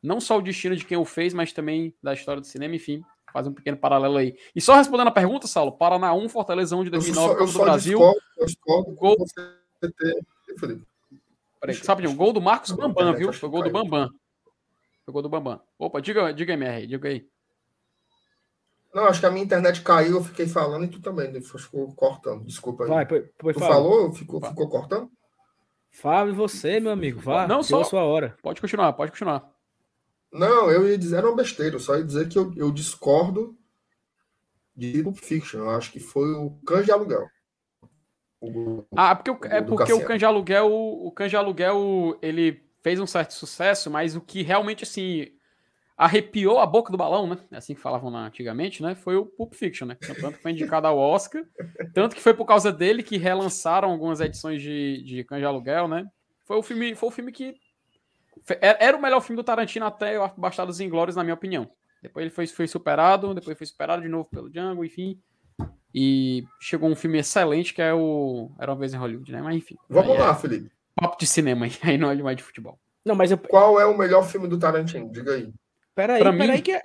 [0.06, 3.04] não só o destino de quem o fez, mas também da história do cinema, enfim,
[3.34, 4.38] faz um pequeno paralelo aí.
[4.56, 7.48] E só respondendo a pergunta, Saulo, Paraná 1, Fortaleza 1 de 2009, eu só, eu
[7.48, 7.98] do Brasil.
[7.98, 9.16] Discordo, eu discordo gol...
[9.18, 10.26] você ter...
[11.60, 13.34] Peraí, sabe, um gol do Marcos Bambam, viu?
[13.34, 14.10] Foi gol do Bambam.
[15.04, 15.60] Foi gol do Bambam.
[15.80, 17.28] Opa, diga, diga MR, diga aí.
[18.96, 21.42] Não, acho que a minha internet caiu, eu fiquei falando e tu também né?
[21.42, 22.46] ficou cortando.
[22.46, 22.90] Desculpa aí.
[22.90, 25.12] Vai, foi tu falou, ficou, ficou cortando?
[25.92, 27.46] Fábio, você, meu amigo, vá.
[27.46, 28.38] Não, só a sua hora.
[28.42, 29.52] Pode continuar, pode continuar.
[30.32, 33.58] Não, eu ia dizer era uma besteira, eu só ia dizer que eu, eu discordo
[34.74, 35.60] de Pulp Fiction.
[35.60, 37.28] Eu acho que foi o Cães de Aluguel.
[38.40, 42.64] O, ah, porque o, é porque o Cães de Aluguel, o Cães de Aluguel, ele
[42.82, 45.35] fez um certo sucesso, mas o que realmente, assim,
[45.98, 47.38] arrepiou a boca do balão, né?
[47.52, 48.96] É assim que falavam antigamente, né?
[48.96, 49.96] Foi o Pulp Fiction, né?
[49.96, 51.44] Tanto que foi indicado ao Oscar,
[51.94, 55.88] tanto que foi por causa dele que relançaram algumas edições de, de Cães de Aluguel,
[55.88, 56.06] né?
[56.46, 57.56] Foi o filme, foi o filme que
[58.62, 61.68] era o melhor filme do Tarantino até o Bastardos Inglórios, na minha opinião.
[62.02, 65.20] Depois ele foi, foi superado, depois foi superado de novo pelo Django, enfim.
[65.94, 69.42] E chegou um filme excelente que é o Era uma vez em Hollywood, né?
[69.42, 69.76] Mas enfim.
[69.90, 70.36] Vamos lá, é...
[70.36, 70.70] Felipe.
[70.94, 72.78] Papo de cinema aí, não é mais de futebol.
[73.04, 73.38] Não, mas eu...
[73.38, 75.12] Qual é o melhor filme do Tarantino?
[75.12, 75.52] Diga aí.
[75.96, 76.62] Peraí, pra peraí, mim...
[76.62, 76.82] que...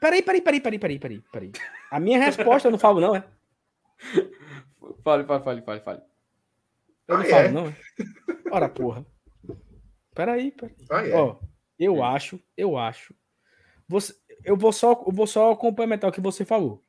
[0.00, 1.52] peraí, peraí, peraí, peraí, peraí, peraí, peraí.
[1.90, 3.24] A minha resposta eu não falo, não, é?
[5.02, 6.02] Fale, fale, fale, fale, fale.
[7.08, 7.50] Eu não ah, falo, é?
[7.50, 7.74] não, é?
[8.50, 9.06] Ora, porra.
[10.14, 10.74] Peraí, peraí.
[10.90, 11.14] Ah, é.
[11.14, 11.36] Ó,
[11.78, 12.04] eu hum.
[12.04, 13.14] acho, eu acho.
[13.88, 16.82] Você, eu vou só, eu vou só complementar o que você falou.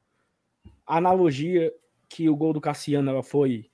[0.85, 1.73] A analogia
[2.09, 3.71] que o gol do Cassiano foi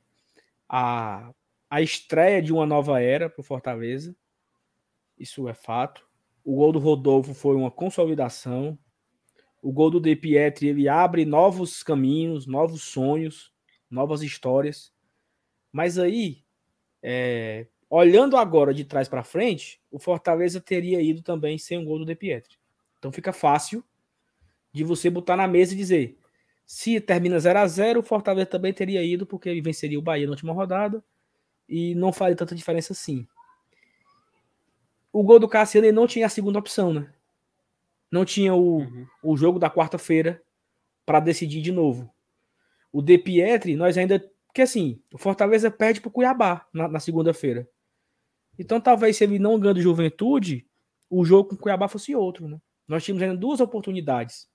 [0.69, 1.31] a,
[1.69, 4.15] a estreia de uma nova era para o Fortaleza.
[5.17, 6.07] Isso é fato.
[6.43, 8.77] O gol do Rodolfo foi uma consolidação.
[9.61, 13.53] O gol do De Pietri ele abre novos caminhos, novos sonhos,
[13.89, 14.91] novas histórias.
[15.71, 16.43] Mas aí,
[17.03, 21.99] é, Olhando agora de trás para frente, o Fortaleza teria ido também sem um gol
[21.99, 22.55] do De Pietri.
[22.97, 23.83] Então fica fácil
[24.71, 26.17] de você botar na mesa e dizer:
[26.65, 30.25] se termina 0 a 0 o Fortaleza também teria ido, porque ele venceria o Bahia
[30.25, 31.03] na última rodada
[31.67, 33.27] e não faria tanta diferença assim.
[35.11, 37.13] O gol do Cassiano ele não tinha a segunda opção, né?
[38.11, 39.07] Não tinha o, uhum.
[39.23, 40.41] o jogo da quarta-feira
[41.05, 42.13] para decidir de novo.
[42.91, 44.19] O De Pietri, nós ainda.
[44.47, 47.67] Porque assim, o Fortaleza perde para o Cuiabá na, na segunda-feira.
[48.59, 50.67] Então, talvez se ele não ganha do Juventude,
[51.09, 52.59] o jogo com o Cuiabá fosse outro, né?
[52.87, 54.49] Nós tínhamos ainda duas oportunidades.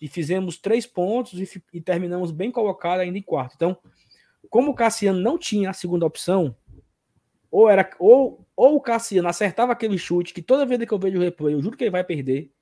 [0.00, 3.54] E fizemos três pontos e, e terminamos bem colocado ainda em quarto.
[3.56, 3.76] Então,
[4.48, 6.56] como o Cassiano não tinha a segunda opção,
[7.50, 11.18] ou era ou, ou o Cassiano acertava aquele chute que toda vez que eu vejo
[11.18, 12.52] o replay, eu juro que ele vai perder,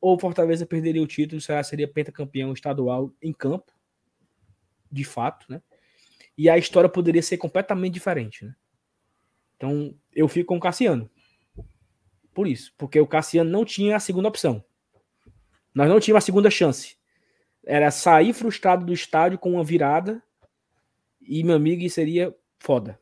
[0.00, 3.72] ou o Fortaleza perderia o título, será seria pentacampeão estadual em campo,
[4.90, 5.62] de fato, né?
[6.36, 8.54] E a história poderia ser completamente diferente, né?
[9.56, 11.10] Então, eu fico com o Cassiano.
[12.34, 14.62] Por isso, porque o Cassiano não tinha a segunda opção.
[15.74, 16.96] Nós não tínhamos a segunda chance.
[17.64, 20.22] Era sair frustrado do estádio com uma virada
[21.20, 23.00] e meu amigo seria foda.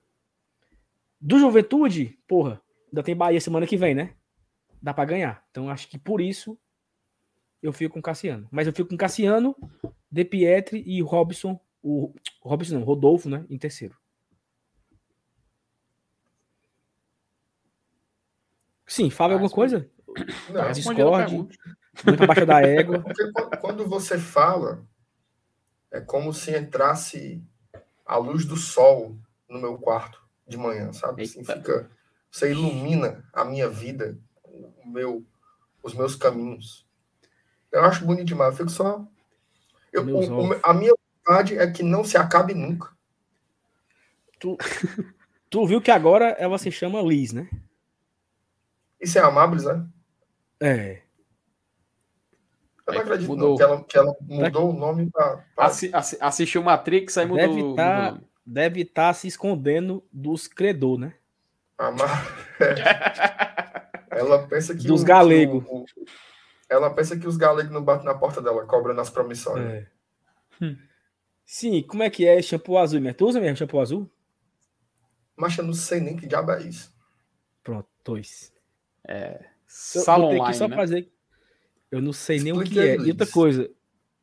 [1.27, 4.15] Do Juventude, porra, ainda tem Bahia semana que vem, né?
[4.83, 5.43] Dá para ganhar.
[5.51, 6.59] Então acho que por isso
[7.62, 8.47] eu fico com Cassiano.
[8.53, 9.57] Mas eu fico com Cassiano,
[10.11, 11.59] De Pietri e Robson.
[11.83, 13.47] O Robson não, Rodolfo, né?
[13.49, 13.97] Em terceiro.
[18.86, 19.91] Sim, fala ah, alguma coisa?
[20.49, 21.49] Não, tá, Discord,
[22.05, 23.01] muito abaixo da égua.
[23.33, 24.86] Porque quando você fala,
[25.91, 27.43] é como se entrasse
[28.05, 31.23] a luz do sol no meu quarto de manhã, sabe?
[31.23, 31.90] Assim, fica,
[32.31, 35.24] você ilumina a minha vida, o meu,
[35.82, 36.86] os meus caminhos.
[37.70, 38.52] Eu acho bonito demais.
[38.52, 39.06] Eu fico só.
[39.92, 42.90] Eu, o, a minha vontade é que não se acabe nunca.
[44.39, 44.56] Tu,
[45.48, 47.48] tu viu que agora ela se chama Liz, né?
[49.00, 49.86] Isso é Amabres, né?
[50.60, 51.02] É.
[52.86, 53.56] Eu não acredito mudou.
[53.56, 55.44] que, ela, que ela mudou o nome para.
[55.56, 60.47] Assi, assi, assistiu Matrix, aí deve mudou, tá, mudou Deve estar tá se escondendo dos
[60.47, 61.14] credor, né?
[61.78, 62.26] Amar...
[64.10, 64.86] ela pensa que.
[64.86, 65.64] Dos galegos.
[66.68, 69.73] Ela pensa que os galegos não batem na porta dela, cobrando as promissórias.
[69.73, 69.86] É.
[70.60, 70.76] Hum.
[71.44, 73.16] Sim, como é que é shampoo azul mesmo?
[73.16, 74.10] Tu usa mesmo shampoo azul?
[75.36, 76.94] Mas eu não sei nem que diabo é isso.
[77.62, 78.52] Pronto, dois.
[79.06, 79.44] É.
[79.66, 80.76] Salon online, só né?
[80.76, 81.12] fazer.
[81.90, 82.97] Eu não sei nem o que é.
[82.97, 83.70] E outra coisa,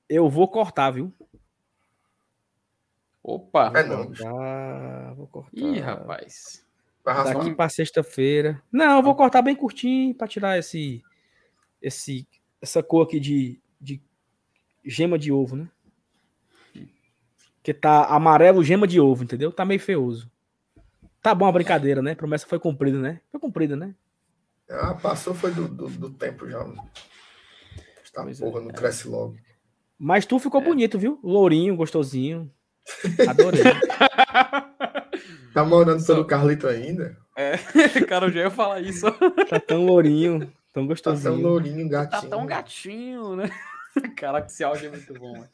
[0.09, 1.14] eu vou cortar, viu?
[3.24, 3.72] Opa!
[3.75, 4.08] É não.
[4.08, 5.58] Cortar, vou cortar.
[5.58, 6.66] Ih, rapaz.
[7.03, 8.61] Daqui para sexta-feira.
[8.72, 11.03] Não, eu vou cortar bem curtinho para tirar esse,
[11.82, 12.27] esse,
[12.61, 14.01] essa cor aqui de, de
[14.85, 15.69] gema de ovo, né?
[17.64, 19.51] Que tá amarelo gema de ovo, entendeu?
[19.51, 20.30] Tá meio feioso.
[21.22, 22.11] Tá bom a brincadeira, né?
[22.11, 23.22] A promessa foi cumprida, né?
[23.32, 23.93] Foi cumprida, né?
[24.69, 26.66] Ah, passou, foi do, do, do tempo já.
[28.03, 28.64] Esta pois porra é.
[28.64, 29.35] não cresce logo.
[29.98, 30.64] Mas tu ficou é.
[30.64, 31.19] bonito, viu?
[31.24, 32.51] Lourinho, gostosinho.
[33.27, 33.64] Adorei.
[35.53, 37.18] tá morando pelo Carlito ainda?
[37.35, 37.58] É,
[38.08, 39.06] cara, eu já ia falar isso.
[39.50, 41.24] Tá tão lourinho, tão gostosinho.
[41.24, 42.22] Tá tão lourinho, gatinho.
[42.22, 43.50] Tá tão gatinho, né?
[44.18, 45.50] Caraca, esse áudio é muito bom, mano.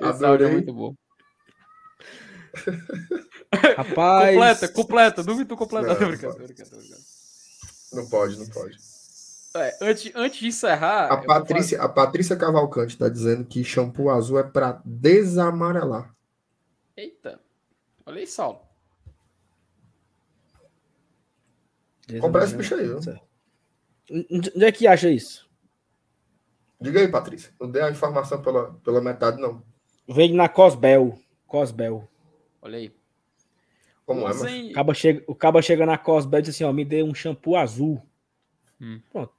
[0.00, 0.94] Esse áudio é muito bom.
[3.76, 4.34] Rapaz.
[4.34, 5.22] Completa, completa.
[5.22, 5.94] Duvido completa.
[5.94, 6.10] Não,
[7.92, 8.76] não pode, não pode.
[9.56, 11.10] É, antes, antes de encerrar.
[11.10, 16.14] A Patrícia, a Patrícia Cavalcante está dizendo que shampoo azul é para desamarelar.
[16.96, 17.40] Eita.
[18.04, 18.60] Olha aí, Saulo.
[22.20, 23.00] Comprar esse bicho aí, viu?
[24.30, 25.48] Onde é que acha isso?
[26.80, 27.52] Diga aí, Patrícia.
[27.60, 29.62] Não dê a informação pela, pela metade, não.
[30.08, 31.18] Vem na Cosbel.
[31.46, 32.08] Cosbel.
[32.62, 32.94] Olha aí.
[34.06, 34.42] Como é, mas...
[34.42, 37.14] o, caba chega, o caba chega na Cosbel e diz assim: ó, me dê um
[37.14, 38.02] shampoo azul.
[38.80, 39.00] Hum.
[39.12, 39.37] Pronto.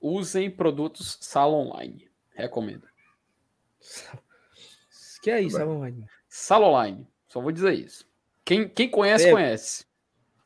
[0.00, 2.08] Usem produtos Sala Online.
[2.34, 2.86] Recomendo.
[5.22, 6.06] Que é isso, Sala Online?
[6.28, 7.06] Sala Online.
[7.26, 8.06] Só vou dizer isso.
[8.44, 9.84] Quem, quem conhece, é, conhece.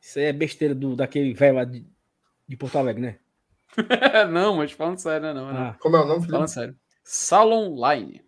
[0.01, 1.85] Isso é besteira do, daquele velho lá de,
[2.47, 3.19] de Porto Alegre, né?
[4.31, 5.33] não, mas falando sério, né?
[5.33, 5.53] Não, ah.
[5.53, 5.73] não.
[5.75, 6.31] Como é o nome, Felipe?
[6.31, 6.75] Falando sério.
[7.03, 8.25] Sala Online.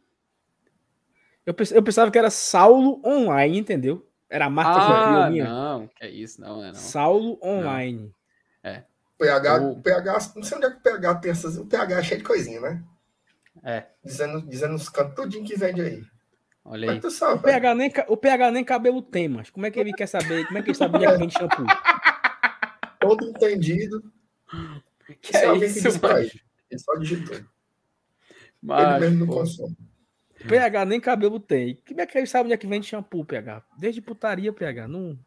[1.46, 4.08] Eu, eu pensava que era Saulo Online, entendeu?
[4.30, 5.44] Era a marca ah, que eu criou minha.
[5.46, 6.76] Não, que é isso, não, é não.
[6.76, 8.14] Saulo Online.
[8.64, 8.72] Não.
[8.72, 8.84] É.
[9.26, 9.82] PH, o...
[9.82, 11.58] PH, não sei onde é que o PH tem essas.
[11.58, 12.84] O PH é cheio de coisinha, né?
[13.64, 13.86] É.
[14.04, 16.04] Dizendo, dizendo os cantos tudinho que vende aí.
[16.66, 17.12] Olha aí.
[17.12, 20.08] Sabe, o, PH nem, o PH nem cabelo tem, mas como é que ele quer
[20.08, 20.46] saber?
[20.46, 21.66] Como é que ele sabe onde é que vende shampoo?
[23.00, 24.04] Todo entendido.
[25.22, 26.06] Que é isso, que
[26.70, 27.38] Ele só digitou.
[28.62, 29.76] Mas, ele mesmo não consome.
[30.48, 31.80] PH nem cabelo tem.
[31.88, 33.62] Como é que ele sabe onde é que vende shampoo, PH?
[33.78, 34.88] Desde putaria, PH.
[34.88, 35.18] Não...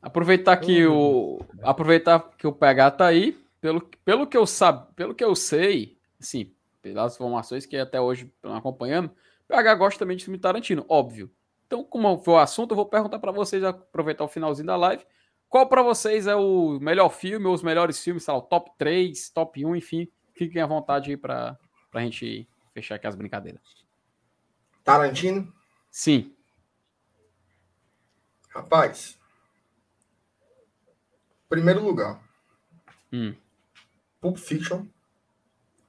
[0.00, 1.40] Aproveitar que o.
[1.62, 3.41] Aproveitar que o PH tá aí.
[3.62, 8.24] Pelo, pelo que eu sabe, pelo que eu sei, assim, pelas informações que até hoje
[8.24, 11.30] estão acompanhando, o PH gosta também de filme Tarantino, óbvio.
[11.68, 15.06] Então, como foi o assunto, eu vou perguntar para vocês, aproveitar o finalzinho da live,
[15.48, 18.68] qual para vocês é o melhor filme, ou os melhores filmes, sei lá, o top
[18.76, 21.56] 3, top 1, enfim, fiquem à vontade aí para
[21.94, 23.62] a gente fechar aqui as brincadeiras.
[24.82, 25.54] Tarantino?
[25.88, 26.34] Sim.
[28.48, 29.16] Rapaz,
[31.48, 32.20] primeiro lugar.
[33.12, 33.36] Hum.
[34.22, 34.86] Pulp Fiction.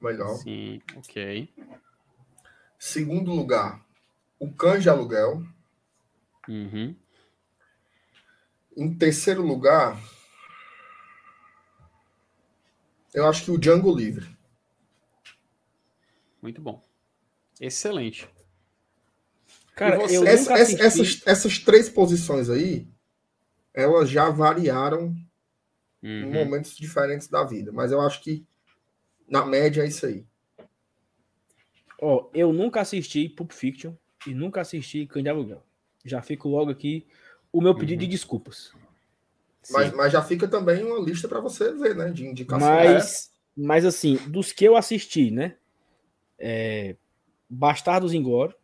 [0.00, 0.34] Melhor.
[0.38, 1.48] Sim, ok.
[2.76, 3.86] Segundo lugar,
[4.40, 5.46] O Cães de Aluguel.
[6.48, 6.94] Uhum.
[8.76, 9.96] Em terceiro lugar,
[13.14, 14.36] eu acho que o Django Livre.
[16.42, 16.84] Muito bom.
[17.60, 18.28] Excelente.
[19.76, 20.18] Cara, você...
[20.18, 22.86] eu essa, essas, essas três posições aí,
[23.72, 25.16] elas já variaram
[26.04, 26.10] uhum.
[26.10, 27.72] em momentos diferentes da vida.
[27.72, 28.44] Mas eu acho que,
[29.28, 30.24] na média, é isso aí.
[32.00, 33.94] Ó, oh, eu nunca assisti Pulp Fiction
[34.26, 35.64] e nunca assisti Cães de Aluguel.
[36.04, 37.06] Já fico logo aqui
[37.50, 38.08] o meu pedido uhum.
[38.08, 38.72] de desculpas.
[39.70, 42.10] Mas, mas já fica também uma lista para você ver, né?
[42.10, 42.70] De indicações.
[42.70, 45.56] Mas, mas assim, dos que eu assisti, né?
[46.38, 46.96] É,
[47.48, 48.56] Bastardos Inglórios,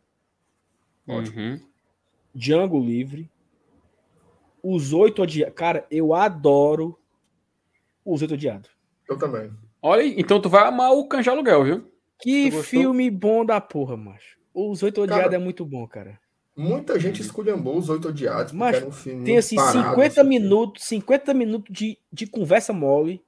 [1.07, 1.59] Uhum.
[2.33, 3.29] Django Livre,
[4.63, 5.55] Os Oito Odiados.
[5.55, 6.97] Cara, eu adoro
[8.05, 8.69] Os Oito Odiados.
[9.07, 9.51] Eu também.
[9.81, 11.91] Olha, então tu vai amar o Canja Aluguel, viu?
[12.19, 14.37] Que filme bom da porra, macho.
[14.53, 16.19] Os Oito Cara, Odiados é muito bom, cara.
[16.55, 20.21] Muita gente esculhambou os Oito Odiados, porque Mas era um filme Tem assim parado, 50
[20.21, 20.29] assim.
[20.29, 23.23] minutos, 50 minutos de, de conversa mole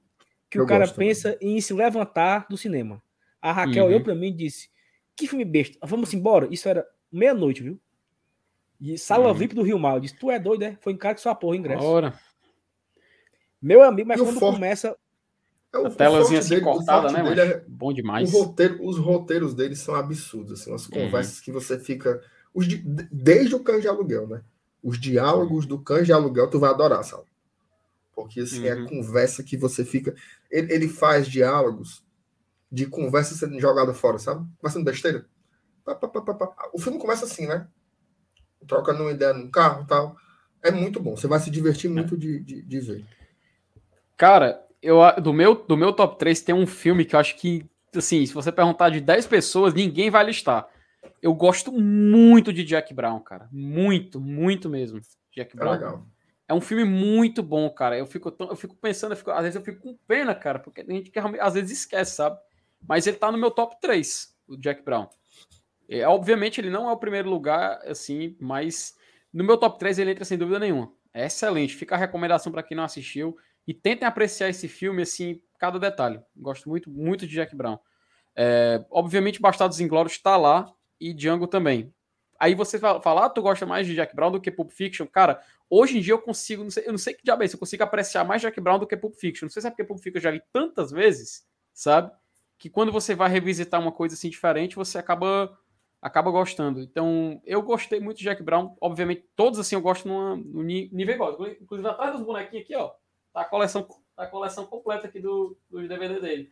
[0.50, 1.08] que Eu o cara gosto também.
[1.08, 3.02] pensa em se levantar do cinema.
[3.42, 3.88] A Raquel Uhum.
[3.90, 4.68] olhou pra mim e disse:
[5.16, 6.46] Que filme besta, vamos embora.
[6.50, 7.80] Isso era meia-noite, viu?
[8.80, 9.34] E sala Uhum.
[9.34, 9.94] VIP do Rio Mal.
[9.96, 10.76] Eu disse: Tu é doido, é?
[10.80, 11.82] Foi em cara que sua porra o ingresso.
[11.84, 12.14] Ora.
[13.64, 14.94] Meu amigo, mas E o quando forte- começa.
[15.72, 18.30] É, o- A telazinha assim dele- cortada, né, dele mas é- bom o demais.
[18.30, 20.90] roteiro, os roteiros deles são absurdos, assim, umas Uhum.
[21.04, 22.22] conversas que você fica.
[22.52, 24.42] Os di- desde o Cães de Aluguel, né?
[24.82, 27.24] Os diálogos do Cães de Aluguel, tu vai adorar, Sal.
[28.14, 28.86] Porque assim, é Uhum.
[28.86, 30.14] conversa que você fica.
[30.50, 32.04] Ele, ele faz diálogos
[32.70, 34.46] de conversa sendo jogada fora, sabe?
[34.58, 35.26] Conversando besteira.
[35.84, 36.68] Pá, pá, pá, pá, pá.
[36.72, 37.66] O filme começa assim, né?
[38.68, 40.16] Trocando uma ideia num carro e tal.
[40.62, 41.16] É muito bom.
[41.16, 43.04] Você vai se divertir muito de, de, de ver.
[44.16, 47.36] Cara, eu, a- do, meu, do meu top 3 tem um filme que eu acho
[47.36, 50.68] que, assim, se você perguntar de 10 pessoas, ninguém vai listar.
[51.20, 53.48] Eu gosto muito de Jack Brown, cara.
[53.52, 55.00] Muito, muito mesmo.
[55.34, 55.72] Jack É Brown.
[55.72, 56.06] legal.
[56.46, 57.96] É um filme muito bom, cara.
[57.96, 60.58] Eu fico, tão- eu fico pensando, eu fico- às vezes eu fico com pena, cara,
[60.58, 62.38] porque tem gente que às vezes esquece, sabe?
[62.86, 65.08] Mas ele tá no meu top 3, o Jack Brown.
[65.88, 68.94] É, obviamente ele não é o primeiro lugar, assim, mas
[69.32, 70.92] no meu top 3 ele entra sem dúvida nenhuma.
[71.14, 71.74] É excelente.
[71.74, 73.36] Fica a recomendação para quem não assistiu.
[73.66, 76.20] E tentem apreciar esse filme, assim, cada detalhe.
[76.36, 77.78] Gosto muito, muito de Jack Brown.
[78.36, 81.92] É, obviamente, Bastardos Inglórios está lá e Django também.
[82.38, 85.06] Aí você fala, ah, tu gosta mais de Jack Brown do que Pulp Fiction?
[85.06, 87.54] Cara, hoje em dia eu consigo, não sei, eu não sei que diabo é isso,
[87.54, 89.46] eu consigo apreciar mais Jack Brown do que Pulp Fiction.
[89.46, 92.10] Não sei se é porque Pulp Fiction eu já vi tantas vezes, sabe?
[92.58, 95.56] Que quando você vai revisitar uma coisa assim diferente, você acaba
[96.02, 96.82] acaba gostando.
[96.82, 98.76] Então, eu gostei muito de Jack Brown.
[98.78, 101.48] Obviamente, todos assim eu gosto no nível igual.
[101.48, 102.92] Inclusive, atrás dos bonequinhos aqui, ó,
[103.34, 103.82] tá a coleção,
[104.16, 106.50] tá a coleção completa aqui do, do DVD dele.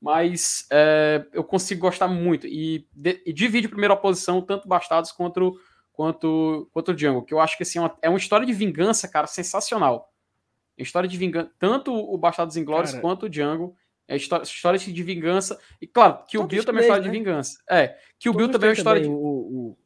[0.00, 2.46] Mas é, eu consigo gostar muito.
[2.46, 5.60] E, de- e divide primeiro a posição, tanto Bastardos quanto,
[5.92, 7.22] quanto, quanto Django.
[7.24, 10.12] Que eu acho que assim, é uma, é uma história de vingança, cara, sensacional.
[10.76, 11.50] É história de vingança.
[11.58, 13.02] Tanto o Bastardos Inglórios Cara.
[13.02, 13.74] quanto o Django.
[14.06, 15.58] É história, história de vingança.
[15.82, 17.18] E claro, que o Bill também é história de né?
[17.18, 17.58] vingança.
[17.68, 19.78] É, que o Bill também é história também, de, O, o-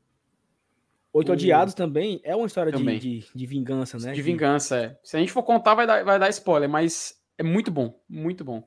[1.12, 4.12] Oito o- Odiados também é uma história de, de, de vingança, né?
[4.12, 4.76] de vingança.
[4.78, 4.99] É.
[5.02, 8.00] Se a gente for contar, vai dar, vai dar spoiler, mas é muito bom.
[8.08, 8.66] Muito bom.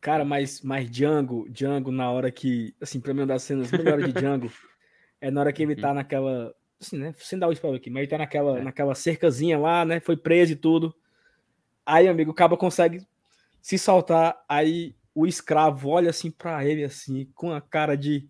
[0.00, 2.74] Cara, mas, mas Django, Django, na hora que.
[2.80, 4.50] Assim, pra mim, uma das cenas melhores de Django
[5.20, 5.80] é na hora que ele Uhum.
[5.80, 6.54] tá naquela.
[6.80, 7.14] Assim, né?
[7.18, 8.62] Sem dar o spoiler aqui, mas ele tá naquela, É.
[8.62, 9.98] naquela cercazinha lá, né?
[10.00, 10.94] Foi preso e tudo.
[11.84, 13.00] Aí, amigo, o cabo consegue
[13.62, 14.36] se soltar.
[14.48, 18.28] Aí o escravo olha assim pra ele, assim, com a cara de.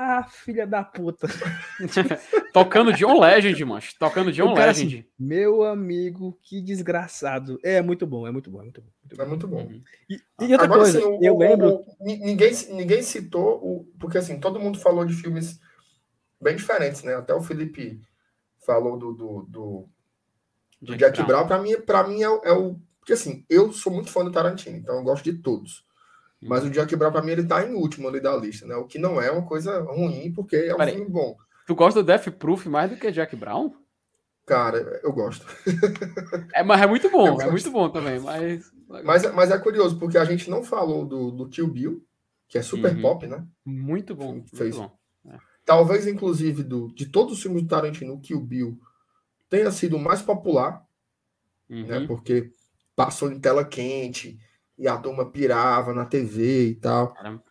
[0.00, 1.26] Ah, filha da puta.
[2.54, 3.94] Tocando John Legend, mancho.
[3.98, 4.98] Tocando John cara Legend.
[5.00, 7.58] assim, meu amigo, que desgraçado.
[7.64, 8.88] É muito bom, é muito bom, é muito bom.
[9.02, 9.22] muito bom.
[9.22, 9.70] É muito bom.
[10.08, 11.68] E, e outra Agora, coisa, assim, o- eu o- lembro.
[11.74, 15.58] o- ni- ninguém, ninguém citou, o, porque assim, todo mundo falou de filmes
[16.40, 17.16] bem diferentes, né?
[17.16, 18.00] Até o Felipe
[18.64, 19.88] falou do, do, do,
[20.80, 21.46] do Jack, Brown.
[21.48, 22.78] Pra mim, pra mim é, o- é o.
[23.00, 25.84] Porque assim, eu sou muito fã do Tarantino, então eu gosto de todos.
[26.40, 28.76] Mas o Jack Brown, pra mim, ele tá em último ali da lista, né?
[28.76, 30.94] O que não é uma coisa ruim, porque é um Peraí.
[30.94, 31.36] filme bom.
[31.66, 33.72] Tu gosta do Death Proof mais do que Jack Brown?
[34.46, 35.44] Cara, eu gosto.
[36.54, 37.50] É, mas é muito Eu bom, é gosto.
[37.50, 38.18] muito bom também.
[38.20, 38.72] Mas,
[39.04, 42.04] Mas, mas é curioso, porque a gente não falou do, do Kill Bill,
[42.48, 43.02] que é super Uhum.
[43.02, 43.44] pop, né?
[43.64, 44.32] muito bom.
[44.34, 44.74] Muito Fez.
[44.76, 44.90] bom.
[45.64, 48.78] Talvez, inclusive, do, de todos os filmes do Tarantino, o Kill Bill
[49.50, 50.82] tenha sido o mais popular,
[51.68, 51.98] né?
[51.98, 52.06] Uhum.
[52.06, 52.50] Porque
[52.96, 54.38] passou em tela quente
[54.78, 57.12] e a turma pirava na TV e tal.
[57.14, 57.42] Caramba.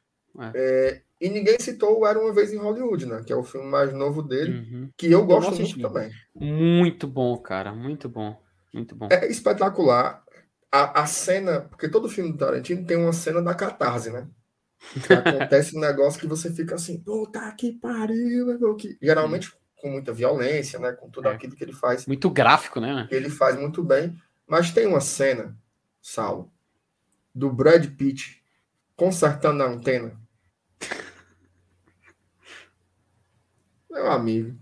[0.54, 3.24] É, e ninguém citou o Era Uma Vez em Hollywood, né?
[3.26, 4.90] Que é o filme mais novo dele, Uhum.
[4.96, 6.12] que eu gosto não muito também.
[6.36, 7.74] Muito bom, cara.
[7.74, 8.40] Muito bom.
[8.74, 9.08] Muito bom.
[9.12, 10.24] É espetacular.
[10.72, 14.28] A, a cena, porque todo filme do Tarantino tem uma cena da catarse, né?
[15.08, 15.14] Que
[15.50, 19.90] acontece um negócio que você fica assim, puta que pariu, meu irmão", que geralmente com
[19.90, 20.92] muita violência, né?
[20.92, 21.34] Com tudo É.
[21.34, 22.06] aquilo que ele faz.
[22.06, 23.08] Muito gráfico, né?
[23.10, 24.16] ele faz muito bem,
[24.46, 25.58] mas tem uma cena,
[26.02, 26.52] Saulo,
[27.38, 28.44] do Brad Pitt
[28.96, 30.20] consertando a antena.
[33.90, 34.58] Meu amigo.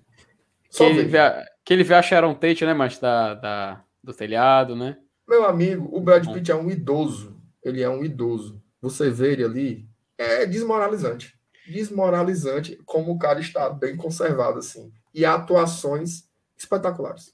[0.70, 1.20] Que ele, vê.
[1.64, 4.98] que ele vê a Sharon Tate, né, mas da, da, do telhado, né?
[5.28, 6.32] Meu amigo, o Brad.
[6.34, 7.42] Pitt é um idoso.
[7.64, 8.62] Ele é um idoso.
[8.82, 11.34] Você vê ele ali, é desmoralizante.
[11.68, 14.92] Desmoralizante como o cara está bem conservado assim.
[15.14, 16.26] E atuações
[16.58, 17.34] espetaculares.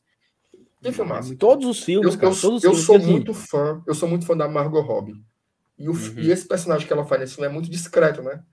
[0.81, 1.35] Que filmaço.
[1.35, 4.07] Todos os filmes, Eu, cara, eu, todos os eu filmes sou muito fã, eu sou
[4.07, 5.15] muito fã da Margot Robbie.
[5.81, 6.19] E, o, Uhum.
[6.19, 8.43] e esse personagem que ela faz nesse filme é muito discreto, né?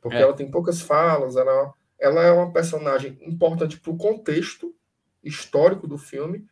[0.00, 0.22] Porque É.
[0.22, 4.74] ela tem poucas falas, ela, ela é uma personagem importante para o contexto
[5.22, 6.46] histórico do filme,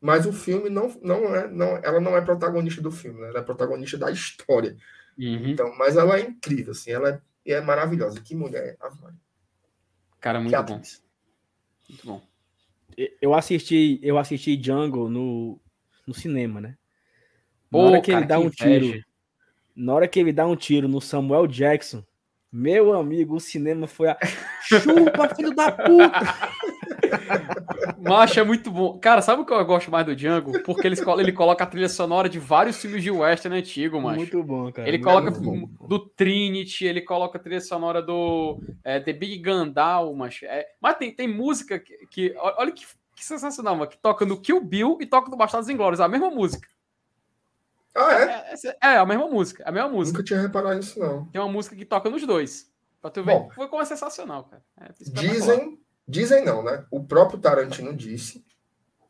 [0.00, 3.28] mas o filme não, não é, não, ela não é protagonista do filme, né?
[3.28, 4.76] Ela é protagonista da história.
[5.18, 5.48] Uhum.
[5.48, 7.08] Então, mas ela é incrível, assim, ela
[7.46, 8.20] é, é maravilhosa.
[8.20, 9.18] Que mulher, Ave Maria.
[10.20, 10.82] Cara, muito bom.
[11.88, 12.22] Muito bom.
[13.22, 15.58] Eu assisti, eu assisti Django no,
[16.06, 16.76] no cinema, né?
[17.70, 18.92] Na Pô, hora que cara, ele dá que um inveja.
[18.92, 19.04] tiro,
[19.74, 22.02] na hora que ele dá um tiro no Samuel Jackson,
[22.52, 24.18] meu amigo, o cinema foi a
[24.62, 26.52] chupa, filho da puta.
[27.98, 28.98] Macho é muito bom.
[28.98, 30.60] Cara, sabe o que eu gosto mais do Django?
[30.62, 34.16] Porque ele, ele coloca a trilha sonora de vários filmes de western antigo, macho.
[34.16, 34.88] Muito bom, cara.
[34.88, 35.66] Ele coloca bom.
[35.88, 40.96] do Trinity, ele coloca a trilha sonora do é, The Big Gandal, mas, é, mas
[40.96, 42.84] tem, tem música que, que- olha que,
[43.16, 46.30] que sensacional, mano, que toca no Kill Bill e toca no Bastardos Inglórios, a mesma
[46.30, 46.68] música.
[47.94, 48.22] Ah, é?
[48.24, 50.18] É, essa- é, a mesma música, a mesma música.
[50.18, 51.26] Nunca tinha reparado nisso, não.
[51.26, 52.70] Tem uma música que toca nos dois.
[53.00, 53.50] Pra tu ver, Bom.
[53.50, 54.62] foi como é sensacional, cara.
[54.80, 54.90] É.
[55.10, 56.86] Dizem, dizem não, né?
[56.90, 58.44] O próprio Tarantino disse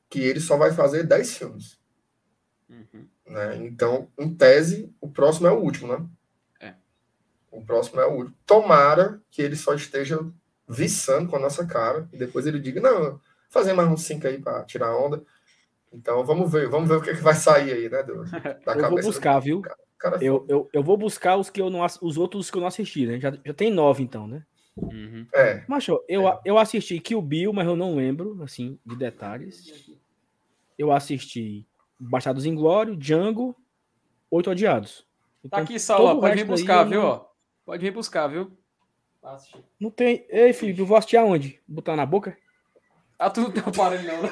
[0.09, 1.79] que ele só vai fazer 10 filmes.
[2.69, 3.07] Uhum.
[3.27, 3.57] né?
[3.67, 6.07] Então, em tese, o próximo é o último, né?
[6.59, 6.75] É.
[7.51, 8.37] O próximo é o último.
[8.47, 10.19] Tomara que ele só esteja
[10.69, 13.21] viçando com a nossa cara e depois ele diga, não,
[13.51, 15.23] fazer mais uns cinco aí para tirar a onda.
[15.93, 18.03] Então, vamos ver, vamos ver o que, é que vai sair aí, né?
[18.03, 18.25] Do,
[18.65, 19.61] da Eu vou buscar, viu?
[19.61, 20.19] do cara.
[20.21, 23.07] Eu, eu, eu vou buscar os que eu não os outros que eu não assisti,
[23.07, 23.21] né?
[23.21, 24.45] Já, já tem nove, então, né?
[24.77, 25.27] Uhum.
[25.35, 29.91] É, Macho, eu, eu assisti Kill Bill, mas eu não lembro, assim, de detalhes.
[30.79, 31.67] Eu assisti
[31.99, 33.55] Bastardos Inglórios, Django,
[34.31, 35.01] Oito Odiados.
[35.01, 35.05] Tá
[35.45, 37.03] Então, aqui, Saulo, pode vir buscar, viu?
[37.03, 37.27] não-?
[37.65, 38.51] Pode vir buscar, viu?
[39.21, 39.37] Tá.
[39.79, 40.27] Não tem...
[40.31, 41.61] Ei, Felipe, eu vou assistir aonde?
[41.69, 42.37] Botar na boca?
[43.27, 44.31] Ah, tu não tem aparelho não, né?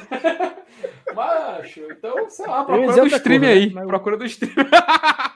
[1.15, 3.61] Macho, então, sei lá, procura do stream coisa, né?
[3.61, 3.73] aí.
[3.73, 4.53] Mas Procura do stream.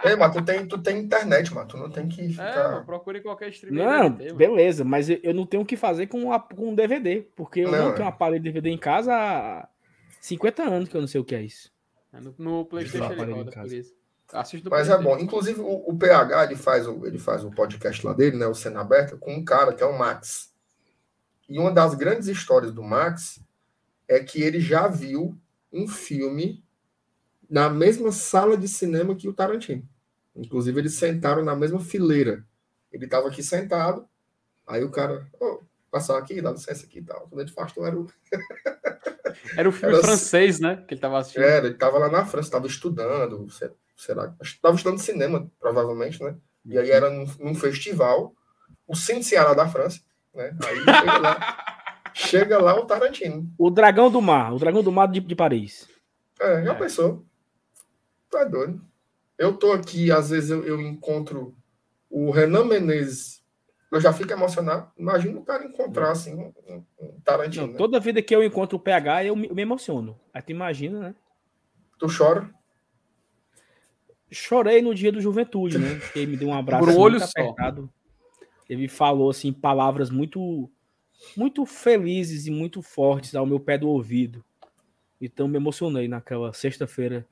[0.04, 1.66] é mas tu tem, tu tem internet, mano.
[1.68, 2.68] Tu não tem que É, ficar.
[2.72, 3.84] mano, procure qualquer stream aí.
[3.84, 4.34] Não, mano.
[4.36, 7.70] beleza, mas eu, não tenho o que fazer com, a, com um DVD, porque eu
[7.70, 8.06] não, Não, tenho é.
[8.06, 9.68] um aparelho de DVD em casa há
[10.20, 11.72] 50 anos que eu não sei o que é isso.
[12.12, 13.76] É, No, no Playstation ele em roda, por casa.
[13.76, 13.92] isso.
[14.32, 15.18] Assiste do Mas é bom.
[15.18, 18.46] Inclusive, o, o PH ele faz, o, ele faz o podcast lá dele, né?
[18.46, 20.53] O Cena Aberta, com um cara que é o Max.
[21.48, 23.40] E uma das grandes histórias do Max
[24.08, 25.36] é que ele já viu
[25.72, 26.62] um filme
[27.48, 29.86] na mesma sala de cinema que o Tarantino.
[30.34, 32.44] Inclusive, eles sentaram na mesma fileira.
[32.92, 34.08] Ele estava aqui sentado,
[34.66, 37.28] aí o cara, ô, passar aqui, dá licença aqui e tal.
[37.28, 38.08] Quando ele afastou, era o
[39.56, 40.76] Era o filme Era- francês, né?
[40.88, 41.42] Que ele tava assistindo.
[41.42, 44.34] Era, ele estava lá na França, estava estudando, se- será?
[44.40, 46.36] Estava estudando cinema, provavelmente, né?
[46.64, 48.34] E aí era num, num festival,
[48.86, 50.00] o Cine Ceará da França,
[50.34, 50.56] né?
[50.66, 51.64] Aí chega lá,
[52.14, 53.50] chega lá o Tarantino.
[53.58, 55.88] O Dragão do Mar, o Dragão do Mar de, de Paris.
[56.40, 57.24] É, já pensou?
[58.30, 58.80] Tá doido.
[59.38, 61.54] Eu tô aqui, às vezes eu, eu encontro
[62.10, 63.42] o Renan Menezes,
[63.90, 64.90] eu já fico emocionado.
[64.96, 66.52] Imagina o cara encontrar, assim, um,
[67.00, 67.66] um- Tarantino.
[67.66, 67.78] Não, né?
[67.78, 70.18] toda vida que eu encontro o PH, eu me, eu me emociono.
[70.32, 71.14] Aí tu imagina, né?
[71.98, 72.50] Tu chora?
[74.30, 76.00] Chorei no dia do Juventude, né?
[76.12, 77.40] Que ele me deu um abraço Por um olho muito só.
[77.40, 77.90] apertado.
[78.68, 80.70] Ele falou, assim, palavras muito,
[81.36, 84.44] muito felizes e muito fortes ao meu pé do ouvido.
[85.20, 87.26] Então me emocionei naquela sexta-feira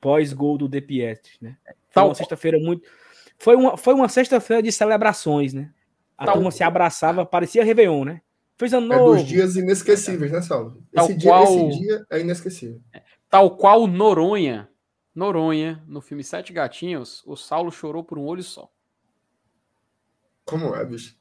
[0.00, 1.56] pós-gol do De Pietri, né?
[1.64, 2.88] Foi Tal- uma sexta-feira muito...
[3.38, 5.72] Foi uma, foi uma sexta-feira de celebrações, né?
[6.16, 8.20] A Tal- turma se abraçava, parecia Réveillon, né?
[8.56, 9.16] Fez ano É novo.
[9.16, 10.82] dos dias inesquecíveis, né, Saulo?
[10.92, 12.80] Tal Esse dia, qual- esse dia é inesquecível.
[13.28, 14.68] Tal qual Noronha.
[15.14, 18.70] Noronha, no filme Sete Gatinhos, o Saulo chorou por um olho só.
[20.44, 21.16] Como é, bicho?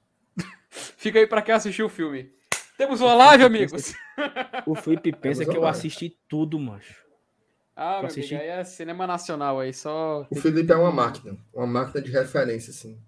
[0.70, 2.32] Fica aí pra quem assistiu o filme.
[2.78, 3.94] Temos uma live, amigos.
[4.68, 6.96] O Felipe pensa que eu assisti tudo, macho.
[7.76, 8.36] Ah, meu assisti.
[8.36, 10.28] amigo, aí é cinema nacional aí, só...
[10.30, 11.36] O Felipe é uma máquina.
[11.52, 13.02] Uma máquina de referência, assim.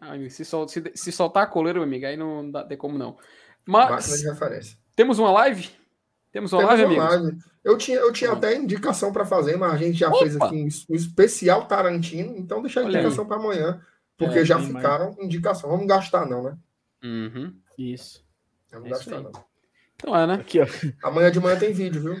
[0.00, 2.78] Ah, amigo, se, sol- se- se soltar a coleira, meu amigo, aí não dá, tem
[2.78, 3.18] como não.
[3.66, 4.78] Máquina Mas, de referência.
[4.94, 5.68] temos uma live?
[6.30, 7.22] Temos uma Temos live, uma amigos?
[7.32, 7.38] live.
[7.64, 10.46] Eu tinha, eu tinha até indicação para fazer, mas a gente já fez Opa!
[10.46, 13.04] aqui um, um especial Tarantino, então deixa a Olha aí.
[13.04, 13.84] indicação para amanhã,
[14.24, 14.84] porque É, já tem mais.
[14.84, 15.70] ficaram indicação.
[15.70, 16.56] Vamos gastar não, né?
[17.02, 17.54] Uhum.
[17.78, 18.24] Isso.
[18.70, 19.32] Vamos É gastar não.
[19.96, 20.34] Então é, né?
[20.34, 20.66] Aqui, ó.
[21.02, 22.16] Amanhã de manhã tem vídeo, viu?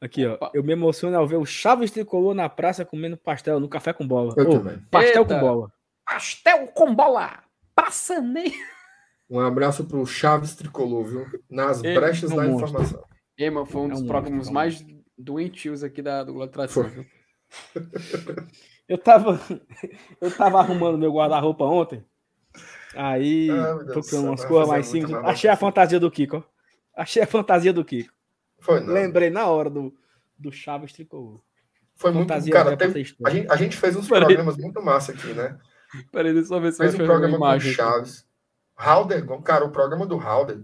[0.00, 0.34] Aqui, ó.
[0.34, 0.50] Opa.
[0.52, 4.06] Eu me emociono ao ver o Chaves tricolor na praça comendo pastel no café com
[4.06, 4.34] bola.
[4.36, 4.78] Eu Ô, também.
[4.90, 5.34] pastel Eita.
[5.34, 5.72] com bola.
[6.04, 7.42] Pastel com bola!
[7.74, 8.52] Praça nem...
[9.30, 11.26] Um abraço pro Chaves Tricolor, viu?
[11.48, 12.66] Nas Ei, brechas é um da monstro.
[12.68, 13.04] informação.
[13.38, 14.84] Ei, mano, foi um É dos um programas monstro, mais
[15.16, 16.90] doentios aqui da, do Globo Tradição, Foi.
[16.92, 17.06] viu?
[18.92, 19.40] Eu tava,
[20.20, 22.04] eu tava arrumando meu guarda-roupa ontem.
[22.94, 25.14] Aí, Ah, do procurando umas coisas mais simples.
[25.14, 26.44] Achei a fantasia do Kiko.
[26.94, 28.12] Achei a fantasia do Kiko.
[28.60, 28.92] Foi, não.
[28.92, 29.96] Lembrei na hora do,
[30.38, 31.40] do Chaves Tricolor.
[31.94, 32.28] Foi muito.
[32.50, 34.26] Cara, teve, a, gente, a gente fez uns Peraí.
[34.26, 35.58] programas muito massa aqui, né?
[36.10, 38.26] Peraí, deixa eu ver se fez um programa com Chaves.
[38.76, 40.60] Halder, cara, o programa do Halder.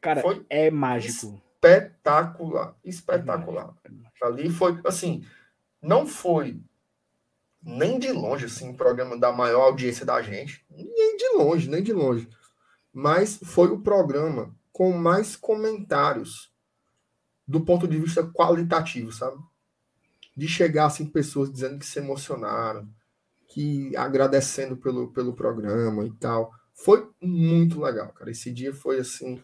[0.00, 1.42] Cara, foi é mágico.
[1.56, 2.74] Espetacular.
[2.82, 3.74] Espetacular.
[3.84, 5.22] É Ali foi, assim,
[5.82, 6.58] não foi
[7.62, 10.64] nem de longe, assim, o programa da maior audiência da gente.
[10.70, 12.28] Nem de longe, nem de longe.
[12.92, 16.52] Mas foi o programa com mais comentários
[17.46, 19.38] do ponto de vista qualitativo, sabe?
[20.36, 22.88] De chegar assim pessoas dizendo que se emocionaram,
[23.48, 26.52] que agradecendo pelo, pelo programa e tal.
[26.74, 28.30] Foi muito legal, cara.
[28.30, 29.42] Esse dia foi assim,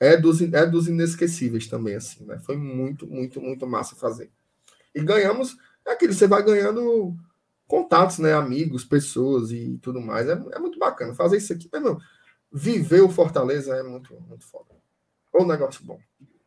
[0.00, 2.38] é dos, é dos inesquecíveis também, assim, né?
[2.40, 4.30] Foi muito, muito, muito massa fazer.
[4.94, 7.14] E ganhamos, é aquele, você vai ganhando
[7.66, 8.32] contatos, né?
[8.32, 10.28] Amigos, pessoas e tudo mais.
[10.28, 11.68] É, é muito bacana fazer isso aqui.
[11.72, 11.98] Mas, não,
[12.52, 14.74] viver o Fortaleza é muito, muito foda.
[15.34, 15.98] É um negócio bom.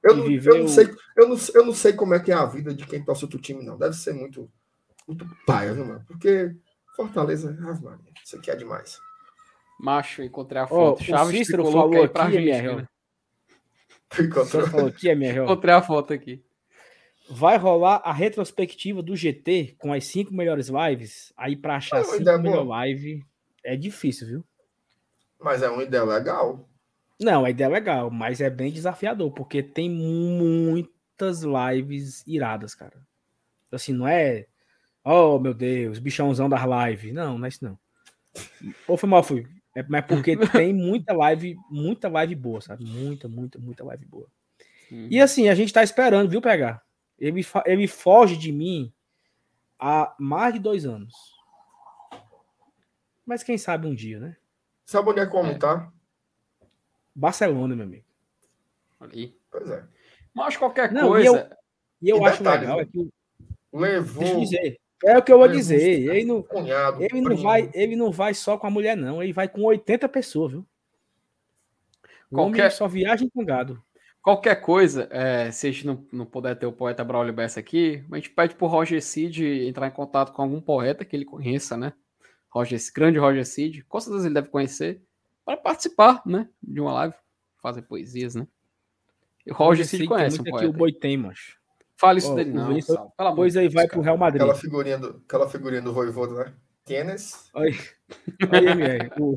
[0.04, 0.56] Eu não, viveu...
[0.56, 2.86] eu, não sei, eu, não, eu não sei como é que é a vida de
[2.86, 3.78] quem torce outro time, não.
[3.78, 4.50] Deve ser muito,
[5.08, 6.04] muito paia, viu, mano?
[6.08, 6.56] Porque
[6.96, 9.00] Fortaleza, ah, mano, isso aqui é demais.
[9.80, 11.02] Macho, encontrei a foto.
[11.02, 12.88] Oh, Chaves o Cícero falou aqui, pra gente, né?
[14.20, 14.68] Encontrou.
[14.68, 16.44] falou aqui, é minha Encontrei a foto aqui.
[17.30, 21.34] Vai rolar a retrospectiva do GT com as cinco melhores lives.
[21.36, 23.26] Aí para achar cinco melhores live
[23.64, 24.46] é difícil, viu?
[25.40, 26.68] Mas é uma ideia legal.
[27.20, 32.96] Não, a ideia é legal, mas é bem desafiador, porque tem muitas lives iradas, cara.
[33.72, 34.46] Assim, não é.
[35.04, 37.14] Oh, meu Deus, bichãozão das lives.
[37.14, 37.78] Não, não é isso não.
[38.88, 39.48] Ou foi mal, fui.
[39.76, 42.86] É, mas porque tem muita live, muita live boa, sabe?
[42.86, 44.28] Muita, muita, muita live boa.
[44.92, 45.08] Uhum.
[45.10, 46.82] E assim, a gente tá esperando, viu, pegar?
[47.20, 48.94] Ele, ele foge de mim
[49.80, 51.14] há mais de dois anos.
[53.26, 54.38] Mas quem sabe um dia, né?
[54.86, 55.58] Sabe onde é como, é.
[55.58, 55.92] tá?
[57.14, 58.06] Barcelona, meu amigo.
[59.00, 59.38] Ali.
[59.52, 59.84] Pois é.
[60.34, 61.58] Mas qualquer Não, coisa.
[62.02, 63.10] E eu, e eu acho detalhe, legal é que.
[63.74, 64.24] Levou.
[64.24, 64.80] Deixa eu dizer.
[65.04, 65.80] É o que eu vou dizer.
[65.82, 69.22] Ele não, cunhado, ele, não vai, ele não vai só com a mulher, não.
[69.22, 70.66] Ele vai com 80 pessoas, viu?
[72.32, 72.62] O qualquer...
[72.62, 73.84] homem só viaja com gado.
[74.22, 78.04] Qualquer coisa, é, se a gente não, não puder ter o poeta Braulio Bessa aqui,
[78.12, 81.78] a gente pede pro Roger Cid entrar em contato com algum poeta que ele conheça,
[81.78, 81.94] né?
[82.50, 85.02] Roger, grande Roger Cid, com certeza ele deve conhecer
[85.46, 87.14] para participar, né, de uma live,
[87.62, 88.48] fazer poesias, né?
[89.46, 90.58] E o Roger Cid conhece um poeta.
[90.58, 91.58] Aqui o boi tem, macho.
[91.96, 92.78] Fala isso oh, dele, não.
[92.78, 92.96] Isso,
[93.36, 94.42] pois aí vai pro Real Madrid.
[94.42, 96.54] Aquela figurinha do, aquela figurinha do Voivodo, né?
[96.86, 97.50] Tênis.
[97.54, 97.74] Olha,
[98.52, 99.10] olha MR.
[99.20, 99.36] o,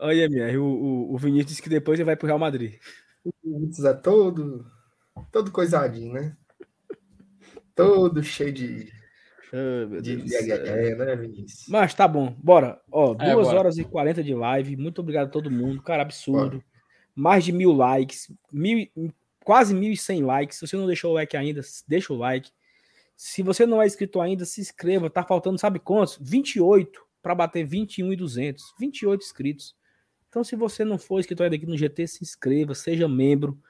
[0.00, 0.58] olha, MR.
[0.58, 2.78] O, o, o Vinícius disse que depois ele vai pro Real Madrid.
[3.24, 4.66] O Vinícius é todo,
[5.30, 6.36] todo coisadinho, né?
[7.74, 8.92] Todo cheio de
[9.52, 11.66] Oh, de, é, né, Vinícius?
[11.68, 12.80] Mas tá bom, bora.
[12.90, 14.76] Ó, 2 é, horas e 40 de live.
[14.76, 15.82] Muito obrigado a todo mundo.
[15.82, 16.58] Cara, absurdo.
[16.58, 16.64] Bora.
[17.14, 18.32] Mais de mil likes.
[18.52, 18.88] Mil,
[19.44, 20.58] quase 1.100 likes.
[20.58, 22.50] Se você não deixou o like ainda, deixa o like.
[23.16, 25.10] Se você não é inscrito ainda, se inscreva.
[25.10, 26.16] Tá faltando, sabe quantos?
[26.20, 28.74] 28 para bater 21 e 200.
[28.78, 29.74] 28 inscritos.
[30.30, 33.60] Então, se você não for inscrito ainda aqui no GT, se inscreva, seja membro.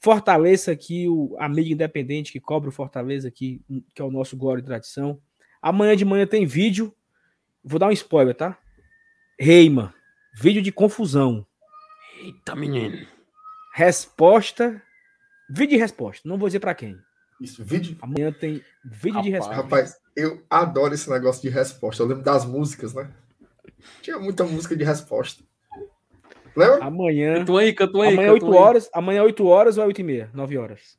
[0.00, 3.62] Fortaleça aqui o amigo independente que cobra o Fortaleza aqui,
[3.94, 5.20] que é o nosso Glória e Tradição.
[5.60, 6.92] Amanhã de manhã tem vídeo.
[7.62, 8.58] Vou dar um spoiler, tá?
[9.38, 9.94] Reima.
[10.34, 11.46] Vídeo de confusão.
[12.22, 13.06] Eita, menino.
[13.74, 14.82] Resposta.
[15.50, 16.26] Vídeo de resposta.
[16.26, 16.98] Não vou dizer para quem.
[17.38, 17.98] Isso, vídeo.
[18.00, 19.62] Amanhã tem vídeo rapaz, de resposta.
[19.62, 22.02] Rapaz, eu adoro esse negócio de resposta.
[22.02, 23.12] Eu lembro das músicas, né?
[24.00, 25.44] Tinha muita música de resposta.
[26.56, 26.84] Lembra?
[26.84, 27.38] Amanhã.
[27.38, 28.12] Cantou aí, cantou aí.
[28.12, 28.52] Amanhã, 8 aí.
[28.52, 28.90] horas.
[28.92, 30.30] Amanhã, 8 horas ou é 8 e meia?
[30.34, 30.98] 9 horas.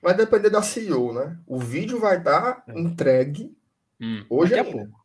[0.00, 1.36] Vai depender da CEO, né?
[1.46, 2.78] O vídeo vai estar é.
[2.78, 3.56] entregue
[4.00, 4.24] hum.
[4.30, 4.82] hoje Daqui ainda.
[4.82, 5.04] a pouco.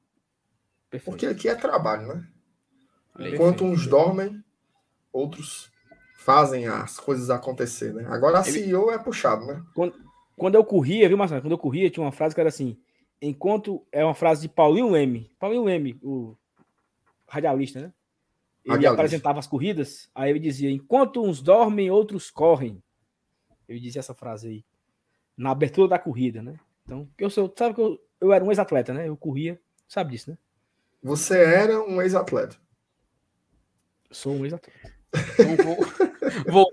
[0.90, 1.12] Perfeito.
[1.12, 2.28] Porque aqui é trabalho, né?
[3.16, 3.36] Perfeito.
[3.36, 4.44] Enquanto uns dormem,
[5.12, 5.72] outros
[6.18, 8.06] fazem as coisas acontecer, né?
[8.08, 9.62] Agora a CEO é puxado, né?
[9.74, 9.96] Quando,
[10.38, 11.42] quando eu corria, viu, Marcelo?
[11.42, 12.78] Quando eu corria, tinha uma frase que era assim:
[13.22, 13.86] enquanto.
[13.92, 15.32] É uma frase de Paulinho Leme.
[15.40, 16.36] Paulinho Leme, o
[17.28, 17.94] radialista, né?
[18.66, 22.82] Ele apresentava as corridas, aí ele dizia: enquanto uns dormem, outros correm.
[23.68, 24.66] Ele dizia essa frase aí,
[25.36, 26.60] na abertura da corrida, né?
[26.86, 29.08] Então, eu sou, sabe que eu, eu era um ex-atleta, né?
[29.08, 30.38] Eu corria, sabe disso, né?
[31.02, 32.58] Você era um ex-atleta.
[34.12, 34.94] Sou um ex-atleta.
[35.34, 35.78] Então, vou.
[36.52, 36.70] vou.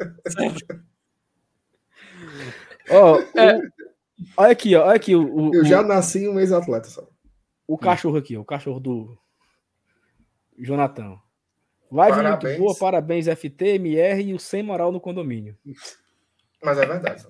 [2.90, 3.60] Ó, é,
[4.36, 7.08] olha aqui, olha aqui o, o Eu já nasci um ex-atleta, sabe?
[7.66, 9.18] O cachorro aqui, o cachorro do
[10.58, 11.18] Jonathan.
[11.90, 12.58] Live parabéns.
[12.58, 15.56] muito boa, parabéns FTMR e o sem moral no condomínio.
[16.62, 17.26] Mas é verdade.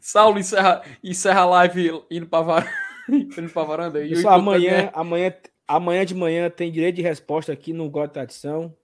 [0.00, 2.72] Saulo encerra, encerra a live indo para var...
[3.52, 4.04] pra varanda.
[4.04, 5.34] E Pessoal, amanhã, amanhã,
[5.68, 8.74] amanhã de manhã tem direito de resposta aqui no God Tradição.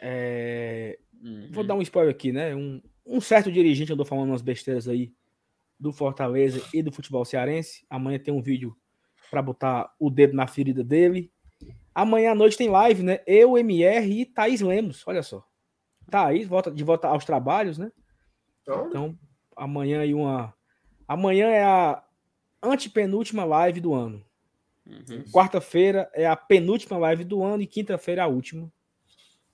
[0.00, 0.98] É...
[1.22, 1.48] Uhum.
[1.52, 2.54] Vou dar um spoiler aqui, né?
[2.54, 5.12] Um, um certo dirigente andou falando umas besteiras aí
[5.78, 7.84] do Fortaleza e do futebol cearense.
[7.90, 8.76] Amanhã tem um vídeo
[9.30, 11.30] para botar o dedo na ferida dele.
[11.94, 13.20] Amanhã à noite tem live, né?
[13.26, 15.02] Eu, MR e Thaís Lemos.
[15.06, 15.46] Olha só.
[16.10, 17.92] Thaís volta de volta aos trabalhos, né?
[18.62, 19.18] Então,
[19.56, 20.54] amanhã aí uma.
[21.06, 22.02] Amanhã é a
[22.62, 24.24] antepenúltima live do ano.
[24.86, 25.24] Uhum.
[25.32, 28.72] Quarta-feira é a penúltima live do ano e quinta-feira é a última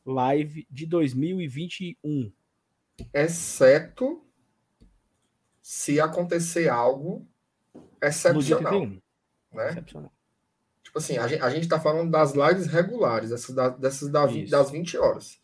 [0.04, 2.32] live de 2021.
[3.12, 4.24] Exceto
[5.60, 7.26] se acontecer algo
[8.00, 8.86] excepcional.
[9.52, 9.68] Né?
[9.70, 10.12] Excepcional.
[10.88, 14.24] Tipo assim, a gente, a gente tá falando das lives regulares, dessas, da, dessas da,
[14.24, 15.38] das 20 horas.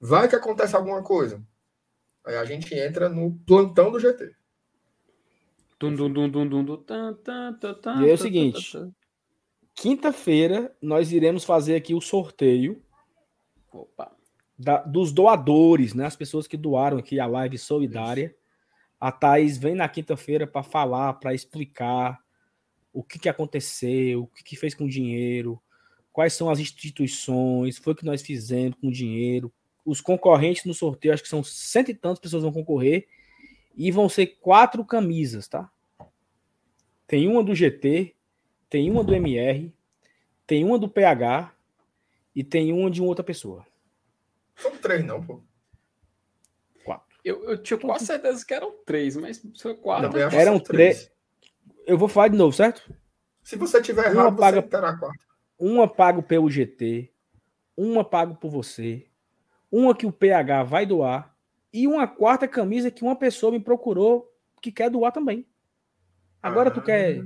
[0.00, 1.42] Vai que acontece alguma coisa.
[2.24, 4.36] Aí a gente entra no plantão do GT.
[8.06, 8.78] E é o seguinte:
[9.74, 12.80] quinta-feira nós iremos fazer aqui o sorteio
[14.56, 16.06] da, dos doadores, né?
[16.06, 18.32] As pessoas que doaram aqui a live solidária.
[19.00, 22.23] A Thaís vem na quinta-feira para falar, para explicar
[22.94, 25.60] o que, que aconteceu, o que, que fez com o dinheiro,
[26.12, 29.52] quais são as instituições, foi o que nós fizemos com o dinheiro.
[29.84, 33.08] Os concorrentes no sorteio, acho que são cento e tantas pessoas vão concorrer.
[33.76, 35.68] E vão ser quatro camisas, tá?
[37.08, 38.14] Tem uma do GT,
[38.70, 39.74] tem uma do MR,
[40.46, 41.52] tem uma do PH
[42.32, 43.66] e tem uma de uma outra pessoa.
[44.54, 45.42] São três, não, pô.
[46.84, 47.18] Quatro.
[47.24, 50.16] Eu, eu tinha quase certeza que eram três, mas foi quatro.
[50.16, 51.12] Eram três.
[51.86, 52.94] Eu vou falar de novo, certo?
[53.42, 55.26] Se você tiver errado, uma paga, você terá quatro.
[55.58, 57.12] Uma pago pelo GT,
[57.76, 59.06] uma pago por você,
[59.70, 61.34] uma que o PH vai doar
[61.72, 64.32] e uma quarta camisa que uma pessoa me procurou
[64.62, 65.46] que quer doar também.
[66.42, 67.22] Agora ah, tu quer.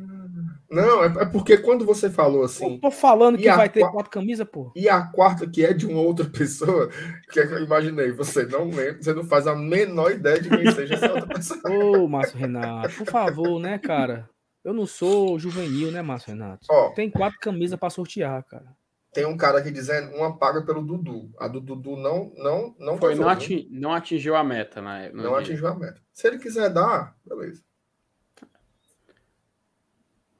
[0.70, 2.74] Não, é, é porque quando você falou assim.
[2.74, 4.72] Eu tô falando que vai ter quatro camisas, pô.
[4.74, 6.88] E a quarta que é de uma outra pessoa,
[7.30, 10.48] que, é que eu imaginei, você não lembra, você não faz a menor ideia de
[10.48, 11.60] quem seja essa outra pessoa.
[11.66, 14.28] Ô, Márcio Renato, por favor, né, cara?
[14.68, 16.66] Eu não sou juvenil, né, Márcio Renato?
[16.68, 18.76] Ó, tem quatro camisas para sortear, cara.
[19.14, 21.32] Tem um cara aqui dizendo uma paga pelo Dudu.
[21.38, 25.10] A do Dudu não não não foi, não, ating, não atingiu a meta, né?
[25.14, 25.98] Não atingiu a meta.
[26.12, 27.64] Se ele quiser dar, beleza.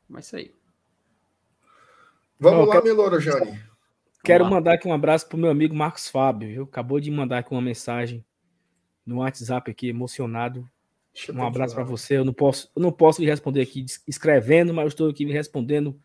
[0.07, 0.55] Mas isso aí.
[2.39, 2.85] Vamos lá, quero...
[2.85, 3.59] Melora, Jane.
[4.23, 6.49] Quero mandar aqui um abraço pro meu amigo Marcos Fábio.
[6.51, 6.63] Viu?
[6.65, 8.23] Acabou de mandar aqui uma mensagem
[9.07, 10.69] no WhatsApp aqui, emocionado.
[11.35, 12.17] Um abraço para você.
[12.17, 15.33] Eu não posso, eu não posso lhe responder aqui escrevendo, mas eu estou aqui me
[15.33, 15.99] respondendo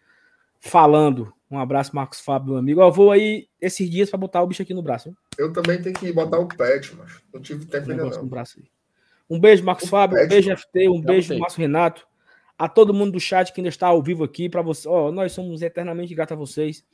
[0.59, 1.33] falando.
[1.49, 2.81] Um abraço, Marcos Fábio, meu amigo.
[2.81, 5.09] Eu vou aí esses dias para botar o bicho aqui no braço.
[5.09, 5.15] Hein?
[5.37, 8.21] Eu também tenho que botar o pet, mas não tive tempo ainda não.
[8.21, 8.65] No braço aí.
[9.29, 10.17] Um beijo, Marcos o Fábio.
[10.17, 10.89] Pet, um beijo, FT.
[10.89, 12.07] Um beijo, Márcio Renato
[12.57, 14.87] a todo mundo do chat que ainda está ao vivo aqui, para você.
[14.87, 16.85] Ó, nós somos eternamente gratos a vocês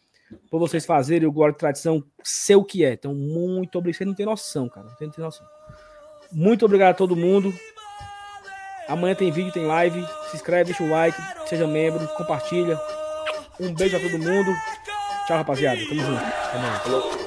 [0.49, 2.93] por vocês fazerem o Glória e Tradição ser o que é.
[2.93, 3.97] Então, muito obrigado.
[3.97, 4.87] Você não tem noção, cara.
[4.87, 5.45] Não tem, não tem noção.
[6.31, 7.53] Muito obrigado a todo mundo.
[8.89, 10.03] Amanhã tem vídeo, tem live.
[10.29, 12.77] Se inscreve, deixa o like, seja membro, compartilha.
[13.59, 14.51] Um beijo a todo mundo.
[15.27, 15.79] Tchau, rapaziada.
[15.87, 16.23] Tamo junto.
[16.23, 17.18] Mais.